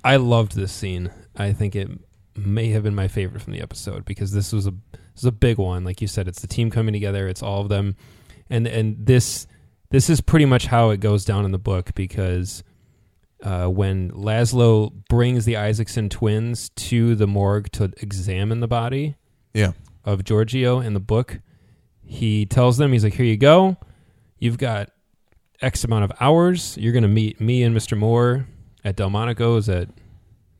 I 0.03 0.17
loved 0.17 0.55
this 0.55 0.73
scene. 0.73 1.11
I 1.37 1.53
think 1.53 1.75
it 1.75 1.89
may 2.35 2.69
have 2.69 2.83
been 2.83 2.95
my 2.95 3.07
favorite 3.07 3.41
from 3.41 3.53
the 3.53 3.61
episode 3.61 4.03
because 4.03 4.31
this 4.31 4.51
was 4.51 4.67
a 4.67 4.71
this 4.91 5.23
was 5.23 5.25
a 5.25 5.31
big 5.31 5.57
one. 5.57 5.83
Like 5.83 6.01
you 6.01 6.07
said, 6.07 6.27
it's 6.27 6.41
the 6.41 6.47
team 6.47 6.69
coming 6.69 6.93
together. 6.93 7.27
It's 7.27 7.43
all 7.43 7.61
of 7.61 7.69
them, 7.69 7.95
and 8.49 8.67
and 8.67 9.05
this 9.05 9.47
this 9.89 10.09
is 10.09 10.19
pretty 10.19 10.45
much 10.45 10.67
how 10.67 10.89
it 10.89 10.99
goes 10.99 11.25
down 11.25 11.45
in 11.45 11.51
the 11.51 11.59
book 11.59 11.93
because 11.95 12.63
uh, 13.43 13.67
when 13.67 14.11
Laszlo 14.11 14.91
brings 15.09 15.45
the 15.45 15.57
Isaacson 15.57 16.09
twins 16.09 16.69
to 16.69 17.15
the 17.15 17.27
morgue 17.27 17.71
to 17.73 17.91
examine 17.97 18.59
the 18.59 18.67
body 18.67 19.15
Yeah. 19.57 19.71
of 20.05 20.23
Giorgio 20.23 20.79
in 20.79 20.93
the 20.93 20.99
book, 20.99 21.39
he 22.03 22.45
tells 22.45 22.77
them, 22.77 22.93
he's 22.93 23.03
like, 23.03 23.13
here 23.15 23.25
you 23.25 23.37
go. 23.37 23.77
You've 24.39 24.57
got 24.57 24.89
X 25.61 25.83
amount 25.83 26.05
of 26.05 26.11
hours. 26.19 26.77
You're 26.77 26.93
going 26.93 27.03
to 27.03 27.09
meet 27.09 27.41
me 27.41 27.63
and 27.63 27.75
Mr. 27.75 27.97
Moore 27.97 28.47
at 28.85 28.95
Delmonico's 28.95 29.67
at 29.67 29.89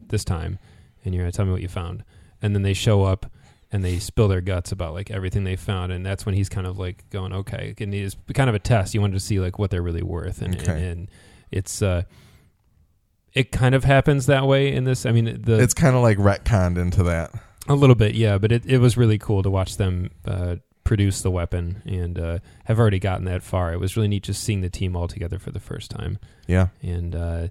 this 0.08 0.24
time, 0.26 0.60
and 1.06 1.14
you're 1.14 1.24
going 1.24 1.32
to 1.32 1.36
tell 1.38 1.46
me 1.46 1.52
what 1.52 1.62
you 1.62 1.68
found. 1.68 2.04
And 2.42 2.54
then 2.56 2.64
they 2.64 2.74
show 2.74 3.04
up 3.04 3.32
and 3.72 3.84
they 3.84 4.00
spill 4.00 4.28
their 4.28 4.42
guts 4.42 4.72
about 4.72 4.94
like 4.94 5.12
everything 5.12 5.44
they 5.44 5.56
found. 5.56 5.92
And 5.92 6.06
that's 6.06 6.26
when 6.26 6.36
he's 6.36 6.50
kind 6.50 6.66
of 6.68 6.78
like 6.80 7.10
going, 7.10 7.34
okay. 7.34 7.74
And 7.80 7.94
it's 7.94 8.16
kind 8.34 8.50
of 8.50 8.56
a 8.56 8.60
test. 8.60 8.94
You 8.94 9.02
wanted 9.02 9.14
to 9.16 9.20
see 9.20 9.40
like 9.40 9.60
what 9.60 9.70
they're 9.72 9.82
really 9.82 10.04
worth. 10.04 10.42
And, 10.42 10.56
Okay. 10.60 10.72
and, 10.74 10.82
and 10.84 11.08
it's, 11.52 11.82
uh, 11.82 12.04
it 13.34 13.52
kind 13.52 13.76
of 13.76 13.84
happens 13.84 14.26
that 14.26 14.48
way 14.48 14.74
in 14.74 14.84
this. 14.86 15.06
I 15.06 15.12
mean, 15.12 15.42
the 15.44 15.60
It's 15.60 15.74
kind 15.74 15.96
of 15.96 16.02
like 16.02 16.18
retconned 16.18 16.78
into 16.78 17.04
that. 17.04 17.32
A 17.68 17.76
little 17.76 17.96
bit, 17.96 18.16
yeah, 18.16 18.38
but 18.38 18.52
it, 18.52 18.66
it 18.66 18.78
was 18.80 18.98
really 18.98 19.18
cool 19.18 19.44
to 19.44 19.50
watch 19.50 19.78
them 19.78 20.12
uh, 20.26 20.56
produce 20.84 21.22
the 21.22 21.32
weapon 21.32 21.82
and 21.86 22.18
uh, 22.20 22.40
have 22.66 22.80
already 22.80 23.00
gotten 23.00 23.26
that 23.26 23.44
far. 23.44 23.74
It 23.74 23.80
was 23.80 23.96
really 23.96 24.08
neat 24.08 24.24
just 24.24 24.44
seeing 24.44 24.62
the 24.62 24.70
team 24.70 24.96
all 24.96 25.08
together 25.08 25.38
for 25.40 25.52
the 25.52 25.60
first 25.60 25.92
time. 25.92 26.18
Yeah. 26.48 26.68
And 26.82 27.16
uh, 27.16 27.48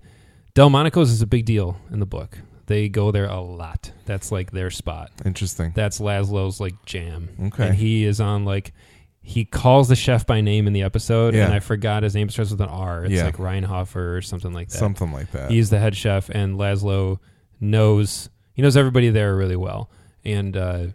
Delmonico's 0.55 1.11
is 1.11 1.23
a 1.23 1.27
big 1.27 1.45
deal 1.45 1.77
in 1.91 2.01
the 2.01 2.07
book. 2.07 2.39
They 2.67 2.89
go 2.89 3.11
there 3.13 3.27
a 3.27 3.41
lot. 3.41 3.93
That's 4.07 4.33
like 4.33 4.51
their 4.51 4.71
spot. 4.71 5.13
Interesting. 5.25 5.73
That's 5.75 6.01
Laszlo's 6.01 6.59
like 6.61 6.85
jam. 6.85 7.29
Okay. 7.49 7.69
And 7.69 7.75
he 7.77 8.05
is 8.05 8.21
on 8.21 8.45
like 8.45 8.73
he 9.23 9.45
calls 9.45 9.89
the 9.89 9.97
chef 9.97 10.25
by 10.27 10.41
name 10.41 10.67
in 10.67 10.73
the 10.73 10.83
episode, 10.83 11.35
Yeah. 11.35 11.45
and 11.47 11.55
I 11.55 11.59
forgot 11.61 12.05
his 12.05 12.15
name 12.15 12.29
starts 12.31 12.51
with 12.53 12.61
an 12.61 12.69
R. 12.69 13.05
It's 13.05 13.15
Yeah. 13.15 13.25
like 13.25 13.37
Reinhofer 13.39 14.17
or 14.17 14.23
something 14.23 14.53
like 14.53 14.69
that. 14.69 14.79
Something 14.79 15.13
like 15.13 15.31
that. 15.33 15.51
He's 15.51 15.69
the 15.71 15.79
head 15.79 15.97
chef, 15.97 16.29
and 16.31 16.57
Laszlo 16.57 17.19
knows 17.61 18.31
he 18.55 18.63
knows 18.63 18.77
everybody 18.77 19.11
there 19.11 19.37
really 19.37 19.57
well, 19.57 19.91
and 20.27 20.57
uh, 20.57 20.87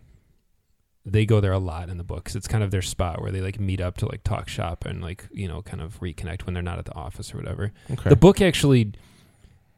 they 1.05 1.25
go 1.25 1.39
there 1.41 1.51
a 1.53 1.57
lot 1.59 1.89
in 1.89 1.97
the 1.97 2.03
book 2.03 2.25
'cause 2.25 2.35
it's 2.35 2.47
kind 2.47 2.63
of 2.63 2.69
their 2.69 2.81
spot 2.83 3.21
where 3.21 3.31
they 3.31 3.41
like 3.41 3.59
meet 3.59 3.81
up 3.81 3.97
to 3.97 4.05
like 4.05 4.23
talk 4.23 4.47
shop 4.47 4.85
and 4.85 5.01
like 5.01 5.27
you 5.31 5.47
know 5.47 5.61
kind 5.63 5.81
of 5.81 5.99
reconnect 5.99 6.45
when 6.45 6.53
they're 6.53 6.61
not 6.61 6.77
at 6.77 6.85
the 6.85 6.93
office 6.93 7.33
or 7.33 7.37
whatever. 7.37 7.71
okay. 7.89 8.09
The 8.09 8.15
book 8.15 8.39
actually 8.41 8.91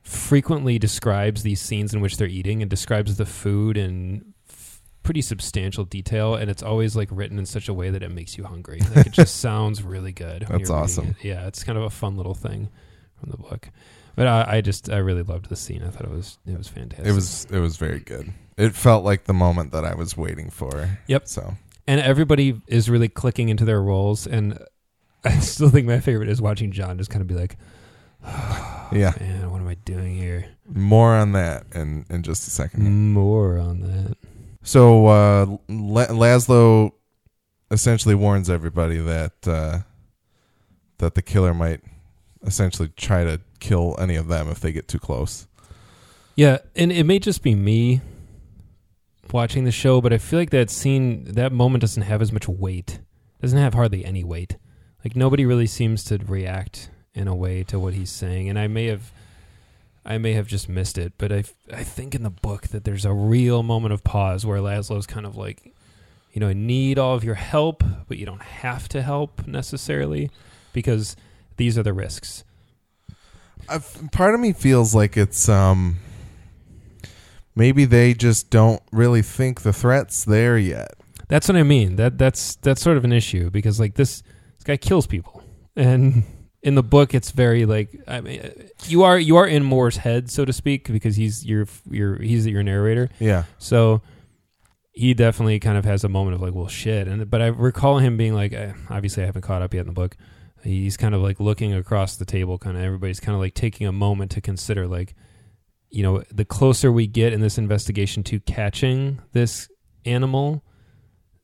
frequently 0.01 0.77
describes 0.77 1.43
these 1.43 1.61
scenes 1.61 1.93
in 1.93 2.01
which 2.01 2.17
they're 2.17 2.27
eating 2.27 2.61
and 2.61 2.69
describes 2.69 3.15
the 3.15 3.25
food 3.25 3.77
in 3.77 4.33
f- 4.49 4.81
pretty 5.01 5.21
substantial 5.21 5.85
detail 5.85 6.35
and 6.35 6.49
it's 6.51 6.61
always 6.61 6.95
like 6.95 7.07
written 7.09 7.39
in 7.39 7.45
such 7.45 7.69
a 7.69 7.73
way 7.73 7.89
that 7.89 8.03
it 8.03 8.11
makes 8.11 8.37
you 8.37 8.43
hungry 8.43 8.81
like 8.95 9.07
it 9.07 9.13
just 9.13 9.37
sounds 9.39 9.81
really 9.81 10.11
good 10.11 10.45
That's 10.49 10.69
awesome. 10.69 11.15
it. 11.21 11.25
yeah 11.25 11.47
it's 11.47 11.63
kind 11.63 11.77
of 11.77 11.85
a 11.85 11.89
fun 11.89 12.17
little 12.17 12.33
thing 12.35 12.67
from 13.17 13.29
the 13.31 13.37
book 13.37 13.69
but 14.15 14.27
I, 14.27 14.57
I 14.57 14.61
just 14.61 14.89
i 14.89 14.97
really 14.97 15.23
loved 15.23 15.49
the 15.49 15.55
scene 15.55 15.83
i 15.83 15.89
thought 15.89 16.03
it 16.05 16.11
was 16.11 16.37
it 16.45 16.57
was 16.57 16.67
fantastic 16.67 17.07
it 17.07 17.13
was 17.13 17.45
it 17.51 17.59
was 17.59 17.77
very 17.77 17.99
good. 17.99 18.33
It 18.55 18.75
felt 18.75 19.03
like 19.03 19.23
the 19.23 19.33
moment 19.33 19.71
that 19.71 19.83
I 19.83 19.95
was 19.95 20.15
waiting 20.15 20.51
for. 20.51 20.99
Yep. 21.07 21.27
So 21.27 21.55
and 21.87 21.99
everybody 21.99 22.61
is 22.67 22.87
really 22.87 23.09
clicking 23.09 23.49
into 23.49 23.65
their 23.65 23.81
roles 23.81 24.27
and 24.27 24.57
i 25.25 25.39
still 25.39 25.69
think 25.69 25.87
my 25.87 25.99
favorite 25.99 26.29
is 26.29 26.41
watching 26.41 26.71
john 26.71 26.97
just 26.97 27.09
kind 27.09 27.21
of 27.21 27.27
be 27.27 27.33
like 27.33 27.57
yeah, 28.93 29.13
man 29.19 29.51
what 29.51 29.59
am 29.59 29.67
i 29.67 29.73
doing 29.85 30.15
here 30.15 30.45
more 30.67 31.13
on 31.15 31.31
that 31.33 31.65
in 31.75 32.05
in 32.09 32.21
just 32.23 32.47
a 32.47 32.51
second. 32.51 33.11
more 33.13 33.57
on 33.57 33.81
that 33.81 34.15
So 34.63 35.07
uh, 35.07 35.45
La- 35.67 36.07
Laszlo 36.07 36.91
essentially 37.71 38.15
warns 38.15 38.49
everybody 38.49 38.97
that 38.97 39.33
uh, 39.47 39.79
that 40.99 41.15
the 41.15 41.21
killer 41.21 41.53
might 41.53 41.81
essentially 42.45 42.89
try 42.95 43.23
to 43.25 43.41
kill 43.63 43.95
any 43.97 44.15
of 44.15 44.27
them 44.27 44.49
if 44.49 44.59
they 44.59 44.71
get 44.71 44.87
too 44.87 44.99
close. 44.99 45.47
Yeah, 46.35 46.57
and 46.75 46.91
it 46.91 47.05
may 47.05 47.19
just 47.19 47.41
be 47.41 47.55
me 47.55 48.01
watching 49.31 49.63
the 49.63 49.71
show, 49.71 50.01
but 50.01 50.11
I 50.11 50.17
feel 50.17 50.39
like 50.39 50.49
that 50.49 50.69
scene, 50.69 51.23
that 51.25 51.51
moment 51.51 51.81
doesn't 51.81 52.03
have 52.03 52.21
as 52.21 52.31
much 52.31 52.47
weight. 52.47 52.99
Doesn't 53.41 53.57
have 53.57 53.73
hardly 53.73 54.03
any 54.05 54.23
weight. 54.23 54.57
Like 55.03 55.15
nobody 55.15 55.45
really 55.45 55.67
seems 55.67 56.03
to 56.05 56.17
react 56.17 56.89
in 57.13 57.27
a 57.27 57.35
way 57.35 57.63
to 57.63 57.79
what 57.79 57.93
he's 57.93 58.09
saying, 58.09 58.49
and 58.49 58.57
I 58.57 58.67
may 58.67 58.87
have, 58.87 59.11
I 60.05 60.17
may 60.17 60.33
have 60.33 60.47
just 60.47 60.67
missed 60.67 60.97
it, 60.97 61.13
but 61.17 61.31
I, 61.31 61.43
I 61.71 61.83
think 61.83 62.15
in 62.15 62.23
the 62.23 62.29
book 62.29 62.69
that 62.69 62.83
there's 62.83 63.05
a 63.05 63.13
real 63.13 63.63
moment 63.63 63.93
of 63.93 64.03
pause 64.03 64.45
where 64.45 64.59
Laszlo's 64.59 65.05
kind 65.05 65.25
of 65.25 65.35
like, 65.35 65.73
you 66.31 66.39
know, 66.39 66.49
I 66.49 66.53
need 66.53 66.97
all 66.97 67.15
of 67.15 67.23
your 67.23 67.35
help, 67.35 67.83
but 68.07 68.17
you 68.17 68.25
don't 68.25 68.41
have 68.41 68.89
to 68.89 69.01
help 69.03 69.45
necessarily, 69.45 70.31
because 70.73 71.15
these 71.57 71.77
are 71.77 71.83
the 71.83 71.93
risks. 71.93 72.43
I've, 73.69 74.11
part 74.11 74.33
of 74.33 74.39
me 74.39 74.53
feels 74.53 74.93
like 74.93 75.17
it's 75.17 75.47
um 75.49 75.97
maybe 77.55 77.85
they 77.85 78.13
just 78.13 78.49
don't 78.49 78.81
really 78.91 79.21
think 79.21 79.61
the 79.61 79.73
threat's 79.73 80.25
there 80.25 80.57
yet. 80.57 80.95
That's 81.27 81.47
what 81.47 81.55
I 81.55 81.63
mean. 81.63 81.95
That 81.95 82.17
that's 82.17 82.55
that's 82.57 82.81
sort 82.81 82.97
of 82.97 83.05
an 83.05 83.13
issue 83.13 83.49
because 83.49 83.79
like 83.79 83.95
this 83.95 84.21
this 84.57 84.63
guy 84.65 84.77
kills 84.77 85.07
people, 85.07 85.43
and 85.75 86.23
in 86.61 86.75
the 86.75 86.83
book 86.83 87.13
it's 87.13 87.31
very 87.31 87.65
like 87.65 87.89
I 88.07 88.21
mean 88.21 88.69
you 88.85 89.03
are 89.03 89.19
you 89.19 89.35
are 89.35 89.45
in 89.45 89.63
Moore's 89.63 89.97
head 89.97 90.31
so 90.31 90.45
to 90.45 90.53
speak 90.53 90.89
because 90.89 91.17
he's 91.17 91.45
your 91.45 91.67
your 91.89 92.21
he's 92.21 92.45
your 92.47 92.63
narrator. 92.63 93.09
Yeah. 93.19 93.43
So 93.57 94.01
he 94.91 95.13
definitely 95.15 95.59
kind 95.59 95.77
of 95.77 95.85
has 95.85 96.03
a 96.03 96.09
moment 96.09 96.35
of 96.35 96.41
like 96.41 96.53
well 96.53 96.67
shit, 96.67 97.07
and 97.07 97.29
but 97.29 97.41
I 97.41 97.47
recall 97.47 97.97
him 97.97 98.17
being 98.17 98.33
like 98.33 98.53
eh, 98.53 98.73
obviously 98.89 99.23
I 99.23 99.25
haven't 99.25 99.41
caught 99.41 99.61
up 99.61 99.73
yet 99.73 99.81
in 99.81 99.87
the 99.87 99.93
book. 99.93 100.15
He's 100.63 100.95
kind 100.97 101.13
of 101.13 101.21
like 101.21 101.39
looking 101.39 101.73
across 101.73 102.15
the 102.15 102.25
table, 102.25 102.57
kind 102.57 102.77
of 102.77 102.83
everybody's 102.83 103.19
kind 103.19 103.35
of 103.35 103.41
like 103.41 103.53
taking 103.53 103.85
a 103.87 103.91
moment 103.91 104.31
to 104.31 104.41
consider 104.41 104.87
like 104.87 105.13
you 105.89 106.01
know 106.03 106.23
the 106.33 106.45
closer 106.45 106.91
we 106.91 107.05
get 107.05 107.33
in 107.33 107.41
this 107.41 107.57
investigation 107.57 108.23
to 108.23 108.39
catching 108.39 109.21
this 109.33 109.69
animal 110.05 110.63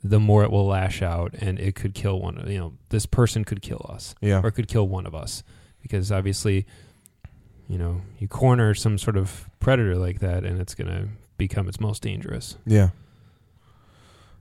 the 0.02 0.20
more 0.20 0.44
it 0.44 0.52
will 0.52 0.66
lash 0.66 1.02
out 1.02 1.34
and 1.40 1.60
it 1.60 1.76
could 1.76 1.94
kill 1.94 2.20
one 2.20 2.44
you 2.50 2.58
know 2.58 2.74
this 2.90 3.06
person 3.06 3.44
could 3.46 3.62
kill 3.62 3.86
us 3.90 4.16
Yeah. 4.22 4.42
or 4.44 4.50
could 4.50 4.68
kill 4.68 4.88
one 4.88 5.06
of 5.06 5.14
us 5.14 5.44
because 5.82 6.12
obviously 6.12 6.66
you 7.68 7.78
know 7.78 8.02
you 8.18 8.28
corner 8.28 8.74
some 8.74 8.98
sort 8.98 9.18
of 9.18 9.50
predator 9.60 9.96
like 9.98 10.20
that 10.20 10.44
and 10.46 10.60
it's 10.60 10.74
going 10.74 10.88
to 10.90 11.10
become 11.38 11.68
its 11.70 11.80
most 11.80 12.02
dangerous. 12.02 12.58
Yeah. 12.66 12.90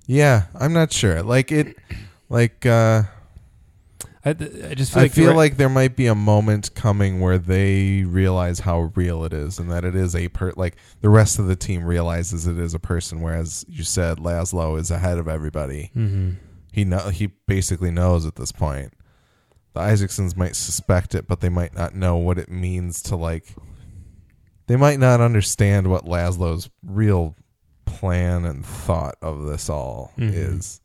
Yeah, 0.07 0.45
I'm 0.59 0.73
not 0.73 0.93
sure. 0.93 1.23
Like 1.23 1.53
it, 1.53 1.77
like 2.29 2.65
uh, 2.65 3.03
I, 4.29 4.71
I 4.71 4.75
just 4.75 4.93
feel 4.93 5.01
I 5.01 5.03
like 5.05 5.13
feel 5.13 5.35
like 5.35 5.57
there 5.57 5.69
might 5.69 5.97
be 5.97 6.07
a 6.07 6.15
moment 6.15 6.75
coming 6.75 7.21
where 7.21 7.39
they 7.39 8.05
realize 8.05 8.61
how 8.61 8.93
real 8.95 9.25
it 9.25 9.33
is, 9.33 9.59
and 9.59 9.71
that 9.71 9.85
it 9.85 9.95
is 9.95 10.15
a 10.17 10.29
per. 10.29 10.53
Like 10.57 10.77
the 11.01 11.09
rest 11.09 11.39
of 11.39 11.47
the 11.47 11.57
team 11.57 11.85
realizes 11.85 12.47
it 12.47 12.59
is 12.59 12.75
a 12.75 12.79
person, 12.79 13.21
whereas 13.21 13.65
you 13.69 13.85
said 13.85 14.19
Laszlo 14.19 14.79
is 14.79 14.91
ahead 14.91 15.19
of 15.19 15.29
everybody. 15.29 15.91
Mhm. 15.97 16.37
He 16.73 16.85
know 16.85 17.09
he 17.11 17.29
basically 17.47 17.91
knows 17.91 18.27
at 18.27 18.37
this 18.37 18.53
point. 18.53 18.93
The 19.75 19.81
Isaacsons 19.81 20.37
might 20.37 20.57
suspect 20.57 21.15
it, 21.15 21.27
but 21.29 21.41
they 21.41 21.49
might 21.49 21.75
not 21.75 21.95
know 21.95 22.17
what 22.17 22.39
it 22.39 22.49
means 22.51 23.03
to 23.03 23.17
like. 23.17 23.55
They 24.67 24.77
might 24.77 24.99
not 24.99 25.21
understand 25.21 25.89
what 25.89 26.05
Laszlo's 26.05 26.69
real 26.85 27.35
plan 27.87 28.45
and 28.45 28.65
thought 28.67 29.17
of 29.23 29.47
this 29.47 29.69
all 29.71 30.13
Mhm. 30.19 30.33
is. 30.35 30.81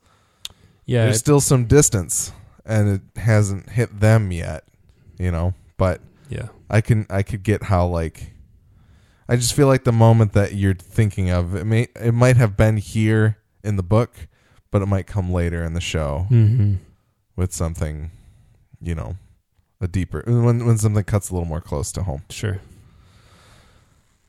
yeah, 0.86 1.04
There's 1.04 1.18
still 1.18 1.40
some 1.40 1.64
distance, 1.66 2.32
and 2.64 2.88
it 2.88 3.20
hasn't 3.20 3.70
hit 3.70 4.00
them 4.00 4.32
yet, 4.32 4.64
you 5.18 5.30
know. 5.30 5.54
But 5.76 6.00
yeah, 6.28 6.48
I 6.70 6.80
can 6.80 7.06
I 7.10 7.22
could 7.22 7.42
get 7.42 7.64
how 7.64 7.86
like. 7.86 8.32
I 9.26 9.36
just 9.36 9.54
feel 9.54 9.68
like 9.68 9.84
the 9.84 9.92
moment 9.92 10.34
that 10.34 10.54
you're 10.54 10.74
thinking 10.74 11.30
of 11.30 11.54
it 11.54 11.64
may 11.64 11.88
it 11.98 12.12
might 12.12 12.36
have 12.36 12.56
been 12.56 12.76
here 12.76 13.38
in 13.62 13.76
the 13.76 13.82
book, 13.82 14.28
but 14.70 14.82
it 14.82 14.86
might 14.86 15.06
come 15.06 15.32
later 15.32 15.64
in 15.64 15.72
the 15.72 15.80
show 15.80 16.26
hmm 16.28 16.74
with 17.36 17.52
something, 17.52 18.10
you 18.80 18.94
know, 18.94 19.16
a 19.80 19.88
deeper 19.88 20.22
when 20.26 20.66
when 20.66 20.78
something 20.78 21.04
cuts 21.04 21.30
a 21.30 21.32
little 21.34 21.48
more 21.48 21.60
close 21.60 21.90
to 21.92 22.02
home. 22.02 22.22
sure. 22.30 22.60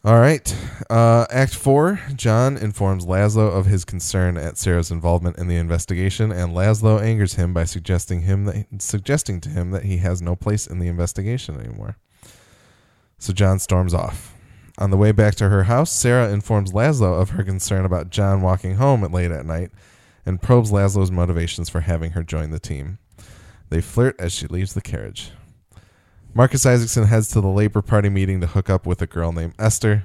All 0.05 0.19
right. 0.19 0.55
Uh, 0.87 1.25
Act 1.31 1.55
four. 1.55 1.99
John 2.13 2.57
informs 2.57 3.07
Laszlo 3.07 3.51
of 3.51 3.65
his 3.65 3.83
concern 3.83 4.37
at 4.37 4.55
Sara's 4.55 4.91
involvement 4.91 5.39
in 5.39 5.47
the 5.47 5.55
investigation, 5.55 6.31
and 6.31 6.53
Laszlo 6.53 7.01
angers 7.01 7.33
him 7.33 7.55
by 7.55 7.63
suggesting 7.63 8.21
him 8.21 8.45
that 8.45 8.67
suggesting 8.77 9.41
to 9.41 9.49
him 9.49 9.71
that 9.71 9.85
he 9.85 9.97
has 9.97 10.21
no 10.21 10.35
place 10.35 10.67
in 10.67 10.77
the 10.77 10.87
investigation 10.87 11.59
anymore. 11.59 11.97
So 13.17 13.33
John 13.33 13.57
storms 13.57 13.95
off. 13.95 14.35
On 14.77 14.91
the 14.91 14.97
way 14.97 15.11
back 15.11 15.33
to 15.35 15.49
her 15.49 15.63
house, 15.63 15.91
Sara 15.91 16.31
informs 16.31 16.71
Laszlo 16.71 17.19
of 17.19 17.31
her 17.31 17.43
concern 17.43 17.83
about 17.83 18.11
John 18.11 18.43
walking 18.43 18.75
home 18.75 19.03
at 19.03 19.11
late 19.11 19.31
at 19.31 19.47
night, 19.47 19.71
and 20.23 20.39
probes 20.39 20.71
Laszlo's 20.71 21.09
motivations 21.09 21.67
for 21.67 21.79
having 21.79 22.11
her 22.11 22.21
join 22.21 22.51
the 22.51 22.59
team. 22.59 22.99
They 23.69 23.81
flirt 23.81 24.15
as 24.19 24.33
she 24.33 24.45
leaves 24.45 24.75
the 24.75 24.81
carriage. 24.81 25.31
Marcus 26.35 26.65
Isaacson 26.65 27.05
heads 27.05 27.29
to 27.29 27.39
the 27.41 27.47
Labor 27.47 27.81
Party 27.81 28.09
meeting 28.09 28.41
to 28.41 28.47
hook 28.47 28.69
up 28.69 28.85
with 28.85 29.01
a 29.01 29.07
girl 29.07 29.31
named 29.31 29.53
Esther, 29.57 30.03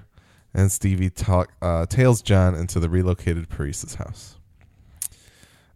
and 0.54 0.70
Stevie 0.70 1.10
talk, 1.10 1.52
uh, 1.60 1.86
tails 1.86 2.22
John 2.22 2.54
into 2.54 2.78
the 2.80 2.88
relocated 2.88 3.48
Paresis 3.50 3.96
house. 3.96 4.36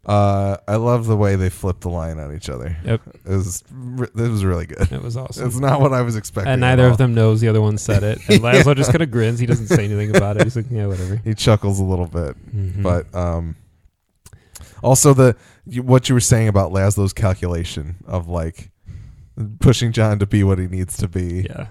Uh, 0.05 0.57
I 0.67 0.75
love 0.75 1.07
the 1.07 1.17
way 1.17 1.35
they 1.35 1.49
flipped 1.49 1.81
the 1.81 1.89
line 1.89 2.19
on 2.19 2.33
each 2.35 2.47
other. 2.47 2.77
Yep, 2.85 3.01
It 3.25 3.29
was 3.29 3.63
re- 3.71 4.07
it 4.15 4.29
was 4.29 4.45
really 4.45 4.67
good. 4.67 4.91
it 4.91 5.01
was 5.01 5.17
awesome. 5.17 5.47
It's 5.47 5.57
not 5.57 5.81
what 5.81 5.93
I 5.93 6.03
was 6.03 6.15
expecting. 6.15 6.51
and 6.53 6.61
neither 6.61 6.85
of 6.87 6.97
them 6.97 7.15
knows 7.15 7.41
the 7.41 7.47
other 7.47 7.59
one 7.61 7.77
said 7.79 8.03
it. 8.03 8.19
And 8.29 8.39
Laszlo 8.43 8.75
just 8.75 8.91
kind 8.91 9.01
of 9.01 9.09
grins. 9.09 9.39
He 9.39 9.47
doesn't 9.47 9.65
say 9.67 9.83
anything 9.83 10.15
about 10.15 10.37
it. 10.37 10.43
He's 10.43 10.55
like, 10.55 10.67
yeah, 10.69 10.85
whatever. 10.85 11.15
He 11.17 11.33
chuckles 11.33 11.79
a 11.79 11.83
little 11.83 12.05
bit, 12.05 12.35
Mhm. 12.55 12.83
but 12.83 13.13
um, 13.15 13.55
also 14.83 15.13
the 15.15 15.35
what 15.81 16.07
you 16.07 16.13
were 16.13 16.21
saying 16.21 16.47
about 16.49 16.71
Laszlo's 16.71 17.11
calculation 17.13 17.95
of 18.05 18.27
like 18.29 18.69
pushing 19.59 19.91
John 19.91 20.19
to 20.19 20.25
be 20.25 20.43
what 20.43 20.59
he 20.59 20.67
needs 20.67 20.97
to 20.97 21.07
be. 21.07 21.47
yeah, 21.49 21.67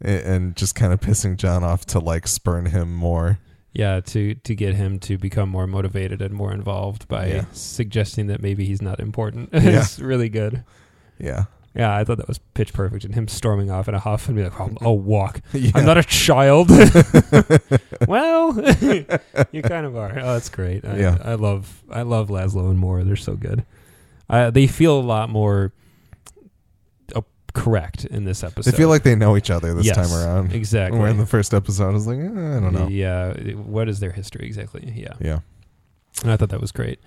and 0.00 0.54
just 0.56 0.74
kind 0.74 0.92
of 0.92 1.00
pissing 1.00 1.36
John 1.36 1.64
off 1.64 1.84
to 1.86 1.98
like 1.98 2.26
spurn 2.28 2.66
him 2.66 2.94
more. 2.94 3.38
yeah, 3.72 4.00
to 4.00 4.34
to 4.34 4.54
get 4.54 4.74
him 4.74 4.98
to 5.00 5.18
become 5.18 5.48
more 5.50 5.66
motivated 5.66 6.20
and 6.22 6.34
more 6.34 6.52
involved 6.52 7.08
by 7.08 7.26
Yeah. 7.26 7.44
suggesting 7.52 8.26
that 8.28 8.40
maybe 8.42 8.64
he's 8.64 8.80
not 8.82 9.00
important. 9.00 9.50
Yeah. 9.52 9.80
it's 9.80 9.98
really 9.98 10.28
good. 10.28 10.64
Yeah. 11.18 11.44
Yeah, 11.74 11.94
I 11.94 12.04
thought 12.04 12.16
that 12.16 12.26
was 12.28 12.38
pitch 12.54 12.72
perfect, 12.72 13.04
and 13.04 13.14
him 13.14 13.28
storming 13.28 13.70
off 13.70 13.86
in 13.86 13.92
a 13.94 13.98
huff 13.98 14.28
and 14.28 14.36
be 14.36 14.42
like, 14.44 14.58
"Oh, 14.58 14.70
I'll 14.80 14.98
walk. 15.16 15.42
yeah. 15.52 15.72
I'm 15.74 15.84
not 15.84 15.98
a 15.98 16.02
child." 16.04 16.70
well, 18.08 18.54
you 19.52 19.62
kind 19.62 19.84
of 19.86 19.94
are. 19.96 20.18
Oh, 20.18 20.32
that's 20.34 20.48
great. 20.48 20.84
I, 20.86 20.96
Yeah. 20.98 21.18
I 21.22 21.34
love 21.34 21.82
I 21.90 22.00
love 22.02 22.28
Laszlo 22.28 22.70
and 22.70 22.78
Moore. 22.78 23.04
They're 23.04 23.16
so 23.16 23.34
good. 23.34 23.64
Uh, 24.28 24.50
they 24.50 24.66
feel 24.66 24.98
a 24.98 25.02
lot 25.02 25.28
more 25.30 25.72
correct 27.56 28.04
in 28.04 28.24
this 28.24 28.44
episode. 28.44 28.70
they 28.70 28.76
feel 28.76 28.88
like 28.88 29.02
they 29.02 29.14
know 29.16 29.36
each 29.36 29.50
other 29.50 29.72
this 29.74 29.86
Yes, 29.86 29.96
time 29.96 30.12
around. 30.16 30.52
exactly. 30.52 30.98
Where 30.98 31.08
in 31.08 31.16
the 31.18 31.26
first 31.26 31.54
episode, 31.54 31.88
I 31.88 31.92
was 31.92 32.06
like, 32.06 32.18
eh, 32.18 32.22
I 32.22 32.60
don't 32.60 32.72
know. 32.72 32.88
Yeah, 32.88 33.32
what 33.54 33.88
is 33.88 33.98
their 34.00 34.12
history 34.12 34.46
exactly? 34.46 34.92
Yeah, 34.94 35.14
Yeah. 35.20 35.38
and 36.22 36.30
I 36.32 36.36
thought 36.36 36.50
that 36.50 36.60
was 36.60 36.72
great. 36.72 37.00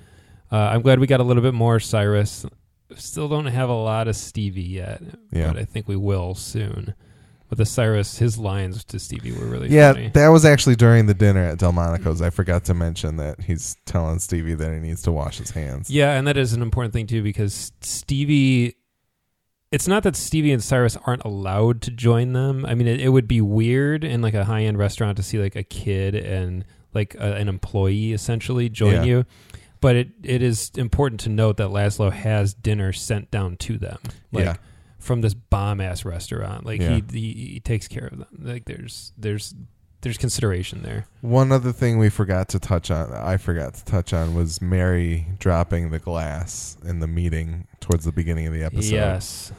Uh, 0.51 0.57
I'm 0.57 0.81
glad 0.81 0.99
we 0.99 1.07
got 1.07 1.19
a 1.19 1.23
little 1.23 1.43
bit 1.43 1.53
more 1.53 1.79
Cyrus. 1.79 2.45
Still 2.95 3.29
don't 3.29 3.45
have 3.45 3.69
a 3.69 3.73
lot 3.73 4.07
of 4.07 4.15
Stevie 4.15 4.63
yet, 4.63 5.01
Yeah. 5.31 5.47
but 5.53 5.57
I 5.57 5.65
think 5.65 5.87
we 5.87 5.95
will 5.95 6.33
soon. 6.33 6.95
But 7.47 7.57
the 7.57 7.65
Cyrus, 7.65 8.17
his 8.19 8.37
lines 8.37 8.83
to 8.85 8.99
Stevie 8.99 9.31
were 9.31 9.45
really 9.45 9.69
Yeah, 9.69 9.93
funny. 9.93 10.09
that 10.13 10.27
was 10.29 10.45
actually 10.45 10.75
during 10.75 11.05
the 11.07 11.15
dinner 11.15 11.43
at 11.43 11.57
Delmonico's. 11.59 12.21
I 12.21 12.29
forgot 12.29 12.63
to 12.65 12.73
mention 12.75 13.17
that 13.17 13.41
he's 13.41 13.75
telling 13.85 14.19
Stevie 14.19 14.53
that 14.55 14.71
he 14.71 14.79
needs 14.79 15.01
to 15.03 15.11
wash 15.11 15.37
his 15.39 15.49
hands. 15.51 15.89
Yeah, 15.89 16.13
and 16.17 16.27
that 16.27 16.37
is 16.37 16.53
an 16.53 16.61
important 16.61 16.93
thing 16.93 17.07
too 17.07 17.21
because 17.23 17.71
Stevie. 17.81 18.75
It's 19.71 19.87
not 19.87 20.01
that 20.03 20.15
Stevie 20.15 20.51
and 20.51 20.63
Cyrus 20.63 20.97
aren't 21.05 21.23
allowed 21.23 21.81
to 21.83 21.91
join 21.91 22.33
them. 22.33 22.65
I 22.65 22.73
mean, 22.73 22.87
it, 22.87 22.99
it 22.99 23.09
would 23.09 23.27
be 23.27 23.39
weird 23.41 24.03
in 24.03 24.21
like 24.21 24.33
a 24.33 24.45
high 24.45 24.63
end 24.63 24.77
restaurant 24.79 25.17
to 25.17 25.23
see 25.23 25.37
like 25.37 25.55
a 25.55 25.63
kid 25.63 26.15
and 26.15 26.65
like 26.93 27.13
a, 27.15 27.35
an 27.35 27.47
employee 27.47 28.13
essentially 28.13 28.67
join 28.69 28.93
Yeah. 28.95 29.03
you. 29.03 29.25
But 29.81 29.95
it, 29.95 30.09
it 30.23 30.41
is 30.41 30.71
important 30.75 31.21
to 31.21 31.29
note 31.29 31.57
that 31.57 31.69
Laszlo 31.69 32.11
has 32.11 32.53
dinner 32.53 32.91
sent 32.91 33.29
down 33.31 33.57
to 33.57 33.77
them, 33.77 33.99
like 34.31 34.45
Yeah. 34.45 34.55
from 34.97 35.21
this 35.21 35.33
bomb 35.35 35.79
ass 35.79 36.03
restaurant. 36.03 36.65
Like 36.65 36.81
Yeah. 36.81 36.95
he, 37.11 37.19
he 37.19 37.33
he 37.53 37.59
takes 37.59 37.87
care 37.87 38.07
of 38.07 38.17
them. 38.17 38.27
Like 38.39 38.65
there's 38.65 39.13
there's 39.17 39.53
there's 40.01 40.17
consideration 40.17 40.81
there. 40.83 41.07
One 41.21 41.51
other 41.51 41.71
thing 41.71 41.97
we 41.97 42.09
forgot 42.09 42.49
to 42.49 42.59
touch 42.59 42.89
on, 42.91 43.11
I 43.13 43.37
forgot 43.37 43.73
to 43.75 43.85
touch 43.85 44.13
on, 44.13 44.33
was 44.35 44.61
Mary 44.61 45.27
dropping 45.39 45.89
the 45.91 45.99
glass 45.99 46.77
in 46.85 46.99
the 46.99 47.07
meeting 47.07 47.67
towards 47.79 48.05
the 48.05 48.11
beginning 48.11 48.47
of 48.47 48.53
the 48.53 48.63
episode. 48.63 48.93
Yes. 48.95 49.51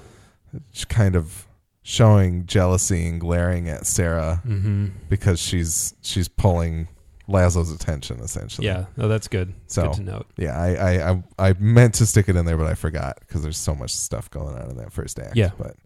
It's 0.70 0.84
kind 0.84 1.14
of 1.16 1.46
showing 1.82 2.46
jealousy 2.46 3.06
and 3.06 3.20
glaring 3.20 3.68
at 3.68 3.86
Sara 3.86 4.42
Mm-hmm. 4.46 4.88
because 5.08 5.40
she's 5.40 5.94
she's 6.02 6.28
pulling 6.28 6.88
Laszlo's 7.28 7.70
attention 7.70 8.18
essentially. 8.20 8.66
Yeah. 8.66 8.86
No, 8.96 9.06
that's 9.08 9.28
good. 9.28 9.54
So- 9.68 9.84
good 9.84 9.92
to 9.94 10.02
note. 10.02 10.26
Yeah, 10.36 10.58
I, 10.60 10.74
I, 10.74 11.10
I, 11.12 11.22
I 11.50 11.54
meant 11.60 11.94
to 11.94 12.06
stick 12.06 12.28
it 12.28 12.34
in 12.36 12.44
there, 12.44 12.56
but 12.56 12.66
I 12.66 12.74
forgot 12.74 13.18
because 13.20 13.42
there's 13.42 13.56
so 13.58 13.74
much 13.74 13.92
stuff 13.94 14.28
going 14.30 14.56
on 14.56 14.70
in 14.70 14.76
that 14.78 14.92
first 14.92 15.18
act. 15.20 15.36
Yeah. 15.36 15.50
But, 15.56 15.76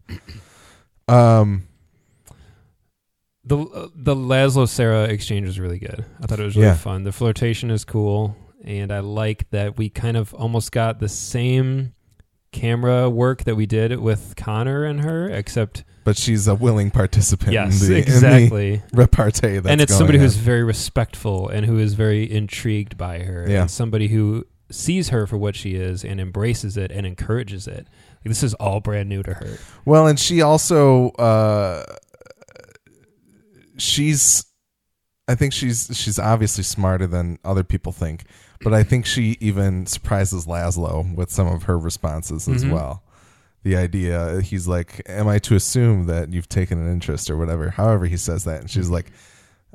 um, 1.13 1.67
The 3.45 3.57
uh, 3.59 3.87
the 3.95 4.15
Laszlo 4.15 4.67
Sara 4.67 5.03
exchange 5.03 5.45
was 5.47 5.59
really 5.59 5.79
good. 5.79 6.03
I 6.21 6.25
thought 6.25 6.39
it 6.39 6.43
was 6.43 6.55
really 6.55 6.67
Yeah. 6.69 6.75
fun. 6.75 7.03
The 7.03 7.11
flirtation 7.11 7.69
is 7.71 7.85
cool, 7.85 8.35
and 8.63 8.91
I 8.91 8.99
like 8.99 9.49
that 9.51 9.77
we 9.77 9.89
kind 9.89 10.17
of 10.17 10.33
almost 10.33 10.71
got 10.71 10.99
the 10.99 11.09
same 11.09 11.93
camera 12.51 13.09
work 13.09 13.43
that 13.43 13.55
we 13.55 13.65
did 13.65 13.99
with 13.99 14.33
Connor 14.37 14.85
and 14.85 15.01
her, 15.01 15.29
except 15.29 15.83
but 16.05 16.17
she's 16.17 16.47
a 16.47 16.55
willing 16.55 16.89
participant 16.91 17.51
yes, 17.51 17.81
in 17.81 17.89
the, 17.89 17.97
exactly. 17.97 18.73
in 18.75 18.83
the 18.91 18.97
repartee 19.01 19.55
that's 19.59 19.67
and 19.67 19.81
it's 19.81 19.95
somebody 19.95 20.19
who's 20.19 20.35
very 20.37 20.63
respectful 20.63 21.49
and 21.49 21.65
who 21.65 21.77
is 21.79 21.95
very 21.95 22.31
intrigued 22.31 22.97
by 22.97 23.19
her, 23.19 23.45
Yeah. 23.49 23.61
and 23.61 23.71
somebody 23.71 24.07
who 24.07 24.45
sees 24.71 25.09
her 25.09 25.27
for 25.27 25.37
what 25.37 25.55
she 25.55 25.75
is 25.75 26.03
and 26.05 26.19
embraces 26.19 26.77
it 26.77 26.91
and 26.91 27.05
encourages 27.05 27.67
it. 27.67 27.87
Like, 28.23 28.29
this 28.29 28.41
is 28.43 28.53
all 28.55 28.79
brand 28.79 29.09
new 29.09 29.21
to 29.23 29.33
her. 29.35 29.57
Well, 29.83 30.07
and 30.07 30.19
she 30.19 30.41
also 30.41 31.09
uh 31.11 31.83
she's 33.77 34.45
I 35.27 35.33
think 35.35 35.53
she's 35.53 35.89
she's 35.93 36.19
obviously 36.19 36.63
smarter 36.63 37.07
than 37.07 37.39
other 37.43 37.63
people 37.63 37.91
think, 37.91 38.25
but 38.61 38.73
I 38.73 38.83
think 38.83 39.05
she 39.07 39.37
even 39.39 39.85
surprises 39.87 40.45
Laszlo 40.45 41.15
with 41.15 41.31
some 41.31 41.47
of 41.47 41.63
her 41.63 41.79
responses 41.79 42.47
as 42.47 42.63
Mhm. 42.63 42.71
well. 42.71 43.03
The 43.63 43.75
idea 43.75 44.41
he's 44.41 44.67
like, 44.67 45.01
"Am 45.07 45.27
I 45.27 45.39
to 45.39 45.55
assume 45.55 46.05
that 46.05 46.31
you've 46.31 46.47
taken 46.49 46.77
an 46.79 46.91
interest 46.91 47.31
or 47.31 47.37
whatever?" 47.37 47.71
However, 47.71 48.05
he 48.05 48.17
says 48.17 48.43
that, 48.43 48.61
and 48.61 48.69
she's 48.69 48.89
like, 48.89 49.11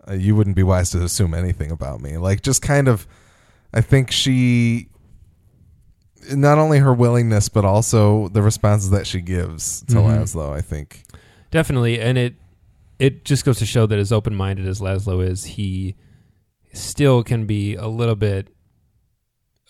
uh, 0.08 0.12
"You 0.14 0.36
wouldn't 0.36 0.54
be 0.54 0.62
wise 0.62 0.90
to 0.90 1.02
assume 1.02 1.34
anything 1.34 1.72
about 1.72 2.00
me." 2.00 2.16
Like, 2.16 2.42
just 2.42 2.62
kind 2.62 2.86
of, 2.86 3.08
I 3.74 3.80
think 3.80 4.12
she 4.12 4.88
not 6.32 6.58
only 6.58 6.78
her 6.78 6.92
willingness, 6.94 7.48
but 7.48 7.64
also 7.64 8.28
the 8.28 8.42
responses 8.42 8.90
that 8.90 9.06
she 9.06 9.20
gives 9.20 9.80
to 9.88 9.94
Mhm. 9.96 10.18
Laszlo. 10.22 10.52
I 10.52 10.60
think 10.60 11.02
Definitely, 11.50 12.00
and 12.00 12.16
it 12.16 12.36
it 13.00 13.24
just 13.24 13.44
goes 13.44 13.58
to 13.58 13.66
show 13.66 13.86
that 13.86 13.98
as 13.98 14.12
open 14.12 14.34
minded 14.34 14.66
as 14.68 14.80
Laszlo 14.80 15.26
is, 15.26 15.44
he 15.44 15.96
still 16.72 17.24
can 17.24 17.46
be 17.46 17.74
a 17.74 17.88
little 17.88 18.14
bit 18.14 18.48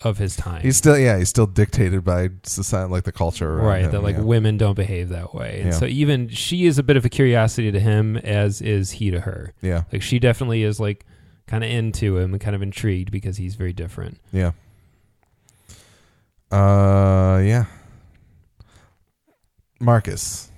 of 0.03 0.17
his 0.17 0.35
time. 0.35 0.61
he's 0.61 0.77
still, 0.77 0.97
yeah, 0.97 1.17
he's 1.17 1.29
still 1.29 1.45
dictated 1.45 2.03
by 2.03 2.29
society, 2.43 2.91
like 2.91 3.03
the 3.03 3.11
culture, 3.11 3.55
right 3.57 3.83
him, 3.85 3.91
that 3.91 4.01
like 4.01 4.15
yeah. 4.15 4.21
women 4.23 4.57
don't 4.57 4.73
behave 4.75 5.09
that 5.09 5.33
way, 5.33 5.59
and 5.61 5.71
Yeah. 5.71 5.77
so 5.79 5.85
even 5.85 6.27
she 6.29 6.65
is 6.65 6.77
a 6.79 6.83
bit 6.83 6.97
of 6.97 7.05
a 7.05 7.09
curiosity 7.09 7.71
to 7.71 7.79
him, 7.79 8.17
as 8.17 8.61
is 8.61 8.91
he 8.91 9.11
to 9.11 9.21
her. 9.21 9.53
yeah, 9.61 9.83
Like 9.93 10.01
she 10.01 10.17
definitely 10.19 10.63
is 10.63 10.79
like 10.79 11.05
kind 11.47 11.63
of 11.63 11.69
into 11.69 12.17
him 12.17 12.33
and 12.33 12.41
kind 12.41 12.55
of 12.55 12.61
intrigued 12.63 13.11
because 13.11 13.37
he's 13.37 13.55
very 13.55 13.73
different. 13.73 14.19
Yeah. 14.31 14.51
Uh, 16.51 17.39
yeah. 17.43 17.65
Marcus 19.79 20.51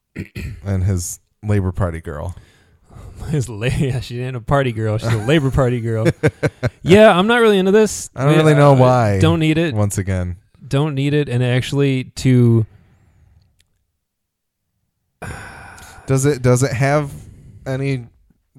and 0.64 0.84
his 0.84 1.20
Labor 1.44 1.72
Party 1.72 2.00
girl. 2.00 2.34
His 3.30 3.48
la- 3.48 3.66
yeah, 3.66 4.00
she 4.00 4.20
ain't 4.20 4.36
a 4.36 4.40
party 4.40 4.72
girl. 4.72 4.98
She's 4.98 5.12
a 5.12 5.16
Labor 5.18 5.50
Party 5.50 5.80
girl. 5.80 6.06
yeah, 6.82 7.16
I'm 7.16 7.26
not 7.26 7.40
really 7.40 7.58
into 7.58 7.70
this. 7.72 8.10
I 8.14 8.24
don't 8.24 8.36
really 8.36 8.54
know 8.54 8.72
Uh, 8.72 8.78
why. 8.78 9.18
Don't 9.20 9.38
need 9.40 9.58
it. 9.58 9.74
Once 9.74 9.96
again, 9.98 10.36
Don't 10.66 10.94
need 10.94 11.14
it. 11.14 11.28
And 11.28 11.42
actually, 11.42 12.04
to 12.04 12.66
does 16.06 16.26
it 16.26 16.42
does 16.42 16.62
it 16.62 16.72
have 16.72 17.12
any 17.66 18.06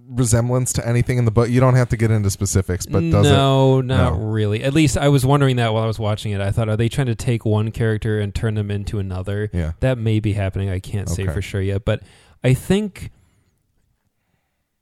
resemblance 0.10 0.74
to 0.74 0.88
anything 0.88 1.18
in 1.18 1.26
the 1.26 1.32
book? 1.32 1.50
You 1.50 1.60
don't 1.60 1.76
have 1.76 1.90
to 1.90 1.98
get 1.98 2.10
into 2.12 2.30
specifics, 2.30 2.86
but 2.86 3.02
does 3.02 3.28
it? 3.28 3.32
no, 3.32 3.82
not 3.82 4.14
No. 4.18 4.20
really. 4.20 4.64
At 4.64 4.74
least 4.74 4.98
I 4.98 5.10
was 5.10 5.26
wondering 5.26 5.58
that 5.58 5.74
while 5.74 5.84
I 5.84 5.88
was 5.88 6.00
watching 6.00 6.32
it. 6.32 6.40
I 6.42 6.52
thought, 6.52 6.70
are 6.70 6.78
they 6.78 6.90
trying 6.90 7.08
to 7.08 7.16
take 7.16 7.46
one 7.46 7.72
character 7.72 8.20
and 8.20 8.34
turn 8.34 8.56
them 8.56 8.72
into 8.72 9.00
another? 9.00 9.50
Yeah. 9.54 9.74
That 9.82 9.98
may 9.98 10.20
be 10.20 10.34
happening. 10.34 10.70
I 10.70 10.80
can't 10.80 11.10
say 11.10 11.24
Okay. 11.24 11.34
for 11.34 11.42
sure 11.42 11.62
yet, 11.62 11.84
but 11.86 12.02
I 12.44 12.54
think 12.54 13.12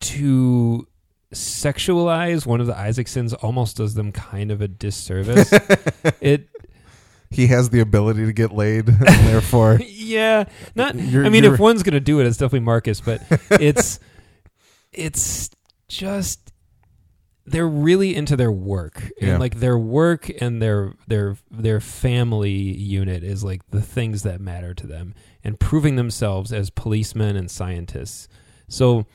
to 0.02 0.88
sexualize 1.34 2.46
one 2.46 2.60
of 2.60 2.68
the 2.68 2.74
Isaacsons 2.74 3.34
almost 3.42 3.78
does 3.78 3.94
them 3.94 4.12
kind 4.12 4.52
of 4.52 4.62
a 4.62 4.68
disservice. 4.68 5.52
it, 6.22 6.50
He 7.30 7.48
has 7.48 7.70
the 7.70 7.80
ability 7.80 8.26
to 8.26 8.34
get 8.34 8.52
laid, 8.52 8.88
and 8.90 9.28
therefore, 9.28 9.80
yeah, 9.86 10.46
not. 10.76 10.96
I 10.96 11.30
mean, 11.30 11.46
if 11.46 11.60
one's 11.60 11.84
gonna 11.84 12.00
do 12.00 12.20
it, 12.20 12.28
it's 12.28 12.38
definitely 12.38 12.66
Marcus. 12.66 13.00
But 13.00 13.22
it's, 13.52 14.00
it's 14.92 15.50
just 15.88 16.51
they're 17.46 17.68
really 17.68 18.16
into 18.16 18.36
their 18.38 18.52
work 18.52 19.02
and 19.20 19.30
Yeah. 19.30 19.38
like 19.38 19.60
their 19.60 19.78
work 19.78 20.30
and 20.42 20.62
their 20.62 20.94
their 21.08 21.38
their 21.50 21.80
family 21.80 22.52
unit 22.52 23.24
is 23.24 23.44
like 23.44 23.62
the 23.72 23.82
things 23.82 24.24
that 24.24 24.40
matter 24.40 24.74
to 24.76 24.86
them 24.88 25.14
and 25.44 25.60
proving 25.60 25.96
themselves 25.96 26.54
as 26.54 26.70
policemen 26.70 27.36
and 27.36 27.50
scientists 27.50 28.28
so 28.70 29.06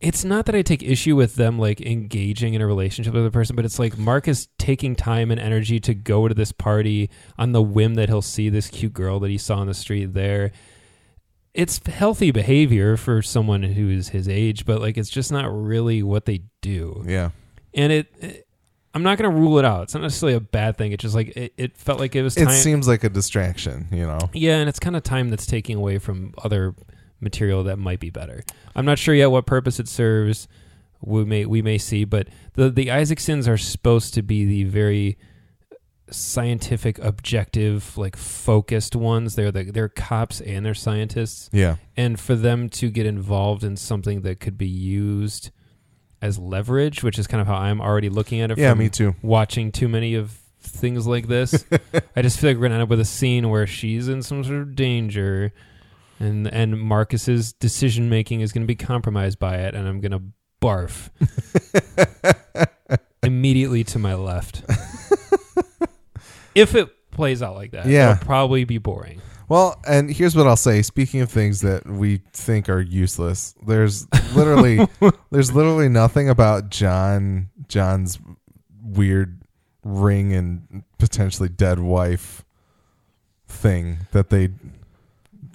it's 0.00 0.22
not 0.24 0.46
that 0.46 0.54
I 0.54 0.62
take 0.62 0.82
issue 0.82 1.16
with 1.16 1.34
them 1.34 1.58
like 1.58 1.80
engaging 1.80 2.54
in 2.54 2.60
a 2.62 2.66
relationship 2.68 3.14
with 3.14 3.26
a 3.26 3.32
person, 3.32 3.56
but 3.56 3.64
it's 3.64 3.80
like 3.80 3.98
mark 3.98 4.28
is 4.28 4.46
taking 4.56 4.94
time 4.94 5.32
and 5.32 5.40
energy 5.40 5.80
to 5.80 5.92
go 5.92 6.28
to 6.28 6.34
this 6.34 6.52
party 6.52 7.10
on 7.36 7.50
the 7.50 7.62
whim 7.62 7.94
that 7.96 8.08
he'll 8.08 8.22
see 8.22 8.48
this 8.48 8.68
cute 8.68 8.92
girl 8.92 9.18
that 9.18 9.28
he 9.30 9.36
saw 9.38 9.56
on 9.56 9.66
the 9.66 9.74
street 9.74 10.14
there. 10.14 10.52
It's 11.54 11.84
healthy 11.86 12.30
behavior 12.30 12.96
for 12.96 13.20
someone 13.22 13.62
who 13.62 13.88
is 13.90 14.10
his 14.10 14.28
age, 14.28 14.64
but 14.64 14.80
like 14.80 14.96
it's 14.96 15.10
just 15.10 15.32
not 15.32 15.46
really 15.46 16.02
what 16.02 16.24
they 16.26 16.42
do. 16.60 17.04
yeah, 17.06 17.30
And 17.74 17.92
it, 17.92 18.06
it- 18.20 18.44
I'm 18.94 19.02
not 19.02 19.18
going 19.18 19.30
to 19.30 19.36
rule 19.36 19.58
it 19.58 19.64
out. 19.64 19.82
It's 19.84 19.94
not 19.94 20.02
necessarily 20.02 20.34
a 20.36 20.40
bad 20.40 20.76
thing. 20.78 20.92
It's 20.92 21.02
just 21.02 21.14
like 21.14 21.28
it, 21.36 21.52
it 21.56 21.76
felt 21.76 22.00
like 22.00 22.16
it 22.16 22.22
was 22.22 22.34
time. 22.34 22.48
it 22.48 22.52
seems 22.52 22.88
like 22.88 23.04
a 23.04 23.08
distraction. 23.10 23.86
You 23.92 24.06
know, 24.06 24.18
Yeah, 24.32 24.56
and 24.56 24.68
it's 24.68 24.78
kind 24.78 24.96
of 24.96 25.02
time 25.02 25.28
that's 25.28 25.46
taking 25.46 25.76
away 25.76 25.98
from 25.98 26.32
other 26.42 26.74
material 27.20 27.64
that 27.64 27.78
might 27.78 28.00
be 28.00 28.10
better. 28.10 28.42
I'm 28.74 28.86
not 28.86 28.98
sure 28.98 29.14
yet 29.14 29.30
what 29.30 29.44
purpose 29.46 29.78
it 29.78 29.88
serves. 29.88 30.48
We 31.00 31.24
may 31.26 31.44
we 31.44 31.60
may 31.62 31.78
see, 31.78 32.04
but 32.04 32.28
the 32.54 32.70
the 32.70 32.86
Isaacsons 32.86 33.46
are 33.46 33.58
supposed 33.58 34.14
to 34.14 34.22
be 34.22 34.44
the 34.46 34.64
very 34.64 35.18
scientific, 36.10 36.98
objective, 36.98 37.96
like 37.98 38.16
focused 38.16 38.94
ones. 38.96 39.34
They're 39.34 39.52
the 39.52 39.64
they're 39.64 39.88
cops 39.88 40.40
and 40.40 40.64
they're 40.64 40.74
scientists, 40.74 41.50
yeah, 41.52 41.76
and 41.96 42.18
for 42.18 42.34
them 42.34 42.68
to 42.70 42.90
get 42.90 43.06
involved 43.06 43.64
in 43.64 43.76
something 43.76 44.22
that 44.22 44.40
could 44.40 44.56
be 44.58 44.66
used 44.68 45.50
as 46.20 46.38
leverage, 46.38 47.02
which 47.02 47.18
is 47.18 47.26
kind 47.26 47.40
of 47.40 47.46
how 47.46 47.54
I'm 47.56 47.80
already 47.80 48.08
looking 48.08 48.40
at 48.40 48.50
it. 48.50 48.58
yeah. 48.58 48.70
from 48.70 48.78
Me 48.80 48.88
too. 48.88 49.14
watching 49.22 49.70
too 49.70 49.88
many 49.88 50.14
of 50.14 50.36
things 50.60 51.06
like 51.06 51.28
this. 51.28 51.64
I 52.16 52.22
just 52.22 52.40
feel 52.40 52.50
like 52.50 52.56
we're 52.56 52.64
gonna 52.64 52.74
end 52.74 52.82
up 52.82 52.88
with 52.88 53.00
a 53.00 53.04
scene 53.04 53.48
where 53.50 53.66
she's 53.66 54.08
in 54.08 54.22
some 54.22 54.42
sort 54.44 54.60
of 54.60 54.74
danger, 54.74 55.52
and 56.18 56.46
and 56.48 56.80
Marcus's 56.80 57.52
decision 57.52 58.08
making 58.08 58.40
is 58.40 58.52
gonna 58.52 58.66
be 58.66 58.74
compromised 58.74 59.38
by 59.38 59.58
it, 59.58 59.74
and 59.74 59.86
I'm 59.86 60.00
gonna 60.00 60.22
barf 60.60 61.10
immediately 63.22 63.84
to 63.84 63.98
my 63.98 64.14
left. 64.14 64.62
if 66.58 66.74
it 66.74 66.88
plays 67.10 67.42
out 67.42 67.54
like 67.54 67.70
that, 67.72 67.86
Yeah. 67.86 68.12
it'll 68.12 68.24
probably 68.24 68.64
be 68.64 68.78
boring. 68.78 69.20
Well, 69.48 69.80
and 69.88 70.10
here's 70.10 70.36
what 70.36 70.46
I'll 70.46 70.56
say. 70.56 70.82
Speaking 70.82 71.20
of 71.22 71.30
things 71.30 71.62
that 71.62 71.86
we 71.86 72.20
think 72.34 72.68
are 72.68 72.80
useless, 72.80 73.54
there's 73.66 74.06
literally 74.34 74.86
there's 75.30 75.52
literally 75.52 75.88
nothing 75.88 76.28
about 76.28 76.68
John 76.68 77.48
John's 77.66 78.18
weird 78.82 79.40
ring 79.82 80.34
and 80.34 80.82
potentially 80.98 81.48
dead 81.48 81.78
wife 81.78 82.44
thing 83.46 83.98
that 84.12 84.28
they 84.28 84.50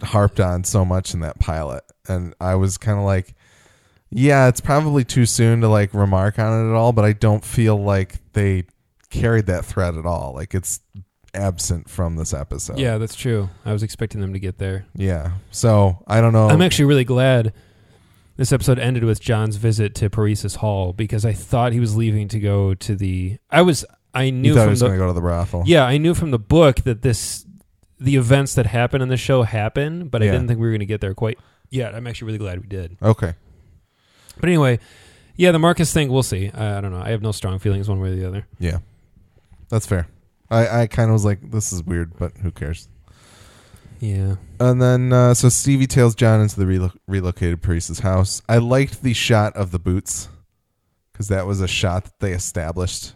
harped 0.01 0.39
on 0.39 0.63
so 0.63 0.83
much 0.83 1.13
in 1.13 1.19
that 1.19 1.39
pilot. 1.39 1.83
And 2.07 2.33
I 2.41 2.55
was 2.55 2.77
kind 2.79 2.97
of 2.97 3.05
like, 3.05 3.35
yeah, 4.09 4.47
it's 4.47 4.59
probably 4.61 5.03
too 5.03 5.25
soon 5.27 5.61
to 5.61 5.67
like 5.67 5.93
remark 5.93 6.39
on 6.39 6.65
it 6.65 6.69
at 6.71 6.75
all, 6.75 6.93
but 6.93 7.05
I 7.05 7.13
don't 7.13 7.45
feel 7.45 7.77
like 7.81 8.15
they 8.33 8.63
carried 9.13 9.45
that 9.47 9.65
thread 9.65 9.95
at 9.95 10.05
all. 10.05 10.33
Like 10.33 10.53
it's 10.53 10.79
absent 11.33 11.89
from 11.89 12.15
this 12.15 12.33
episode. 12.33 12.77
Yeah, 12.79 12.97
that's 12.97 13.15
true. 13.15 13.49
I 13.65 13.73
was 13.73 13.83
expecting 13.83 14.21
them 14.21 14.33
to 14.33 14.39
get 14.39 14.57
there. 14.57 14.85
Yeah. 14.95 15.31
So 15.51 16.03
I 16.07 16.21
don't 16.21 16.33
know. 16.33 16.47
I'm 16.49 16.61
actually 16.61 16.85
really 16.85 17.05
glad 17.05 17.53
this 18.37 18.51
episode 18.51 18.79
ended 18.79 19.03
with 19.03 19.19
John's 19.21 19.57
visit 19.57 19.95
to 19.95 20.09
Paresis 20.09 20.57
Hall 20.57 20.93
because 20.93 21.25
I 21.25 21.33
thought 21.33 21.71
he 21.73 21.79
was 21.79 21.95
leaving 21.95 22.27
to 22.29 22.39
go 22.39 22.73
to 22.73 22.95
the. 22.95 23.37
I 23.49 23.61
was. 23.61 23.85
I 24.15 24.29
knew 24.29 24.49
you 24.49 24.55
thought 24.55 24.65
he 24.65 24.69
was 24.69 24.81
going 24.81 24.91
to 24.93 24.97
go 24.99 25.07
to 25.07 25.13
the 25.13 25.21
brothel. 25.21 25.63
Yeah, 25.65 25.85
I 25.85 25.97
knew 25.97 26.13
from 26.13 26.29
the 26.29 26.37
book 26.37 26.81
that 26.81 27.01
this, 27.01 27.47
the 27.99 28.15
events 28.15 28.53
that 28.53 28.67
happen 28.67 29.01
in 29.01 29.09
the 29.09 29.17
show 29.17 29.41
happen, 29.41 30.07
but 30.07 30.21
I 30.21 30.25
Yeah. 30.25 30.33
didn't 30.33 30.49
think 30.49 30.59
we 30.59 30.67
were 30.67 30.71
going 30.71 30.81
to 30.81 30.85
get 30.85 31.01
there 31.01 31.15
quite 31.15 31.39
yet. 31.71 31.95
I'm 31.95 32.05
actually 32.05 32.27
really 32.27 32.37
glad 32.37 32.61
we 32.61 32.67
did. 32.67 32.95
Okay. 33.01 33.33
But 34.39 34.49
anyway, 34.49 34.77
yeah, 35.35 35.51
the 35.51 35.57
Marcus 35.57 35.91
thing, 35.91 36.11
we'll 36.11 36.21
see. 36.21 36.51
I, 36.53 36.77
I 36.77 36.81
don't 36.81 36.91
know. 36.91 37.01
I 37.03 37.09
have 37.09 37.23
no 37.23 37.31
strong 37.31 37.57
feelings 37.57 37.89
one 37.89 37.99
way 37.99 38.09
or 38.09 38.15
the 38.15 38.27
other. 38.27 38.45
Yeah. 38.59 38.77
That's 39.73 39.87
fair. 39.87 40.07
I, 40.51 40.81
I 40.81 40.87
kind 40.87 41.09
of 41.09 41.13
was 41.13 41.25
like, 41.25 41.49
this 41.49 41.73
is 41.73 41.81
weird, 41.81 42.15
but 42.19 42.37
who 42.37 42.51
cares? 42.51 42.87
Yeah. 43.99 44.35
And 44.59 44.79
then, 44.79 45.11
uh, 45.11 45.33
so 45.33 45.49
Stevie 45.49 45.87
tails 45.87 46.13
John 46.13 46.41
into 46.41 46.59
the 46.59 46.65
relo- 46.65 46.95
relocated 47.07 47.63
priest's 47.63 48.01
house. 48.01 48.43
I 48.47 48.59
liked 48.59 49.01
the 49.01 49.13
shot 49.13 49.55
of 49.55 49.71
the 49.71 49.79
boots 49.79 50.29
because 51.11 51.27
that 51.29 51.47
was 51.47 51.59
a 51.59 51.67
shot 51.67 52.03
that 52.03 52.19
they 52.19 52.33
established. 52.33 53.15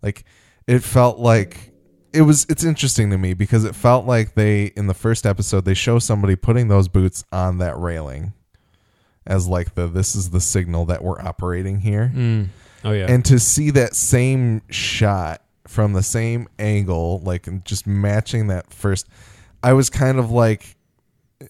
Like, 0.00 0.24
it 0.66 0.78
felt 0.78 1.18
like 1.18 1.74
it 2.14 2.22
was. 2.22 2.46
It's 2.48 2.64
interesting 2.64 3.10
to 3.10 3.18
me 3.18 3.34
because 3.34 3.64
it 3.64 3.74
felt 3.74 4.06
like 4.06 4.34
they 4.34 4.72
in 4.76 4.86
the 4.86 4.94
first 4.94 5.26
episode 5.26 5.66
they 5.66 5.74
show 5.74 5.98
somebody 5.98 6.34
putting 6.34 6.68
those 6.68 6.88
boots 6.88 7.24
on 7.30 7.58
that 7.58 7.78
railing 7.78 8.32
as 9.26 9.46
like 9.46 9.74
the 9.74 9.86
this 9.86 10.16
is 10.16 10.30
the 10.30 10.40
signal 10.40 10.86
that 10.86 11.04
we're 11.04 11.20
operating 11.20 11.80
here. 11.80 12.10
Mm. 12.14 12.48
Oh 12.84 12.92
yeah. 12.92 13.06
and 13.06 13.22
to 13.26 13.38
see 13.38 13.70
that 13.70 13.94
same 13.94 14.62
shot 14.70 15.43
from 15.66 15.92
the 15.92 16.02
same 16.02 16.48
angle 16.58 17.20
like 17.24 17.64
just 17.64 17.86
matching 17.86 18.48
that 18.48 18.72
first 18.72 19.08
i 19.62 19.72
was 19.72 19.88
kind 19.90 20.18
of 20.18 20.30
like 20.30 20.76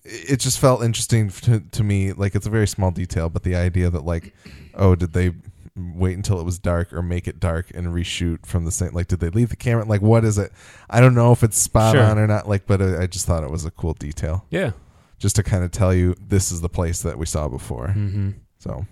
it 0.04 0.38
just 0.40 0.58
felt 0.58 0.82
interesting 0.82 1.28
to, 1.30 1.60
to 1.70 1.82
me 1.84 2.12
like 2.12 2.34
it's 2.34 2.46
a 2.46 2.50
very 2.50 2.66
small 2.66 2.90
detail 2.90 3.28
but 3.28 3.42
the 3.42 3.54
idea 3.56 3.90
that 3.90 4.04
like 4.04 4.34
oh 4.74 4.94
did 4.94 5.12
they 5.12 5.32
wait 5.76 6.16
until 6.16 6.38
it 6.38 6.44
was 6.44 6.58
dark 6.58 6.92
or 6.92 7.02
make 7.02 7.26
it 7.26 7.40
dark 7.40 7.70
and 7.74 7.88
reshoot 7.88 8.46
from 8.46 8.64
the 8.64 8.70
same 8.70 8.92
like 8.92 9.08
did 9.08 9.18
they 9.18 9.30
leave 9.30 9.48
the 9.50 9.56
camera 9.56 9.84
like 9.84 10.00
what 10.00 10.24
is 10.24 10.38
it 10.38 10.52
i 10.88 11.00
don't 11.00 11.14
know 11.14 11.32
if 11.32 11.42
it's 11.42 11.58
spot 11.58 11.94
Sure. 11.94 12.02
on 12.04 12.16
or 12.18 12.26
not 12.28 12.48
like 12.48 12.66
but 12.66 12.80
I, 12.80 13.02
I 13.02 13.06
just 13.08 13.26
thought 13.26 13.42
it 13.42 13.50
was 13.50 13.64
a 13.64 13.70
cool 13.72 13.94
detail 13.94 14.46
yeah. 14.50 14.70
just 15.18 15.34
to 15.36 15.42
kind 15.42 15.64
of 15.64 15.72
tell 15.72 15.92
you 15.92 16.14
this 16.28 16.52
is 16.52 16.60
the 16.60 16.68
place 16.68 17.02
that 17.02 17.18
we 17.18 17.26
saw 17.26 17.48
before 17.48 17.88
Mm-hmm. 17.88 18.30
so, 18.58 18.86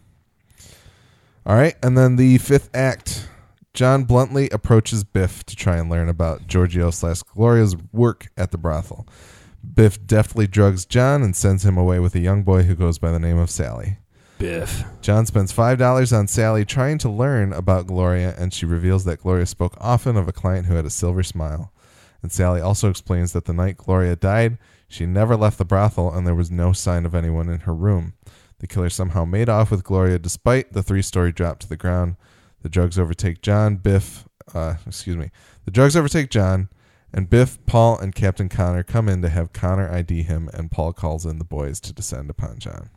all 1.44 1.56
right, 1.56 1.74
and 1.82 1.98
then 1.98 2.14
the 2.16 2.38
fifth 2.38 2.70
act. 2.74 3.28
John 3.74 4.04
bluntly 4.04 4.50
approaches 4.50 5.02
Biff 5.02 5.44
to 5.44 5.56
try 5.56 5.78
and 5.78 5.88
learn 5.88 6.10
about 6.10 6.46
Giorgio 6.46 6.90
slash 6.90 7.22
Gloria's 7.22 7.74
work 7.90 8.28
at 8.36 8.50
the 8.50 8.58
brothel. 8.58 9.06
Biff 9.74 10.06
deftly 10.06 10.46
drugs 10.46 10.84
John 10.84 11.22
and 11.22 11.34
sends 11.34 11.64
him 11.64 11.78
away 11.78 11.98
with 11.98 12.14
a 12.14 12.20
young 12.20 12.42
boy 12.42 12.64
who 12.64 12.74
goes 12.74 12.98
by 12.98 13.10
the 13.10 13.18
name 13.18 13.38
of 13.38 13.48
Sally. 13.48 13.96
Biff. 14.38 14.84
John 15.00 15.24
spends 15.24 15.52
five 15.52 15.78
dollars 15.78 16.12
on 16.12 16.26
Sally 16.26 16.66
trying 16.66 16.98
to 16.98 17.08
learn 17.08 17.52
about 17.54 17.86
Gloria, 17.86 18.34
and 18.36 18.52
she 18.52 18.66
reveals 18.66 19.04
that 19.04 19.20
Gloria 19.20 19.46
spoke 19.46 19.74
often 19.80 20.16
of 20.16 20.28
a 20.28 20.32
client 20.32 20.66
who 20.66 20.74
had 20.74 20.84
a 20.84 20.90
silver 20.90 21.22
smile. 21.22 21.72
And 22.22 22.30
Sally 22.30 22.60
also 22.60 22.90
explains 22.90 23.32
that 23.32 23.46
the 23.46 23.54
night 23.54 23.78
Gloria 23.78 24.16
died, 24.16 24.58
she 24.86 25.06
never 25.06 25.34
left 25.34 25.56
the 25.56 25.64
brothel, 25.64 26.12
and 26.12 26.26
there 26.26 26.34
was 26.34 26.50
no 26.50 26.72
sign 26.74 27.06
of 27.06 27.14
anyone 27.14 27.48
in 27.48 27.60
her 27.60 27.74
room. 27.74 28.12
The 28.58 28.66
killer 28.66 28.90
somehow 28.90 29.24
made 29.24 29.48
off 29.48 29.70
with 29.70 29.82
Gloria 29.82 30.18
despite 30.18 30.72
the 30.72 30.82
three-story 30.82 31.32
drop 31.32 31.58
to 31.60 31.68
the 31.68 31.76
ground. 31.76 32.16
The 32.62 32.68
drugs 32.68 32.98
overtake 32.98 33.42
John, 33.42 33.76
Biff, 33.76 34.26
uh, 34.54 34.76
excuse 34.86 35.16
me. 35.16 35.30
The 35.64 35.70
drugs 35.70 35.96
overtake 35.96 36.30
John, 36.30 36.68
and 37.12 37.28
Biff, 37.28 37.58
Paul, 37.66 37.98
and 37.98 38.14
Captain 38.14 38.48
Connor 38.48 38.82
come 38.82 39.08
in 39.08 39.20
to 39.22 39.28
have 39.28 39.52
Connor 39.52 39.90
ID 39.92 40.22
him, 40.22 40.48
and 40.54 40.70
Paul 40.70 40.92
calls 40.92 41.26
in 41.26 41.38
the 41.38 41.44
boys 41.44 41.80
to 41.80 41.92
descend 41.92 42.30
upon 42.30 42.58
John. 42.58 42.88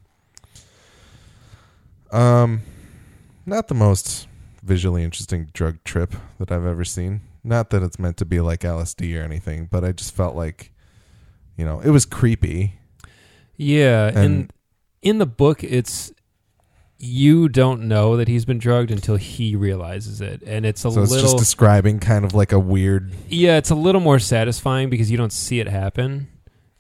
Um, 2.12 2.62
not 3.46 3.68
the 3.68 3.74
most 3.74 4.28
visually 4.64 5.04
interesting 5.04 5.50
drug 5.54 5.84
trip 5.84 6.16
that 6.40 6.52
I've 6.52 6.66
ever 6.66 6.86
seen. 6.86 7.22
Not 7.44 7.70
that 7.72 7.84
it's 7.84 8.00
meant 8.00 8.18
to 8.18 8.26
be 8.26 8.40
like 8.40 8.62
LSD 8.62 9.20
or 9.20 9.24
anything, 9.24 9.68
but 9.70 9.84
I 9.84 9.92
just 9.92 10.16
felt 10.16 10.36
like, 10.36 10.72
you 11.58 11.66
know, 11.66 11.80
it 11.82 11.90
was 11.90 12.06
creepy. 12.06 12.80
Yeah, 13.58 14.08
And- 14.08 14.18
and 14.18 14.54
in 15.02 15.18
the 15.20 15.26
book, 15.26 15.64
it's 15.64 16.12
you 16.98 17.50
don't 17.50 17.84
know 17.88 18.18
that 18.18 18.28
he's 18.28 18.46
been 18.46 18.58
drugged 18.58 18.90
until 18.92 19.18
he 19.18 19.56
realizes 19.56 20.22
it, 20.22 20.42
and 20.46 20.66
it's 20.66 20.84
a 20.86 20.92
so 20.92 21.02
it's 21.02 21.12
little 21.12 21.26
just 21.32 21.38
describing 21.38 22.00
kind 22.00 22.24
of 22.26 22.34
like 22.34 22.52
a 22.52 22.60
weird. 22.60 23.12
yeah, 23.28 23.58
it's 23.58 23.70
a 23.70 23.76
little 23.76 24.02
more 24.02 24.20
satisfying 24.20 24.90
because 24.90 25.12
you 25.12 25.18
don't 25.18 25.34
see 25.34 25.60
it 25.60 25.68
happen. 25.68 26.28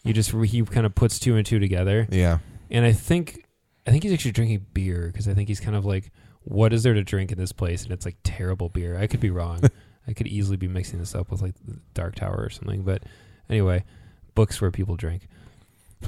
You 0.04 0.14
just 0.14 0.32
he 0.32 0.62
kind 0.64 0.86
of 0.86 0.96
puts 0.96 1.20
two 1.20 1.36
and 1.36 1.46
two 1.46 1.60
together, 1.60 2.08
Yeah. 2.12 2.38
and 2.72 2.86
I 2.86 2.92
think 2.94 3.46
I 3.88 3.92
think 3.92 4.04
he's 4.04 4.14
actually 4.14 4.32
drinking 4.32 4.66
beer 4.74 5.08
because 5.12 5.28
I 5.28 5.34
think 5.34 5.48
he's 5.48 5.60
kind 5.60 5.76
of 5.76 5.86
like, 5.86 6.12
what 6.44 6.74
is 6.74 6.84
there 6.84 6.94
to 6.94 7.04
drink 7.04 7.32
in 7.32 7.38
this 7.38 7.52
place? 7.52 7.84
And 7.84 7.92
it's 7.92 8.06
like 8.06 8.16
terrible 8.24 8.70
beer. 8.70 8.98
I 8.98 9.08
could 9.08 9.20
be 9.20 9.30
wrong. 9.32 9.62
I 10.08 10.14
could 10.14 10.28
easily 10.28 10.58
be 10.58 10.68
mixing 10.68 11.00
this 11.00 11.14
up 11.16 11.32
with 11.32 11.42
like 11.42 11.56
the 11.66 11.80
Dark 11.96 12.16
Tower 12.16 12.38
or 12.38 12.50
something. 12.52 12.84
But 12.84 13.04
anyway, 13.50 13.84
books 14.36 14.62
where 14.62 14.70
people 14.72 14.96
drink. 14.96 15.28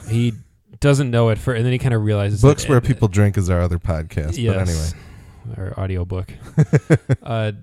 He 0.08 0.34
doesn't 0.80 1.10
know 1.12 1.30
it 1.30 1.38
for, 1.38 1.54
and 1.54 1.66
then 1.66 1.72
he 1.72 1.80
kind 1.80 1.94
of 1.94 2.02
realizes 2.04 2.42
Books 2.42 2.68
where 2.68 2.78
and- 2.78 2.88
people 2.88 3.08
drink 3.08 3.38
is 3.38 3.50
our 3.50 3.62
other 3.62 3.80
podcast. 3.80 4.28
But 4.28 4.38
Yes. 4.38 4.94
Or 5.58 5.74
audiobook. 5.80 6.34
uh, 7.24 7.54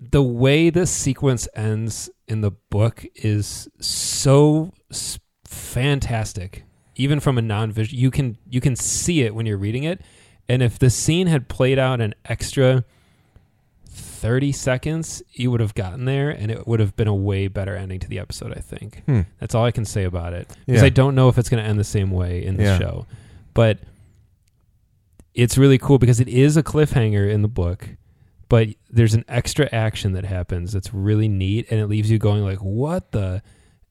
the 0.00 0.22
way 0.22 0.70
the 0.70 0.86
sequence 0.86 1.46
ends 1.54 2.08
in 2.26 2.40
the 2.40 2.52
book 2.52 3.04
is 3.16 3.68
so 3.80 4.72
s- 4.90 5.18
fantastic. 5.44 6.64
Even 6.96 7.20
from 7.20 7.36
a 7.38 7.42
non-visual, 7.42 7.98
you 8.00 8.10
can 8.10 8.38
you 8.48 8.60
can 8.60 8.76
see 8.76 9.22
it 9.22 9.34
when 9.34 9.44
you're 9.46 9.58
reading 9.58 9.84
it. 9.84 10.00
And 10.48 10.62
if 10.62 10.78
the 10.78 10.90
scene 10.90 11.26
had 11.26 11.48
played 11.48 11.78
out 11.78 12.00
an 12.00 12.14
extra 12.24 12.84
thirty 14.20 14.52
seconds, 14.52 15.22
you 15.32 15.50
would 15.50 15.60
have 15.60 15.74
gotten 15.74 16.04
there, 16.04 16.28
and 16.30 16.50
it 16.50 16.66
would 16.66 16.78
have 16.80 16.94
been 16.96 17.08
a 17.08 17.14
way 17.14 17.48
better 17.48 17.74
ending 17.74 17.98
to 18.00 18.08
the 18.08 18.18
episode. 18.18 18.52
I 18.56 18.60
think. 18.60 19.02
anyway. 19.08 19.26
That's 19.38 19.54
all 19.54 19.64
I 19.64 19.70
can 19.70 19.84
say 19.84 20.04
about 20.04 20.32
it 20.34 20.48
because 20.66 20.82
Yeah. 20.82 20.86
I 20.86 20.90
don't 20.90 21.14
know 21.14 21.28
if 21.28 21.38
it's 21.38 21.48
going 21.48 21.62
to 21.62 21.68
end 21.68 21.78
the 21.78 21.84
same 21.84 22.10
way 22.10 22.44
in 22.44 22.56
the 22.56 22.64
Yeah. 22.64 22.78
show. 22.78 23.06
But 23.54 23.78
it's 25.34 25.56
really 25.56 25.78
cool 25.78 25.98
because 25.98 26.20
it 26.20 26.28
is 26.28 26.56
a 26.56 26.62
cliffhanger 26.62 27.30
in 27.30 27.42
the 27.42 27.48
book, 27.48 27.88
but 28.48 28.68
there's 28.90 29.14
an 29.14 29.24
extra 29.28 29.68
action 29.72 30.12
that 30.12 30.24
happens 30.24 30.72
that's 30.72 30.92
really 30.92 31.28
neat 31.28 31.66
and 31.70 31.80
it 31.80 31.86
leaves 31.86 32.10
you 32.10 32.18
going 32.18 32.42
like 32.42 32.58
what 32.58 33.12
the 33.12 33.42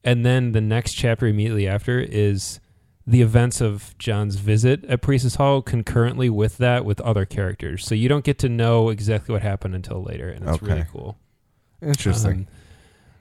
and 0.03 0.25
then 0.25 0.51
the 0.53 0.61
next 0.61 0.93
chapter 0.93 1.27
immediately 1.27 1.67
after 1.67 1.99
is 1.99 2.59
the 3.09 3.21
events 3.23 3.59
of 3.59 3.95
John's 3.97 4.35
visit 4.35 4.85
at 4.85 5.01
Paresis 5.01 5.37
Hall 5.37 5.63
concurrently 5.63 6.29
with 6.29 6.57
that 6.59 6.85
with 6.85 7.01
other 7.01 7.25
characters. 7.25 7.83
So 7.83 7.95
you 7.95 8.07
don't 8.07 8.23
get 8.23 8.37
to 8.39 8.49
know 8.49 8.89
exactly 8.89 9.33
what 9.33 9.41
happened 9.41 9.73
until 9.73 10.03
later 10.03 10.29
and 10.29 10.47
it's 10.47 10.61
really 10.61 10.85
cool. 10.91 11.17
Interesting. 11.81 12.31
Um, 12.31 12.47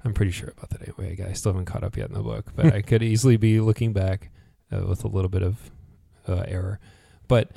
I'm 0.05 0.12
pretty 0.12 0.31
sure 0.32 0.51
about 0.51 0.69
that 0.70 0.82
anyway. 0.82 1.16
I 1.27 1.32
still 1.32 1.52
haven't 1.52 1.65
caught 1.65 1.85
up 1.85 1.97
yet 1.97 2.09
in 2.09 2.15
the 2.15 2.23
book, 2.23 2.52
but 2.55 2.74
I 2.74 2.82
could 2.82 3.02
easily 3.12 3.39
be 3.39 3.60
looking 3.60 3.94
back 3.94 4.31
uh, 4.70 4.85
with 4.86 5.05
a 5.05 5.09
little 5.09 5.31
bit 5.31 5.43
of 5.43 5.70
uh, 6.28 6.44
error. 6.47 6.81
But 7.27 7.51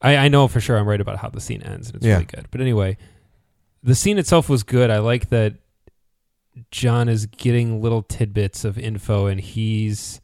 I, 0.00 0.16
I 0.16 0.28
know 0.28 0.46
for 0.46 0.60
sure 0.60 0.78
I'm 0.78 0.86
right 0.88 1.00
about 1.00 1.18
how 1.18 1.30
the 1.30 1.40
scene 1.40 1.62
ends, 1.64 1.88
and 1.88 1.96
it's 1.96 2.06
Yeah. 2.06 2.12
really 2.14 2.26
good. 2.26 2.46
But 2.52 2.60
anyway, 2.60 2.96
the 3.82 3.96
scene 3.96 4.18
itself 4.18 4.48
was 4.48 4.62
good. 4.62 4.88
I 4.90 4.98
like 4.98 5.30
that 5.30 5.54
John 6.70 7.08
is 7.08 7.26
getting 7.26 7.82
little 7.82 8.02
tidbits 8.02 8.64
of 8.64 8.78
info, 8.78 9.26
and 9.26 9.40
he's 9.40 10.20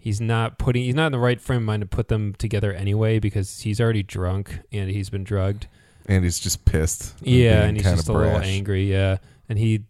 he's 0.00 0.20
not 0.20 0.58
putting 0.58 0.82
he's 0.84 0.94
not 0.94 1.06
in 1.06 1.12
the 1.12 1.18
right 1.18 1.40
frame 1.40 1.58
of 1.58 1.64
mind 1.64 1.82
to 1.82 1.86
put 1.86 2.08
them 2.08 2.34
together 2.34 2.72
anyway 2.72 3.18
because 3.18 3.60
he's 3.60 3.80
already 3.80 4.02
drunk 4.02 4.58
and 4.72 4.90
he's 4.90 5.10
been 5.10 5.24
drugged. 5.24 5.66
and 6.06 6.24
he's 6.24 6.38
just 6.40 6.64
pissed. 6.64 7.14
Yeah, 7.20 7.62
and 7.64 7.76
he's 7.76 7.86
just 7.86 8.08
a 8.08 8.12
little 8.12 8.38
angry. 8.38 8.90
Yeah, 8.90 9.18
and 9.48 9.58
he 9.58 9.84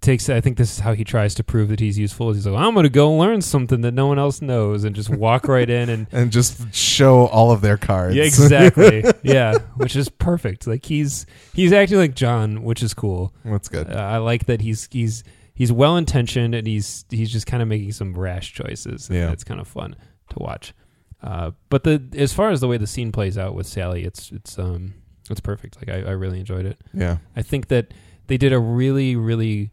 takes. 0.00 0.28
I 0.28 0.42
think 0.42 0.58
this 0.58 0.70
is 0.74 0.78
how 0.80 0.92
he 0.92 1.02
tries 1.02 1.34
to 1.36 1.42
prove 1.42 1.70
that 1.70 1.80
he's 1.80 1.98
useful. 1.98 2.32
He's 2.32 2.46
like, 2.46 2.60
"I'm 2.62 2.74
going 2.74 2.84
to 2.84 2.90
go 2.90 3.10
learn 3.14 3.40
something 3.40 3.80
that 3.80 3.92
no 3.92 4.06
one 4.06 4.18
else 4.18 4.42
knows," 4.42 4.84
and 4.84 4.94
just 4.94 5.08
walk 5.08 5.48
right 5.48 5.68
in 5.68 5.88
and. 5.88 6.06
and 6.12 6.30
just 6.30 6.74
show 6.74 7.26
all 7.28 7.50
of 7.50 7.62
their 7.62 7.78
cards. 7.78 8.14
Yeah, 8.14 8.24
exactly. 8.24 9.02
yeah, 9.22 9.54
which 9.76 9.96
is 9.96 10.08
perfect. 10.10 10.66
Like 10.66 10.84
he's 10.84 11.24
he's 11.54 11.72
acting 11.72 11.96
like 11.98 12.14
John, 12.14 12.62
which 12.62 12.82
is 12.82 12.92
cool. 12.92 13.32
That's 13.44 13.68
good. 13.70 13.90
Uh, 13.90 13.94
I 13.98 14.18
like 14.18 14.44
that 14.46 14.60
he's 14.60 14.88
he's 14.92 15.24
he's 15.54 15.72
well 15.72 15.96
intentioned 15.96 16.54
and 16.54 16.66
he's 16.66 17.04
he's 17.10 17.30
just 17.32 17.46
kind 17.46 17.62
of 17.62 17.68
making 17.68 17.92
some 17.92 18.14
rash 18.14 18.52
choices. 18.52 19.08
and 19.08 19.18
Yeah. 19.18 19.30
it's 19.32 19.44
kind 19.44 19.60
of 19.60 19.68
fun 19.68 19.96
to 20.30 20.38
watch. 20.38 20.74
Uh, 21.22 21.52
but 21.70 21.84
the 21.84 22.02
as 22.16 22.32
far 22.34 22.50
as 22.50 22.60
the 22.60 22.68
way 22.68 22.76
the 22.76 22.86
scene 22.86 23.10
plays 23.12 23.38
out 23.38 23.54
with 23.54 23.66
Sally, 23.66 24.04
it's 24.04 24.30
it's 24.32 24.58
um 24.58 24.94
it's 25.30 25.40
perfect. 25.40 25.76
Like 25.78 25.88
I, 25.88 26.08
I 26.08 26.12
really 26.12 26.38
enjoyed 26.40 26.66
it. 26.66 26.78
yeah. 26.92 27.18
I 27.34 27.40
think 27.42 27.68
that 27.68 27.94
they 28.26 28.36
did 28.36 28.52
a 28.52 28.58
really, 28.58 29.16
really 29.16 29.70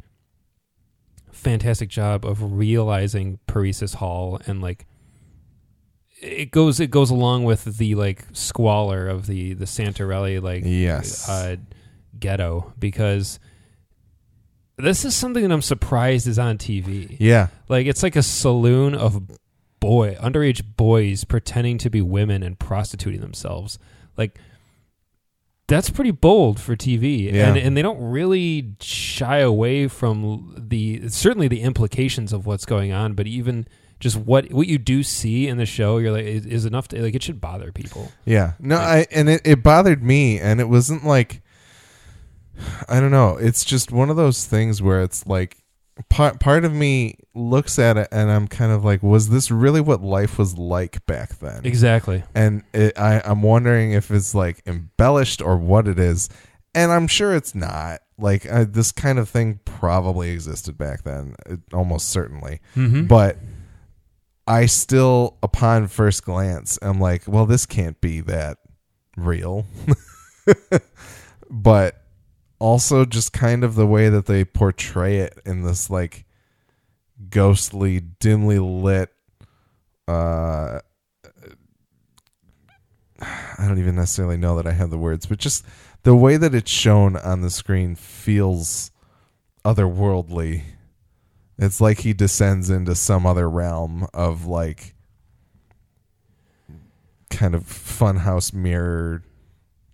fantastic 1.32 1.90
job 1.90 2.26
of 2.26 2.54
realizing 2.58 3.40
Paresis 3.48 3.96
Hall 3.96 4.40
and 4.46 4.62
like 4.62 4.86
it 6.22 6.52
goes 6.52 6.80
it 6.80 6.92
goes 6.92 7.10
along 7.10 7.46
with 7.46 7.64
the 7.78 7.96
like 7.96 8.26
squalor 8.34 9.08
of 9.08 9.26
the 9.28 9.54
the 9.54 9.66
Santorelli 9.66 10.42
like 10.42 10.64
Yes. 10.66 11.28
uh, 11.28 11.56
ghetto 12.20 12.74
because 12.78 13.40
this 14.78 15.06
is 15.06 15.16
something 15.16 15.44
that 15.44 15.52
I'm 15.52 15.62
surprised 15.62 16.28
is 16.28 16.40
on 16.40 16.58
TV. 16.58 17.16
yeah. 17.20 17.48
Like 17.70 17.88
it's 17.88 18.04
like 18.04 18.16
a 18.16 18.24
saloon 18.24 18.96
of 18.96 19.22
boy 19.80 20.16
underage 20.16 20.64
boys 20.78 21.24
pretending 21.24 21.78
to 21.80 21.90
be 21.90 22.02
women 22.02 22.44
and 22.44 22.58
prostituting 22.60 23.22
themselves. 23.22 23.80
Like 24.18 24.40
that's 25.68 25.90
pretty 25.90 26.12
bold 26.12 26.60
for 26.60 26.76
TV, 26.76 27.32
Yeah. 27.32 27.48
and 27.50 27.58
and 27.58 27.78
they 27.78 27.82
don't 27.82 28.02
really 28.12 28.76
shy 28.82 29.38
away 29.40 29.88
from 29.88 30.54
the 30.58 31.08
certainly 31.10 31.48
the 31.48 31.62
implications 31.62 32.34
of 32.34 32.46
what's 32.46 32.66
going 32.66 32.92
on, 32.92 33.14
but 33.14 33.26
even 33.26 33.68
just 34.00 34.18
what 34.18 34.52
what 34.52 34.68
you 34.68 34.78
do 34.78 35.02
see 35.04 35.48
in 35.48 35.58
the 35.58 35.66
show, 35.66 35.98
you're 35.98 36.12
like 36.12 36.26
is, 36.26 36.46
is 36.46 36.66
enough 36.66 36.88
to 36.90 37.02
like 37.02 37.16
it 37.16 37.24
should 37.24 37.40
bother 37.40 37.72
people. 37.72 38.12
Yeah. 38.26 38.54
No, 38.60 38.78
I 38.78 39.06
and 39.12 39.30
it, 39.30 39.42
it 39.46 39.64
bothered 39.64 40.04
me 40.04 40.40
and 40.40 40.60
it 40.60 40.68
wasn't 40.68 41.06
like 41.06 41.42
I 42.90 43.00
don't 43.00 43.12
know. 43.12 43.38
It's 43.38 43.64
just 43.64 43.92
one 43.92 44.10
of 44.10 44.16
those 44.16 44.46
things 44.46 44.82
where 44.82 45.02
it's 45.02 45.26
like 45.26 45.58
part 46.10 46.40
part 46.40 46.66
of 46.66 46.74
me 46.74 47.16
looks 47.34 47.78
at 47.80 47.98
it 47.98 48.08
and 48.12 48.32
I'm 48.32 48.48
kind 48.48 48.72
of 48.72 48.84
like, 48.84 49.04
was 49.04 49.30
this 49.30 49.52
really 49.52 49.82
what 49.82 50.02
life 50.02 50.38
was 50.38 50.58
like 50.58 51.06
back 51.06 51.40
then? 51.40 51.62
Exactly. 51.66 52.24
And 52.36 52.64
it, 52.74 52.98
I 52.98 53.22
I'm 53.24 53.42
wondering 53.42 53.92
if 53.92 54.12
it's 54.12 54.36
like 54.36 54.62
embellished 54.66 55.42
or 55.42 55.58
what 55.58 55.88
it 55.88 56.00
is. 56.00 56.30
And 56.74 56.92
I'm 56.92 57.08
sure 57.08 57.36
it's 57.36 57.54
not. 57.54 58.00
Like 58.18 58.50
uh, 58.50 58.66
this 58.70 58.92
kind 58.92 59.18
of 59.18 59.28
thing 59.28 59.60
probably 59.66 60.30
existed 60.30 60.78
back 60.78 61.04
then, 61.04 61.36
it, 61.48 61.60
almost 61.74 62.10
certainly. 62.10 62.62
Mm-hmm. 62.76 63.06
But 63.06 63.38
I 64.48 64.68
still, 64.68 65.38
upon 65.42 65.88
first 65.88 66.24
glance, 66.24 66.78
I'm 66.82 67.00
like, 67.00 67.24
well, 67.28 67.46
this 67.46 67.66
can't 67.66 68.00
be 68.00 68.22
that 68.22 68.58
real. 69.18 69.66
but 71.50 72.01
also, 72.62 73.06
just 73.06 73.34
kind 73.34 73.64
of 73.64 73.74
the 73.74 73.88
way 73.88 74.08
that 74.08 74.28
they 74.28 74.46
portray 74.46 75.18
it 75.18 75.40
in 75.46 75.64
this 75.64 75.90
like 75.90 76.26
ghostly, 77.32 78.00
dimly 78.00 78.60
lit. 78.60 79.10
Uh, 80.08 80.80
I 83.20 83.68
don't 83.68 83.80
even 83.80 83.96
necessarily 83.96 84.38
know 84.38 84.56
that 84.58 84.68
I 84.68 84.74
have 84.74 84.92
the 84.92 84.98
words, 85.00 85.26
but 85.26 85.40
just 85.40 85.66
the 86.04 86.16
way 86.16 86.38
that 86.38 86.54
it's 86.54 86.70
shown 86.70 87.16
on 87.16 87.42
the 87.42 87.50
screen 87.50 87.96
feels 87.96 88.92
otherworldly. 89.66 90.62
It's 91.58 91.82
like 91.82 92.00
he 92.00 92.14
descends 92.14 92.70
into 92.70 92.94
some 92.94 93.26
other 93.26 93.50
realm 93.50 94.08
of 94.14 94.46
like 94.46 94.94
kind 97.32 97.56
of 97.56 97.64
funhouse 97.64 98.54
mirror 98.54 99.24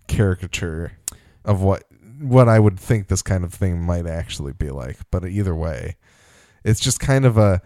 caricature 0.06 0.98
of 1.46 1.62
what 1.62 1.84
what 2.20 2.48
I 2.48 2.58
would 2.58 2.78
think 2.78 3.08
this 3.08 3.22
kind 3.22 3.44
of 3.44 3.52
thing 3.52 3.80
might 3.80 4.06
actually 4.06 4.52
be 4.52 4.70
like. 4.70 4.98
But 5.10 5.24
either 5.26 5.54
way, 5.54 5.96
it's 6.64 6.80
just 6.80 7.00
kind 7.00 7.24
of 7.24 7.38
a 7.38 7.62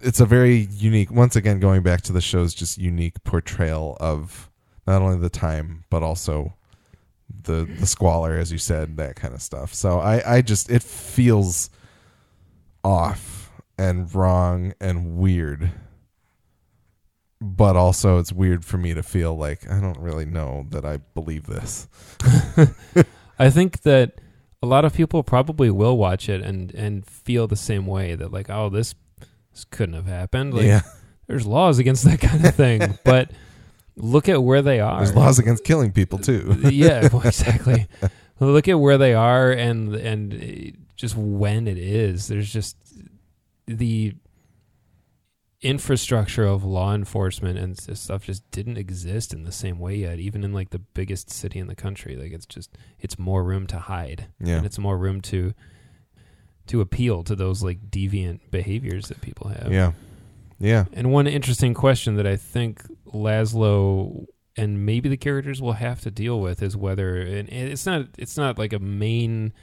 it's 0.00 0.20
a 0.20 0.26
very 0.26 0.68
unique 0.72 1.10
once 1.10 1.36
again 1.36 1.60
going 1.60 1.82
back 1.82 2.02
to 2.02 2.12
the 2.12 2.20
show's 2.20 2.54
just 2.54 2.78
unique 2.78 3.22
portrayal 3.24 3.96
of 4.00 4.50
not 4.86 5.02
only 5.02 5.18
the 5.18 5.30
time 5.30 5.84
but 5.90 6.02
also 6.02 6.54
the 7.42 7.68
the 7.78 7.86
squalor 7.86 8.34
as 8.34 8.52
you 8.52 8.58
said 8.58 8.96
that 8.96 9.16
kind 9.16 9.34
of 9.34 9.42
stuff 9.42 9.74
so 9.74 9.98
i 9.98 10.36
i 10.36 10.42
just 10.42 10.70
it 10.70 10.82
feels 10.82 11.70
off 12.84 13.50
and 13.78 14.14
wrong 14.14 14.72
and 14.80 15.16
weird 15.16 15.72
but 17.40 17.76
also 17.76 18.18
it's 18.18 18.32
weird 18.32 18.64
for 18.64 18.78
me 18.78 18.94
to 18.94 19.02
feel 19.02 19.36
like 19.36 19.68
i 19.70 19.80
don't 19.80 19.98
really 19.98 20.24
know 20.24 20.66
that 20.70 20.84
i 20.84 20.96
believe 21.14 21.46
this 21.46 21.88
I 23.38 23.50
think 23.50 23.82
that 23.82 24.20
a 24.62 24.66
lot 24.66 24.84
of 24.84 24.94
people 24.94 25.22
probably 25.22 25.70
will 25.70 25.96
watch 25.96 26.28
it 26.28 26.42
and 26.42 26.72
and 26.74 27.06
feel 27.06 27.46
the 27.46 27.56
same 27.56 27.86
way 27.86 28.14
that 28.14 28.32
like 28.32 28.48
oh 28.50 28.68
this 28.68 28.94
this 29.52 29.64
couldn't 29.64 29.94
have 29.94 30.06
happened 30.06 30.54
like 30.54 30.64
yeah 30.64 30.80
there's 31.26 31.46
laws 31.46 31.78
against 31.78 32.04
that 32.04 32.20
kind 32.20 32.44
of 32.44 32.54
thing 32.54 32.98
but 33.04 33.30
look 33.96 34.28
at 34.28 34.42
where 34.42 34.62
they 34.62 34.80
are. 34.80 34.98
There's 34.98 35.14
laws 35.16 35.38
against 35.38 35.64
killing 35.64 35.92
people 35.92 36.18
too. 36.18 36.58
yeah, 36.70 37.08
well, 37.12 37.26
exactly. 37.26 37.86
Look 38.38 38.68
at 38.68 38.78
where 38.78 38.98
they 38.98 39.14
are 39.14 39.50
and 39.50 39.94
and 39.94 40.86
just 40.96 41.16
when 41.16 41.66
it 41.66 41.78
is. 41.78 42.28
There's 42.28 42.52
just 42.52 42.76
the 43.66 44.14
infrastructure 45.62 46.44
of 46.44 46.62
law 46.64 46.94
enforcement 46.94 47.58
and 47.58 47.78
stuff 47.98 48.24
just 48.24 48.48
didn't 48.50 48.76
exist 48.76 49.32
in 49.32 49.44
the 49.44 49.52
same 49.52 49.78
way 49.78 49.96
yet 49.96 50.18
even 50.18 50.44
in 50.44 50.52
like 50.52 50.68
the 50.70 50.78
biggest 50.78 51.30
city 51.30 51.58
in 51.58 51.66
the 51.66 51.74
country 51.74 52.14
like 52.14 52.30
it's 52.30 52.44
just 52.44 52.76
it's 53.00 53.18
more 53.18 53.42
room 53.42 53.66
to 53.66 53.78
hide 53.78 54.26
Yeah. 54.38 54.56
and 54.58 54.66
it's 54.66 54.78
more 54.78 54.98
room 54.98 55.22
to 55.22 55.54
to 56.66 56.80
appeal 56.82 57.22
to 57.24 57.34
those 57.34 57.62
like 57.62 57.90
deviant 57.90 58.40
behaviors 58.50 59.08
that 59.08 59.22
people 59.22 59.48
have 59.48 59.72
Yeah. 59.72 59.92
Yeah. 60.58 60.84
and 60.92 61.10
one 61.10 61.26
interesting 61.26 61.72
question 61.72 62.16
that 62.16 62.26
I 62.26 62.36
think 62.36 62.82
Laszlo 63.06 64.26
and 64.58 64.84
maybe 64.84 65.08
the 65.08 65.16
characters 65.16 65.62
will 65.62 65.74
have 65.74 66.00
to 66.02 66.10
deal 66.10 66.38
with 66.40 66.62
is 66.62 66.76
whether 66.76 67.16
and 67.16 67.48
it's 67.48 67.86
not 67.86 68.08
it's 68.18 68.36
not 68.36 68.58
like 68.58 68.74
a 68.74 68.78
main 68.78 69.54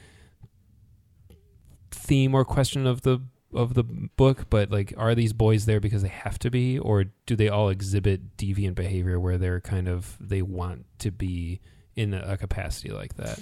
theme 1.90 2.34
or 2.34 2.44
question 2.44 2.86
of 2.86 3.02
the 3.02 3.20
of 3.54 3.74
the 3.74 3.82
book, 3.84 4.46
but 4.50 4.70
like 4.70 4.92
are 4.96 5.14
these 5.14 5.32
boys 5.32 5.64
there 5.66 5.80
because 5.80 6.02
they 6.02 6.08
have 6.08 6.38
to 6.40 6.50
be 6.50 6.78
or 6.78 7.04
do 7.26 7.36
they 7.36 7.48
all 7.48 7.68
exhibit 7.68 8.36
deviant 8.36 8.74
behavior 8.74 9.18
where 9.20 9.38
they're 9.38 9.60
kind 9.60 9.88
of 9.88 10.16
they 10.20 10.42
want 10.42 10.84
to 10.98 11.10
be 11.10 11.60
in 11.96 12.12
a 12.14 12.36
capacity 12.36 12.90
like 12.90 13.14
that? 13.16 13.38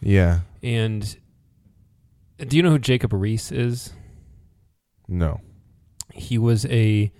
Yeah. 0.00 0.40
And 0.62 1.16
do 2.38 2.56
you 2.56 2.62
know 2.62 2.70
who 2.70 2.78
Jacob 2.78 3.10
Riis 3.12 3.52
is? 3.56 3.92
No. 5.08 5.40
he 6.14 6.38
was 6.38 6.64
a 6.66 7.12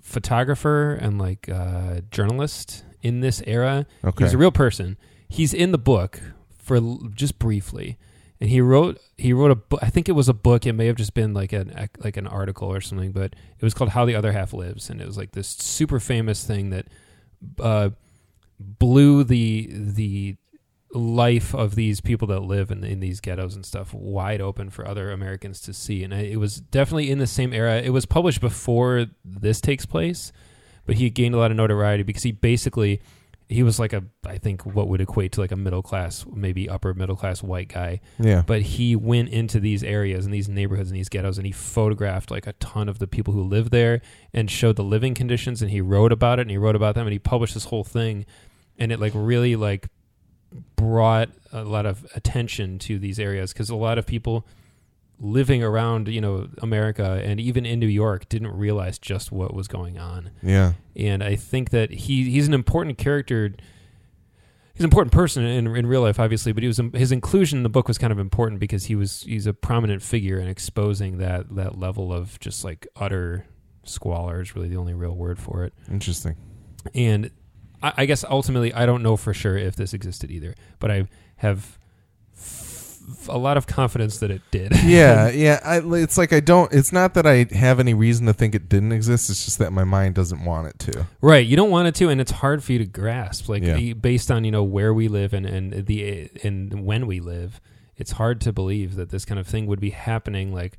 photographer 0.00 0.92
and 0.94 1.18
like 1.18 1.48
uh, 1.48 2.00
journalist 2.10 2.84
in 3.02 3.20
this 3.20 3.42
era. 3.46 3.86
He 4.02 4.08
Okay. 4.08 4.24
was 4.24 4.34
a 4.34 4.38
real 4.38 4.52
person. 4.52 4.96
He's 5.28 5.54
in 5.54 5.72
the 5.72 5.78
book 5.78 6.20
for 6.58 6.76
l- 6.76 7.08
just 7.14 7.38
briefly, 7.38 7.98
and 8.44 8.50
he 8.50 8.60
wrote 8.60 9.00
he 9.16 9.32
wrote 9.32 9.52
a 9.52 9.54
book. 9.54 9.80
I 9.82 9.88
think 9.88 10.06
it 10.06 10.12
was 10.12 10.28
a 10.28 10.34
book. 10.34 10.66
It 10.66 10.74
may 10.74 10.84
have 10.84 10.96
just 10.96 11.14
been 11.14 11.32
like 11.32 11.54
an 11.54 11.88
like 12.00 12.18
an 12.18 12.26
article 12.26 12.70
or 12.70 12.82
something, 12.82 13.10
but 13.10 13.32
it 13.32 13.62
was 13.62 13.72
called 13.72 13.88
"How 13.88 14.04
the 14.04 14.14
Other 14.14 14.32
Half 14.32 14.52
Lives," 14.52 14.90
and 14.90 15.00
it 15.00 15.06
was 15.06 15.16
like 15.16 15.32
this 15.32 15.48
super 15.48 15.98
famous 15.98 16.44
thing 16.44 16.68
that 16.68 16.86
uh, 17.58 17.88
blew 18.60 19.24
the 19.24 19.70
the 19.72 20.36
life 20.92 21.54
of 21.54 21.74
these 21.74 22.02
people 22.02 22.28
that 22.28 22.40
live 22.40 22.70
in, 22.70 22.84
in 22.84 23.00
these 23.00 23.18
ghettos 23.20 23.54
and 23.54 23.64
stuff 23.64 23.94
wide 23.94 24.42
open 24.42 24.68
for 24.68 24.86
other 24.86 25.10
Americans 25.10 25.58
to 25.62 25.72
see. 25.72 26.04
And 26.04 26.12
it 26.12 26.36
was 26.36 26.60
definitely 26.60 27.10
in 27.10 27.18
the 27.18 27.26
same 27.26 27.54
era. 27.54 27.80
It 27.80 27.94
was 27.94 28.04
published 28.04 28.42
before 28.42 29.06
this 29.24 29.62
takes 29.62 29.86
place, 29.86 30.32
but 30.84 30.96
he 30.96 31.08
gained 31.08 31.34
a 31.34 31.38
lot 31.38 31.50
of 31.50 31.56
notoriety 31.56 32.02
because 32.02 32.24
he 32.24 32.32
basically 32.32 33.00
he 33.54 33.62
was 33.62 33.78
like 33.78 33.92
a 33.92 34.02
I 34.26 34.38
think 34.38 34.66
what 34.66 34.88
would 34.88 35.00
equate 35.00 35.32
to 35.32 35.40
like 35.40 35.52
a 35.52 35.56
middle 35.56 35.82
class, 35.82 36.26
maybe 36.32 36.68
upper 36.68 36.92
middle 36.92 37.16
class 37.16 37.42
white 37.42 37.68
guy. 37.68 38.00
Yeah. 38.18 38.42
But 38.44 38.62
he 38.62 38.96
went 38.96 39.28
into 39.28 39.60
these 39.60 39.84
areas 39.84 40.24
and 40.24 40.34
these 40.34 40.48
neighborhoods 40.48 40.90
and 40.90 40.98
these 40.98 41.08
ghettos 41.08 41.38
and 41.38 41.46
he 41.46 41.52
photographed 41.52 42.30
like 42.30 42.46
a 42.46 42.52
ton 42.54 42.88
of 42.88 42.98
the 42.98 43.06
people 43.06 43.32
who 43.32 43.42
live 43.42 43.70
there 43.70 44.02
and 44.32 44.50
showed 44.50 44.76
the 44.76 44.82
living 44.82 45.14
conditions 45.14 45.62
and 45.62 45.70
he 45.70 45.80
wrote 45.80 46.10
about 46.10 46.38
it 46.38 46.42
and 46.42 46.50
he 46.50 46.58
wrote 46.58 46.74
about 46.74 46.96
them 46.96 47.06
and 47.06 47.12
he 47.12 47.18
published 47.18 47.54
this 47.54 47.66
whole 47.66 47.84
thing 47.84 48.26
and 48.76 48.90
it 48.90 48.98
like 48.98 49.12
really 49.14 49.54
like 49.54 49.88
brought 50.74 51.30
a 51.52 51.62
lot 51.62 51.86
of 51.86 52.06
attention 52.14 52.78
to 52.80 52.98
these 52.98 53.20
areas 53.20 53.52
because 53.52 53.70
a 53.70 53.76
lot 53.76 53.98
of 53.98 54.06
people 54.06 54.46
living 55.24 55.62
around 55.64 56.06
you 56.08 56.20
know 56.20 56.48
America 56.58 57.20
and 57.24 57.40
even 57.40 57.64
in 57.64 57.78
New 57.80 57.86
York 57.88 58.28
didn't 58.28 58.52
realize 58.52 58.98
just 58.98 59.32
what 59.32 59.54
was 59.54 59.66
going 59.68 59.98
on 59.98 60.30
Yeah. 60.42 60.74
and 60.94 61.24
I 61.24 61.34
think 61.36 61.70
that 61.70 61.90
he 61.90 62.30
he's 62.30 62.46
an 62.46 62.54
important 62.54 62.98
character. 62.98 63.54
He's 64.74 64.80
an 64.80 64.86
important 64.86 65.12
person 65.12 65.44
in 65.44 65.66
in 65.76 65.86
real 65.86 66.02
life, 66.02 66.18
obviously, 66.18 66.50
but 66.52 66.62
he 66.62 66.66
was 66.66 66.80
his 66.94 67.12
inclusion 67.12 67.58
in 67.58 67.62
the 67.62 67.68
book 67.68 67.86
was 67.88 67.96
kind 67.96 68.12
of 68.12 68.18
important 68.18 68.58
because 68.60 68.86
he 68.86 68.96
was 68.96 69.22
he's 69.22 69.46
a 69.46 69.54
prominent 69.54 70.02
figure 70.02 70.38
in 70.38 70.48
exposing 70.48 71.18
that 71.18 71.54
that 71.54 71.78
level 71.78 72.12
of 72.12 72.38
just 72.40 72.64
like 72.64 72.86
utter 72.96 73.46
squalor 73.84 74.40
is 74.42 74.56
really 74.56 74.68
the 74.68 74.76
only 74.76 74.92
real 74.92 75.14
word 75.14 75.38
for 75.38 75.62
it. 75.64 75.72
Interesting. 75.90 76.34
And 76.94 77.30
I, 77.82 77.92
I 77.98 78.06
guess 78.06 78.24
ultimately, 78.24 78.74
I 78.74 78.84
don't 78.84 79.02
know 79.02 79.16
for 79.16 79.32
sure 79.32 79.56
if 79.56 79.76
this 79.76 79.94
existed 79.94 80.30
either, 80.32 80.54
but 80.80 80.90
I 80.90 81.06
have 81.36 81.78
a 83.28 83.38
lot 83.38 83.56
of 83.56 83.66
confidence 83.66 84.18
that 84.18 84.30
it 84.30 84.42
did. 84.50 84.72
Yeah, 84.84 85.28
yeah. 85.30 85.60
I, 85.64 85.80
it's 85.96 86.18
like 86.18 86.32
I 86.32 86.40
don't. 86.40 86.72
It's 86.72 86.92
not 86.92 87.14
that 87.14 87.26
I 87.26 87.46
have 87.54 87.80
any 87.80 87.94
reason 87.94 88.26
to 88.26 88.32
think 88.32 88.54
it 88.54 88.68
didn't 88.68 88.92
exist. 88.92 89.30
It's 89.30 89.44
just 89.44 89.58
that 89.58 89.72
my 89.72 89.84
mind 89.84 90.14
doesn't 90.14 90.44
want 90.44 90.68
it 90.68 90.78
to. 90.80 91.06
Right, 91.20 91.46
you 91.46 91.56
don't 91.56 91.70
want 91.70 91.88
it 91.88 91.94
to, 91.96 92.08
and 92.08 92.20
it's 92.20 92.30
hard 92.32 92.62
for 92.62 92.72
you 92.72 92.78
to 92.78 92.86
grasp, 92.86 93.48
like 93.48 93.62
Yeah. 93.62 93.92
based 93.94 94.30
on 94.30 94.44
you 94.44 94.50
know 94.50 94.62
where 94.62 94.92
we 94.92 95.08
live 95.08 95.32
and 95.32 95.46
and 95.46 95.86
the 95.86 96.30
and 96.42 96.84
when 96.84 97.06
we 97.06 97.20
live. 97.20 97.60
It's 97.96 98.12
hard 98.12 98.40
to 98.42 98.52
believe 98.52 98.96
that 98.96 99.10
this 99.10 99.24
kind 99.24 99.38
of 99.38 99.46
thing 99.46 99.66
would 99.66 99.80
be 99.80 99.90
happening 99.90 100.52
like 100.52 100.78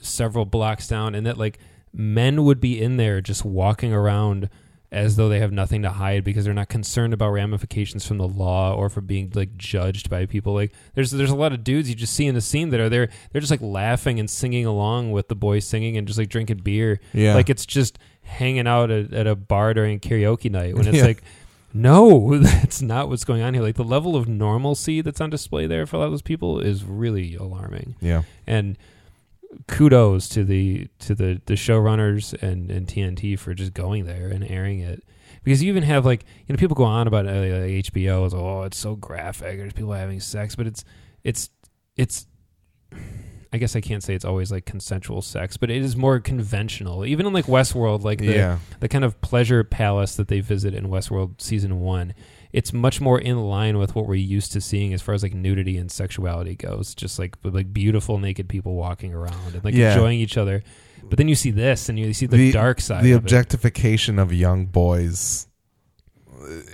several 0.00 0.44
blocks 0.44 0.88
down, 0.88 1.14
and 1.14 1.26
that 1.26 1.36
like 1.38 1.58
men 1.92 2.44
would 2.44 2.60
be 2.60 2.80
in 2.82 2.96
there 2.96 3.20
just 3.20 3.44
walking 3.44 3.92
around 3.92 4.48
as 4.96 5.16
though 5.16 5.28
they 5.28 5.38
have 5.40 5.52
nothing 5.52 5.82
to 5.82 5.90
hide 5.90 6.24
because 6.24 6.44
they're 6.44 6.54
not 6.54 6.68
concerned 6.68 7.12
about 7.12 7.30
ramifications 7.30 8.06
from 8.06 8.18
the 8.18 8.26
law 8.26 8.74
or 8.74 8.88
for 8.88 9.00
being 9.00 9.30
like 9.34 9.56
judged 9.56 10.08
by 10.08 10.24
people. 10.26 10.54
Like 10.54 10.72
there's 10.94 11.10
there's 11.10 11.30
a 11.30 11.36
lot 11.36 11.52
of 11.52 11.62
dudes 11.62 11.88
you 11.88 11.94
just 11.94 12.14
see 12.14 12.26
in 12.26 12.34
the 12.34 12.40
scene 12.40 12.70
that 12.70 12.80
are 12.80 12.88
there. 12.88 13.08
They're 13.30 13.40
just 13.40 13.50
like 13.50 13.60
laughing 13.60 14.18
and 14.18 14.28
singing 14.28 14.64
along 14.66 15.12
with 15.12 15.28
the 15.28 15.34
boys 15.36 15.66
singing 15.66 15.96
and 15.96 16.06
just 16.06 16.18
like 16.18 16.28
drinking 16.30 16.58
beer 16.58 16.98
Yeah. 17.12 17.34
like 17.34 17.50
it's 17.50 17.66
just 17.66 17.98
hanging 18.22 18.66
out 18.66 18.90
at, 18.90 19.12
at 19.12 19.26
a 19.26 19.36
bar 19.36 19.74
during 19.74 20.00
karaoke 20.00 20.50
night 20.50 20.74
when 20.74 20.86
it's 20.88 20.96
Yeah. 20.96 21.04
like 21.04 21.22
no 21.74 22.38
that's 22.42 22.80
not 22.82 23.08
what's 23.08 23.24
going 23.24 23.42
on 23.42 23.54
here 23.54 23.62
like 23.62 23.76
the 23.76 23.84
level 23.84 24.16
of 24.16 24.26
normalcy 24.26 25.00
that's 25.00 25.20
on 25.20 25.30
display 25.30 25.66
there 25.66 25.86
for 25.86 25.96
a 25.96 25.98
lot 26.00 26.06
of 26.06 26.12
those 26.12 26.22
people 26.22 26.58
is 26.58 26.84
really 26.84 27.34
alarming 27.36 27.94
yeah. 28.00 28.22
and 28.46 28.76
kudos 29.68 30.28
to 30.30 30.44
the 30.44 30.88
to 31.00 31.14
the 31.14 31.40
the 31.46 31.54
showrunners 31.54 32.40
and 32.42 32.70
and 32.70 32.86
TNT 32.86 33.38
for 33.38 33.54
just 33.54 33.74
going 33.74 34.06
there 34.06 34.28
and 34.28 34.44
airing 34.44 34.80
it. 34.80 35.02
Because 35.42 35.62
you 35.62 35.68
even 35.68 35.84
have 35.84 36.04
like 36.04 36.24
you 36.46 36.54
know 36.54 36.58
people 36.58 36.74
go 36.74 36.84
on 36.84 37.06
about 37.06 37.26
uh, 37.26 37.30
HBO 37.30 38.26
as 38.26 38.34
oh 38.34 38.62
it's 38.62 38.78
so 38.78 38.96
graphic. 38.96 39.58
There's 39.58 39.72
people 39.72 39.92
having 39.92 40.20
sex. 40.20 40.56
But 40.56 40.66
it's 40.66 40.84
it's 41.22 41.50
it's 41.96 42.26
I 43.52 43.58
guess 43.58 43.76
I 43.76 43.80
can't 43.80 44.02
say 44.02 44.14
it's 44.14 44.24
always 44.24 44.50
like 44.50 44.66
consensual 44.66 45.22
sex 45.22 45.56
but 45.56 45.70
it 45.70 45.82
is 45.82 45.96
more 45.96 46.20
conventional. 46.20 47.06
Even 47.06 47.26
in 47.26 47.32
like 47.32 47.46
Westworld 47.46 48.02
like 48.02 48.18
the 48.18 48.26
yeah. 48.26 48.58
the 48.80 48.88
kind 48.88 49.04
of 49.04 49.20
pleasure 49.20 49.64
palace 49.64 50.16
that 50.16 50.28
they 50.28 50.40
visit 50.40 50.74
in 50.74 50.88
Westworld 50.88 51.40
season 51.40 51.80
one, 51.80 52.14
it's 52.56 52.72
much 52.72 53.00
more 53.00 53.18
in 53.20 53.36
line 53.38 53.76
with 53.78 53.94
what 53.94 54.06
we're 54.06 54.14
used 54.36 54.50
to 54.52 54.60
seeing 54.60 54.94
as 54.94 55.02
far 55.02 55.14
as 55.14 55.22
like 55.22 55.34
nudity 55.34 55.76
and 55.76 55.92
sexuality 55.92 56.54
goes. 56.56 56.94
Just 56.94 57.18
like 57.18 57.36
like 57.44 57.72
beautiful 57.72 58.18
naked 58.18 58.48
people 58.48 58.74
walking 58.74 59.12
around 59.14 59.54
and 59.54 59.62
like 59.64 59.74
Yeah. 59.74 59.92
enjoying 59.92 60.18
each 60.18 60.36
other. 60.38 60.62
But 61.08 61.18
then 61.18 61.28
you 61.28 61.34
see 61.36 61.50
this 61.52 61.88
and 61.88 61.98
you 61.98 62.12
see 62.14 62.26
the, 62.26 62.36
The- 62.36 62.52
dark 62.52 62.80
side. 62.80 63.04
the 63.04 63.12
of 63.12 63.16
it. 63.16 63.24
objectification 63.24 64.18
of 64.18 64.32
young 64.32 64.66
boys 64.66 65.46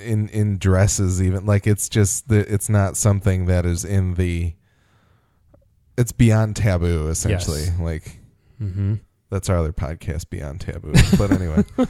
in 0.04 0.28
in 0.28 0.58
dresses 0.58 1.22
even 1.22 1.46
like 1.46 1.66
it's 1.66 1.88
just 1.88 2.28
the 2.28 2.40
it's 2.52 2.68
not 2.68 2.96
something 2.96 3.46
that 3.46 3.64
is 3.64 3.84
in 3.84 4.14
the 4.14 4.54
it's 5.96 6.12
beyond 6.12 6.56
taboo 6.56 7.08
essentially 7.08 7.62
Yes. 7.62 7.78
like 7.80 8.18
hmm 8.58 8.94
that's 9.32 9.48
our 9.48 9.56
other 9.56 9.72
podcast 9.72 10.30
beyond 10.30 10.60
taboo 10.60 10.92
but 11.18 11.30
anyway 11.32 11.64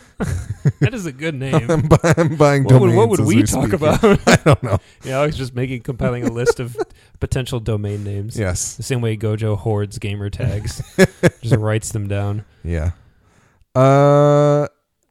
That 0.81 0.94
is 0.94 1.06
a 1.06 1.12
good 1.12 1.35
name. 1.47 1.70
I'm, 1.70 1.82
bu- 1.82 1.97
I'm 2.16 2.36
buying 2.36 2.64
what 2.64 2.81
would, 2.81 2.86
domains 2.93 2.97
what 2.97 3.09
would 3.10 3.20
as 3.20 3.27
we 3.27 3.36
we're 3.36 3.43
talk 3.47 3.69
speaking. 3.69 3.74
about? 3.74 4.05
i 4.28 4.36
don't 4.44 4.62
know 4.62 4.78
yeah, 5.05 5.19
I 5.20 5.27
was 5.27 5.36
just 5.36 5.55
making 5.55 5.82
compiling 5.82 6.24
a 6.24 6.31
list 6.32 6.59
of 6.60 6.77
potential 7.20 7.60
domain 7.60 8.02
names. 8.05 8.39
yes 8.39 8.77
The 8.77 8.82
same 8.82 9.01
way 9.01 9.16
Gojo 9.16 9.56
hoards 9.59 9.98
gamer 9.98 10.31
tags, 10.31 10.82
just 11.43 11.56
writes 11.56 11.93
them 11.93 12.09
down. 12.09 12.44
yeah 12.64 12.93
uh 13.74 14.66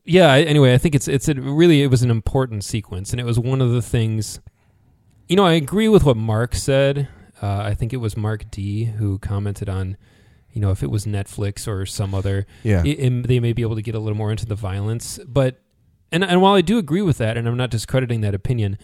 yeah 0.05 0.33
anyway 0.33 0.73
i 0.73 0.77
think 0.77 0.93
it's 0.95 1.07
it's 1.07 1.27
a, 1.27 1.33
really 1.33 1.81
it 1.81 1.87
was 1.87 2.03
an 2.03 2.11
important 2.11 2.63
sequence 2.63 3.11
and 3.11 3.19
it 3.19 3.23
was 3.23 3.39
one 3.39 3.61
of 3.61 3.71
the 3.71 3.81
things 3.81 4.39
you 5.27 5.35
know 5.35 5.45
i 5.45 5.53
agree 5.53 5.87
with 5.87 6.03
what 6.03 6.15
mark 6.17 6.53
said 6.55 7.07
uh, 7.41 7.57
i 7.63 7.73
think 7.73 7.91
it 7.93 7.97
was 7.97 8.15
mark 8.17 8.49
d 8.51 8.85
who 8.85 9.17
commented 9.19 9.67
on 9.69 9.97
you 10.53 10.61
know 10.61 10.71
if 10.71 10.83
it 10.83 10.91
was 10.91 11.05
netflix 11.05 11.67
or 11.67 11.85
some 11.85 12.13
other 12.13 12.45
yeah. 12.63 12.83
it, 12.83 12.99
it- 12.99 13.27
they 13.27 13.39
may 13.39 13.53
be 13.53 13.61
able 13.61 13.75
to 13.75 13.81
get 13.81 13.95
a 13.95 13.99
little 13.99 14.17
more 14.17 14.31
into 14.31 14.45
the 14.45 14.55
violence. 14.55 15.19
But 15.27 15.61
and, 16.11 16.23
and 16.23 16.41
while 16.41 16.53
i 16.53 16.61
do 16.61 16.77
agree 16.77 17.01
with 17.01 17.17
that 17.19 17.37
and 17.37 17.47
i'm 17.47 17.57
not 17.57 17.69
discrediting 17.69 18.21
that 18.21 18.35
opinion 18.35 18.77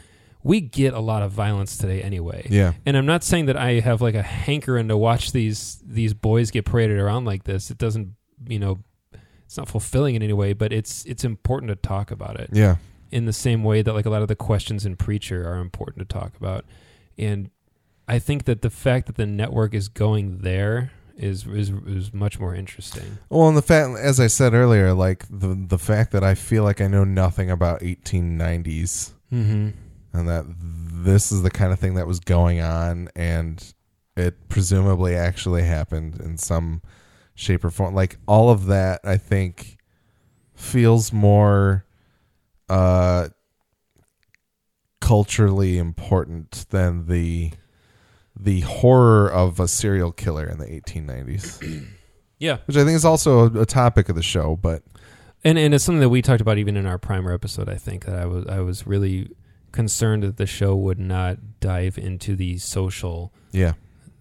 we 0.43 0.61
get 0.61 0.93
a 0.93 0.99
lot 0.99 1.23
of 1.23 1.31
violence 1.31 1.77
today 1.77 2.01
anyway. 2.01 2.47
Yeah. 2.49 2.73
And 2.85 2.95
I'm 2.95 3.05
not 3.05 3.23
saying 3.23 3.47
that 3.47 3.57
I 3.57 3.79
have 3.81 4.01
like 4.01 4.15
a 4.15 4.21
hankering 4.21 4.87
to 4.87 4.95
watch 4.95 5.33
these 5.33 5.81
these 5.85 6.13
boys 6.13 6.51
get 6.51 6.63
paraded 6.63 6.99
around 6.99 7.25
like 7.25 7.43
this. 7.43 7.69
It 7.69 7.77
doesn't, 7.77 8.15
you 8.47 8.59
know, 8.59 8.79
it's 9.45 9.57
not 9.57 9.67
fulfilling 9.67 10.15
in 10.15 10.23
any 10.23 10.33
way, 10.33 10.53
but 10.53 10.71
it's 10.71 11.03
it's 11.05 11.23
important 11.25 11.69
to 11.69 11.75
talk 11.75 12.11
about 12.11 12.39
it. 12.39 12.49
Yeah. 12.53 12.77
In 13.11 13.25
the 13.25 13.33
same 13.33 13.63
way 13.63 13.81
that 13.81 13.93
like 13.93 14.05
a 14.05 14.09
lot 14.09 14.21
of 14.21 14.29
the 14.29 14.35
questions 14.37 14.85
in 14.85 14.95
Preacher 14.95 15.45
are 15.45 15.57
important 15.57 16.07
to 16.07 16.13
talk 16.13 16.35
about. 16.37 16.65
And 17.17 17.49
I 18.07 18.19
think 18.19 18.45
that 18.45 18.61
the 18.61 18.69
fact 18.69 19.07
that 19.07 19.15
the 19.15 19.25
network 19.25 19.73
is 19.73 19.89
going 19.89 20.39
there 20.39 20.91
is 21.17 21.45
is 21.47 21.69
is 21.85 22.13
much 22.13 22.39
more 22.39 22.53
interesting. 22.55 23.17
Well, 23.29 23.47
and 23.47 23.57
the 23.57 23.61
fact, 23.61 23.97
as 23.99 24.19
I 24.19 24.27
said 24.27 24.53
earlier, 24.53 24.93
like 24.93 25.25
the 25.29 25.55
the 25.67 25.77
fact 25.79 26.11
that 26.11 26.23
I 26.23 26.35
feel 26.35 26.63
like 26.63 26.79
I 26.81 26.87
know 26.87 27.03
nothing 27.03 27.49
about 27.51 27.81
1890s, 27.81 29.11
Mm-hmm. 29.33 29.69
and 30.17 30.27
that 30.29 30.45
this 30.57 31.31
is 31.31 31.41
the 31.43 31.51
kind 31.51 31.73
of 31.73 31.79
thing 31.79 31.95
that 31.95 32.07
was 32.07 32.19
going 32.19 32.61
on, 32.61 33.09
and 33.15 33.73
it 34.15 34.47
presumably 34.49 35.15
actually 35.15 35.63
happened 35.63 36.19
in 36.21 36.37
some 36.37 36.81
shape 37.35 37.63
or 37.65 37.69
form. 37.71 37.93
Like 37.93 38.17
all 38.27 38.49
of 38.49 38.67
that, 38.67 39.01
I 39.03 39.17
think 39.17 39.77
feels 40.53 41.11
more 41.13 41.85
uh 42.69 43.29
culturally 44.99 45.77
important 45.77 46.65
than 46.69 47.05
the 47.07 47.51
the 48.39 48.61
horror 48.61 49.29
of 49.31 49.59
a 49.59 49.67
serial 49.67 50.11
killer 50.11 50.47
in 50.47 50.57
the 50.57 50.65
1890s 50.65 51.85
Yeah, 52.39 52.57
which 52.65 52.77
i 52.77 52.83
think 52.83 52.95
is 52.95 53.05
also 53.05 53.49
a, 53.49 53.61
a 53.61 53.65
topic 53.65 54.09
of 54.09 54.15
the 54.15 54.21
show 54.21 54.55
but 54.55 54.83
and 55.43 55.57
and 55.57 55.73
it's 55.73 55.83
something 55.83 56.01
that 56.01 56.09
we 56.09 56.21
talked 56.21 56.41
about 56.41 56.57
even 56.57 56.75
in 56.77 56.85
our 56.85 56.97
primer 56.97 57.31
episode. 57.31 57.69
I 57.69 57.75
think 57.75 58.05
that 58.05 58.15
I 58.15 58.25
was 58.25 58.45
I 58.47 58.59
was 58.59 58.87
really 58.87 59.29
concerned 59.71 60.23
that 60.23 60.37
the 60.37 60.45
show 60.45 60.75
would 60.75 60.99
not 60.99 61.59
dive 61.59 61.97
into 61.97 62.35
the 62.35 62.57
social 62.57 63.33
yeah 63.51 63.73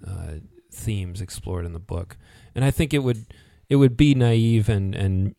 uh, 0.06 0.34
themes 0.70 1.20
explored 1.20 1.64
in 1.64 1.72
the 1.72 1.78
book, 1.80 2.16
and 2.54 2.64
I 2.64 2.70
think 2.70 2.92
it 2.92 3.00
would 3.00 3.26
it 3.68 3.76
would 3.76 3.96
be 3.96 4.14
naive 4.14 4.68
and 4.68 4.94
and 4.94 5.34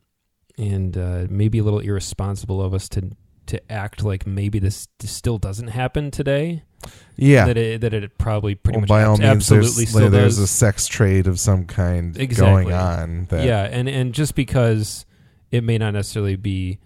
and 0.57 0.97
uh, 0.97 1.27
maybe 1.29 1.59
a 1.59 1.63
little 1.63 1.79
irresponsible 1.79 2.61
of 2.61 2.73
us 2.73 2.89
to 2.89 3.11
to 3.45 3.71
act 3.71 4.03
like 4.03 4.27
maybe 4.27 4.59
this 4.59 4.87
still 4.99 5.37
doesn't 5.37 5.69
happen 5.69 6.11
today. 6.11 6.63
Yeah 7.17 7.45
That 7.47 7.57
it 7.57 7.81
that 7.81 7.93
it 7.93 8.17
probably 8.17 8.55
pretty 8.55 8.77
well, 8.77 8.81
much 8.81 8.87
by 8.89 9.03
all 9.03 9.17
means 9.17 9.29
absolutely 9.29 9.85
there's, 9.85 9.89
still 9.89 10.09
there's 10.09 10.35
does. 10.35 10.39
a 10.39 10.47
sex 10.47 10.87
trade 10.87 11.27
of 11.27 11.39
some 11.39 11.65
kind 11.65 12.15
Exactly. 12.17 12.63
going 12.65 12.73
on 12.73 13.25
that 13.29 13.43
yeah, 13.45 13.63
and 13.63 13.89
and 13.89 14.13
just 14.13 14.35
because 14.35 15.05
it 15.51 15.63
may 15.63 15.77
not 15.77 15.93
necessarily 15.93 16.35
be 16.35 16.79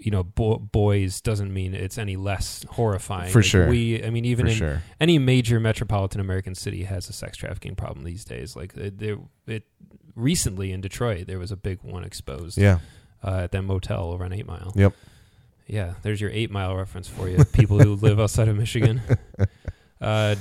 you 0.00 0.10
know 0.10 0.24
bo- 0.24 0.58
boys 0.58 1.20
doesn't 1.20 1.52
mean 1.54 1.74
it's 1.74 1.96
any 1.96 2.16
less 2.16 2.64
horrifying 2.70 3.30
For 3.32 3.38
Like, 3.38 3.46
sure. 3.46 3.68
we 3.68 4.02
i 4.04 4.10
mean 4.10 4.24
even 4.24 4.46
for 4.46 4.50
in 4.50 4.56
sure 4.58 4.82
any 5.00 5.16
major 5.18 5.60
metropolitan 5.60 6.20
american 6.20 6.54
city 6.56 6.82
has 6.82 7.08
a 7.08 7.12
sex 7.12 7.36
trafficking 7.36 7.76
problem 7.76 8.04
these 8.04 8.24
days 8.24 8.56
like 8.56 8.76
it, 8.76 8.98
there 8.98 9.18
it 9.46 9.62
recently 10.16 10.72
in 10.72 10.80
detroit 10.80 11.28
there 11.28 11.38
was 11.38 11.52
a 11.52 11.56
big 11.56 11.78
one 11.82 12.02
exposed 12.02 12.58
yeah 12.58 12.80
uh, 13.22 13.42
at 13.44 13.52
that 13.52 13.62
motel 13.62 14.10
over 14.10 14.24
on 14.24 14.32
eight 14.32 14.46
mile 14.46 14.72
Yep. 14.74 14.92
Yeah 15.66 15.94
there's 16.02 16.20
your 16.20 16.30
eight 16.30 16.50
mile 16.50 16.76
reference 16.76 17.08
for 17.08 17.28
you 17.28 17.44
people 17.46 17.78
who 17.78 17.94
live 17.94 18.18
outside 18.24 18.48
of 18.48 18.56
michigan 18.56 19.00
uh, 20.00 20.34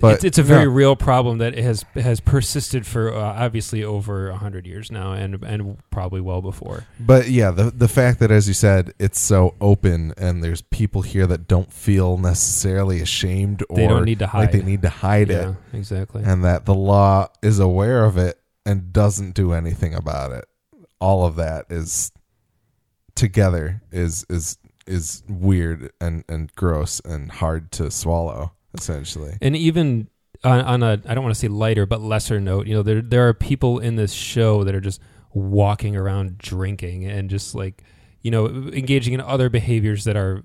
But, 0.00 0.14
it's, 0.16 0.24
it's 0.24 0.38
a 0.38 0.44
very 0.44 0.64
no. 0.66 0.70
real 0.70 0.94
problem 0.94 1.38
that 1.38 1.58
has 1.58 1.84
has 1.96 2.20
persisted 2.20 2.86
for 2.86 3.12
uh, 3.12 3.18
obviously 3.20 3.82
over 3.82 4.30
hundred 4.30 4.64
years 4.64 4.92
now, 4.92 5.12
and 5.12 5.42
and 5.42 5.76
probably 5.90 6.20
well 6.20 6.40
before. 6.40 6.86
But 7.00 7.28
yeah, 7.30 7.50
the 7.50 7.72
the 7.72 7.88
fact 7.88 8.20
that 8.20 8.30
as 8.30 8.46
you 8.46 8.54
said, 8.54 8.94
it's 9.00 9.18
so 9.18 9.56
open 9.60 10.14
and 10.16 10.40
there's 10.44 10.62
people 10.62 11.02
here 11.02 11.26
that 11.26 11.48
don't 11.48 11.72
feel 11.72 12.16
necessarily 12.16 13.00
ashamed 13.00 13.64
or 13.68 13.74
They 13.74 13.88
don't 13.88 14.04
need 14.04 14.20
to 14.20 14.30
like 14.32 14.52
they 14.52 14.58
hide. 14.58 14.66
need 14.68 14.82
to 14.82 14.88
hide 14.88 15.30
yeah, 15.30 15.50
it 15.72 15.76
exactly. 15.76 16.22
and 16.24 16.44
that 16.44 16.64
the 16.64 16.74
law 16.76 17.26
is 17.42 17.58
aware 17.58 18.04
of 18.04 18.16
it 18.16 18.38
and 18.64 18.92
doesn't 18.92 19.34
do 19.34 19.52
anything 19.52 19.94
about 19.94 20.30
it. 20.30 20.44
All 21.00 21.26
of 21.26 21.34
that 21.36 21.66
is 21.70 22.12
together 23.18 23.82
is 23.92 24.24
is 24.30 24.56
is 24.86 25.22
weird 25.28 25.92
and 26.00 26.24
and 26.28 26.54
gross 26.54 27.00
and 27.00 27.30
hard 27.30 27.70
to 27.72 27.90
swallow 27.90 28.52
essentially. 28.74 29.36
And 29.42 29.56
even 29.56 30.08
on, 30.44 30.60
on 30.60 30.82
a 30.82 30.92
I 31.06 31.14
don't 31.14 31.22
want 31.24 31.34
to 31.34 31.40
say 31.40 31.48
lighter 31.48 31.84
but 31.84 32.00
lesser 32.00 32.40
note, 32.40 32.66
you 32.66 32.74
know, 32.74 32.82
there 32.82 33.02
there 33.02 33.28
are 33.28 33.34
people 33.34 33.78
in 33.80 33.96
this 33.96 34.12
show 34.12 34.64
that 34.64 34.74
are 34.74 34.80
just 34.80 35.00
walking 35.34 35.96
around 35.96 36.38
drinking 36.38 37.04
and 37.04 37.28
just 37.28 37.54
like 37.54 37.82
you 38.22 38.30
know 38.30 38.46
engaging 38.46 39.14
in 39.14 39.20
other 39.20 39.48
behaviors 39.50 40.04
that 40.04 40.16
are 40.16 40.44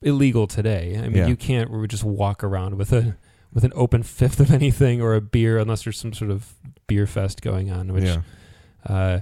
illegal 0.00 0.46
today. 0.46 0.98
I 0.98 1.02
mean, 1.02 1.16
Yeah. 1.16 1.26
you 1.26 1.36
can't 1.36 1.88
just 1.88 2.04
walk 2.04 2.42
around 2.42 2.76
with 2.76 2.92
a 2.92 3.16
with 3.52 3.64
an 3.64 3.72
open 3.74 4.02
fifth 4.02 4.40
of 4.40 4.50
anything 4.50 5.00
or 5.02 5.14
a 5.14 5.20
beer 5.20 5.58
unless 5.58 5.84
there's 5.84 5.98
some 5.98 6.12
sort 6.12 6.30
of 6.30 6.54
beer 6.86 7.06
fest 7.06 7.42
going 7.42 7.70
on, 7.70 7.92
which 7.92 8.04
yeah. 8.04 8.22
uh, 8.86 9.20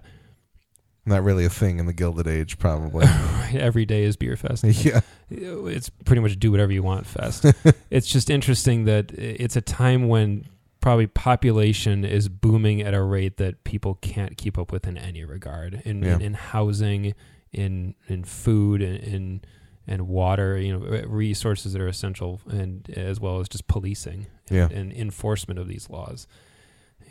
Not 1.10 1.24
really 1.24 1.44
a 1.44 1.50
thing 1.50 1.78
in 1.78 1.86
the 1.86 1.92
Gilded 1.92 2.26
Age 2.26 2.58
probably. 2.58 3.04
every 3.52 3.84
day 3.84 4.04
is 4.04 4.16
beer 4.16 4.36
fest. 4.36 4.64
yeah. 4.64 5.00
It's 5.28 5.90
pretty 5.90 6.22
much 6.22 6.38
do 6.38 6.50
whatever 6.50 6.72
you 6.72 6.82
want 6.82 7.06
fest. 7.06 7.44
it's 7.90 8.06
just 8.06 8.30
interesting 8.30 8.84
that 8.84 9.10
it's 9.12 9.56
a 9.56 9.60
time 9.60 10.08
when 10.08 10.46
probably 10.80 11.06
population 11.08 12.04
is 12.04 12.28
booming 12.28 12.80
at 12.80 12.94
a 12.94 13.02
rate 13.02 13.36
that 13.36 13.64
people 13.64 13.96
can't 14.00 14.36
keep 14.38 14.56
up 14.56 14.72
with 14.72 14.86
in 14.86 14.96
any 14.96 15.24
regard 15.24 15.82
in 15.84 16.02
Yeah. 16.02 16.14
in, 16.14 16.20
in 16.22 16.34
housing, 16.34 17.14
in 17.52 17.94
in 18.08 18.24
food, 18.24 18.80
in, 18.80 18.96
in 18.96 19.40
and 19.86 20.06
water, 20.06 20.56
you 20.58 20.72
know, 20.78 21.02
resources 21.08 21.72
that 21.72 21.82
are 21.82 21.88
essential, 21.88 22.40
and 22.48 22.88
as 22.90 23.18
well 23.18 23.40
as 23.40 23.48
just 23.48 23.66
policing 23.66 24.26
and, 24.48 24.56
Yeah. 24.56 24.68
and 24.70 24.92
enforcement 24.92 25.58
of 25.58 25.66
these 25.66 25.90
laws. 25.90 26.28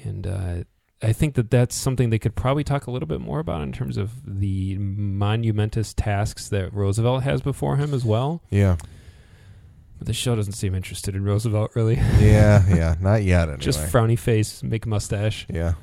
And 0.04 0.26
uh, 0.26 0.64
I 1.02 1.14
think 1.14 1.36
that 1.36 1.50
that's 1.50 1.76
something 1.76 2.10
they 2.10 2.20
could 2.20 2.36
probably 2.36 2.64
talk 2.64 2.88
a 2.88 2.92
little 2.92 3.08
bit 3.08 3.22
more 3.22 3.40
about 3.40 3.62
in 3.62 3.72
terms 3.72 3.96
of 3.96 4.12
the 4.26 4.78
monumentous 4.78 5.94
tasks 5.94 6.50
that 6.50 6.74
Roosevelt 6.74 7.24
has 7.24 7.42
before 7.42 7.78
him 7.78 7.94
as 7.94 8.04
well. 8.04 8.42
Yeah. 8.50 8.76
But 9.98 10.08
the 10.08 10.14
show 10.14 10.36
doesn't 10.36 10.54
seem 10.54 10.76
interested 10.76 11.16
in 11.16 11.24
Roosevelt 11.24 11.72
really. 11.76 11.96
Yeah, 11.96 12.64
yeah. 12.76 12.96
Not 13.00 13.24
yet 13.24 13.44
anyway. 13.44 13.60
Just 13.60 13.80
frowny 13.80 14.20
face, 14.20 14.62
make 14.62 14.86
a 14.86 14.90
mustache. 14.90 15.46
yeah. 15.50 15.74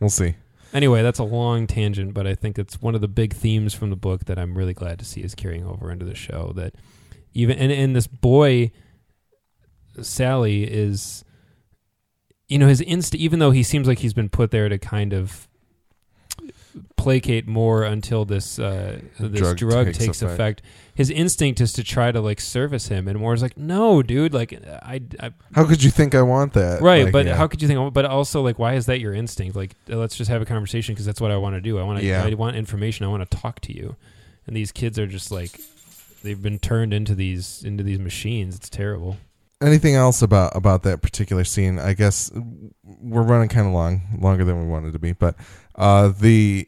We'll 0.00 0.10
see. 0.10 0.36
Anyway, 0.72 1.02
that's 1.02 1.18
a 1.18 1.24
long 1.24 1.66
tangent, 1.66 2.12
but 2.12 2.26
I 2.26 2.34
think 2.34 2.58
it's 2.58 2.80
one 2.80 2.94
of 2.94 3.00
the 3.00 3.08
big 3.08 3.32
themes 3.32 3.72
from 3.74 3.88
the 3.90 3.96
book 3.96 4.26
that 4.26 4.38
I'm 4.38 4.56
really 4.56 4.74
glad 4.74 4.98
to 4.98 5.04
see 5.04 5.22
is 5.22 5.34
carrying 5.34 5.64
over 5.66 5.90
into 5.90 6.04
the 6.04 6.14
show. 6.14 6.52
That 6.54 6.74
even 7.32 7.58
and, 7.58 7.72
and 7.72 7.96
this 7.96 8.06
boy, 8.06 8.70
Sally, 10.02 10.64
is 10.64 11.24
you 12.48 12.58
know 12.58 12.68
his 12.68 12.80
inst. 12.80 13.14
Even 13.14 13.38
though 13.38 13.50
he 13.50 13.62
seems 13.62 13.86
like 13.86 13.98
he's 14.00 14.14
been 14.14 14.28
put 14.28 14.50
there 14.50 14.68
to 14.68 14.78
kind 14.78 15.12
of 15.12 15.46
placate 16.96 17.46
more 17.46 17.82
until 17.84 18.24
this 18.24 18.58
uh, 18.58 19.00
this 19.18 19.40
Drug 19.40 19.56
drug, 19.56 19.86
takes 19.86 19.98
takes, 19.98 20.22
effect. 20.22 20.60
effect. 20.60 20.62
His 20.94 21.10
instinct 21.10 21.60
is 21.60 21.72
to 21.74 21.84
try 21.84 22.10
to 22.12 22.20
like 22.20 22.40
service 22.40 22.88
him, 22.88 23.08
and 23.08 23.18
Moore's 23.18 23.42
like, 23.42 23.56
"No, 23.56 24.02
dude, 24.02 24.34
like 24.34 24.52
I, 24.52 25.00
I 25.20 25.30
How 25.54 25.64
could 25.64 25.82
you 25.82 25.90
think 25.90 26.14
I 26.14 26.22
want 26.22 26.52
that? 26.54 26.80
right 26.82 27.04
Like, 27.04 27.12
but 27.12 27.26
yeah. 27.26 27.36
how 27.36 27.46
could 27.46 27.62
you 27.62 27.68
think 27.68 27.92
but 27.94 28.04
also 28.04 28.42
like 28.42 28.58
why 28.58 28.74
is 28.74 28.86
that 28.86 29.00
your 29.00 29.14
instinct 29.14 29.56
like 29.56 29.74
let's 29.88 30.16
just 30.16 30.30
have 30.30 30.42
a 30.42 30.44
conversation 30.44 30.94
because 30.94 31.06
that's 31.06 31.20
what 31.20 31.30
i 31.30 31.36
want 31.36 31.54
to 31.54 31.60
do 31.60 31.78
i 31.78 31.82
want 31.82 31.98
to 32.00 32.04
Yeah. 32.04 32.24
i 32.24 32.34
want 32.34 32.56
information 32.56 33.04
i 33.06 33.08
want 33.08 33.28
to 33.28 33.36
talk 33.36 33.60
to 33.60 33.76
you 33.76 33.96
and 34.46 34.54
these 34.56 34.72
kids 34.72 34.98
are 34.98 35.06
just 35.06 35.30
like 35.30 35.60
they've 36.22 36.40
been 36.40 36.58
turned 36.58 36.92
into 36.92 37.14
these 37.14 37.62
into 37.64 37.82
these 37.82 37.98
machines 37.98 38.56
it's 38.56 38.68
terrible 38.68 39.16
anything 39.62 39.94
else 39.94 40.22
about 40.22 40.54
about 40.56 40.82
that 40.84 41.02
particular 41.02 41.44
scene? 41.44 41.78
I 41.78 41.94
guess 41.94 42.30
we're 42.84 43.22
running 43.22 43.48
kind 43.48 43.66
of 43.66 43.72
long, 43.72 44.02
longer 44.20 44.44
than 44.44 44.58
we 44.60 44.66
wanted 44.66 44.92
to 44.92 44.98
be, 44.98 45.12
but 45.12 45.34
uh, 45.74 46.08
the 46.08 46.66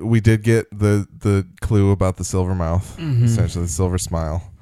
we 0.00 0.20
did 0.20 0.42
get 0.42 0.66
the 0.76 1.06
the 1.18 1.46
clue 1.60 1.90
about 1.90 2.16
the 2.16 2.24
silver 2.24 2.54
mouth, 2.54 2.96
Mhm. 2.98 3.24
essentially 3.24 3.64
the 3.64 3.70
silver 3.70 3.98
smile. 3.98 4.52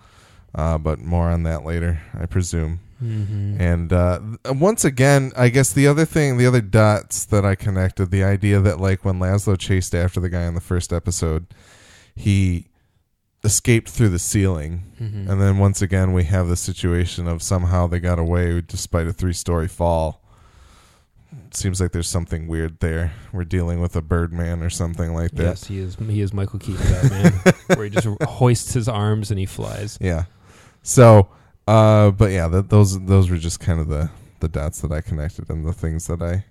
Uh, 0.55 0.79
but 0.79 0.99
more 0.99 1.29
on 1.29 1.43
that 1.45 1.65
later, 1.65 2.01
I 2.19 2.25
presume. 2.27 2.81
mm-hmm. 3.05 3.61
And 3.61 3.93
uh, 3.93 4.19
once 4.47 4.85
again, 4.85 5.31
I 5.37 5.51
guess 5.51 5.73
the 5.73 5.87
other 5.87 6.05
thing, 6.07 6.37
the 6.39 6.47
other 6.47 6.63
dots 6.63 7.27
that 7.27 7.45
I 7.45 7.55
connected, 7.55 8.11
the 8.11 8.25
idea 8.25 8.59
that 8.61 8.81
like 8.81 9.05
when 9.05 9.19
Laszlo 9.21 9.57
chased 9.59 9.95
after 9.95 10.19
the 10.21 10.31
guy 10.31 10.45
in 10.45 10.55
the 10.55 10.61
first 10.63 10.93
episode, 10.93 11.47
he 12.17 12.68
escaped 13.45 13.89
through 13.89 14.09
the 14.11 14.19
ceiling. 14.19 14.83
Mm-hmm. 15.01 15.31
And 15.31 15.41
then 15.41 15.59
once 15.59 15.81
again, 15.83 16.13
we 16.13 16.25
have 16.25 16.49
the 16.49 16.57
situation 16.57 17.29
of 17.29 17.43
somehow 17.43 17.87
they 17.87 18.01
got 18.01 18.19
away 18.19 18.61
despite 18.61 19.07
a 19.07 19.13
three 19.13 19.33
story 19.33 19.69
fall. 19.69 20.23
Seems 21.51 21.81
like 21.81 21.93
there's 21.93 22.09
something 22.09 22.47
weird 22.49 22.81
there. 22.81 23.13
We're 23.33 23.45
dealing 23.45 23.81
with 23.81 23.95
a 23.97 24.03
Birdman 24.03 24.63
or 24.63 24.71
something 24.71 25.15
like 25.15 25.31
that. 25.33 25.43
yes 25.43 25.65
he 25.67 25.79
is 25.79 25.97
he 25.97 26.21
is 26.21 26.33
michael 26.33 26.59
keaton 26.59 26.85
batman 26.87 27.33
where 27.77 27.85
he 27.85 27.91
just 27.91 28.07
hoists 28.23 28.73
his 28.75 28.89
arms 28.89 29.31
and 29.31 29.39
he 29.39 29.47
flies 29.47 29.99
Yeah. 30.01 30.25
So, 30.83 31.29
uh, 31.67 32.11
but 32.13 32.31
yeah, 32.31 32.49
those 32.49 32.99
those 33.05 33.29
were 33.31 33.37
just 33.37 33.61
kind 33.61 33.79
of 33.81 33.89
the 33.89 34.11
the 34.41 34.49
dots 34.49 34.81
that 34.81 34.91
I 34.93 35.01
connected 35.03 35.51
and 35.51 35.67
the 35.67 35.73
things 35.73 36.07
that 36.07 36.23
I 36.23 36.45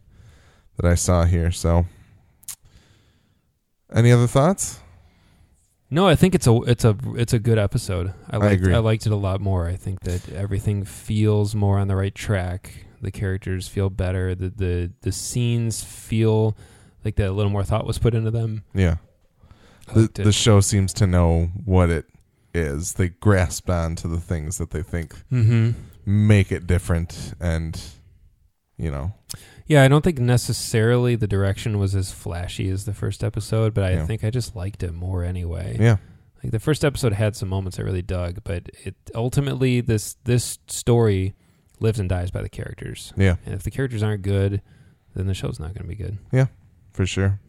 that 0.77 0.85
I 0.85 0.93
saw 0.95 1.23
here. 1.26 1.51
So, 1.51 1.85
any 3.93 4.11
other 4.11 4.27
thoughts? 4.27 4.80
No 5.89 6.07
i 6.07 6.15
think 6.15 6.35
it's 6.35 6.47
a 6.47 6.61
it's 6.64 6.85
a 6.85 6.95
it's 7.15 7.34
a 7.34 7.39
good 7.39 7.57
episode 7.57 8.14
i 8.30 8.35
I 8.35 8.39
liked, 8.39 8.61
agree. 8.61 8.73
I 8.73 8.80
liked 8.80 9.05
it 9.05 9.11
a 9.11 9.15
lot 9.18 9.41
more 9.41 9.68
i 9.68 9.76
think 9.76 10.01
that 10.01 10.30
everything 10.30 10.84
feels 10.84 11.55
more 11.55 11.77
on 11.80 11.88
the 11.88 11.95
right 11.95 12.14
track 12.14 12.85
the 13.01 13.11
characters 13.11 13.68
feel 13.68 13.89
better 13.89 14.34
the 14.35 14.49
the 14.49 14.91
the 15.01 15.11
scenes 15.11 15.84
feel 15.84 16.57
like 17.05 17.15
that 17.15 17.30
a 17.30 17.31
little 17.31 17.51
more 17.51 17.64
thought 17.64 17.85
was 17.85 17.99
put 17.99 18.14
into 18.14 18.31
them 18.31 18.64
Yeah. 18.73 18.97
The 19.93 20.09
the 20.14 20.34
show 20.34 20.59
seems 20.59 20.91
to 20.95 21.07
know 21.07 21.49
what 21.64 21.89
it 21.89 22.05
is. 22.53 22.93
They 22.93 23.07
grasped 23.07 23.69
on 23.69 23.95
to 23.97 24.09
the 24.09 24.19
things 24.19 24.57
that 24.57 24.72
they 24.72 24.84
think 24.84 25.15
mm-hmm. 25.31 25.72
make 26.05 26.51
it 26.51 26.68
different 26.68 27.34
and 27.39 27.80
you 28.77 28.91
know. 28.91 29.14
Yeah, 29.68 29.84
I 29.84 29.88
don't 29.89 30.03
think 30.03 30.19
necessarily 30.19 31.15
the 31.15 31.27
direction 31.27 31.77
was 31.77 31.94
as 31.95 32.11
flashy 32.11 32.69
as 32.69 32.85
the 32.85 32.94
first 32.94 33.23
episode, 33.23 33.73
but 33.73 33.84
I 33.84 33.91
Yeah. 33.91 34.06
think 34.06 34.23
I 34.23 34.30
just 34.30 34.56
liked 34.56 34.81
it 34.84 34.94
more 34.94 35.23
anyway. 35.23 35.76
Yeah. 35.80 35.98
Like 36.44 36.52
the 36.52 36.60
first 36.60 36.85
episode 36.85 37.14
had 37.14 37.35
some 37.35 37.49
moments 37.49 37.77
I 37.80 37.81
really 37.84 38.02
dug, 38.02 38.39
but 38.44 38.69
it 38.85 38.95
ultimately 39.14 39.81
this 39.81 40.15
this 40.23 40.60
story 40.68 41.35
lives 41.80 41.99
and 41.99 42.07
dies 42.07 42.31
by 42.31 42.41
the 42.41 42.49
characters. 42.49 43.11
Yeah, 43.18 43.35
And 43.45 43.53
if 43.53 43.64
the 43.64 43.72
characters 43.72 44.02
aren't 44.03 44.22
good, 44.23 44.61
then 45.15 45.27
the 45.27 45.34
show's 45.34 45.60
not 45.60 45.73
going 45.73 45.84
to 45.84 45.88
be 45.88 45.95
good. 45.95 46.18
Yeah. 46.31 46.48
For 46.94 47.06
sure. 47.06 47.39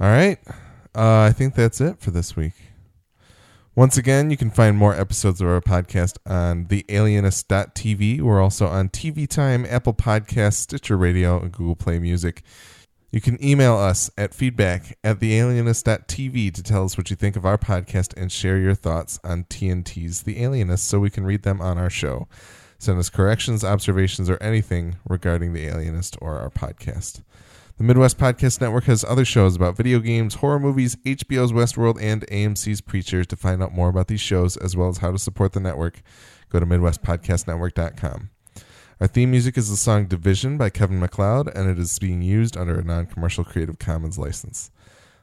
All 0.00 0.08
right. 0.08 0.38
Uh, 0.94 1.20
I 1.22 1.32
think 1.32 1.54
that's 1.54 1.80
it 1.80 2.00
for 2.00 2.10
this 2.10 2.36
week. 2.36 2.54
Once 3.74 3.96
again, 3.96 4.30
you 4.30 4.36
can 4.36 4.50
find 4.50 4.76
more 4.76 4.94
episodes 4.94 5.40
of 5.40 5.48
our 5.48 5.58
podcast 5.58 6.18
on 6.26 6.66
thealienist.tv. 6.66 8.20
We're 8.20 8.42
also 8.42 8.66
on 8.66 8.90
TV 8.90 9.26
Time, 9.26 9.64
Apple 9.64 9.94
Podcasts, 9.94 10.56
Stitcher 10.56 10.98
Radio, 10.98 11.40
and 11.40 11.50
Google 11.50 11.74
Play 11.74 11.98
Music. 11.98 12.42
You 13.10 13.22
can 13.22 13.42
email 13.42 13.74
us 13.78 14.10
at 14.18 14.34
feedback 14.34 14.98
at 15.02 15.20
thealienist.tv 15.20 16.52
to 16.52 16.62
tell 16.62 16.84
us 16.84 16.98
what 16.98 17.08
you 17.08 17.16
think 17.16 17.34
of 17.34 17.46
our 17.46 17.56
podcast 17.56 18.14
and 18.14 18.30
share 18.30 18.58
your 18.58 18.74
thoughts 18.74 19.18
on 19.24 19.44
TNT's 19.44 20.24
The 20.24 20.42
Alienist 20.42 20.86
so 20.86 21.00
we 21.00 21.08
can 21.08 21.24
read 21.24 21.42
them 21.42 21.62
on 21.62 21.78
our 21.78 21.90
show. 21.90 22.28
Send 22.78 22.98
us 22.98 23.08
corrections, 23.08 23.64
observations, 23.64 24.28
or 24.28 24.36
anything 24.42 24.96
regarding 25.08 25.54
The 25.54 25.66
Alienist 25.68 26.18
or 26.20 26.38
our 26.38 26.50
podcast. 26.50 27.22
The 27.78 27.84
Midwest 27.84 28.18
Podcast 28.18 28.60
Network 28.60 28.84
has 28.84 29.02
other 29.02 29.24
shows 29.24 29.56
about 29.56 29.76
video 29.76 29.98
games, 29.98 30.34
horror 30.34 30.60
movies, 30.60 30.94
HBO's 30.96 31.52
Westworld, 31.52 32.00
and 32.00 32.26
AMC's 32.28 32.82
Preacher. 32.82 33.24
To 33.24 33.36
find 33.36 33.62
out 33.62 33.72
more 33.72 33.88
about 33.88 34.08
these 34.08 34.20
shows, 34.20 34.58
as 34.58 34.76
well 34.76 34.88
as 34.88 34.98
how 34.98 35.10
to 35.10 35.18
support 35.18 35.52
the 35.52 35.60
network, 35.60 36.02
go 36.50 36.60
to 36.60 36.66
MidwestPodcastNetwork.com. 36.66 38.30
Our 39.00 39.06
theme 39.06 39.30
music 39.30 39.56
is 39.56 39.70
the 39.70 39.76
song 39.76 40.06
Division 40.06 40.58
by 40.58 40.68
Kevin 40.70 41.00
MacLeod, 41.00 41.48
and 41.56 41.68
it 41.68 41.78
is 41.78 41.98
being 41.98 42.20
used 42.20 42.56
under 42.58 42.78
a 42.78 42.84
non 42.84 43.06
commercial 43.06 43.42
Creative 43.42 43.78
Commons 43.78 44.18
license. 44.18 44.70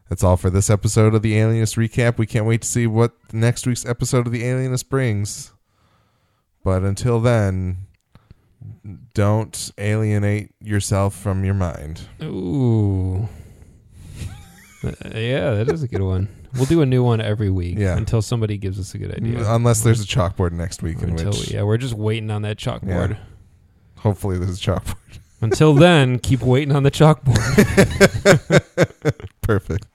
That's 0.10 0.24
all 0.24 0.36
for 0.36 0.50
this 0.50 0.72
episode 0.72 1.14
of 1.14 1.22
the 1.22 1.38
Alienist 1.38 1.76
Recap. 1.76 2.18
We 2.18 2.26
can't 2.26 2.48
wait 2.48 2.64
to 2.64 2.68
see 2.68 2.88
what 2.88 3.14
next 3.32 3.68
week's 3.68 3.86
episode 3.86 4.26
of 4.26 4.34
the 4.34 4.44
Alienist 4.44 4.90
brings. 4.90 5.54
But 6.64 6.82
until 6.82 7.20
then, 7.20 7.86
don't 9.14 9.72
alienate 9.78 10.52
yourself 10.62 11.16
from 11.16 11.44
your 11.44 11.54
mind. 11.54 12.02
Ooh. 12.24 13.28
Uh, 14.84 14.92
yeah, 15.14 15.52
that 15.56 15.70
is 15.72 15.84
a 15.84 15.88
good 15.88 16.02
one. 16.02 16.30
We'll 16.56 16.66
do 16.66 16.82
a 16.82 16.86
new 16.86 17.04
one 17.04 17.22
every 17.22 17.50
week 17.50 17.78
Yeah. 17.78 17.98
until 17.98 18.22
somebody 18.22 18.58
gives 18.58 18.80
us 18.80 18.94
a 18.96 18.98
good 18.98 19.14
idea. 19.14 19.44
Unless 19.54 19.82
there's 19.82 20.02
a 20.02 20.06
chalkboard 20.08 20.52
next 20.54 20.82
week, 20.82 21.02
in 21.02 21.10
until 21.12 21.32
which 21.32 21.52
yeah, 21.52 21.64
we're 21.64 21.78
just 21.78 21.94
waiting 21.94 22.32
on 22.32 22.42
that 22.44 22.58
chalkboard. 22.58 23.18
hopefully 23.98 24.38
there's 24.40 24.58
a 24.58 24.62
chalkboard. 24.72 24.96
Until 25.42 25.74
then, 25.74 26.18
keep 26.20 26.42
waiting 26.42 26.76
on 26.76 26.84
the 26.84 26.92
chalkboard. 26.92 27.36
Perfect. 29.42 29.86